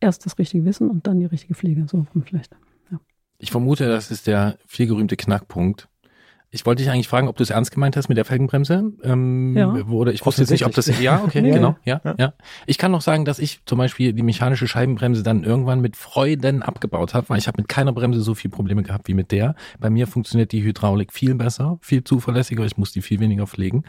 Erst 0.00 0.26
das 0.26 0.38
richtige 0.38 0.64
Wissen 0.64 0.90
und 0.90 1.06
dann 1.06 1.18
die 1.18 1.26
richtige 1.26 1.54
Pflege, 1.54 1.86
so 1.88 2.06
vielleicht. 2.24 2.54
Ja. 2.90 3.00
Ich 3.38 3.50
vermute, 3.50 3.86
das 3.86 4.10
ist 4.10 4.26
der 4.26 4.58
vielgerühmte 4.66 5.16
Knackpunkt, 5.16 5.88
ich 6.54 6.66
wollte 6.66 6.82
dich 6.82 6.92
eigentlich 6.92 7.08
fragen, 7.08 7.28
ob 7.28 7.36
du 7.36 7.42
es 7.42 7.48
ernst 7.48 7.72
gemeint 7.72 7.96
hast 7.96 8.10
mit 8.10 8.18
der 8.18 8.26
Felgenbremse. 8.26 8.92
Ähm, 9.02 9.56
ja. 9.56 9.72
Oder 9.72 10.12
ich 10.12 10.24
wusste 10.24 10.42
jetzt 10.42 10.50
nicht, 10.50 10.66
ob 10.66 10.72
das. 10.72 10.86
Ja, 11.00 11.22
okay, 11.24 11.40
ja, 11.48 11.54
genau. 11.54 11.76
Ja, 11.82 12.02
ja, 12.04 12.14
ja. 12.18 12.34
Ich 12.66 12.76
kann 12.76 12.92
noch 12.92 13.00
sagen, 13.00 13.24
dass 13.24 13.38
ich 13.38 13.62
zum 13.64 13.78
Beispiel 13.78 14.12
die 14.12 14.22
mechanische 14.22 14.68
Scheibenbremse 14.68 15.22
dann 15.22 15.44
irgendwann 15.44 15.80
mit 15.80 15.96
Freuden 15.96 16.62
abgebaut 16.62 17.14
habe, 17.14 17.30
weil 17.30 17.38
ich 17.38 17.48
habe 17.48 17.56
mit 17.56 17.70
keiner 17.70 17.94
Bremse 17.94 18.20
so 18.20 18.34
viel 18.34 18.50
Probleme 18.50 18.82
gehabt 18.82 19.08
wie 19.08 19.14
mit 19.14 19.32
der. 19.32 19.54
Bei 19.80 19.88
mir 19.88 20.06
funktioniert 20.06 20.52
die 20.52 20.62
Hydraulik 20.62 21.10
viel 21.14 21.34
besser, 21.34 21.78
viel 21.80 22.04
zuverlässiger. 22.04 22.66
Ich 22.66 22.76
muss 22.76 22.92
die 22.92 23.00
viel 23.00 23.18
weniger 23.18 23.46
pflegen. 23.46 23.84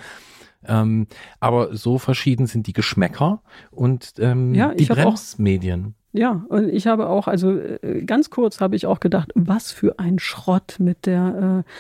Ähm, 0.66 1.08
aber 1.42 1.76
so 1.76 1.98
verschieden 2.00 2.48
sind 2.48 2.68
die 2.68 2.74
Geschmäcker 2.74 3.42
und 3.72 4.14
ähm, 4.20 4.56
Ja, 4.56 4.74
die 4.74 4.86
Bremsmedien. 4.86 5.96
Ja, 6.16 6.46
und 6.50 6.70
ich 6.70 6.86
habe 6.86 7.10
auch, 7.10 7.28
also 7.28 7.58
äh, 7.58 8.04
ganz 8.06 8.30
kurz 8.30 8.62
habe 8.62 8.76
ich 8.76 8.86
auch 8.86 9.00
gedacht, 9.00 9.32
was 9.34 9.72
für 9.72 9.98
ein 9.98 10.20
Schrott 10.20 10.76
mit 10.78 11.08
der, 11.08 11.64
äh, 11.66 11.72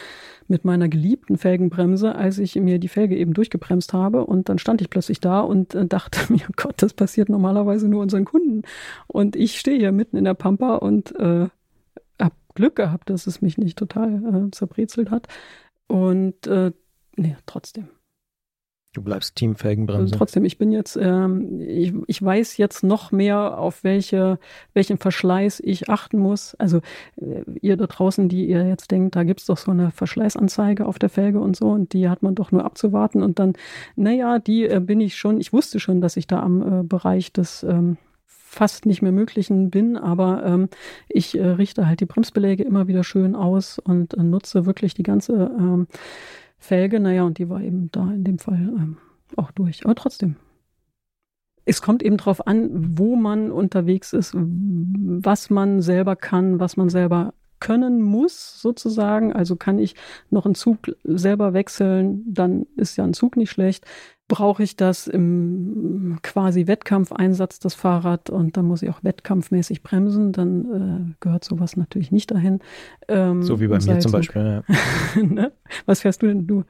mit 0.48 0.66
meiner 0.66 0.90
geliebten 0.90 1.38
Felgenbremse, 1.38 2.16
als 2.16 2.40
ich 2.40 2.56
mir 2.56 2.80
die 2.80 2.88
Felge 2.88 3.16
eben 3.16 3.36
durchgebremst 3.36 3.94
habe 3.94 4.26
und 4.26 4.50
dann 4.50 4.58
stand 4.58 4.82
ich 4.82 4.90
plötzlich 4.90 5.20
da 5.20 5.42
und 5.42 5.76
äh, 5.76 5.86
dachte 5.86 6.20
mir, 6.34 6.42
Gott, 6.56 6.82
das 6.82 6.96
passiert 6.96 7.30
normalerweise 7.30 7.88
nur 7.88 8.02
unseren 8.02 8.26
Kunden. 8.26 8.64
Und 9.06 9.36
ich 9.36 9.60
stehe 9.60 9.78
hier 9.78 9.92
mitten 9.92 10.18
in 10.18 10.24
der 10.24 10.34
Pampa 10.34 10.78
und 10.78 11.16
äh, 11.20 11.48
hab 12.20 12.34
Glück 12.56 12.76
gehabt, 12.76 13.12
dass 13.12 13.28
es 13.28 13.44
mich 13.44 13.60
nicht 13.60 13.78
total 13.78 14.48
äh, 14.48 14.52
zerbrezelt 14.52 15.12
hat. 15.12 15.28
Und 15.88 16.48
äh, 16.48 16.72
nee, 17.16 17.38
trotzdem. 17.46 17.88
Du 18.94 19.02
bleibst 19.02 19.36
Team 19.36 19.52
Also 19.52 19.64
Felgenbremse. 19.64 20.16
trotzdem, 20.16 20.46
ich 20.46 20.60
bin 20.60 20.72
jetzt, 20.72 20.98
ähm, 21.02 21.60
ich, 21.60 21.94
ich 22.06 22.24
weiß 22.24 22.58
jetzt 22.58 22.84
noch 22.84 23.12
mehr, 23.12 23.58
auf 23.58 23.84
welche, 23.84 24.38
welchen 24.76 25.00
Verschleiß 25.00 25.62
ich 25.62 25.90
achten 25.90 26.20
muss. 26.20 26.54
Also 26.56 26.78
äh, 27.20 27.42
ihr 27.62 27.76
da 27.76 27.88
draußen, 27.88 28.30
die 28.30 28.46
ihr 28.46 28.68
jetzt 28.68 28.92
denkt, 28.92 29.16
da 29.16 29.24
gibt's 29.24 29.48
doch 29.48 29.58
so 29.58 29.72
eine 29.72 29.90
Verschleißanzeige 29.90 30.86
auf 30.86 31.00
der 31.00 31.10
Felge 31.10 31.40
und 31.40 31.56
so 31.56 31.70
und 31.72 31.94
die 31.94 32.08
hat 32.08 32.22
man 32.22 32.36
doch 32.36 32.52
nur 32.52 32.64
abzuwarten 32.64 33.24
und 33.24 33.40
dann, 33.40 33.54
naja, 33.96 34.38
die 34.38 34.66
äh, 34.68 34.80
bin 34.80 35.02
ich 35.02 35.16
schon, 35.16 35.40
ich 35.40 35.52
wusste 35.52 35.80
schon, 35.80 36.00
dass 36.00 36.16
ich 36.16 36.28
da 36.28 36.42
am 36.44 36.82
äh, 36.82 36.84
Bereich 36.84 37.34
des 37.34 37.64
ähm, 37.64 37.98
fast 38.54 38.86
nicht 38.86 39.02
mehr 39.02 39.12
Möglichen 39.12 39.72
bin, 39.72 39.98
aber 39.98 40.46
ähm, 40.46 40.70
ich 41.10 41.36
äh, 41.36 41.44
richte 41.44 41.88
halt 41.88 42.00
die 42.00 42.06
Bremsbeläge 42.06 42.64
immer 42.64 42.88
wieder 42.88 43.04
schön 43.04 43.36
aus 43.36 43.80
und 43.80 44.14
äh, 44.14 44.22
nutze 44.22 44.68
wirklich 44.68 44.94
die 44.94 45.02
ganze 45.02 45.34
ähm, 45.58 45.88
Felge. 46.64 47.00
Naja, 47.00 47.24
und 47.24 47.38
die 47.38 47.50
war 47.50 47.62
eben 47.62 47.90
da 47.92 48.10
in 48.12 48.24
dem 48.24 48.40
Fall 48.40 48.56
ähm, 48.56 48.98
auch 49.36 49.52
durch. 49.52 49.84
Aber 49.84 49.96
trotzdem. 49.96 50.36
Es 51.66 51.82
kommt 51.82 52.04
eben 52.04 52.18
drauf 52.18 52.46
an, 52.46 52.70
wo 52.98 53.16
man 53.16 53.52
unterwegs 53.52 54.12
ist, 54.14 54.34
was 54.36 55.50
man 55.50 55.82
selber 55.82 56.16
kann, 56.16 56.60
was 56.60 56.76
man 56.76 56.90
selber 56.90 57.34
können 57.64 58.02
muss, 58.02 58.62
sozusagen. 58.62 59.32
Also 59.32 59.56
kann 59.56 59.80
ich 59.80 59.96
noch 60.30 60.46
einen 60.46 60.54
Zug 60.54 60.80
selber 61.06 61.54
wechseln, 61.54 62.22
dann 62.28 62.66
ist 62.76 62.98
ja 62.98 63.06
ein 63.06 63.14
Zug 63.14 63.38
nicht 63.38 63.52
schlecht. 63.52 63.86
Brauche 64.28 64.64
ich 64.64 64.76
das 64.76 65.08
im 65.08 66.20
quasi 66.24 66.68
Wettkampfeinsatz, 66.68 67.60
das 67.60 67.74
Fahrrad, 67.74 68.30
und 68.30 68.58
dann 68.58 68.66
muss 68.66 68.82
ich 68.82 68.90
auch 68.90 69.02
wettkampfmäßig 69.02 69.82
bremsen, 69.82 70.34
dann 70.34 71.12
äh, 71.12 71.16
gehört 71.22 71.46
sowas 71.46 71.78
natürlich 71.78 72.12
nicht 72.12 72.32
dahin. 72.32 72.60
Ähm, 73.08 73.44
so 73.44 73.62
wie 73.62 73.68
bei 73.68 73.80
mir 73.80 74.00
zum 74.00 74.12
Beispiel. 74.12 74.64
Ja. 74.68 75.22
ne? 75.24 75.54
Was 75.86 76.02
fährst 76.02 76.22
du 76.22 76.28
denn, 76.28 76.46
du? 76.46 76.66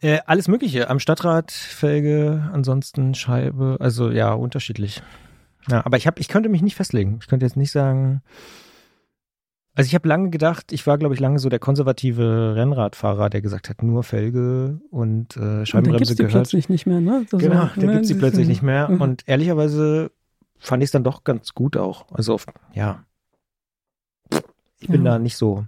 Äh, 0.00 0.20
alles 0.24 0.48
Mögliche. 0.48 0.88
Am 0.88 0.98
Stadtrad, 0.98 1.50
Felge, 1.50 2.48
ansonsten 2.54 3.14
Scheibe. 3.14 3.76
Also 3.80 4.10
ja, 4.10 4.32
unterschiedlich. 4.32 5.02
Ja, 5.68 5.84
aber 5.84 5.98
ich 5.98 6.06
habe, 6.06 6.20
ich 6.20 6.28
könnte 6.28 6.48
mich 6.48 6.62
nicht 6.62 6.76
festlegen. 6.76 7.18
Ich 7.20 7.28
könnte 7.28 7.44
jetzt 7.44 7.56
nicht 7.56 7.72
sagen. 7.72 8.22
Also 9.74 9.86
ich 9.88 9.94
habe 9.94 10.08
lange 10.08 10.30
gedacht, 10.30 10.72
ich 10.72 10.86
war, 10.86 10.98
glaube 10.98 11.14
ich, 11.14 11.20
lange 11.20 11.38
so 11.38 11.48
der 11.48 11.60
konservative 11.60 12.54
Rennradfahrer, 12.56 13.30
der 13.30 13.40
gesagt 13.40 13.70
hat, 13.70 13.82
nur 13.82 14.02
Felge 14.02 14.80
und 14.90 15.36
äh, 15.36 15.40
Und 15.40 15.46
dann 15.46 15.66
Scheibenbremse 15.66 15.98
gibt's 15.98 16.10
die 16.10 16.16
gehört. 16.16 16.32
plötzlich 16.32 16.68
nicht 16.68 16.86
mehr, 16.86 17.00
ne? 17.00 17.24
So, 17.30 17.38
Genau, 17.38 17.68
da 17.76 17.80
die 17.80 17.98
diese- 18.00 18.16
plötzlich 18.18 18.48
nicht 18.48 18.62
mehr. 18.62 18.88
Mhm. 18.90 19.00
Und 19.00 19.28
ehrlicherweise 19.28 20.10
fand 20.58 20.82
ich 20.82 20.88
es 20.88 20.92
dann 20.92 21.04
doch 21.04 21.22
ganz 21.24 21.54
gut 21.54 21.76
auch. 21.76 22.06
Also 22.12 22.38
ja. 22.74 23.04
Ich 24.80 24.88
bin 24.88 25.04
Ja. 25.04 25.12
da 25.12 25.18
nicht 25.18 25.36
so. 25.36 25.66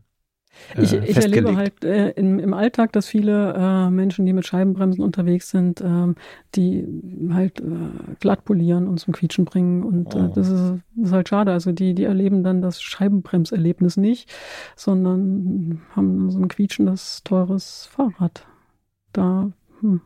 Äh, 0.77 0.83
Ich, 0.83 0.93
ich 0.93 1.15
festgelegt. 1.15 1.47
erlebe 1.47 1.57
halt 1.57 1.85
äh, 1.85 2.11
im, 2.11 2.39
im 2.39 2.55
Alltag, 2.55 2.93
dass 2.93 3.07
viele 3.07 3.55
äh, 3.55 3.91
Menschen, 3.91 4.27
die 4.27 4.33
mit 4.33 4.47
Scheibenbremsen 4.47 5.03
unterwegs 5.03 5.51
sind, 5.51 5.81
ähm, 5.81 6.15
die 6.55 6.87
halt 7.33 7.61
äh, 7.61 7.65
glatt 8.21 8.45
polieren 8.45 8.87
und 8.89 8.99
zum 8.99 9.13
Quietschen 9.15 9.45
bringen. 9.45 9.83
Und 9.83 10.15
Oh. 10.15 10.19
äh, 10.27 10.31
das, 10.35 10.49
ist, 10.49 10.75
das 10.97 11.07
ist 11.09 11.13
halt 11.13 11.29
schade. 11.29 11.53
Also 11.53 11.73
die, 11.73 11.95
die 11.95 12.05
erleben 12.05 12.43
dann 12.45 12.61
das 12.63 12.81
Scheibenbremserlebnis 12.83 13.97
nicht, 13.97 14.31
sondern 14.77 15.81
haben 15.97 16.31
so 16.31 16.39
ein 16.39 16.49
quietschendes, 16.49 17.23
teures 17.25 17.87
Fahrrad. 17.91 18.47
Da, 19.13 19.51
hm, 19.81 20.01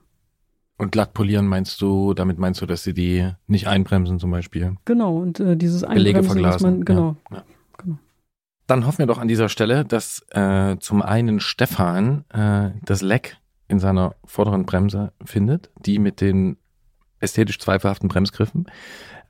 Und 0.78 0.93
glatt 0.93 1.14
polieren 1.14 1.47
meinst 1.47 1.81
du, 1.81 2.12
damit 2.14 2.39
meinst 2.39 2.60
du, 2.60 2.66
dass 2.66 2.82
sie 2.85 2.93
die 2.94 3.28
nicht 3.47 3.66
einbremsen 3.68 4.18
zum 4.18 4.31
Beispiel? 4.31 4.77
genau. 4.85 5.16
Und 5.18 5.40
äh, 5.40 5.56
dieses 5.56 5.85
Einbremsen, 5.85 6.24
verglasen. 6.24 6.70
man, 6.70 6.85
genau. 6.85 7.16
Ja, 7.31 7.36
ja. 7.39 7.44
genau. 7.78 7.98
Dann 8.66 8.86
hoffen 8.86 8.98
wir 8.98 9.06
doch 9.06 9.18
an 9.18 9.28
dieser 9.28 9.48
Stelle, 9.48 9.84
dass 9.84 10.24
äh, 10.30 10.76
zum 10.80 11.02
einen 11.02 11.40
Stefan 11.40 12.24
äh, 12.30 12.70
das 12.84 13.01
Leck 13.02 13.36
in 13.68 13.78
seiner 13.78 14.14
vorderen 14.24 14.66
Bremse 14.66 15.12
findet, 15.24 15.70
die 15.78 15.98
mit 15.98 16.20
den 16.20 16.56
ästhetisch 17.20 17.59
zweifelhaften 17.59 18.09
Bremsgriffen. 18.09 18.66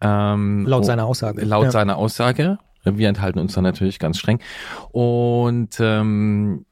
Ähm, 0.01 0.67
Laut 0.67 0.85
seiner 0.85 1.05
Aussage. 1.05 1.45
Laut 1.45 1.65
Ja. 1.65 1.71
seiner 1.71 1.97
Aussage. 1.97 2.59
Wir 2.85 3.09
enthalten 3.09 3.39
uns 3.39 3.55
da 3.55 3.63
natürlich 3.63 3.99
ganz 3.99 4.19
streng. 4.19 4.41
Und 4.93 5.77
ähm, 5.81 6.65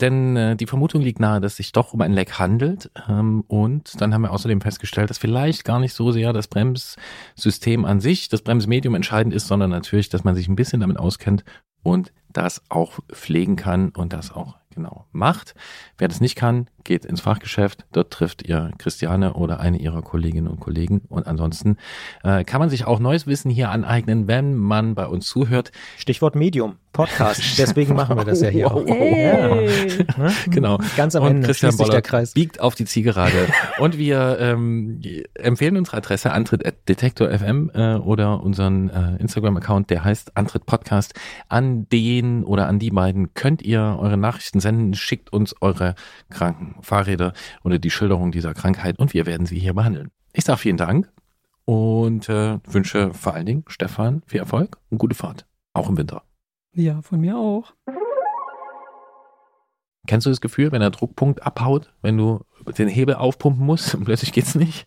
denn 0.00 0.34
äh, 0.36 0.56
die 0.56 0.66
Vermutung 0.66 1.02
liegt 1.02 1.20
nahe, 1.20 1.40
dass 1.40 1.56
sich 1.56 1.72
doch 1.72 1.92
um 1.92 2.00
ein 2.00 2.12
Leck 2.12 2.38
handelt. 2.38 2.90
Ähm, 3.08 3.42
und 3.48 4.00
dann 4.00 4.14
haben 4.14 4.22
wir 4.22 4.32
außerdem 4.32 4.60
festgestellt, 4.60 5.10
dass 5.10 5.18
vielleicht 5.18 5.64
gar 5.64 5.78
nicht 5.78 5.92
so 5.92 6.10
sehr 6.10 6.32
das 6.32 6.48
Bremssystem 6.48 7.84
an 7.84 8.00
sich, 8.00 8.28
das 8.28 8.42
Bremsmedium 8.42 8.94
entscheidend 8.94 9.34
ist, 9.34 9.46
sondern 9.46 9.70
natürlich, 9.70 10.08
dass 10.08 10.24
man 10.24 10.34
sich 10.34 10.48
ein 10.48 10.56
bisschen 10.56 10.80
damit 10.80 10.98
auskennt 10.98 11.44
und 11.82 12.12
das 12.32 12.62
auch 12.68 13.00
pflegen 13.12 13.56
kann 13.56 13.90
und 13.90 14.12
das 14.12 14.32
auch 14.32 14.56
genau 14.74 15.06
macht. 15.12 15.54
Wer 15.98 16.08
das 16.08 16.20
nicht 16.20 16.36
kann, 16.36 16.68
geht 16.84 17.04
ins 17.04 17.20
Fachgeschäft. 17.20 17.84
Dort 17.92 18.12
trifft 18.12 18.42
ihr 18.48 18.70
Christiane 18.78 19.34
oder 19.34 19.60
eine 19.60 19.78
ihrer 19.78 20.02
Kolleginnen 20.02 20.48
und 20.48 20.60
Kollegen. 20.60 21.02
Und 21.08 21.26
ansonsten 21.26 21.76
äh, 22.22 22.44
kann 22.44 22.60
man 22.60 22.70
sich 22.70 22.86
auch 22.86 22.98
neues 22.98 23.26
Wissen 23.26 23.50
hier 23.50 23.70
aneignen, 23.70 24.28
wenn 24.28 24.54
man 24.56 24.94
bei 24.94 25.06
uns 25.06 25.26
zuhört. 25.26 25.72
Stichwort 25.98 26.34
Medium, 26.36 26.76
Podcast. 26.92 27.40
Deswegen 27.58 27.94
machen 27.94 28.16
wir 28.16 28.24
das 28.24 28.40
ja 28.40 28.48
hier 28.48 28.72
auch. 28.72 28.84
Hey. 28.86 30.04
Ne? 30.16 30.32
Genau. 30.50 30.78
Ganz 30.96 31.14
am 31.14 31.24
und 31.24 31.30
Ende 31.30 31.46
Christian 31.46 31.72
schließt 31.72 31.78
sich 31.78 31.86
der 31.86 31.92
Bollert 31.92 32.06
Kreis. 32.06 32.32
biegt 32.32 32.60
auf 32.60 32.74
die 32.74 32.84
Zielgerade. 32.84 33.48
und 33.78 33.98
wir 33.98 34.38
ähm, 34.40 35.00
empfehlen 35.34 35.76
unsere 35.76 35.98
Adresse 35.98 36.32
Antritt 36.32 36.66
at 36.66 36.88
Detektor 36.88 37.28
FM 37.30 37.70
äh, 37.74 37.94
oder 37.96 38.42
unseren 38.42 38.88
äh, 38.88 39.16
Instagram-Account, 39.16 39.90
der 39.90 40.04
heißt 40.04 40.36
Antritt 40.36 40.66
Podcast. 40.66 41.14
An 41.48 41.88
den 41.90 42.19
oder 42.44 42.66
an 42.66 42.78
die 42.78 42.90
beiden 42.90 43.34
könnt 43.34 43.62
ihr 43.62 43.96
eure 43.98 44.16
Nachrichten 44.16 44.60
senden. 44.60 44.94
Schickt 44.94 45.32
uns 45.32 45.54
eure 45.60 45.94
kranken 46.30 46.76
Fahrräder 46.82 47.32
oder 47.64 47.78
die 47.78 47.90
Schilderung 47.90 48.32
dieser 48.32 48.54
Krankheit 48.54 48.98
und 48.98 49.14
wir 49.14 49.26
werden 49.26 49.46
sie 49.46 49.58
hier 49.58 49.74
behandeln. 49.74 50.10
Ich 50.32 50.44
sage 50.44 50.58
vielen 50.58 50.76
Dank 50.76 51.10
und 51.64 52.28
äh, 52.28 52.58
wünsche 52.64 53.12
vor 53.14 53.34
allen 53.34 53.46
Dingen 53.46 53.64
Stefan 53.68 54.22
viel 54.26 54.40
Erfolg 54.40 54.78
und 54.90 54.98
gute 54.98 55.14
Fahrt. 55.14 55.46
Auch 55.72 55.88
im 55.88 55.96
Winter. 55.96 56.22
Ja, 56.72 57.02
von 57.02 57.20
mir 57.20 57.36
auch. 57.36 57.72
Kennst 60.06 60.26
du 60.26 60.30
das 60.30 60.40
Gefühl, 60.40 60.72
wenn 60.72 60.80
der 60.80 60.90
Druckpunkt 60.90 61.44
abhaut, 61.44 61.92
wenn 62.02 62.16
du 62.16 62.40
den 62.78 62.88
Hebel 62.88 63.14
aufpumpen 63.14 63.64
musst 63.64 63.94
und 63.94 64.04
plötzlich 64.06 64.32
geht's 64.32 64.54
nicht? 64.54 64.86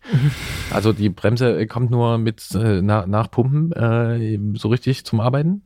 Also 0.71 0.91
die 0.91 1.09
Bremse 1.09 1.65
kommt 1.67 1.91
nur 1.91 2.17
mit 2.17 2.53
äh, 2.55 2.81
na, 2.81 3.05
nach 3.05 3.29
Pumpen 3.29 3.71
äh, 3.71 4.57
so 4.57 4.69
richtig 4.69 5.05
zum 5.05 5.19
Arbeiten? 5.19 5.63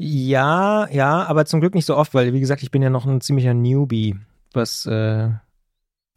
Ja, 0.00 0.88
ja, 0.90 1.24
aber 1.26 1.44
zum 1.44 1.60
Glück 1.60 1.74
nicht 1.74 1.86
so 1.86 1.96
oft, 1.96 2.14
weil 2.14 2.32
wie 2.32 2.40
gesagt, 2.40 2.62
ich 2.62 2.70
bin 2.70 2.82
ja 2.82 2.88
noch 2.90 3.04
ein 3.04 3.20
ziemlicher 3.20 3.52
Newbie, 3.52 4.16
was 4.52 4.86
äh, 4.86 5.30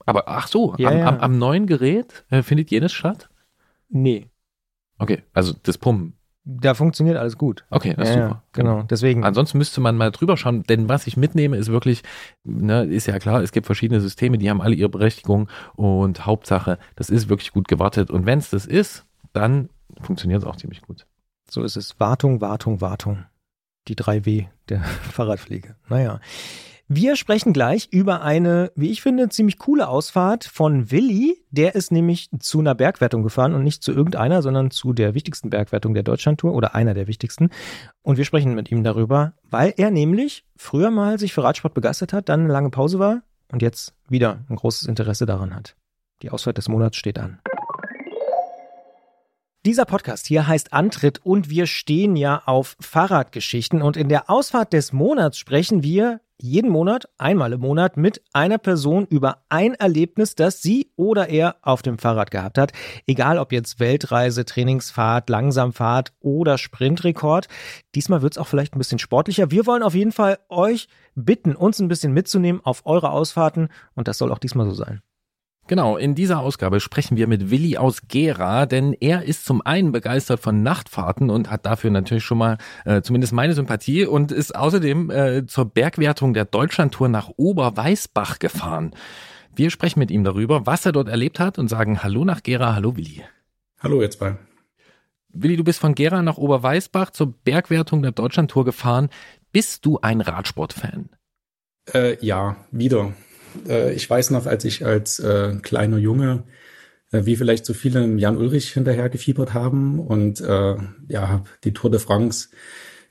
Aber 0.06 0.28
ach 0.28 0.48
so, 0.48 0.76
Ja, 0.78 0.90
am, 0.90 0.98
ja. 0.98 1.08
Am, 1.08 1.18
am 1.20 1.38
neuen 1.40 1.66
Gerät 1.68 2.24
äh, 2.30 2.44
findet 2.44 2.70
jedes 2.72 2.94
statt? 2.94 3.30
nee, 3.90 4.28
Okay, 5.00 5.24
also 5.34 5.56
das 5.64 5.80
Pumpen. 5.80 6.14
da 6.44 6.76
funktioniert 6.76 7.18
alles 7.18 7.40
gut. 7.40 7.66
Okay, 7.72 7.96
das 7.98 8.10
ist 8.10 8.16
ja, 8.16 8.22
super. 8.28 8.36
ja, 8.36 8.44
genau, 8.54 8.84
deswegen. 8.84 9.24
Ansonsten 9.24 9.58
müsste 9.58 9.82
man 9.82 9.98
mal 9.98 10.12
drüber 10.12 10.38
schauen, 10.38 10.62
denn 10.62 10.88
was 10.88 11.08
ich 11.08 11.18
mitnehme, 11.18 11.58
ist 11.58 11.70
wirklich, 11.70 12.04
ne, 12.44 12.84
ist 12.84 13.08
ja 13.08 13.18
klar, 13.18 13.42
es 13.42 13.52
gibt 13.52 13.66
verschiedene 13.66 14.00
Systeme, 14.00 14.38
die 14.38 14.48
haben 14.48 14.62
alle 14.62 14.76
ihre 14.76 14.90
Berechtigung 14.90 15.50
und 15.76 16.28
Hauptsache, 16.28 16.78
das 16.96 17.10
ist 17.10 17.30
wirklich 17.30 17.52
gut 17.52 17.68
gewartet. 17.68 18.12
Und 18.12 18.28
wenn 18.28 18.38
es 18.38 18.52
das 18.52 18.68
ist, 18.68 19.06
dann 19.34 19.70
funktioniert 20.02 20.44
es 20.44 20.48
auch 20.48 20.56
ziemlich 20.56 20.84
gut. 20.84 21.08
So 21.50 21.64
ist 21.64 21.78
es. 21.78 22.00
Wartung, 22.00 22.42
Wartung, 22.42 22.80
Wartung. 22.80 23.26
Die 23.88 23.96
3W 23.96 24.48
der 24.70 24.84
Fahrradpflege. 25.12 25.76
Naja. 25.90 26.20
Wir 26.94 27.16
sprechen 27.16 27.54
gleich 27.54 27.88
über 27.92 28.22
eine, 28.22 28.74
wie 28.76 28.92
ich 28.92 29.02
finde, 29.02 29.30
ziemlich 29.30 29.58
coole 29.58 29.88
Ausfahrt 29.88 30.44
von 30.44 30.92
Willi. 30.92 31.42
Der 31.50 31.74
ist 31.74 31.90
nämlich 31.90 32.30
zu 32.40 32.60
einer 32.60 32.76
Bergwertung 32.76 33.24
gefahren 33.24 33.54
und 33.54 33.64
nicht 33.64 33.82
zu 33.82 33.94
irgendeiner, 33.94 34.42
sondern 34.42 34.72
zu 34.72 34.92
der 34.92 35.14
wichtigsten 35.14 35.50
Bergwertung 35.50 35.94
der 35.94 36.04
Deutschlandtour 36.04 36.54
oder 36.54 36.76
einer 36.76 36.94
der 36.94 37.08
wichtigsten. 37.08 37.50
Und 38.02 38.18
wir 38.18 38.26
sprechen 38.26 38.56
mit 38.56 38.72
ihm 38.72 38.84
darüber, 38.84 39.32
weil 39.50 39.74
er 39.78 39.90
nämlich 39.90 40.44
früher 40.58 40.92
mal 40.92 41.18
sich 41.18 41.32
für 41.32 41.46
Radsport 41.46 41.74
begeistert 41.74 42.12
hat, 42.12 42.28
dann 42.28 42.42
eine 42.42 42.52
lange 42.52 42.72
Pause 42.72 43.00
war 43.00 43.22
und 43.54 43.62
jetzt 43.62 43.94
wieder 44.10 44.44
ein 44.50 44.58
großes 44.58 44.86
Interesse 44.90 45.26
daran 45.26 45.56
hat. 45.56 45.78
Die 46.24 46.30
Ausfahrt 46.30 46.58
des 46.58 46.68
Monats 46.68 46.98
steht 46.98 47.18
an. 47.18 47.40
Dieser 49.64 49.86
Podcast 49.86 50.26
hier 50.26 50.48
heißt 50.48 50.74
Antritt 50.74 51.20
und 51.24 51.52
wir 51.52 51.68
stehen 51.68 52.16
ja 52.16 52.42
auf 52.48 52.76
Fahrradgeschichten 52.80 53.84
und 53.84 53.96
in 53.96 54.10
der 54.10 54.28
Ausfahrt 54.28 54.74
des 54.74 54.92
Monats 54.92 55.38
sprechen 55.38 55.84
wir 55.84 56.20
jeden 56.40 56.72
Monat, 56.72 57.08
einmal 57.20 57.54
im 57.54 57.62
Monat, 57.62 57.96
mit 57.96 58.24
einer 58.34 58.58
Person 58.58 59.06
über 59.06 59.44
ein 59.50 59.76
Erlebnis, 59.76 60.34
das 60.34 60.64
sie 60.64 60.90
oder 60.96 61.30
er 61.30 61.58
auf 61.62 61.84
dem 61.84 62.00
Fahrrad 62.00 62.32
gehabt 62.32 62.58
hat. 62.58 62.72
Egal 63.06 63.38
ob 63.38 63.52
jetzt 63.52 63.80
Weltreise, 63.80 64.46
Trainingsfahrt, 64.46 65.30
Langsamfahrt 65.30 66.12
oder 66.20 66.58
Sprintrekord. 66.58 67.48
Diesmal 67.94 68.24
wird 68.24 68.34
es 68.34 68.38
auch 68.40 68.48
vielleicht 68.48 68.76
ein 68.76 68.80
bisschen 68.80 68.98
sportlicher. 68.98 69.52
Wir 69.52 69.68
wollen 69.68 69.84
auf 69.84 69.94
jeden 69.94 70.12
Fall 70.12 70.40
euch 70.50 70.88
bitten, 71.14 71.56
uns 71.56 71.80
ein 71.80 71.88
bisschen 71.88 72.14
mitzunehmen 72.14 72.62
auf 72.64 72.88
eure 72.88 73.12
Ausfahrten 73.12 73.70
und 73.94 74.08
das 74.08 74.18
soll 74.18 74.32
auch 74.32 74.40
diesmal 74.40 74.66
so 74.66 74.74
sein. 74.74 75.04
Genau, 75.72 75.96
in 75.96 76.16
dieser 76.16 76.42
Ausgabe 76.42 76.82
sprechen 76.82 77.16
wir 77.16 77.28
mit 77.28 77.50
Willi 77.50 77.78
aus 77.78 78.10
Gera, 78.10 78.66
denn 78.66 78.92
er 78.92 79.24
ist 79.24 79.46
zum 79.46 79.62
einen 79.62 79.94
begeistert 79.94 80.42
von 80.42 80.64
Nachtfahrten 80.64 81.30
und 81.30 81.50
hat 81.50 81.66
dafür 81.66 81.92
natürlich 81.92 82.26
schon 82.26 82.40
mal 82.40 82.58
äh, 82.84 83.02
zumindest 83.02 83.32
meine 83.32 83.54
Sympathie 83.54 84.06
und 84.06 84.34
ist 84.34 84.54
außerdem 84.54 85.10
äh, 85.10 85.46
zur 85.46 85.64
Bergwertung 85.64 86.34
der 86.34 86.44
Deutschlandtour 86.44 87.08
nach 87.08 87.30
Oberweißbach 87.38 88.40
gefahren. 88.40 88.94
Wir 89.56 89.70
sprechen 89.70 90.00
mit 90.00 90.12
ihm 90.12 90.26
darüber, 90.26 90.66
was 90.66 90.86
er 90.86 90.92
dort 90.92 91.08
erlebt 91.08 91.40
hat 91.40 91.58
und 91.58 91.70
sagen 91.70 92.04
Hallo 92.04 92.26
nach 92.26 92.44
Gera, 92.44 92.76
hallo 92.76 92.98
Willi. 92.98 93.24
Hallo 93.80 94.02
jetzt 94.02 94.20
mal. 94.20 94.40
Willi, 95.30 95.56
du 95.56 95.64
bist 95.64 95.80
von 95.80 95.96
Gera 95.96 96.22
nach 96.22 96.36
Oberweißbach 96.36 97.12
zur 97.12 97.32
Bergwertung 97.46 98.02
der 98.02 98.12
Deutschlandtour 98.12 98.66
gefahren. 98.66 99.08
Bist 99.54 99.86
du 99.86 100.00
ein 100.02 100.20
Radsportfan? 100.20 101.12
Äh, 101.94 102.18
ja, 102.20 102.58
wieder. 102.72 103.14
Äh, 103.68 103.94
ich 103.94 104.10
weiß 104.10 104.32
noch, 104.32 104.46
als 104.46 104.66
ich 104.66 104.86
als 104.86 105.20
äh, 105.20 105.56
kleiner 105.62 105.98
Junge, 105.98 106.44
äh, 107.12 107.26
wie 107.26 107.36
vielleicht 107.36 107.66
so 107.66 107.74
viele 107.74 108.06
Jan 108.18 108.38
Ulrich 108.38 108.72
hinterher 108.74 109.10
gefiebert 109.10 109.54
haben 109.54 110.00
und 110.00 110.42
äh, 110.42 110.76
ja, 111.08 111.28
habe 111.28 111.46
die 111.64 111.74
Tour 111.74 111.92
de 111.92 112.00
France 112.00 112.50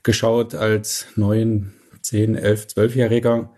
geschaut 0.03 0.55
als 0.55 1.07
neun, 1.15 1.73
zehn, 2.01 2.35
elf, 2.35 2.67
zwölfjähriger, 2.67 3.51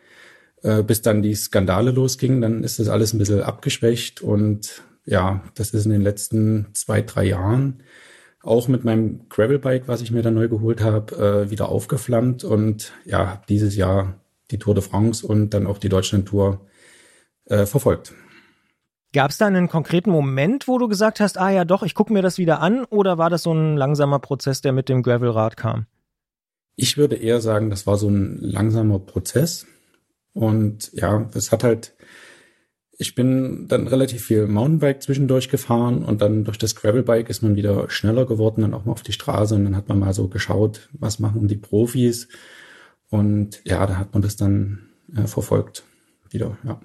äh, 0.61 0.83
bis 0.83 1.01
dann 1.01 1.21
die 1.21 1.35
Skandale 1.35 1.91
losgingen. 1.91 2.41
Dann 2.41 2.63
ist 2.63 2.79
das 2.79 2.89
alles 2.89 3.13
ein 3.13 3.19
bisschen 3.19 3.41
abgeschwächt 3.41 4.21
und 4.21 4.83
ja, 5.05 5.43
das 5.55 5.71
ist 5.71 5.85
in 5.85 5.91
den 5.91 6.01
letzten 6.01 6.67
zwei, 6.73 7.01
drei 7.01 7.25
Jahren 7.25 7.83
auch 8.41 8.67
mit 8.67 8.83
meinem 8.83 9.27
Gravelbike, 9.29 9.87
was 9.87 10.01
ich 10.01 10.11
mir 10.11 10.21
dann 10.21 10.33
neu 10.33 10.49
geholt 10.49 10.81
habe, 10.81 11.45
äh, 11.45 11.49
wieder 11.49 11.69
aufgeflammt 11.69 12.43
und 12.43 12.91
ja, 13.05 13.41
dieses 13.47 13.75
Jahr 13.75 14.19
die 14.51 14.59
Tour 14.59 14.75
de 14.75 14.83
France 14.83 15.25
und 15.25 15.51
dann 15.51 15.65
auch 15.65 15.77
die 15.77 15.89
Deutschland-Tour 15.89 16.65
äh, 17.45 17.65
verfolgt. 17.65 18.13
Gab 19.13 19.29
es 19.29 19.37
da 19.37 19.45
einen 19.45 19.69
konkreten 19.69 20.09
Moment, 20.09 20.67
wo 20.67 20.79
du 20.79 20.87
gesagt 20.87 21.19
hast, 21.19 21.37
ah 21.37 21.51
ja 21.51 21.65
doch, 21.65 21.83
ich 21.83 21.93
gucke 21.93 22.11
mir 22.11 22.23
das 22.23 22.39
wieder 22.39 22.61
an, 22.61 22.83
oder 22.85 23.19
war 23.19 23.29
das 23.29 23.43
so 23.43 23.53
ein 23.53 23.77
langsamer 23.77 24.17
Prozess, 24.17 24.61
der 24.61 24.73
mit 24.73 24.89
dem 24.89 25.03
Gravelrad 25.03 25.55
kam? 25.55 25.85
Ich 26.75 26.97
würde 26.97 27.15
eher 27.15 27.39
sagen, 27.39 27.69
das 27.69 27.85
war 27.85 27.97
so 27.97 28.09
ein 28.09 28.39
langsamer 28.41 28.97
Prozess. 28.97 29.67
Und 30.33 30.91
ja, 30.93 31.29
es 31.35 31.51
hat 31.51 31.63
halt, 31.63 31.93
ich 32.97 33.13
bin 33.13 33.67
dann 33.67 33.87
relativ 33.87 34.25
viel 34.25 34.47
Mountainbike 34.47 35.03
zwischendurch 35.03 35.49
gefahren 35.49 36.03
und 36.03 36.23
dann 36.23 36.43
durch 36.43 36.57
das 36.57 36.75
Gravelbike 36.75 37.29
ist 37.29 37.43
man 37.43 37.55
wieder 37.55 37.91
schneller 37.91 38.25
geworden, 38.25 38.61
dann 38.61 38.73
auch 38.73 38.85
mal 38.85 38.93
auf 38.93 39.03
die 39.03 39.13
Straße 39.13 39.53
und 39.53 39.65
dann 39.65 39.75
hat 39.75 39.89
man 39.89 39.99
mal 39.99 40.15
so 40.15 40.27
geschaut, 40.27 40.89
was 40.93 41.19
machen 41.19 41.47
die 41.47 41.57
Profis. 41.57 42.29
Und 43.11 43.61
ja, 43.63 43.85
da 43.85 43.97
hat 43.97 44.13
man 44.13 44.23
das 44.23 44.37
dann 44.37 44.89
äh, 45.15 45.27
verfolgt 45.27 45.83
wieder, 46.31 46.57
ja. 46.63 46.81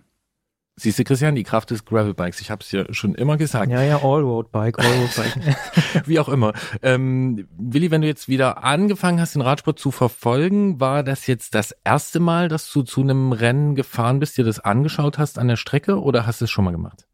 Siehst 0.79 0.97
du, 0.97 1.05
Christian, 1.05 1.35
die 1.35 1.43
Kraft 1.43 1.71
des 1.71 1.85
Gravelbikes. 1.85 2.41
Ich 2.41 2.53
habe 2.53 2.63
es 2.63 2.71
ja 2.71 2.85
schon 2.95 3.17
immer 3.17 3.37
gesagt. 3.37 3.71
Ja, 3.71 3.83
ja, 3.83 3.97
Allroad-Bike, 3.97 4.79
Allroad-Bike. 4.79 5.57
Wie 6.07 6.21
auch 6.21 6.29
immer. 6.29 6.53
Ähm, 6.83 7.49
Willi, 7.59 7.91
wenn 7.91 8.03
du 8.03 8.07
jetzt 8.07 8.29
wieder 8.29 8.63
angefangen 8.63 9.21
hast, 9.21 9.35
den 9.35 9.43
Radsport 9.43 9.81
zu 9.81 9.91
verfolgen, 9.91 10.79
war 10.79 11.03
das 11.03 11.27
jetzt 11.27 11.57
das 11.57 11.75
erste 11.83 12.21
Mal, 12.21 12.49
dass 12.49 12.73
du 12.73 12.83
zu 12.83 13.01
einem 13.01 13.33
Rennen 13.33 13.75
gefahren 13.75 14.21
bist, 14.21 14.39
dir 14.39 14.45
das 14.45 14.61
angeschaut 14.61 15.19
hast 15.19 15.39
an 15.39 15.49
der 15.49 15.57
Strecke 15.57 16.01
oder 16.01 16.27
hast 16.27 16.41
du 16.41 16.45
es 16.45 16.51
schon 16.51 16.65
mal 16.65 16.71
gemacht? 16.71 17.09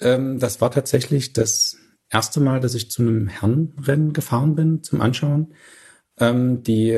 Ähm, 0.00 0.38
das 0.38 0.60
war 0.60 0.70
tatsächlich 0.70 1.32
das 1.32 1.76
erste 2.10 2.38
Mal, 2.38 2.60
dass 2.60 2.76
ich 2.76 2.92
zu 2.92 3.02
einem 3.02 3.26
Herrenrennen 3.26 4.12
gefahren 4.12 4.54
bin 4.54 4.84
zum 4.84 5.00
Anschauen. 5.00 5.54
Ähm, 6.20 6.62
die 6.62 6.96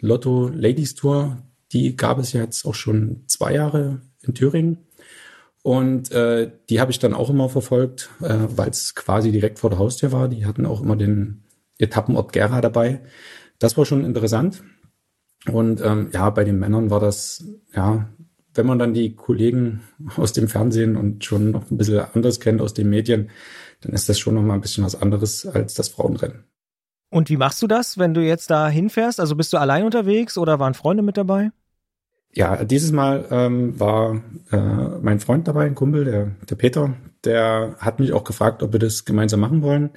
Lotto 0.00 0.48
Ladies 0.48 0.94
Tour, 0.94 1.42
die 1.72 1.94
gab 1.94 2.18
es 2.18 2.32
ja 2.32 2.40
jetzt 2.40 2.64
auch 2.64 2.74
schon 2.74 3.24
zwei 3.26 3.52
Jahre 3.52 4.00
in 4.22 4.34
Thüringen. 4.34 4.85
Und 5.66 6.12
äh, 6.12 6.52
die 6.70 6.80
habe 6.80 6.92
ich 6.92 7.00
dann 7.00 7.12
auch 7.12 7.28
immer 7.28 7.48
verfolgt, 7.48 8.08
äh, 8.20 8.36
weil 8.50 8.70
es 8.70 8.94
quasi 8.94 9.32
direkt 9.32 9.58
vor 9.58 9.68
der 9.68 9.80
Haustür 9.80 10.12
war. 10.12 10.28
Die 10.28 10.46
hatten 10.46 10.64
auch 10.64 10.80
immer 10.80 10.94
den 10.94 11.42
Etappenort 11.76 12.32
Gera 12.32 12.60
dabei. 12.60 13.00
Das 13.58 13.76
war 13.76 13.84
schon 13.84 14.04
interessant. 14.04 14.62
Und 15.50 15.80
ähm, 15.80 16.10
ja, 16.12 16.30
bei 16.30 16.44
den 16.44 16.60
Männern 16.60 16.90
war 16.90 17.00
das, 17.00 17.44
ja, 17.74 18.08
wenn 18.54 18.64
man 18.64 18.78
dann 18.78 18.94
die 18.94 19.16
Kollegen 19.16 19.80
aus 20.16 20.32
dem 20.32 20.46
Fernsehen 20.46 20.94
und 20.94 21.24
schon 21.24 21.50
noch 21.50 21.68
ein 21.68 21.78
bisschen 21.78 21.98
anders 22.14 22.38
kennt 22.38 22.60
aus 22.60 22.72
den 22.72 22.88
Medien, 22.88 23.30
dann 23.80 23.92
ist 23.92 24.08
das 24.08 24.20
schon 24.20 24.36
noch 24.36 24.42
mal 24.42 24.54
ein 24.54 24.60
bisschen 24.60 24.84
was 24.84 24.94
anderes 24.94 25.46
als 25.46 25.74
das 25.74 25.88
Frauenrennen. 25.88 26.44
Und 27.10 27.28
wie 27.28 27.36
machst 27.36 27.60
du 27.60 27.66
das, 27.66 27.98
wenn 27.98 28.14
du 28.14 28.20
jetzt 28.20 28.50
da 28.50 28.68
hinfährst? 28.68 29.18
Also 29.18 29.34
bist 29.34 29.52
du 29.52 29.56
allein 29.56 29.82
unterwegs 29.82 30.38
oder 30.38 30.60
waren 30.60 30.74
Freunde 30.74 31.02
mit 31.02 31.16
dabei? 31.16 31.50
Ja, 32.36 32.64
dieses 32.64 32.92
Mal 32.92 33.26
ähm, 33.30 33.80
war 33.80 34.20
äh, 34.52 34.58
mein 35.00 35.20
Freund 35.20 35.48
dabei, 35.48 35.64
ein 35.64 35.74
Kumpel, 35.74 36.04
der, 36.04 36.32
der 36.46 36.56
Peter, 36.56 36.94
der 37.24 37.76
hat 37.78 37.98
mich 37.98 38.12
auch 38.12 38.24
gefragt, 38.24 38.62
ob 38.62 38.74
wir 38.74 38.78
das 38.78 39.06
gemeinsam 39.06 39.40
machen 39.40 39.62
wollen. 39.62 39.88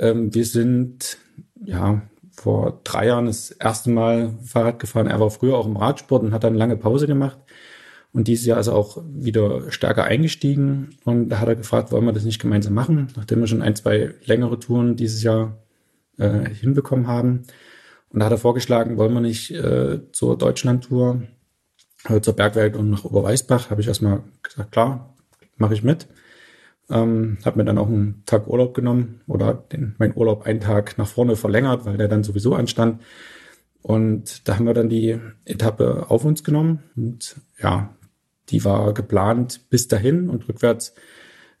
Ähm, 0.00 0.34
wir 0.34 0.44
sind 0.46 1.18
ja 1.64 2.02
vor 2.32 2.80
drei 2.82 3.06
Jahren 3.06 3.26
das 3.26 3.52
erste 3.52 3.88
Mal 3.90 4.34
Fahrrad 4.44 4.80
gefahren. 4.80 5.06
Er 5.06 5.20
war 5.20 5.30
früher 5.30 5.56
auch 5.56 5.66
im 5.66 5.76
Radsport 5.76 6.24
und 6.24 6.32
hat 6.32 6.42
dann 6.42 6.56
lange 6.56 6.76
Pause 6.76 7.06
gemacht. 7.06 7.38
Und 8.12 8.26
dieses 8.26 8.46
Jahr 8.46 8.58
ist 8.58 8.66
er 8.66 8.74
auch 8.74 9.00
wieder 9.08 9.70
stärker 9.70 10.02
eingestiegen. 10.02 10.96
Und 11.04 11.28
da 11.28 11.38
hat 11.38 11.46
er 11.46 11.54
gefragt, 11.54 11.92
wollen 11.92 12.04
wir 12.04 12.12
das 12.12 12.24
nicht 12.24 12.40
gemeinsam 12.40 12.74
machen, 12.74 13.12
nachdem 13.14 13.38
wir 13.38 13.46
schon 13.46 13.62
ein, 13.62 13.76
zwei 13.76 14.12
längere 14.24 14.58
Touren 14.58 14.96
dieses 14.96 15.22
Jahr 15.22 15.56
äh, 16.18 16.48
hinbekommen 16.48 17.06
haben. 17.06 17.44
Und 18.08 18.18
da 18.18 18.26
hat 18.26 18.32
er 18.32 18.38
vorgeschlagen, 18.38 18.96
wollen 18.96 19.14
wir 19.14 19.20
nicht 19.20 19.52
äh, 19.52 20.00
zur 20.10 20.36
Deutschlandtour 20.36 21.22
zur 22.22 22.34
Bergwertung 22.34 22.90
nach 22.90 23.04
Oberweißbach 23.04 23.70
habe 23.70 23.80
ich 23.80 23.88
erstmal 23.88 24.22
gesagt, 24.42 24.72
klar, 24.72 25.14
mache 25.56 25.74
ich 25.74 25.82
mit. 25.82 26.06
Ähm, 26.88 27.38
habe 27.44 27.58
mir 27.58 27.64
dann 27.64 27.78
auch 27.78 27.86
einen 27.86 28.24
Tag 28.26 28.48
Urlaub 28.48 28.74
genommen 28.74 29.20
oder 29.28 29.54
den, 29.54 29.94
mein 29.98 30.16
Urlaub 30.16 30.44
einen 30.44 30.60
Tag 30.60 30.98
nach 30.98 31.06
vorne 31.06 31.36
verlängert, 31.36 31.84
weil 31.84 31.96
der 31.96 32.08
dann 32.08 32.24
sowieso 32.24 32.54
anstand. 32.54 33.00
Und 33.82 34.48
da 34.48 34.56
haben 34.56 34.66
wir 34.66 34.74
dann 34.74 34.88
die 34.88 35.18
Etappe 35.44 36.06
auf 36.08 36.24
uns 36.24 36.42
genommen 36.42 36.82
und 36.96 37.36
ja, 37.58 37.94
die 38.48 38.64
war 38.64 38.92
geplant 38.92 39.70
bis 39.70 39.88
dahin 39.88 40.28
und 40.28 40.48
rückwärts 40.48 40.94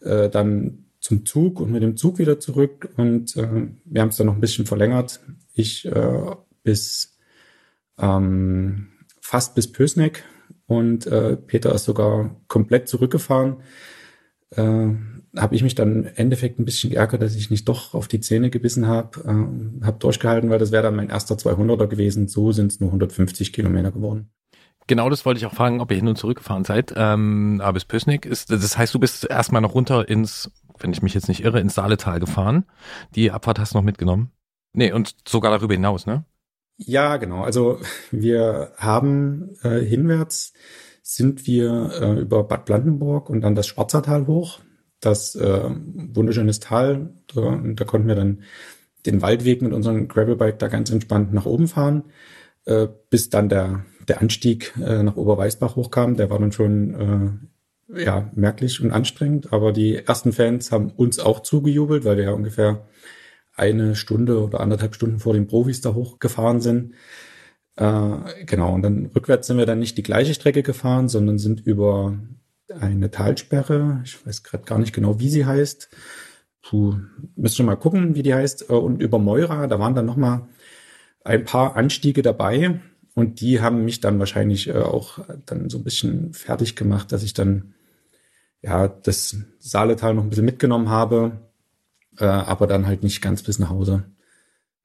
äh, 0.00 0.28
dann 0.28 0.86
zum 0.98 1.24
Zug 1.24 1.60
und 1.60 1.70
mit 1.70 1.82
dem 1.82 1.96
Zug 1.96 2.18
wieder 2.18 2.40
zurück 2.40 2.90
und 2.96 3.36
äh, 3.36 3.68
wir 3.84 4.02
haben 4.02 4.08
es 4.08 4.16
dann 4.16 4.26
noch 4.26 4.34
ein 4.34 4.40
bisschen 4.40 4.66
verlängert. 4.66 5.20
Ich 5.54 5.86
äh, 5.86 6.34
bis 6.62 7.16
ähm, 7.98 8.88
fast 9.20 9.54
bis 9.54 9.70
Pösneck 9.70 10.24
und 10.70 11.04
äh, 11.08 11.36
Peter 11.36 11.74
ist 11.74 11.84
sogar 11.84 12.36
komplett 12.46 12.88
zurückgefahren. 12.88 13.56
Äh, 14.50 14.90
habe 15.36 15.54
ich 15.56 15.64
mich 15.64 15.74
dann 15.74 16.04
im 16.04 16.10
Endeffekt 16.14 16.60
ein 16.60 16.64
bisschen 16.64 16.90
geärgert, 16.90 17.22
dass 17.22 17.34
ich 17.34 17.50
nicht 17.50 17.68
doch 17.68 17.92
auf 17.92 18.06
die 18.06 18.20
Zähne 18.20 18.50
gebissen 18.50 18.86
habe, 18.86 19.20
äh, 19.20 19.84
habe 19.84 19.98
durchgehalten, 19.98 20.48
weil 20.48 20.60
das 20.60 20.70
wäre 20.70 20.84
dann 20.84 20.94
mein 20.94 21.08
erster 21.08 21.34
200er 21.34 21.88
gewesen. 21.88 22.28
So 22.28 22.52
sind 22.52 22.70
es 22.70 22.78
nur 22.78 22.90
150 22.90 23.52
Kilometer 23.52 23.90
geworden. 23.90 24.30
Genau, 24.86 25.10
das 25.10 25.26
wollte 25.26 25.38
ich 25.38 25.46
auch 25.46 25.54
fragen, 25.54 25.80
ob 25.80 25.90
ihr 25.90 25.96
hin 25.96 26.06
und 26.06 26.16
zurück 26.16 26.38
gefahren 26.38 26.64
seid. 26.64 26.94
Ähm, 26.96 27.60
aber 27.60 27.72
bis 27.72 27.84
Pösneck 27.84 28.24
ist, 28.24 28.52
das 28.52 28.78
heißt, 28.78 28.94
du 28.94 29.00
bist 29.00 29.28
erstmal 29.28 29.62
noch 29.62 29.74
runter 29.74 30.08
ins, 30.08 30.52
wenn 30.78 30.92
ich 30.92 31.02
mich 31.02 31.14
jetzt 31.14 31.26
nicht 31.26 31.42
irre, 31.42 31.58
ins 31.58 31.74
Saaletal 31.74 32.20
gefahren. 32.20 32.64
Die 33.16 33.32
Abfahrt 33.32 33.58
hast 33.58 33.74
du 33.74 33.78
noch 33.78 33.84
mitgenommen. 33.84 34.30
Nee, 34.72 34.92
und 34.92 35.16
sogar 35.28 35.50
darüber 35.50 35.74
hinaus, 35.74 36.06
ne? 36.06 36.24
Ja, 36.82 37.18
genau. 37.18 37.42
Also 37.42 37.78
wir 38.10 38.72
haben 38.76 39.50
äh, 39.62 39.80
hinwärts 39.80 40.54
sind 41.02 41.46
wir 41.46 41.90
äh, 42.00 42.20
über 42.20 42.44
Bad 42.44 42.64
Blandenburg 42.64 43.28
und 43.28 43.42
dann 43.42 43.54
das 43.54 43.66
Schwarzertal 43.66 44.26
hoch. 44.26 44.60
Das 45.00 45.34
äh, 45.34 45.70
wunderschönes 45.70 46.60
Tal. 46.60 47.14
Da, 47.34 47.60
da 47.74 47.84
konnten 47.84 48.08
wir 48.08 48.14
dann 48.14 48.42
den 49.06 49.20
Waldweg 49.20 49.60
mit 49.60 49.72
unserem 49.72 50.08
Gravelbike 50.08 50.58
da 50.58 50.68
ganz 50.68 50.90
entspannt 50.90 51.32
nach 51.34 51.46
oben 51.46 51.68
fahren, 51.68 52.04
äh, 52.64 52.88
bis 53.10 53.28
dann 53.28 53.48
der, 53.48 53.84
der 54.08 54.20
Anstieg 54.20 54.74
äh, 54.82 55.02
nach 55.02 55.16
Oberweißbach 55.16 55.76
hochkam. 55.76 56.16
Der 56.16 56.30
war 56.30 56.38
dann 56.38 56.52
schon 56.52 57.48
äh, 57.92 58.04
ja, 58.04 58.30
merklich 58.34 58.80
und 58.82 58.90
anstrengend. 58.90 59.52
Aber 59.52 59.72
die 59.72 59.96
ersten 59.96 60.32
Fans 60.32 60.72
haben 60.72 60.90
uns 60.90 61.18
auch 61.18 61.40
zugejubelt, 61.40 62.04
weil 62.04 62.16
wir 62.16 62.24
ja 62.24 62.32
ungefähr 62.32 62.86
eine 63.60 63.94
Stunde 63.94 64.42
oder 64.42 64.60
anderthalb 64.60 64.94
Stunden 64.94 65.20
vor 65.20 65.34
den 65.34 65.46
Profis 65.46 65.80
da 65.80 65.94
hochgefahren 65.94 66.60
sind. 66.60 66.94
Äh, 67.76 68.44
genau, 68.46 68.74
und 68.74 68.82
dann 68.82 69.06
rückwärts 69.06 69.46
sind 69.46 69.58
wir 69.58 69.66
dann 69.66 69.78
nicht 69.78 69.98
die 69.98 70.02
gleiche 70.02 70.34
Strecke 70.34 70.62
gefahren, 70.62 71.08
sondern 71.08 71.38
sind 71.38 71.60
über 71.66 72.18
eine 72.78 73.10
Talsperre, 73.10 74.00
ich 74.04 74.24
weiß 74.26 74.42
gerade 74.44 74.64
gar 74.64 74.78
nicht 74.78 74.92
genau, 74.94 75.20
wie 75.20 75.28
sie 75.28 75.44
heißt. 75.46 75.90
Puh, 76.62 76.96
müsst 77.36 77.58
ihr 77.58 77.64
mal 77.64 77.76
gucken, 77.76 78.14
wie 78.14 78.22
die 78.22 78.34
heißt. 78.34 78.70
Äh, 78.70 78.74
und 78.74 79.00
über 79.02 79.18
Moira, 79.18 79.66
da 79.66 79.78
waren 79.78 79.94
dann 79.94 80.06
nochmal 80.06 80.48
ein 81.24 81.44
paar 81.44 81.76
Anstiege 81.76 82.22
dabei. 82.22 82.80
und 83.14 83.40
die 83.40 83.60
haben 83.60 83.84
mich 83.84 84.00
dann 84.00 84.18
wahrscheinlich 84.18 84.68
äh, 84.68 84.74
auch 84.74 85.20
dann 85.46 85.68
so 85.70 85.78
ein 85.78 85.84
bisschen 85.84 86.32
fertig 86.32 86.76
gemacht, 86.76 87.12
dass 87.12 87.22
ich 87.22 87.34
dann 87.34 87.74
ja 88.62 88.88
das 88.88 89.36
Saaletal 89.58 90.14
noch 90.14 90.22
ein 90.22 90.30
bisschen 90.30 90.44
mitgenommen 90.44 90.88
habe, 90.90 91.49
äh, 92.18 92.24
aber 92.24 92.66
dann 92.66 92.86
halt 92.86 93.02
nicht 93.02 93.20
ganz 93.20 93.42
bis 93.42 93.58
nach 93.58 93.70
Hause. 93.70 94.04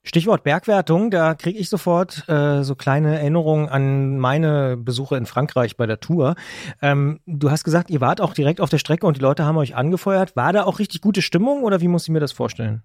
Stichwort 0.04 0.44
Bergwertung, 0.44 1.10
da 1.10 1.34
kriege 1.34 1.58
ich 1.58 1.68
sofort 1.68 2.30
äh, 2.30 2.64
so 2.64 2.76
kleine 2.76 3.18
Erinnerungen 3.18 3.68
an 3.68 4.20
meine 4.20 4.78
Besuche 4.78 5.18
in 5.18 5.26
Frankreich 5.26 5.78
bei 5.78 5.88
der 5.88 6.00
Tour. 6.00 6.36
Ähm, 6.80 7.20
du 7.26 7.50
hast 7.50 7.64
gesagt, 7.64 7.90
ihr 7.90 8.02
wart 8.02 8.22
auch 8.22 8.36
direkt 8.36 8.62
auf 8.62 8.70
der 8.70 8.78
Strecke 8.78 9.08
und 9.08 9.18
die 9.18 9.22
Leute 9.22 9.46
haben 9.46 9.58
euch 9.58 9.76
angefeuert. 9.76 10.36
War 10.36 10.54
da 10.54 10.66
auch 10.66 10.78
richtig 10.78 11.02
gute 11.02 11.24
Stimmung 11.24 11.64
oder 11.64 11.82
wie 11.82 11.88
muss 11.88 12.04
ich 12.04 12.10
mir 12.10 12.20
das 12.20 12.34
vorstellen? 12.34 12.84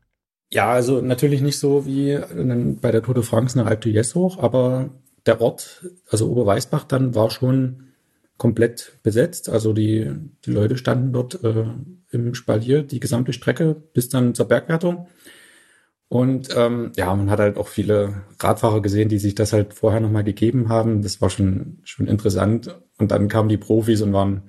Ja, 0.51 0.73
also 0.73 1.03
natürlich 1.03 1.43
nicht 1.43 1.59
so 1.59 1.85
wie 1.85 2.19
bei 2.81 2.91
der 2.91 3.03
Tour 3.03 3.15
de 3.15 3.23
France 3.23 3.57
nach 3.59 3.67
Alpe 3.67 3.91
d'Huez 3.91 4.15
hoch, 4.15 4.43
aber 4.43 4.89
der 5.27 5.43
Ort, 5.43 5.85
also 6.11 6.31
Oberweißbach 6.31 6.85
dann, 6.85 7.15
war 7.15 7.31
schon 7.31 7.90
komplett 8.41 8.99
besetzt. 9.03 9.51
Also 9.51 9.75
die, 9.75 10.11
die 10.47 10.51
Leute 10.51 10.79
standen 10.79 11.13
dort 11.13 11.45
äh, 11.45 11.67
im 12.11 12.35
Spalier 12.35 12.83
die 12.83 12.99
gesamte 12.99 13.35
Strecke 13.35 13.75
bis 13.75 14.09
dann 14.09 14.35
zur 14.35 14.49
Bergwertung. 14.49 15.09
Und 16.09 16.49
ähm, 16.57 16.91
ja, 16.97 17.15
man 17.15 17.31
hat 17.31 17.39
halt 17.39 17.59
auch 17.59 17.69
viele 17.69 18.23
Radfahrer 18.41 18.81
gesehen, 18.81 19.11
die 19.11 19.19
sich 19.19 19.35
das 19.35 19.53
halt 19.53 19.75
vorher 19.75 20.01
nochmal 20.01 20.25
gegeben 20.25 20.71
haben. 20.71 21.03
Das 21.03 21.21
war 21.21 21.29
schon, 21.29 21.81
schon 21.85 22.07
interessant. 22.07 22.81
Und 22.99 23.11
dann 23.11 23.29
kamen 23.29 23.51
die 23.51 23.59
Profis 23.59 24.01
und 24.01 24.15
waren 24.15 24.49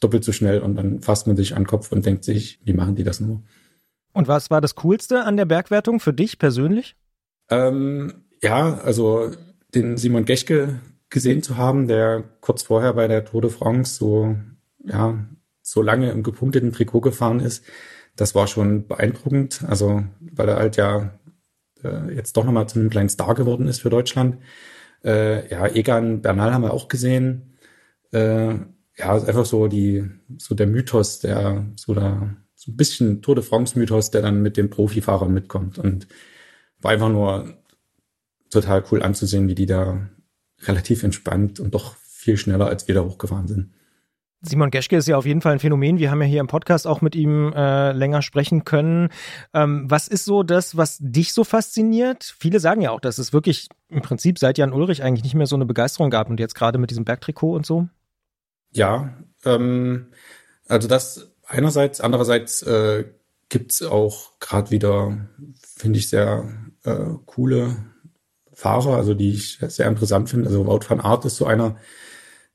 doppelt 0.00 0.24
so 0.24 0.32
schnell 0.32 0.60
und 0.60 0.76
dann 0.76 1.02
fasst 1.02 1.26
man 1.26 1.36
sich 1.36 1.54
an 1.54 1.62
den 1.62 1.68
Kopf 1.68 1.92
und 1.92 2.06
denkt 2.06 2.24
sich, 2.24 2.58
wie 2.64 2.72
machen 2.72 2.96
die 2.96 3.04
das 3.04 3.20
nur? 3.20 3.42
Und 4.14 4.28
was 4.28 4.50
war 4.50 4.62
das 4.62 4.76
Coolste 4.76 5.24
an 5.24 5.36
der 5.36 5.44
Bergwertung 5.44 6.00
für 6.00 6.14
dich 6.14 6.38
persönlich? 6.38 6.96
Ähm, 7.50 8.24
ja, 8.42 8.78
also 8.78 9.30
den 9.74 9.98
Simon 9.98 10.24
Geschke 10.24 10.80
gesehen 11.16 11.42
zu 11.42 11.56
haben, 11.56 11.88
der 11.88 12.24
kurz 12.42 12.62
vorher 12.62 12.92
bei 12.92 13.08
der 13.08 13.24
Tour 13.24 13.40
de 13.40 13.50
France 13.50 13.96
so, 13.96 14.36
ja, 14.84 15.26
so 15.62 15.80
lange 15.80 16.10
im 16.10 16.22
gepunkteten 16.22 16.72
Trikot 16.72 17.00
gefahren 17.00 17.40
ist, 17.40 17.64
das 18.16 18.34
war 18.34 18.46
schon 18.46 18.86
beeindruckend. 18.86 19.64
Also, 19.66 20.04
weil 20.20 20.50
er 20.50 20.56
halt 20.56 20.76
ja 20.76 21.18
äh, 21.82 22.14
jetzt 22.14 22.36
doch 22.36 22.44
nochmal 22.44 22.68
zu 22.68 22.78
einem 22.78 22.90
kleinen 22.90 23.08
Star 23.08 23.34
geworden 23.34 23.66
ist 23.66 23.80
für 23.80 23.88
Deutschland. 23.88 24.42
Äh, 25.02 25.48
ja, 25.50 25.66
Egan 25.68 26.20
Bernal 26.20 26.52
haben 26.52 26.64
wir 26.64 26.74
auch 26.74 26.88
gesehen. 26.88 27.56
Äh, 28.12 28.56
ja, 28.98 29.14
einfach 29.14 29.46
so 29.46 29.68
die, 29.68 30.04
so 30.36 30.54
der 30.54 30.66
Mythos, 30.66 31.20
der, 31.20 31.64
so 31.76 31.94
da, 31.94 32.36
so 32.54 32.72
ein 32.72 32.76
bisschen 32.76 33.22
Tour 33.22 33.36
de 33.36 33.44
France 33.44 33.78
Mythos, 33.78 34.10
der 34.10 34.20
dann 34.20 34.42
mit 34.42 34.58
den 34.58 34.68
Profifahrern 34.68 35.32
mitkommt 35.32 35.78
und 35.78 36.08
war 36.82 36.90
einfach 36.90 37.08
nur 37.08 37.54
total 38.50 38.84
cool 38.90 39.02
anzusehen, 39.02 39.48
wie 39.48 39.54
die 39.54 39.66
da 39.66 40.10
relativ 40.62 41.02
entspannt 41.02 41.60
und 41.60 41.74
doch 41.74 41.96
viel 41.96 42.36
schneller 42.36 42.66
als 42.66 42.88
wir 42.88 42.94
da 42.94 43.02
hochgefahren 43.02 43.48
sind. 43.48 43.70
Simon 44.42 44.70
Geschke 44.70 44.96
ist 44.96 45.08
ja 45.08 45.16
auf 45.16 45.26
jeden 45.26 45.40
Fall 45.40 45.54
ein 45.54 45.58
Phänomen. 45.58 45.98
Wir 45.98 46.10
haben 46.10 46.20
ja 46.20 46.28
hier 46.28 46.40
im 46.40 46.46
Podcast 46.46 46.86
auch 46.86 47.00
mit 47.00 47.14
ihm 47.14 47.52
äh, 47.52 47.92
länger 47.92 48.22
sprechen 48.22 48.64
können. 48.64 49.08
Ähm, 49.54 49.90
was 49.90 50.08
ist 50.08 50.24
so 50.24 50.42
das, 50.42 50.76
was 50.76 50.98
dich 51.00 51.32
so 51.32 51.42
fasziniert? 51.42 52.34
Viele 52.38 52.60
sagen 52.60 52.82
ja 52.82 52.90
auch, 52.90 53.00
dass 53.00 53.18
es 53.18 53.32
wirklich 53.32 53.68
im 53.88 54.02
Prinzip 54.02 54.38
seit 54.38 54.58
Jan 54.58 54.72
Ulrich 54.72 55.02
eigentlich 55.02 55.24
nicht 55.24 55.34
mehr 55.34 55.46
so 55.46 55.56
eine 55.56 55.66
Begeisterung 55.66 56.10
gab 56.10 56.28
und 56.28 56.38
jetzt 56.38 56.54
gerade 56.54 56.78
mit 56.78 56.90
diesem 56.90 57.04
Bergtrikot 57.04 57.54
und 57.54 57.66
so. 57.66 57.88
Ja, 58.70 59.16
ähm, 59.44 60.08
also 60.68 60.86
das 60.86 61.32
einerseits, 61.46 62.00
andererseits 62.00 62.62
äh, 62.62 63.04
gibt 63.48 63.82
auch 63.84 64.38
gerade 64.38 64.70
wieder, 64.70 65.28
finde 65.62 65.98
ich, 65.98 66.08
sehr 66.08 66.52
äh, 66.84 67.14
coole 67.24 67.76
Fahrer, 68.56 68.96
also 68.96 69.12
die 69.12 69.32
ich 69.32 69.58
sehr 69.60 69.86
interessant 69.86 70.30
finde. 70.30 70.48
Also 70.48 70.66
Wout 70.66 70.80
van 70.88 71.00
Aert 71.00 71.26
ist 71.26 71.36
so 71.36 71.44
einer, 71.44 71.76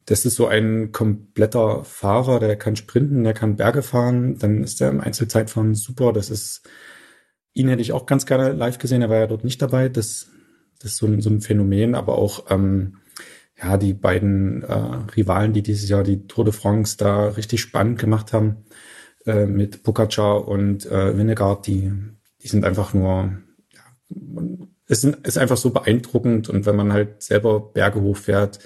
das 0.05 0.25
ist 0.25 0.35
so 0.35 0.47
ein 0.47 0.91
kompletter 0.91 1.83
Fahrer, 1.83 2.39
der 2.39 2.55
kann 2.55 2.75
sprinten, 2.75 3.23
der 3.23 3.35
kann 3.35 3.55
Berge 3.55 3.83
fahren, 3.83 4.39
dann 4.39 4.63
ist 4.63 4.81
er 4.81 4.89
im 4.89 4.99
Einzelzeitfahren 4.99 5.75
super. 5.75 6.11
Das 6.11 6.31
ist, 6.31 6.67
ihn 7.53 7.67
hätte 7.67 7.83
ich 7.83 7.93
auch 7.93 8.07
ganz 8.07 8.25
gerne 8.25 8.51
live 8.51 8.79
gesehen, 8.79 9.03
er 9.03 9.11
war 9.11 9.17
ja 9.17 9.27
dort 9.27 9.43
nicht 9.43 9.61
dabei. 9.61 9.89
Das, 9.89 10.27
das 10.79 10.93
ist 10.93 10.97
so 10.97 11.05
ein, 11.05 11.21
so 11.21 11.29
ein 11.29 11.41
Phänomen, 11.41 11.93
aber 11.93 12.17
auch 12.17 12.49
ähm, 12.49 12.97
ja 13.61 13.77
die 13.77 13.93
beiden 13.93 14.63
äh, 14.63 14.73
Rivalen, 15.15 15.53
die 15.53 15.61
dieses 15.61 15.87
Jahr 15.87 16.03
die 16.03 16.25
Tour 16.25 16.45
de 16.45 16.53
France 16.53 16.97
da 16.97 17.27
richtig 17.27 17.61
spannend 17.61 17.99
gemacht 17.99 18.33
haben 18.33 18.65
äh, 19.27 19.45
mit 19.45 19.83
Pogacar 19.83 20.47
und 20.47 20.87
äh, 20.87 21.15
Winnegard, 21.15 21.67
die 21.67 21.91
die 22.41 22.47
sind 22.47 22.65
einfach 22.65 22.95
nur 22.95 23.37
ja, 23.71 23.81
es 24.91 25.03
ist 25.03 25.37
einfach 25.37 25.57
so 25.57 25.71
beeindruckend 25.71 26.49
und 26.49 26.65
wenn 26.65 26.75
man 26.75 26.93
halt 26.93 27.23
selber 27.23 27.59
Berge 27.59 28.01
hochfährt, 28.01 28.59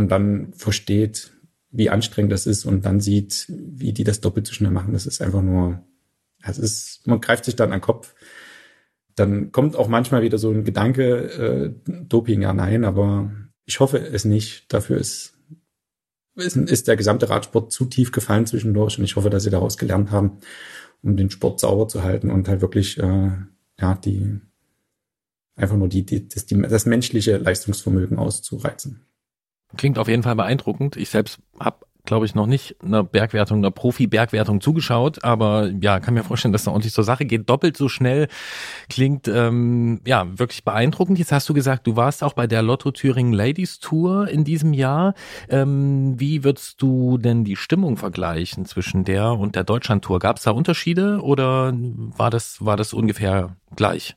und 0.00 0.10
dann 0.10 0.52
versteht, 0.54 1.30
wie 1.70 1.90
anstrengend 1.90 2.32
das 2.32 2.46
ist 2.46 2.64
und 2.64 2.84
dann 2.84 3.00
sieht, 3.00 3.46
wie 3.48 3.92
die 3.92 4.02
das 4.02 4.20
doppelt 4.20 4.46
so 4.46 4.54
schnell 4.54 4.72
machen. 4.72 4.92
Das 4.92 5.06
ist 5.06 5.22
einfach 5.22 5.42
nur, 5.42 5.84
es 6.42 6.58
ist, 6.58 7.06
man 7.06 7.20
greift 7.20 7.44
sich 7.44 7.54
dann 7.54 7.70
an 7.70 7.78
den 7.78 7.84
Kopf. 7.84 8.14
Dann 9.14 9.52
kommt 9.52 9.76
auch 9.76 9.88
manchmal 9.88 10.22
wieder 10.22 10.38
so 10.38 10.50
ein 10.50 10.64
Gedanke, 10.64 11.74
äh, 11.86 11.92
Doping, 12.08 12.42
ja, 12.42 12.54
nein, 12.54 12.84
aber 12.84 13.30
ich 13.66 13.78
hoffe 13.78 13.98
es 13.98 14.24
nicht. 14.24 14.72
Dafür 14.72 14.96
ist, 14.96 15.34
ist, 16.34 16.56
ist 16.56 16.88
der 16.88 16.96
gesamte 16.96 17.28
Radsport 17.28 17.70
zu 17.70 17.84
tief 17.84 18.10
gefallen 18.10 18.46
zwischendurch 18.46 18.98
und 18.98 19.04
ich 19.04 19.16
hoffe, 19.16 19.30
dass 19.30 19.44
sie 19.44 19.50
daraus 19.50 19.76
gelernt 19.76 20.10
haben, 20.10 20.38
um 21.02 21.16
den 21.16 21.30
Sport 21.30 21.60
sauber 21.60 21.88
zu 21.88 22.02
halten 22.02 22.30
und 22.30 22.48
halt 22.48 22.62
wirklich, 22.62 22.98
äh, 22.98 23.32
ja, 23.78 23.94
die, 23.96 24.40
einfach 25.60 25.76
nur 25.76 25.88
die, 25.88 26.04
die, 26.04 26.28
das, 26.28 26.46
die, 26.46 26.60
das 26.60 26.86
menschliche 26.86 27.36
Leistungsvermögen 27.36 28.18
auszureizen. 28.18 29.06
Klingt 29.76 29.98
auf 29.98 30.08
jeden 30.08 30.22
Fall 30.22 30.34
beeindruckend. 30.36 30.96
Ich 30.96 31.10
selbst 31.10 31.38
habe, 31.60 31.86
glaube 32.04 32.26
ich, 32.26 32.34
noch 32.34 32.46
nicht 32.46 32.76
einer 32.82 33.04
Bergwertung, 33.04 33.58
einer 33.58 33.70
Profi-Bergwertung 33.70 34.60
zugeschaut, 34.60 35.22
aber 35.22 35.70
ja, 35.80 36.00
kann 36.00 36.14
mir 36.14 36.24
vorstellen, 36.24 36.52
dass 36.52 36.64
da 36.64 36.72
ordentlich 36.72 36.92
zur 36.92 37.04
Sache 37.04 37.24
geht. 37.24 37.48
Doppelt 37.48 37.76
so 37.76 37.88
schnell 37.88 38.26
klingt 38.88 39.28
ähm, 39.28 40.00
ja 40.04 40.26
wirklich 40.38 40.64
beeindruckend. 40.64 41.20
Jetzt 41.20 41.30
hast 41.30 41.48
du 41.48 41.54
gesagt, 41.54 41.86
du 41.86 41.94
warst 41.94 42.24
auch 42.24 42.32
bei 42.32 42.48
der 42.48 42.62
Lotto 42.62 42.90
Thüringen 42.90 43.32
Ladies 43.32 43.78
Tour 43.78 44.28
in 44.28 44.42
diesem 44.42 44.72
Jahr. 44.72 45.14
Ähm, 45.48 46.18
wie 46.18 46.42
würdest 46.42 46.82
du 46.82 47.16
denn 47.18 47.44
die 47.44 47.56
Stimmung 47.56 47.96
vergleichen 47.96 48.64
zwischen 48.64 49.04
der 49.04 49.32
und 49.32 49.54
der 49.54 49.62
Deutschland 49.62 50.04
Tour? 50.04 50.18
Gab 50.18 50.38
es 50.38 50.42
da 50.42 50.50
Unterschiede 50.50 51.20
oder 51.22 51.72
war 51.74 52.30
das 52.30 52.64
war 52.64 52.76
das 52.76 52.92
ungefähr 52.92 53.56
gleich? 53.76 54.16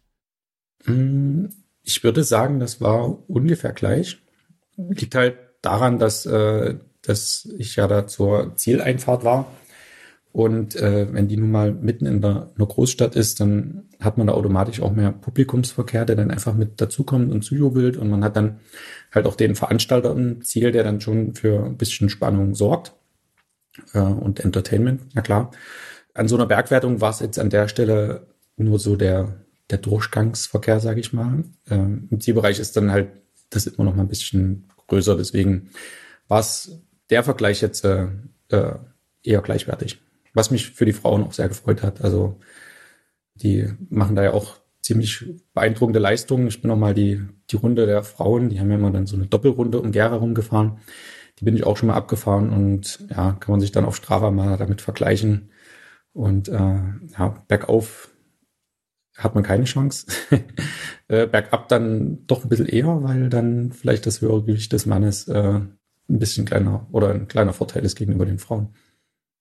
Ich 0.86 2.04
würde 2.04 2.24
sagen, 2.24 2.60
das 2.60 2.82
war 2.82 3.30
ungefähr 3.30 3.74
gleich. 3.74 4.22
Liegt 4.78 5.16
halt 5.16 5.38
daran, 5.62 6.00
dass, 6.00 6.26
äh, 6.26 6.76
dass 7.02 7.48
ich 7.58 7.76
ja 7.76 7.88
da 7.88 8.08
zur 8.08 8.56
Zieleinfahrt 8.56 9.24
war. 9.24 9.48
Und 10.34 10.76
äh, 10.76 11.14
wenn 11.14 11.28
die 11.28 11.38
nun 11.38 11.52
mal 11.52 11.72
mitten 11.72 12.08
in 12.08 12.20
der, 12.20 12.50
einer 12.56 12.66
Großstadt 12.66 13.16
ist, 13.16 13.40
dann 13.40 13.84
hat 14.00 14.18
man 14.18 14.28
da 14.28 14.34
automatisch 14.34 14.82
auch 14.82 14.92
mehr 14.92 15.12
Publikumsverkehr, 15.12 16.06
der 16.06 16.16
dann 16.16 16.32
einfach 16.32 16.56
mit 16.56 16.82
dazukommt 16.82 17.32
und 17.32 17.44
zujubelt. 17.44 17.98
Und 17.98 18.10
man 18.10 18.24
hat 18.24 18.36
dann 18.36 18.60
halt 19.14 19.28
auch 19.28 19.36
den 19.36 19.56
Veranstalter 19.56 20.12
im 20.12 20.44
Ziel, 20.44 20.72
der 20.72 20.84
dann 20.84 21.02
schon 21.02 21.36
für 21.36 21.64
ein 21.64 21.78
bisschen 21.78 22.10
Spannung 22.10 22.56
sorgt 22.56 22.94
äh, 23.94 24.00
und 24.00 24.40
Entertainment, 24.40 25.02
na 25.14 25.22
klar. 25.22 25.52
An 26.16 26.28
so 26.28 26.36
einer 26.36 26.46
Bergwertung 26.46 27.00
war 27.00 27.12
es 27.12 27.20
jetzt 27.20 27.40
an 27.40 27.50
der 27.50 27.68
Stelle 27.68 28.28
nur 28.58 28.80
so 28.80 28.96
der, 28.96 29.43
der 29.70 29.78
Durchgangsverkehr, 29.78 30.80
sage 30.80 31.00
ich 31.00 31.14
mal. 31.14 31.44
Ähm, 31.70 32.08
Im 32.12 32.20
Zielbereich 32.20 32.60
ist 32.60 32.76
dann 32.78 32.92
halt 32.92 33.10
das 33.50 33.68
immer 33.68 33.86
noch 33.86 33.96
mal 33.96 34.04
ein 34.04 34.10
bisschen 34.10 34.66
größer. 34.88 35.16
Deswegen 35.16 35.70
war 36.28 36.40
es 36.40 36.82
der 37.10 37.24
Vergleich 37.24 37.62
jetzt 37.62 37.86
äh, 37.86 38.08
äh, 38.50 38.76
eher 39.24 39.42
gleichwertig. 39.42 40.02
Was 40.34 40.52
mich 40.52 40.72
für 40.72 40.86
die 40.86 40.94
Frauen 40.94 41.24
auch 41.24 41.34
sehr 41.34 41.48
gefreut 41.48 41.84
hat. 41.84 42.02
Also 42.02 42.40
die 43.36 43.68
machen 43.90 44.16
da 44.16 44.24
ja 44.24 44.34
auch 44.34 44.58
ziemlich 44.82 45.26
beeindruckende 45.54 46.00
Leistungen. 46.00 46.48
Ich 46.48 46.62
bin 46.62 46.70
noch 46.70 46.78
mal 46.78 46.94
die, 46.94 47.22
die 47.50 47.56
Runde 47.56 47.86
der 47.86 48.04
Frauen, 48.04 48.50
die 48.50 48.60
haben 48.60 48.70
ja 48.70 48.76
immer 48.76 48.92
dann 48.92 49.08
so 49.08 49.16
eine 49.16 49.28
Doppelrunde 49.28 49.80
um 49.80 49.92
Gera 49.92 50.16
rumgefahren. 50.16 50.80
Die 51.40 51.46
bin 51.46 51.56
ich 51.56 51.66
auch 51.66 51.78
schon 51.78 51.88
mal 51.88 51.96
abgefahren 51.96 52.52
und 52.52 53.00
ja, 53.10 53.32
kann 53.34 53.52
man 53.52 53.62
sich 53.62 53.72
dann 53.72 53.86
auf 53.86 53.96
Strava 53.96 54.30
mal 54.30 54.58
damit 54.58 54.82
vergleichen. 54.82 55.50
Und 56.12 56.48
äh, 56.48 56.54
ja, 57.18 57.44
bergauf 57.48 58.13
hat 59.18 59.36
man 59.36 59.44
keine 59.44 59.66
Chance. 59.66 60.08
äh, 61.08 61.28
bergab 61.28 61.68
dann 61.70 62.26
doch 62.28 62.44
ein 62.44 62.50
bisschen 62.50 62.68
eher, 62.68 63.04
weil 63.04 63.30
dann 63.30 63.72
vielleicht 63.72 64.06
das 64.06 64.22
höhere 64.22 64.44
Gewicht 64.44 64.74
des 64.74 64.86
Mannes 64.86 65.28
äh, 65.28 65.60
ein 66.10 66.20
bisschen 66.20 66.46
kleiner 66.46 66.88
oder 66.92 67.10
ein 67.10 67.28
kleiner 67.28 67.54
Vorteil 67.54 67.86
ist 67.86 67.98
gegenüber 67.98 68.26
den 68.26 68.40
Frauen. 68.40 68.74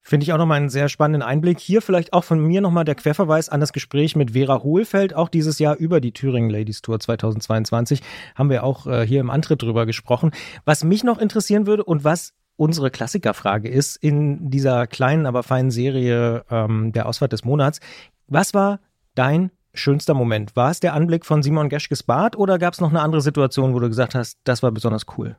Finde 0.04 0.24
ich 0.24 0.32
auch 0.32 0.38
nochmal 0.38 0.56
einen 0.56 0.68
sehr 0.68 0.88
spannenden 0.88 1.22
Einblick. 1.22 1.60
Hier 1.60 1.80
vielleicht 1.80 2.12
auch 2.12 2.24
von 2.24 2.44
mir 2.44 2.60
nochmal 2.60 2.84
der 2.84 2.96
Querverweis 2.96 3.48
an 3.48 3.60
das 3.60 3.72
Gespräch 3.72 4.16
mit 4.16 4.32
Vera 4.32 4.62
Hohlfeld, 4.64 5.14
auch 5.14 5.28
dieses 5.28 5.60
Jahr 5.60 5.76
über 5.76 6.00
die 6.00 6.10
Thüringen 6.10 6.50
Ladies 6.50 6.82
Tour 6.82 6.98
2022. 6.98 8.02
Haben 8.34 8.50
wir 8.50 8.64
auch 8.64 8.88
äh, 8.88 9.06
hier 9.06 9.20
im 9.20 9.30
Antritt 9.30 9.62
drüber 9.62 9.86
gesprochen. 9.86 10.32
Was 10.64 10.82
mich 10.82 11.04
noch 11.04 11.18
interessieren 11.18 11.68
würde 11.68 11.84
und 11.84 12.02
was 12.02 12.34
unsere 12.56 12.90
Klassikerfrage 12.90 13.68
ist 13.68 13.96
in 13.96 14.50
dieser 14.50 14.88
kleinen, 14.88 15.24
aber 15.24 15.44
feinen 15.44 15.70
Serie 15.70 16.44
ähm, 16.50 16.92
der 16.92 17.06
Ausfahrt 17.06 17.32
des 17.32 17.44
Monats. 17.44 17.78
Was 18.26 18.54
war 18.54 18.80
dein 19.14 19.52
schönster 19.74 20.14
Moment? 20.14 20.56
War 20.56 20.70
es 20.70 20.80
der 20.80 20.94
Anblick 20.94 21.24
von 21.24 21.42
Simon 21.42 21.68
Geschkes 21.68 22.02
Bad 22.02 22.36
oder 22.36 22.58
gab 22.58 22.74
es 22.74 22.80
noch 22.80 22.90
eine 22.90 23.00
andere 23.00 23.20
Situation, 23.20 23.74
wo 23.74 23.80
du 23.80 23.88
gesagt 23.88 24.14
hast, 24.14 24.38
das 24.44 24.62
war 24.62 24.70
besonders 24.72 25.06
cool? 25.16 25.36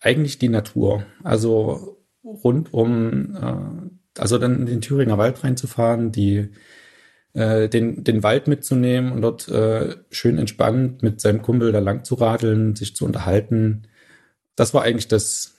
Eigentlich 0.00 0.38
die 0.38 0.48
Natur. 0.48 1.04
Also 1.24 1.98
rund 2.24 2.72
um, 2.72 3.34
äh, 3.36 4.20
also 4.20 4.38
dann 4.38 4.60
in 4.60 4.66
den 4.66 4.80
Thüringer 4.80 5.18
Wald 5.18 5.42
reinzufahren, 5.42 6.12
die 6.12 6.50
äh, 7.34 7.68
den, 7.68 8.04
den 8.04 8.22
Wald 8.22 8.48
mitzunehmen 8.48 9.12
und 9.12 9.22
dort 9.22 9.48
äh, 9.48 9.96
schön 10.10 10.38
entspannt 10.38 11.02
mit 11.02 11.20
seinem 11.20 11.42
Kumpel 11.42 11.72
da 11.72 11.78
lang 11.78 12.04
zu 12.04 12.14
radeln, 12.14 12.76
sich 12.76 12.96
zu 12.96 13.04
unterhalten. 13.04 13.88
Das 14.56 14.74
war 14.74 14.82
eigentlich 14.82 15.08
das, 15.08 15.54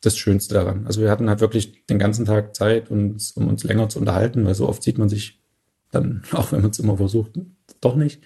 das 0.00 0.16
Schönste 0.16 0.54
daran. 0.54 0.86
Also 0.86 1.00
wir 1.00 1.10
hatten 1.10 1.28
halt 1.28 1.40
wirklich 1.40 1.86
den 1.86 1.98
ganzen 1.98 2.24
Tag 2.24 2.54
Zeit, 2.54 2.90
uns, 2.90 3.32
um 3.32 3.48
uns 3.48 3.64
länger 3.64 3.88
zu 3.88 3.98
unterhalten, 3.98 4.44
weil 4.44 4.54
so 4.54 4.68
oft 4.68 4.82
sieht 4.82 4.98
man 4.98 5.08
sich 5.08 5.43
dann, 5.94 6.22
auch 6.32 6.52
wenn 6.52 6.62
man 6.62 6.70
es 6.70 6.78
immer 6.78 6.96
versucht, 6.96 7.32
doch 7.80 7.96
nicht. 7.96 8.22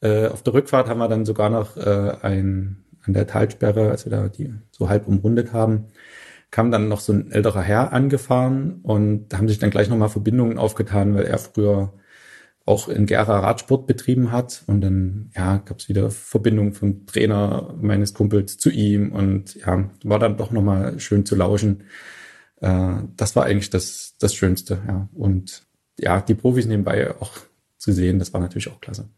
Äh, 0.00 0.28
auf 0.28 0.42
der 0.42 0.54
Rückfahrt 0.54 0.88
haben 0.88 0.98
wir 0.98 1.08
dann 1.08 1.24
sogar 1.24 1.50
noch 1.50 1.76
äh, 1.76 2.16
ein, 2.22 2.84
an 3.02 3.14
der 3.14 3.26
Talsperre, 3.26 3.90
als 3.90 4.04
wir 4.04 4.10
da 4.10 4.28
die 4.28 4.54
so 4.70 4.88
halb 4.88 5.06
umrundet 5.06 5.52
haben, 5.52 5.86
kam 6.50 6.70
dann 6.70 6.88
noch 6.88 7.00
so 7.00 7.12
ein 7.12 7.30
älterer 7.30 7.62
Herr 7.62 7.92
angefahren 7.92 8.80
und 8.82 9.34
haben 9.34 9.48
sich 9.48 9.58
dann 9.58 9.70
gleich 9.70 9.88
nochmal 9.88 10.08
Verbindungen 10.08 10.58
aufgetan, 10.58 11.14
weil 11.14 11.24
er 11.24 11.38
früher 11.38 11.92
auch 12.66 12.88
in 12.88 13.06
Gera 13.06 13.38
Radsport 13.38 13.86
betrieben 13.86 14.32
hat 14.32 14.64
und 14.66 14.80
dann 14.80 15.30
ja 15.36 15.58
gab 15.58 15.78
es 15.78 15.88
wieder 15.88 16.10
Verbindungen 16.10 16.72
vom 16.72 17.06
Trainer 17.06 17.74
meines 17.80 18.12
Kumpels 18.12 18.58
zu 18.58 18.70
ihm 18.70 19.12
und 19.12 19.54
ja 19.54 19.88
war 20.02 20.18
dann 20.18 20.36
doch 20.36 20.50
nochmal 20.50 20.98
schön 20.98 21.24
zu 21.24 21.36
lauschen. 21.36 21.84
Äh, 22.60 22.94
das 23.16 23.36
war 23.36 23.44
eigentlich 23.44 23.70
das 23.70 24.16
das 24.18 24.34
Schönste 24.34 24.80
ja 24.86 25.08
und 25.14 25.65
ja 25.98 26.20
die 26.20 26.34
Profis 26.34 26.66
nebenbei 26.66 27.14
auch 27.20 27.32
zu 27.78 27.92
sehen, 27.92 28.18
das 28.18 28.32
war 28.32 28.40
natürlich 28.40 28.68
auch 28.68 28.80
klasse. 28.80 29.08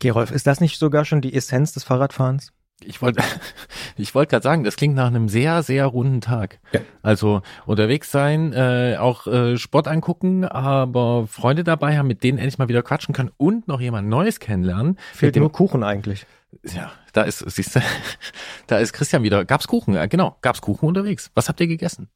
Gerolf, 0.00 0.30
ist 0.30 0.46
das 0.46 0.60
nicht 0.60 0.78
sogar 0.78 1.04
schon 1.04 1.20
die 1.20 1.34
Essenz 1.34 1.72
des 1.72 1.84
Fahrradfahrens? 1.84 2.52
Ich 2.82 3.00
wollte 3.00 3.22
ich 3.96 4.14
wollte 4.14 4.30
gerade 4.30 4.42
sagen, 4.42 4.64
das 4.64 4.76
klingt 4.76 4.94
nach 4.94 5.06
einem 5.06 5.28
sehr, 5.28 5.62
sehr 5.62 5.86
runden 5.86 6.20
Tag. 6.20 6.58
Ja. 6.72 6.80
Also 7.02 7.42
unterwegs 7.66 8.10
sein, 8.10 8.52
äh, 8.52 8.96
auch 8.98 9.26
äh, 9.26 9.56
Sport 9.56 9.88
angucken, 9.88 10.44
aber 10.44 11.26
Freunde 11.26 11.64
dabei 11.64 11.96
haben, 11.96 12.08
mit 12.08 12.22
denen 12.22 12.38
endlich 12.38 12.58
mal 12.58 12.68
wieder 12.68 12.82
quatschen 12.82 13.14
können 13.14 13.30
und 13.36 13.68
noch 13.68 13.80
jemand 13.80 14.08
Neues 14.08 14.40
kennenlernen. 14.40 14.98
Fehlt 15.12 15.36
nur 15.36 15.52
Kuchen 15.52 15.82
eigentlich. 15.82 16.26
Ja, 16.62 16.92
da 17.12 17.22
ist, 17.22 17.38
siehst 17.38 17.76
du, 17.76 17.80
da 18.66 18.78
ist 18.78 18.92
Christian 18.92 19.22
wieder. 19.22 19.44
Gab's 19.44 19.66
Kuchen? 19.68 19.94
Ja, 19.94 20.06
genau, 20.06 20.36
gab's 20.42 20.60
Kuchen 20.60 20.86
unterwegs. 20.88 21.30
Was 21.34 21.48
habt 21.48 21.60
ihr 21.60 21.66
gegessen? 21.66 22.08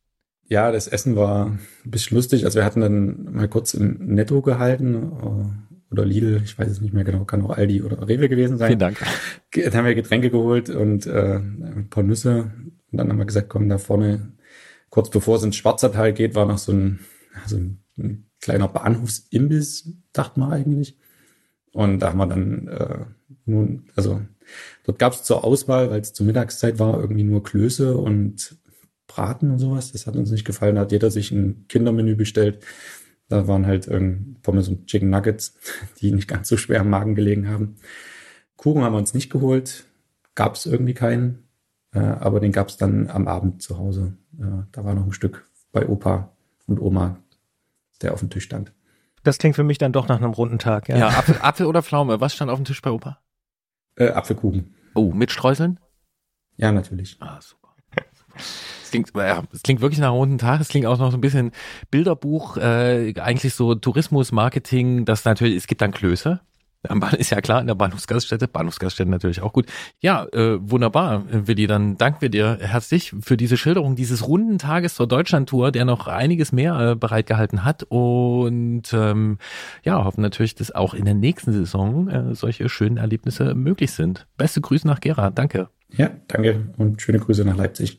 Ja, 0.48 0.72
das 0.72 0.88
Essen 0.88 1.14
war 1.14 1.46
ein 1.46 1.60
bisschen 1.84 2.16
lustig. 2.16 2.44
Also 2.44 2.58
wir 2.58 2.64
hatten 2.64 2.80
dann 2.80 3.32
mal 3.32 3.48
kurz 3.48 3.74
im 3.74 3.98
Netto 4.06 4.40
gehalten 4.40 5.12
oder 5.90 6.04
Lidl, 6.04 6.42
ich 6.44 6.58
weiß 6.58 6.68
es 6.68 6.80
nicht 6.80 6.92
mehr 6.94 7.04
genau, 7.04 7.24
kann 7.24 7.42
auch 7.42 7.56
Aldi 7.56 7.82
oder 7.82 8.08
Rewe 8.08 8.28
gewesen 8.28 8.58
sein. 8.58 8.68
Vielen 8.68 8.78
Dank. 8.78 8.98
Dann 9.52 9.74
haben 9.74 9.86
wir 9.86 9.94
Getränke 9.94 10.30
geholt 10.30 10.70
und 10.70 11.06
äh, 11.06 11.36
ein 11.36 11.88
paar 11.90 12.02
Nüsse. 12.02 12.52
Und 12.90 12.98
dann 12.98 13.08
haben 13.08 13.18
wir 13.18 13.26
gesagt, 13.26 13.48
komm, 13.48 13.68
da 13.68 13.78
vorne, 13.78 14.32
kurz 14.90 15.10
bevor 15.10 15.36
es 15.36 15.42
ins 15.42 15.56
Schwarzertal 15.56 16.12
geht, 16.12 16.34
war 16.34 16.46
noch 16.46 16.58
so 16.58 16.72
ein, 16.72 17.00
so 17.46 17.56
ein, 17.56 17.80
ein 17.98 18.26
kleiner 18.40 18.68
Bahnhofsimbiss, 18.68 19.92
dachte 20.12 20.40
man 20.40 20.52
eigentlich. 20.52 20.98
Und 21.72 22.00
da 22.00 22.08
haben 22.08 22.18
wir 22.18 22.26
dann 22.26 22.68
äh, 22.68 23.04
nun, 23.44 23.84
also 23.96 24.20
dort 24.84 24.98
gab 24.98 25.12
es 25.12 25.22
zur 25.22 25.44
Auswahl, 25.44 25.90
weil 25.90 26.00
es 26.00 26.12
zur 26.12 26.26
Mittagszeit 26.26 26.78
war, 26.78 27.00
irgendwie 27.00 27.24
nur 27.24 27.42
Klöße 27.42 27.96
und 27.96 28.57
Braten 29.08 29.50
und 29.50 29.58
sowas. 29.58 29.90
Das 29.90 30.06
hat 30.06 30.14
uns 30.14 30.30
nicht 30.30 30.44
gefallen. 30.44 30.76
Da 30.76 30.82
hat 30.82 30.92
jeder 30.92 31.10
sich 31.10 31.32
ein 31.32 31.66
Kindermenü 31.66 32.14
bestellt. 32.14 32.64
Da 33.28 33.48
waren 33.48 33.66
halt 33.66 33.88
ähm, 33.88 34.36
Pommes 34.42 34.68
und 34.68 34.86
Chicken 34.86 35.10
Nuggets, 35.10 35.56
die 36.00 36.12
nicht 36.12 36.28
ganz 36.28 36.48
so 36.48 36.56
schwer 36.56 36.82
im 36.82 36.90
Magen 36.90 37.16
gelegen 37.16 37.48
haben. 37.48 37.76
Kuchen 38.56 38.82
haben 38.82 38.92
wir 38.92 38.98
uns 38.98 39.14
nicht 39.14 39.30
geholt, 39.30 39.84
gab 40.34 40.54
es 40.54 40.66
irgendwie 40.66 40.94
keinen, 40.94 41.48
äh, 41.92 41.98
aber 41.98 42.40
den 42.40 42.52
gab 42.52 42.68
es 42.68 42.76
dann 42.76 43.08
am 43.08 43.28
Abend 43.28 43.62
zu 43.62 43.78
Hause. 43.78 44.16
Äh, 44.38 44.64
da 44.72 44.84
war 44.84 44.94
noch 44.94 45.04
ein 45.04 45.12
Stück 45.12 45.48
bei 45.72 45.86
Opa 45.86 46.32
und 46.66 46.80
Oma, 46.80 47.18
der 48.02 48.14
auf 48.14 48.20
dem 48.20 48.30
Tisch 48.30 48.44
stand. 48.44 48.72
Das 49.22 49.38
klingt 49.38 49.56
für 49.56 49.64
mich 49.64 49.78
dann 49.78 49.92
doch 49.92 50.08
nach 50.08 50.18
einem 50.18 50.32
runden 50.32 50.58
Tag. 50.58 50.88
Ja, 50.88 50.96
ja 50.96 51.08
Apfel, 51.08 51.36
Apfel 51.40 51.66
oder 51.66 51.82
Pflaume? 51.82 52.20
Was 52.20 52.34
stand 52.34 52.50
auf 52.50 52.58
dem 52.58 52.64
Tisch 52.64 52.82
bei 52.82 52.90
Opa? 52.90 53.20
Äh, 53.96 54.08
Apfelkuchen. 54.08 54.74
Oh, 54.94 55.12
mit 55.12 55.30
Streuseln? 55.30 55.78
Ja, 56.56 56.72
natürlich. 56.72 57.16
Ah, 57.20 57.40
super. 57.40 57.68
Es 58.88 58.92
klingt, 58.92 59.12
ja, 59.14 59.42
es 59.52 59.62
klingt 59.62 59.82
wirklich 59.82 60.00
nach 60.00 60.08
einem 60.08 60.16
runden 60.16 60.38
Tag. 60.38 60.62
Es 60.62 60.68
klingt 60.68 60.86
auch 60.86 60.96
noch 60.96 61.10
so 61.10 61.18
ein 61.18 61.20
bisschen 61.20 61.52
Bilderbuch, 61.90 62.56
äh, 62.56 63.12
eigentlich 63.20 63.52
so 63.52 63.74
Tourismus, 63.74 64.32
Marketing, 64.32 65.04
das 65.04 65.26
natürlich, 65.26 65.56
es 65.56 65.66
gibt 65.66 65.82
dann 65.82 65.92
Klöße. 65.92 66.40
Ist 67.18 67.30
ja 67.30 67.42
klar, 67.42 67.60
in 67.60 67.66
der 67.66 67.74
Bahnhofsgaststätte. 67.74 68.48
Bahnhofsgaststätte 68.48 69.10
natürlich 69.10 69.42
auch 69.42 69.52
gut. 69.52 69.66
Ja, 70.00 70.24
äh, 70.32 70.56
wunderbar, 70.58 71.24
Willi. 71.28 71.66
Dann 71.66 71.98
danken 71.98 72.22
wir 72.22 72.30
dir 72.30 72.56
herzlich 72.62 73.14
für 73.20 73.36
diese 73.36 73.58
Schilderung 73.58 73.94
dieses 73.94 74.26
runden 74.26 74.56
Tages 74.56 74.94
zur 74.94 75.06
Deutschlandtour, 75.06 75.70
der 75.70 75.84
noch 75.84 76.06
einiges 76.06 76.50
mehr 76.50 76.78
äh, 76.80 76.96
bereitgehalten 76.96 77.64
hat. 77.64 77.84
Und 77.90 78.84
ähm, 78.94 79.36
ja, 79.82 80.02
hoffen 80.02 80.22
natürlich, 80.22 80.54
dass 80.54 80.74
auch 80.74 80.94
in 80.94 81.04
der 81.04 81.14
nächsten 81.14 81.52
Saison 81.52 82.08
äh, 82.08 82.34
solche 82.34 82.70
schönen 82.70 82.96
Erlebnisse 82.96 83.54
möglich 83.54 83.90
sind. 83.90 84.26
Beste 84.38 84.62
Grüße 84.62 84.86
nach 84.86 85.00
Gera. 85.00 85.28
Danke. 85.28 85.68
Ja, 85.90 86.10
danke 86.28 86.72
und 86.78 87.02
schöne 87.02 87.18
Grüße 87.18 87.44
nach 87.44 87.56
Leipzig. 87.56 87.98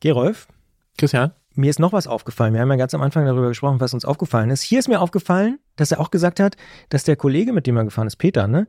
Gerolf? 0.00 0.48
Christian? 0.96 1.32
Mir 1.54 1.70
ist 1.70 1.80
noch 1.80 1.92
was 1.92 2.06
aufgefallen. 2.06 2.54
Wir 2.54 2.60
haben 2.60 2.70
ja 2.70 2.76
ganz 2.76 2.94
am 2.94 3.02
Anfang 3.02 3.24
darüber 3.26 3.48
gesprochen, 3.48 3.80
was 3.80 3.92
uns 3.92 4.04
aufgefallen 4.04 4.50
ist. 4.50 4.62
Hier 4.62 4.78
ist 4.78 4.88
mir 4.88 5.00
aufgefallen, 5.00 5.58
dass 5.74 5.90
er 5.90 5.98
auch 5.98 6.12
gesagt 6.12 6.38
hat, 6.38 6.56
dass 6.88 7.02
der 7.02 7.16
Kollege, 7.16 7.52
mit 7.52 7.66
dem 7.66 7.76
er 7.76 7.84
gefahren 7.84 8.06
ist, 8.06 8.16
Peter, 8.16 8.46
ne, 8.46 8.68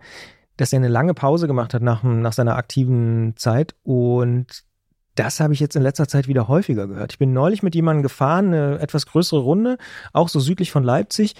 dass 0.58 0.74
er 0.74 0.78
eine 0.78 0.88
lange 0.88 1.14
Pause 1.14 1.46
gemacht 1.46 1.76
hat 1.76 1.84
nach, 1.84 2.02
nach 2.02 2.34
seiner 2.34 2.56
aktiven 2.56 3.34
Zeit. 3.36 3.76
Und 3.84 4.64
das 5.14 5.40
habe 5.40 5.54
ich 5.54 5.60
jetzt 5.60 5.76
in 5.76 5.84
letzter 5.84 6.08
Zeit 6.08 6.28
wieder 6.28 6.48
häufiger 6.48 6.88
gehört. 6.88 7.12
Ich 7.14 7.20
bin 7.20 7.32
neulich 7.32 7.62
mit 7.62 7.76
jemandem 7.76 8.02
gefahren, 8.02 8.48
eine 8.48 8.80
etwas 8.80 9.06
größere 9.06 9.40
Runde, 9.40 9.78
auch 10.12 10.30
so 10.30 10.40
südlich 10.40 10.72
von 10.72 10.84
Leipzig. 10.84 11.36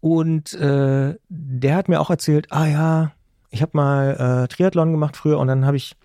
Und 0.00 0.54
äh, 0.54 1.16
der 1.28 1.76
hat 1.76 1.88
mir 1.90 2.00
auch 2.00 2.10
erzählt, 2.10 2.46
ah 2.50 2.66
ja, 2.66 3.12
ich 3.50 3.60
habe 3.60 3.76
mal 3.76 4.44
äh, 4.44 4.48
Triathlon 4.48 4.92
gemacht 4.92 5.18
früher 5.18 5.38
und 5.38 5.48
dann 5.48 5.66
habe 5.66 5.76
ich 5.76 5.96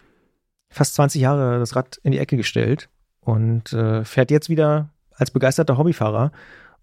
fast 0.69 0.95
20 0.95 1.21
Jahre 1.21 1.57
das 1.59 1.75
Rad 1.75 1.99
in 2.03 2.11
die 2.11 2.19
Ecke 2.19 2.35
gestellt 2.35 2.89
und 3.21 3.73
äh, 3.73 4.03
fährt 4.03 4.31
jetzt 4.31 4.49
wieder 4.49 4.89
als 5.15 5.31
begeisterter 5.31 5.77
Hobbyfahrer. 5.77 6.31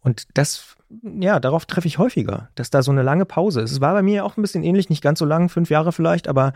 Und 0.00 0.26
das, 0.34 0.76
ja, 1.02 1.40
darauf 1.40 1.66
treffe 1.66 1.88
ich 1.88 1.98
häufiger, 1.98 2.48
dass 2.54 2.70
da 2.70 2.82
so 2.82 2.92
eine 2.92 3.02
lange 3.02 3.24
Pause 3.24 3.60
ist. 3.60 3.72
Es 3.72 3.80
war 3.80 3.94
bei 3.94 4.02
mir 4.02 4.24
auch 4.24 4.36
ein 4.36 4.42
bisschen 4.42 4.62
ähnlich, 4.62 4.88
nicht 4.90 5.02
ganz 5.02 5.18
so 5.18 5.24
lang, 5.24 5.48
fünf 5.48 5.70
Jahre 5.70 5.92
vielleicht, 5.92 6.28
aber 6.28 6.52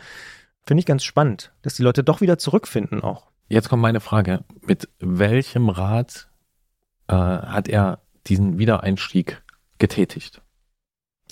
finde 0.66 0.81
ich 0.81 0.86
ganz 0.86 1.02
spannend, 1.02 1.52
dass 1.62 1.74
die 1.74 1.82
Leute 1.82 2.05
doch 2.05 2.20
wieder 2.20 2.39
zurückfinden 2.39 3.02
auch. 3.02 3.27
Jetzt 3.48 3.69
kommt 3.69 3.82
meine 3.82 4.01
Frage. 4.01 4.44
Mit 4.65 4.89
welchem 5.01 5.69
Rad 5.69 6.28
äh, 7.09 7.15
hat 7.15 7.69
er 7.69 7.98
diesen 8.28 8.59
Wiedereinstieg 8.59 9.43
getätigt? 9.78 10.43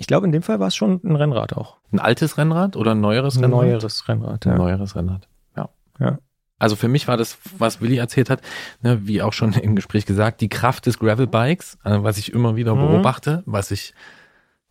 Ich 0.00 0.06
glaube, 0.06 0.26
in 0.26 0.32
dem 0.32 0.42
Fall 0.42 0.60
war 0.60 0.68
es 0.68 0.76
schon 0.76 1.00
ein 1.04 1.16
Rennrad 1.16 1.52
auch. 1.52 1.76
Ein 1.92 2.00
altes 2.00 2.38
Rennrad 2.38 2.76
oder 2.76 2.92
ein 2.92 3.00
neueres 3.00 3.36
Rennrad? 3.36 3.62
Ein 3.62 3.68
neueres 3.68 4.08
Rennrad, 4.08 4.44
ja. 4.44 4.52
Ein 4.52 4.58
neueres 4.58 4.96
Rennrad, 4.96 5.28
ja. 5.56 5.68
Ja. 6.00 6.18
Also 6.58 6.76
für 6.76 6.88
mich 6.88 7.08
war 7.08 7.16
das, 7.16 7.38
was 7.56 7.80
Willi 7.80 7.96
erzählt 7.96 8.30
hat, 8.30 8.42
ne, 8.82 9.00
wie 9.06 9.22
auch 9.22 9.32
schon 9.32 9.52
im 9.52 9.76
Gespräch 9.76 10.06
gesagt, 10.06 10.40
die 10.40 10.48
Kraft 10.48 10.86
des 10.86 10.98
Gravelbikes, 10.98 11.78
äh, 11.84 11.98
was 12.02 12.18
ich 12.18 12.32
immer 12.32 12.56
wieder 12.56 12.74
mhm. 12.74 12.88
beobachte, 12.88 13.42
was 13.46 13.70
ich 13.70 13.94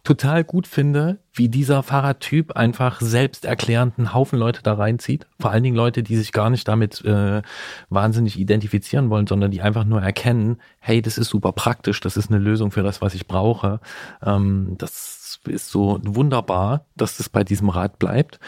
total 0.08 0.46
gut 0.46 0.68
finde, 0.68 1.20
wie 1.34 1.50
dieser 1.50 1.84
Fahrradtyp 1.84 2.54
einfach 2.54 3.02
selbsterklärend 3.02 3.98
einen 3.98 4.14
Haufen 4.14 4.40
Leute 4.40 4.64
da 4.64 4.74
reinzieht. 4.76 5.28
Vor 5.38 5.52
allen 5.52 5.64
Dingen 5.64 5.76
Leute, 5.76 6.02
die 6.02 6.16
sich 6.16 6.32
gar 6.32 6.50
nicht 6.50 6.66
damit 6.66 7.04
äh, 7.04 7.42
wahnsinnig 7.90 8.40
identifizieren 8.40 9.10
wollen, 9.10 9.28
sondern 9.28 9.52
die 9.52 9.62
einfach 9.62 9.84
nur 9.84 10.02
erkennen, 10.02 10.62
hey, 10.80 11.02
das 11.02 11.18
ist 11.18 11.28
super 11.28 11.52
praktisch, 11.52 12.00
das 12.00 12.16
ist 12.16 12.32
eine 12.32 12.40
Lösung 12.40 12.72
für 12.72 12.84
das, 12.84 13.02
was 13.02 13.16
ich 13.16 13.28
brauche. 13.28 13.82
Ähm, 14.26 14.76
das 14.78 15.17
ist 15.46 15.70
so 15.70 16.00
wunderbar, 16.04 16.86
dass 16.96 17.18
das 17.18 17.30
bei 17.30 17.44
diesem 17.44 17.70
Rad 17.70 18.00
bleibt. 18.00 18.40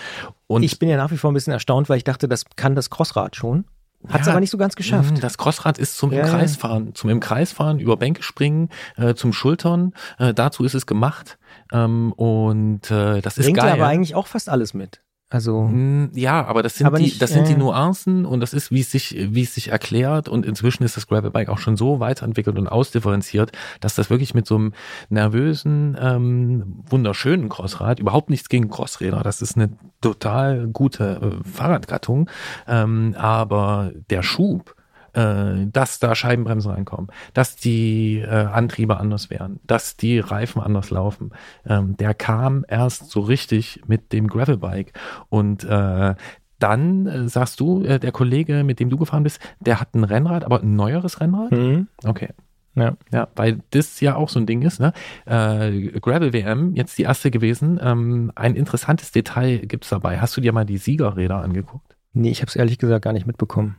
Und 0.47 0.63
ich 0.63 0.79
bin 0.79 0.89
ja 0.89 0.97
nach 0.97 1.11
wie 1.11 1.17
vor 1.17 1.31
ein 1.31 1.33
bisschen 1.33 1.53
erstaunt, 1.53 1.89
weil 1.89 1.97
ich 1.97 2.03
dachte, 2.03 2.27
das 2.27 2.45
kann 2.55 2.75
das 2.75 2.89
Crossrad 2.89 3.35
schon. 3.35 3.65
Hat 4.07 4.21
es 4.21 4.27
ja, 4.27 4.33
aber 4.33 4.39
nicht 4.39 4.49
so 4.49 4.57
ganz 4.57 4.75
geschafft. 4.75 5.15
Mhm, 5.15 5.19
das 5.19 5.37
Crossrad 5.37 5.77
ist 5.77 5.97
zum 5.97 6.13
ja. 6.13 6.21
im 6.21 6.27
Kreis 6.27 6.55
fahren, 6.55 6.95
zum 6.95 7.09
im 7.09 7.19
Kreis 7.19 7.51
fahren, 7.51 7.79
über 7.79 7.97
Bänke 7.97 8.23
springen, 8.23 8.69
äh, 8.95 9.13
zum 9.13 9.33
Schultern. 9.33 9.93
Äh, 10.17 10.33
dazu 10.33 10.63
ist 10.63 10.73
es 10.73 10.85
gemacht. 10.85 11.37
Ähm, 11.73 12.13
und 12.13 12.89
äh, 12.91 13.19
das 13.21 13.37
ist 13.37 13.45
Bringt 13.45 13.57
geil. 13.57 13.73
aber 13.73 13.87
eigentlich 13.87 14.15
auch 14.15 14.27
fast 14.27 14.47
alles 14.47 14.73
mit. 14.73 15.01
Also 15.31 15.67
hm, 15.67 16.09
ja, 16.15 16.43
aber 16.45 16.63
das 16.63 16.77
sind 16.77 16.87
aber 16.87 16.97
die, 16.97 17.03
nicht, 17.03 17.21
das 17.21 17.31
sind 17.31 17.45
äh, 17.45 17.49
die 17.49 17.55
Nuancen 17.55 18.25
und 18.25 18.39
das 18.39 18.53
ist, 18.53 18.71
wie 18.71 18.79
es 18.79 18.89
sich, 18.89 19.15
wie 19.29 19.43
es 19.43 19.53
sich 19.53 19.69
erklärt 19.69 20.27
und 20.27 20.43
inzwischen 20.43 20.83
ist 20.83 20.97
das 20.97 21.05
Gravelbike 21.05 21.49
auch 21.49 21.59
schon 21.59 21.77
so 21.77 21.99
weiterentwickelt 21.99 22.57
und 22.57 22.67
ausdifferenziert, 22.67 23.51
dass 23.79 23.93
das 23.93 24.09
wirklich 24.09 24.33
mit 24.33 24.47
so 24.47 24.55
einem 24.55 24.73
nervösen, 25.09 25.95
ähm, 26.01 26.83
wunderschönen 26.89 27.47
Crossrad 27.47 27.99
überhaupt 27.99 28.31
nichts 28.31 28.49
gegen 28.49 28.69
Crossräder. 28.69 29.21
Das 29.21 29.43
ist 29.43 29.55
eine 29.55 29.69
total 30.01 30.67
gute 30.67 31.21
äh, 31.21 31.47
Fahrradgattung, 31.47 32.27
ähm, 32.67 33.13
aber 33.15 33.91
der 34.09 34.23
Schub 34.23 34.75
äh, 35.13 35.67
dass 35.71 35.99
da 35.99 36.15
Scheibenbremsen 36.15 36.71
reinkommen, 36.71 37.07
dass 37.33 37.55
die 37.55 38.19
äh, 38.19 38.27
Antriebe 38.27 38.97
anders 38.97 39.29
wären, 39.29 39.59
dass 39.65 39.97
die 39.97 40.19
Reifen 40.19 40.61
anders 40.61 40.89
laufen. 40.89 41.31
Ähm, 41.65 41.97
der 41.97 42.13
kam 42.13 42.65
erst 42.67 43.09
so 43.09 43.21
richtig 43.21 43.81
mit 43.87 44.13
dem 44.13 44.27
Gravelbike 44.27 44.93
und 45.29 45.63
äh, 45.63 46.15
dann 46.59 47.07
äh, 47.07 47.27
sagst 47.29 47.59
du, 47.59 47.83
äh, 47.83 47.99
der 47.99 48.11
Kollege, 48.11 48.63
mit 48.63 48.79
dem 48.79 48.89
du 48.89 48.97
gefahren 48.97 49.23
bist, 49.23 49.39
der 49.59 49.79
hat 49.79 49.95
ein 49.95 50.03
Rennrad, 50.03 50.43
aber 50.43 50.61
ein 50.61 50.75
neueres 50.75 51.21
Rennrad? 51.21 51.51
Mhm. 51.51 51.87
Okay. 52.05 52.29
Ja. 52.75 52.95
Ja, 53.11 53.27
weil 53.35 53.59
das 53.71 53.99
ja 53.99 54.15
auch 54.15 54.29
so 54.29 54.39
ein 54.39 54.45
Ding 54.45 54.61
ist, 54.61 54.79
ne? 54.79 54.93
Äh, 55.25 55.99
Gravel 55.99 56.33
WM, 56.33 56.75
jetzt 56.75 56.97
die 56.97 57.03
erste 57.03 57.31
gewesen. 57.31 57.79
Ähm, 57.81 58.31
ein 58.35 58.55
interessantes 58.55 59.11
Detail 59.11 59.59
gibt's 59.59 59.89
dabei. 59.89 60.19
Hast 60.19 60.37
du 60.37 60.41
dir 60.41 60.53
mal 60.53 60.65
die 60.65 60.77
Siegerräder 60.77 61.41
angeguckt? 61.41 61.95
Nee, 62.13 62.31
ich 62.31 62.41
habe 62.41 62.49
es 62.49 62.55
ehrlich 62.55 62.77
gesagt 62.77 63.03
gar 63.03 63.13
nicht 63.13 63.27
mitbekommen. 63.27 63.75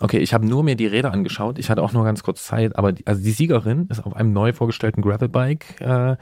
Okay, 0.00 0.18
ich 0.18 0.32
habe 0.32 0.46
nur 0.46 0.62
mir 0.62 0.76
die 0.76 0.86
Räder 0.86 1.12
angeschaut. 1.12 1.58
Ich 1.58 1.70
hatte 1.70 1.82
auch 1.82 1.92
nur 1.92 2.04
ganz 2.04 2.22
kurz 2.22 2.44
Zeit, 2.44 2.76
aber 2.76 2.92
die, 2.92 3.04
also 3.06 3.20
die 3.20 3.32
Siegerin 3.32 3.86
ist 3.90 4.04
auf 4.06 4.14
einem 4.14 4.32
neu 4.32 4.52
vorgestellten 4.52 5.02
Gravelbike 5.02 5.80
äh, 5.80 6.12
äh, 6.12 6.16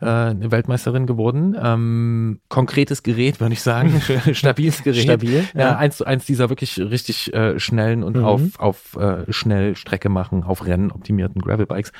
eine 0.00 0.50
Weltmeisterin 0.50 1.06
geworden. 1.06 1.54
Ähm, 1.62 2.40
konkretes 2.48 3.02
Gerät, 3.02 3.38
würde 3.38 3.52
ich 3.52 3.60
sagen, 3.60 4.00
stabiles 4.32 4.82
Gerät. 4.82 5.02
Stabil, 5.02 5.44
Ja, 5.52 5.60
ja. 5.60 5.76
eins 5.76 5.98
zu 5.98 6.06
eins 6.06 6.24
dieser 6.24 6.48
wirklich 6.48 6.78
richtig 6.78 7.34
äh, 7.34 7.58
schnellen 7.60 8.02
und 8.02 8.16
Mhm. 8.16 8.24
auf 8.24 8.60
auf 8.60 8.96
äh, 8.96 9.30
schnell 9.30 9.76
Strecke 9.76 10.08
machen, 10.08 10.42
auf 10.42 10.64
Rennen 10.64 10.90
optimierten 10.90 11.42
Gravelbikes. 11.42 11.92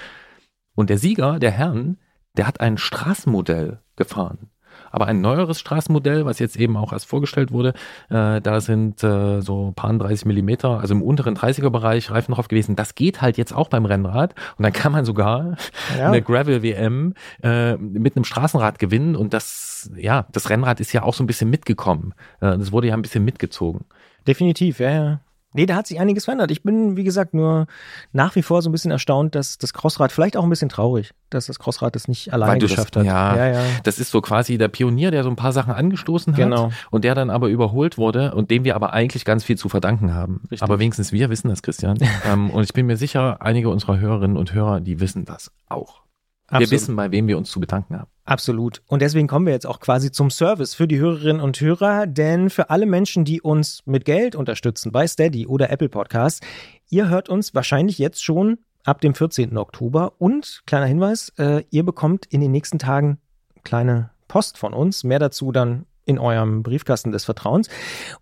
Und 0.74 0.88
der 0.88 0.96
Sieger, 0.98 1.38
der 1.38 1.50
Herrn, 1.50 1.98
der 2.38 2.46
hat 2.46 2.60
ein 2.60 2.78
Straßenmodell 2.78 3.80
gefahren. 3.96 4.48
Aber 4.90 5.06
ein 5.06 5.20
neueres 5.20 5.58
Straßenmodell, 5.60 6.24
was 6.24 6.38
jetzt 6.38 6.56
eben 6.56 6.76
auch 6.76 6.92
erst 6.92 7.06
vorgestellt 7.06 7.52
wurde, 7.52 7.74
äh, 8.10 8.40
da 8.40 8.60
sind 8.60 9.02
äh, 9.02 9.40
so 9.40 9.72
paar 9.74 9.92
30 9.92 10.26
Millimeter, 10.26 10.80
also 10.80 10.94
im 10.94 11.02
unteren 11.02 11.36
30er-Bereich 11.36 12.10
Reifen 12.10 12.34
drauf 12.34 12.48
gewesen. 12.48 12.76
Das 12.76 12.94
geht 12.94 13.20
halt 13.22 13.36
jetzt 13.38 13.54
auch 13.54 13.68
beim 13.68 13.84
Rennrad. 13.84 14.34
Und 14.56 14.62
dann 14.62 14.72
kann 14.72 14.92
man 14.92 15.04
sogar 15.04 15.56
Ja. 15.98 16.08
eine 16.08 16.22
Gravel-WM 16.22 17.14
äh, 17.42 17.76
mit 17.76 18.16
einem 18.16 18.24
Straßenrad 18.24 18.78
gewinnen. 18.78 19.16
Und 19.16 19.32
das, 19.34 19.90
ja, 19.96 20.26
das 20.32 20.50
Rennrad 20.50 20.80
ist 20.80 20.92
ja 20.92 21.02
auch 21.02 21.14
so 21.14 21.22
ein 21.24 21.26
bisschen 21.26 21.50
mitgekommen. 21.50 22.14
Äh, 22.40 22.58
das 22.58 22.72
wurde 22.72 22.88
ja 22.88 22.94
ein 22.94 23.02
bisschen 23.02 23.24
mitgezogen. 23.24 23.84
Definitiv, 24.26 24.80
ja, 24.80 24.90
ja. 24.90 25.20
Nee, 25.54 25.64
da 25.64 25.76
hat 25.76 25.86
sich 25.86 25.98
einiges 25.98 26.26
verändert. 26.26 26.50
Ich 26.50 26.62
bin, 26.62 26.96
wie 26.98 27.04
gesagt, 27.04 27.32
nur 27.32 27.66
nach 28.12 28.36
wie 28.36 28.42
vor 28.42 28.60
so 28.60 28.68
ein 28.68 28.72
bisschen 28.72 28.90
erstaunt, 28.90 29.34
dass 29.34 29.56
das 29.56 29.72
Crossrad, 29.72 30.12
vielleicht 30.12 30.36
auch 30.36 30.42
ein 30.44 30.50
bisschen 30.50 30.68
traurig, 30.68 31.12
dass 31.30 31.46
das 31.46 31.58
Crossrad 31.58 31.96
es 31.96 32.06
nicht 32.06 32.34
alleine 32.34 32.52
Weil 32.52 32.58
du 32.58 32.66
das- 32.66 32.72
geschafft 32.76 32.96
hat. 32.96 33.06
ja. 33.06 33.34
ja, 33.34 33.52
ja. 33.54 33.62
Das 33.82 33.98
ist 33.98 34.10
so 34.10 34.20
quasi 34.20 34.58
der 34.58 34.68
Pionier, 34.68 35.10
der 35.10 35.24
so 35.24 35.30
ein 35.30 35.36
paar 35.36 35.52
Sachen 35.52 35.72
angestoßen 35.72 36.34
hat 36.34 36.38
Genau. 36.38 36.70
und 36.90 37.04
der 37.04 37.14
dann 37.14 37.30
aber 37.30 37.48
überholt 37.48 37.96
wurde 37.96 38.34
und 38.34 38.50
dem 38.50 38.64
wir 38.64 38.74
aber 38.76 38.92
eigentlich 38.92 39.24
ganz 39.24 39.42
viel 39.42 39.56
zu 39.56 39.70
verdanken 39.70 40.12
haben. 40.12 40.42
Richtig. 40.50 40.62
Aber 40.62 40.78
wenigstens 40.78 41.12
wir 41.12 41.30
wissen 41.30 41.48
das, 41.48 41.62
Christian. 41.62 41.96
ähm, 42.26 42.50
und 42.50 42.64
ich 42.64 42.74
bin 42.74 42.84
mir 42.84 42.98
sicher, 42.98 43.38
einige 43.40 43.70
unserer 43.70 43.98
Hörerinnen 43.98 44.36
und 44.36 44.52
Hörer, 44.52 44.80
die 44.80 45.00
wissen 45.00 45.24
das 45.24 45.50
auch. 45.68 46.02
Wir 46.50 46.56
Absolut. 46.56 46.72
wissen, 46.72 46.96
bei 46.96 47.10
wem 47.10 47.28
wir 47.28 47.36
uns 47.36 47.50
zu 47.50 47.60
bedanken 47.60 47.98
haben. 47.98 48.08
Absolut. 48.24 48.82
Und 48.86 49.02
deswegen 49.02 49.28
kommen 49.28 49.44
wir 49.44 49.52
jetzt 49.52 49.66
auch 49.66 49.80
quasi 49.80 50.10
zum 50.10 50.30
Service 50.30 50.74
für 50.74 50.88
die 50.88 50.98
Hörerinnen 50.98 51.42
und 51.42 51.60
Hörer, 51.60 52.06
denn 52.06 52.48
für 52.48 52.70
alle 52.70 52.86
Menschen, 52.86 53.26
die 53.26 53.42
uns 53.42 53.82
mit 53.84 54.06
Geld 54.06 54.34
unterstützen 54.34 54.90
bei 54.90 55.06
Steady 55.06 55.46
oder 55.46 55.70
Apple 55.70 55.90
Podcasts, 55.90 56.40
ihr 56.88 57.10
hört 57.10 57.28
uns 57.28 57.54
wahrscheinlich 57.54 57.98
jetzt 57.98 58.24
schon 58.24 58.58
ab 58.84 59.02
dem 59.02 59.14
14. 59.14 59.58
Oktober 59.58 60.14
und 60.18 60.62
kleiner 60.64 60.86
Hinweis, 60.86 61.32
äh, 61.36 61.64
ihr 61.68 61.84
bekommt 61.84 62.24
in 62.26 62.40
den 62.40 62.50
nächsten 62.50 62.78
Tagen 62.78 63.18
kleine 63.62 64.10
Post 64.26 64.56
von 64.56 64.72
uns, 64.72 65.04
mehr 65.04 65.18
dazu 65.18 65.52
dann 65.52 65.84
in 66.06 66.18
eurem 66.18 66.62
Briefkasten 66.62 67.12
des 67.12 67.26
Vertrauens. 67.26 67.68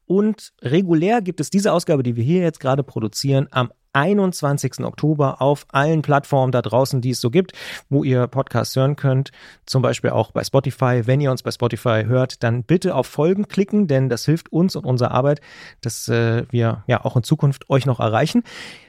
Und 0.06 0.52
regulär 0.60 1.22
gibt 1.22 1.38
es 1.38 1.50
diese 1.50 1.72
Ausgabe, 1.72 2.02
die 2.02 2.16
wir 2.16 2.24
hier 2.24 2.42
jetzt 2.42 2.58
gerade 2.58 2.82
produzieren, 2.82 3.46
am 3.52 3.70
21. 3.96 4.80
Oktober 4.84 5.40
auf 5.40 5.66
allen 5.72 6.02
Plattformen 6.02 6.52
da 6.52 6.60
draußen, 6.60 7.00
die 7.00 7.10
es 7.10 7.20
so 7.20 7.30
gibt, 7.30 7.52
wo 7.88 8.04
ihr 8.04 8.26
Podcasts 8.26 8.76
hören 8.76 8.94
könnt. 8.94 9.30
Zum 9.64 9.80
Beispiel 9.80 10.10
auch 10.10 10.32
bei 10.32 10.44
Spotify. 10.44 11.06
Wenn 11.06 11.22
ihr 11.22 11.30
uns 11.30 11.42
bei 11.42 11.50
Spotify 11.50 12.04
hört, 12.06 12.42
dann 12.42 12.62
bitte 12.62 12.94
auf 12.94 13.06
Folgen 13.06 13.48
klicken, 13.48 13.86
denn 13.86 14.10
das 14.10 14.26
hilft 14.26 14.52
uns 14.52 14.76
und 14.76 14.84
unserer 14.84 15.12
Arbeit, 15.12 15.40
dass 15.80 16.08
äh, 16.08 16.44
wir 16.50 16.84
ja 16.86 17.04
auch 17.04 17.16
in 17.16 17.22
Zukunft 17.22 17.70
euch 17.70 17.86
noch 17.86 17.98
erreichen. 17.98 18.42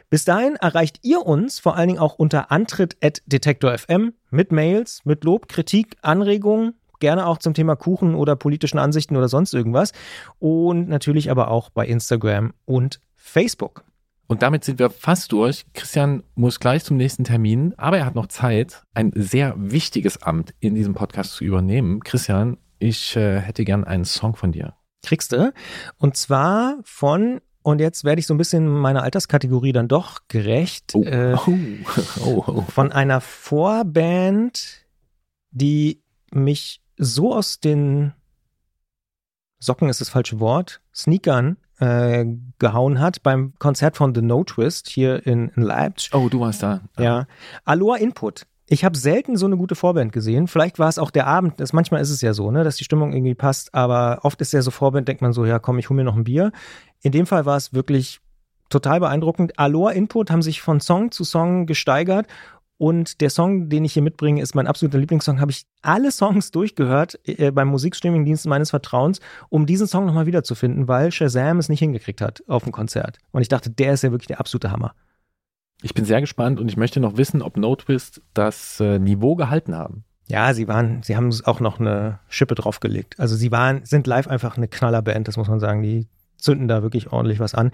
Bis 0.09 0.25
dahin 0.25 0.55
erreicht 0.57 0.99
ihr 1.03 1.25
uns 1.25 1.59
vor 1.59 1.75
allen 1.75 1.87
Dingen 1.87 1.99
auch 1.99 2.15
unter 2.15 2.51
antritt.detektor.fm 2.51 4.13
mit 4.29 4.51
Mails, 4.51 5.01
mit 5.05 5.23
Lob, 5.23 5.47
Kritik, 5.47 5.95
Anregungen, 6.01 6.75
gerne 6.99 7.27
auch 7.27 7.37
zum 7.37 7.53
Thema 7.53 7.75
Kuchen 7.75 8.13
oder 8.15 8.35
politischen 8.35 8.77
Ansichten 8.77 9.15
oder 9.15 9.29
sonst 9.29 9.53
irgendwas. 9.53 9.93
Und 10.39 10.89
natürlich 10.89 11.31
aber 11.31 11.49
auch 11.49 11.69
bei 11.69 11.85
Instagram 11.85 12.53
und 12.65 12.99
Facebook. 13.15 13.83
Und 14.27 14.41
damit 14.41 14.65
sind 14.65 14.77
wir 14.77 14.89
fast 14.89 15.31
durch. 15.31 15.65
Christian 15.73 16.23
muss 16.35 16.59
gleich 16.59 16.83
zum 16.83 16.97
nächsten 16.97 17.23
Termin, 17.23 17.73
aber 17.77 17.97
er 17.97 18.05
hat 18.05 18.15
noch 18.15 18.27
Zeit, 18.27 18.83
ein 18.93 19.11
sehr 19.15 19.55
wichtiges 19.57 20.21
Amt 20.21 20.53
in 20.59 20.75
diesem 20.75 20.93
Podcast 20.93 21.33
zu 21.33 21.45
übernehmen. 21.45 22.01
Christian, 22.01 22.57
ich 22.77 23.15
äh, 23.15 23.39
hätte 23.39 23.63
gern 23.63 23.85
einen 23.85 24.05
Song 24.05 24.35
von 24.35 24.51
dir. 24.51 24.75
kriegst 25.01 25.31
du. 25.31 25.53
Und 25.97 26.17
zwar 26.17 26.77
von, 26.83 27.39
und 27.63 27.79
jetzt 27.79 28.03
werde 28.03 28.19
ich 28.19 28.27
so 28.27 28.33
ein 28.33 28.37
bisschen 28.37 28.67
meiner 28.67 29.03
Alterskategorie 29.03 29.71
dann 29.71 29.87
doch 29.87 30.19
gerecht, 30.27 30.93
äh, 30.95 31.35
oh, 31.47 31.57
oh, 32.25 32.43
oh. 32.47 32.61
von 32.63 32.91
einer 32.91 33.21
Vorband, 33.21 34.85
die 35.51 36.01
mich 36.31 36.81
so 36.97 37.33
aus 37.33 37.61
den 37.61 38.13
Socken 39.59 39.89
ist 39.89 40.01
das 40.01 40.09
falsche 40.09 40.39
Wort, 40.39 40.81
Sneakern 40.93 41.57
äh, 41.79 42.25
gehauen 42.59 42.99
hat 42.99 43.23
beim 43.23 43.53
Konzert 43.59 43.97
von 43.97 44.13
The 44.15 44.21
No 44.21 44.43
Twist 44.43 44.89
hier 44.89 45.25
in, 45.25 45.49
in 45.49 45.63
Leipzig. 45.63 46.13
oh, 46.13 46.29
du 46.29 46.39
warst 46.39 46.63
da. 46.63 46.81
Ja. 46.97 47.27
Aloha 47.65 47.97
Input. 47.97 48.45
Ich 48.69 48.83
habe 48.83 48.97
selten 48.97 49.37
so 49.37 49.45
eine 49.45 49.55
gute 49.55 49.75
Vorband 49.75 50.11
gesehen. 50.11 50.47
Vielleicht 50.47 50.77
war 50.77 50.89
es 50.89 50.99
auch 50.99 51.09
der 51.09 51.25
Abend. 51.25 51.59
Das, 51.59 51.71
manchmal 51.71 52.01
ist 52.01 52.09
es 52.09 52.19
ja 52.19 52.33
so, 52.33 52.51
ne, 52.51 52.65
dass 52.65 52.75
die 52.75 52.83
Stimmung 52.83 53.13
irgendwie 53.13 53.35
passt. 53.35 53.73
Aber 53.73 54.19
oft 54.23 54.41
ist 54.41 54.51
ja 54.51 54.61
so 54.61 54.71
Vorband, 54.71 55.07
denkt 55.07 55.21
man 55.21 55.31
so, 55.31 55.45
ja, 55.45 55.57
komm, 55.57 55.79
ich 55.79 55.89
hol 55.89 55.95
mir 55.95 56.03
noch 56.03 56.17
ein 56.17 56.25
Bier. 56.25 56.51
In 57.01 57.13
dem 57.13 57.25
Fall 57.25 57.45
war 57.45 57.55
es 57.55 57.73
wirklich 57.73 58.19
total 58.69 58.99
beeindruckend. 58.99 59.57
Aloha 59.57 59.91
Input 59.91 60.31
haben 60.31 60.41
sich 60.41 60.61
von 60.61 60.81
Song 60.81 61.11
zu 61.11 61.23
Song 61.23 61.65
gesteigert. 61.65 62.27
Und 62.77 63.21
der 63.21 63.31
Song, 63.31 63.69
den 63.69 63.85
ich 63.85 63.93
hier 63.93 64.03
mitbringe, 64.03 64.41
ist 64.41 64.53
mein 64.53 64.67
absoluter 64.67 64.99
Lieblingssong. 64.99 65.41
Habe 65.41 65.51
ich 65.51 65.65
alle 65.81 66.11
Songs 66.11 66.51
durchgehört 66.51 67.19
äh, 67.25 67.51
beim 67.51 67.69
Musikstreaming-Dienst 67.69 68.45
meines 68.45 68.69
Vertrauens, 68.69 69.19
um 69.49 69.65
diesen 69.65 69.87
Song 69.87 70.05
nochmal 70.05 70.27
wiederzufinden, 70.27 70.87
weil 70.87 71.11
Shazam 71.11 71.57
es 71.57 71.69
nicht 71.69 71.79
hingekriegt 71.79 72.21
hat 72.21 72.43
auf 72.47 72.63
dem 72.63 72.71
Konzert. 72.71 73.17
Und 73.31 73.41
ich 73.41 73.47
dachte, 73.47 73.71
der 73.71 73.93
ist 73.93 74.03
ja 74.03 74.11
wirklich 74.11 74.27
der 74.27 74.39
absolute 74.39 74.71
Hammer. 74.71 74.93
Ich 75.81 75.93
bin 75.93 76.05
sehr 76.05 76.21
gespannt 76.21 76.59
und 76.59 76.69
ich 76.69 76.77
möchte 76.77 76.99
noch 76.99 77.17
wissen, 77.17 77.41
ob 77.41 77.57
No 77.57 77.75
Twist 77.75 78.21
das 78.33 78.79
äh, 78.79 78.99
Niveau 78.99 79.35
gehalten 79.35 79.75
haben. 79.75 80.03
Ja, 80.27 80.53
sie 80.53 80.67
waren, 80.67 81.01
sie 81.03 81.15
haben 81.15 81.33
auch 81.45 81.59
noch 81.59 81.79
eine 81.79 82.19
Schippe 82.27 82.55
draufgelegt. 82.55 83.19
Also 83.19 83.35
sie 83.35 83.51
waren, 83.51 83.85
sind 83.85 84.07
live 84.07 84.27
einfach 84.27 84.57
eine 84.57 84.67
Knallerband, 84.67 85.27
das 85.27 85.37
muss 85.37 85.47
man 85.47 85.59
sagen. 85.59 85.81
Die 85.81 86.07
zünden 86.37 86.67
da 86.67 86.83
wirklich 86.83 87.11
ordentlich 87.11 87.39
was 87.39 87.55
an. 87.55 87.71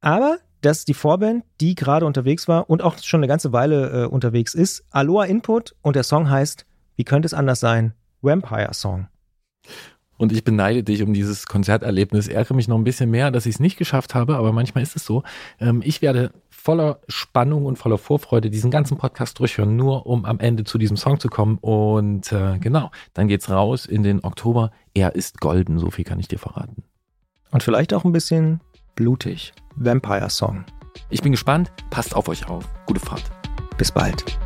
Aber 0.00 0.38
das 0.62 0.78
ist 0.78 0.88
die 0.88 0.94
Vorband, 0.94 1.44
die 1.60 1.74
gerade 1.74 2.06
unterwegs 2.06 2.48
war 2.48 2.70
und 2.70 2.82
auch 2.82 2.98
schon 3.02 3.20
eine 3.20 3.28
ganze 3.28 3.52
Weile 3.52 4.04
äh, 4.04 4.06
unterwegs 4.06 4.54
ist. 4.54 4.84
Aloha 4.90 5.24
Input 5.24 5.74
und 5.82 5.96
der 5.96 6.04
Song 6.04 6.30
heißt, 6.30 6.64
wie 6.96 7.04
könnte 7.04 7.26
es 7.26 7.34
anders 7.34 7.60
sein? 7.60 7.94
Vampire 8.22 8.72
Song. 8.72 9.08
Und 10.18 10.30
ich 10.30 10.44
beneide 10.44 10.84
dich 10.84 11.02
um 11.02 11.12
dieses 11.14 11.46
Konzerterlebnis. 11.46 12.28
Ärgere 12.28 12.54
mich 12.54 12.68
noch 12.68 12.78
ein 12.78 12.84
bisschen 12.84 13.10
mehr, 13.10 13.32
dass 13.32 13.44
ich 13.44 13.56
es 13.56 13.60
nicht 13.60 13.76
geschafft 13.76 14.14
habe, 14.14 14.36
aber 14.36 14.52
manchmal 14.52 14.84
ist 14.84 14.94
es 14.94 15.04
so. 15.04 15.24
Ähm, 15.58 15.82
ich 15.84 16.00
werde 16.00 16.30
voller 16.48 17.00
Spannung 17.08 17.66
und 17.66 17.76
voller 17.76 17.98
Vorfreude 17.98 18.48
diesen 18.48 18.70
ganzen 18.70 18.98
Podcast 18.98 19.40
durchhören, 19.40 19.74
nur 19.74 20.06
um 20.06 20.24
am 20.24 20.38
Ende 20.38 20.62
zu 20.62 20.78
diesem 20.78 20.96
Song 20.96 21.18
zu 21.18 21.28
kommen. 21.28 21.58
Und 21.58 22.30
äh, 22.30 22.58
genau, 22.60 22.92
dann 23.14 23.26
geht's 23.26 23.50
raus 23.50 23.84
in 23.84 24.04
den 24.04 24.22
Oktober. 24.22 24.70
Er 24.94 25.16
ist 25.16 25.40
golden, 25.40 25.80
so 25.80 25.90
viel 25.90 26.04
kann 26.04 26.20
ich 26.20 26.28
dir 26.28 26.38
verraten. 26.38 26.84
Und 27.50 27.64
vielleicht 27.64 27.92
auch 27.92 28.04
ein 28.04 28.12
bisschen 28.12 28.60
blutig. 28.94 29.52
Vampire 29.76 30.30
Song. 30.30 30.64
Ich 31.10 31.22
bin 31.22 31.32
gespannt. 31.32 31.72
Passt 31.90 32.14
auf 32.14 32.28
euch 32.28 32.48
auf. 32.48 32.64
Gute 32.86 33.00
Fahrt. 33.00 33.30
Bis 33.78 33.90
bald. 33.90 34.38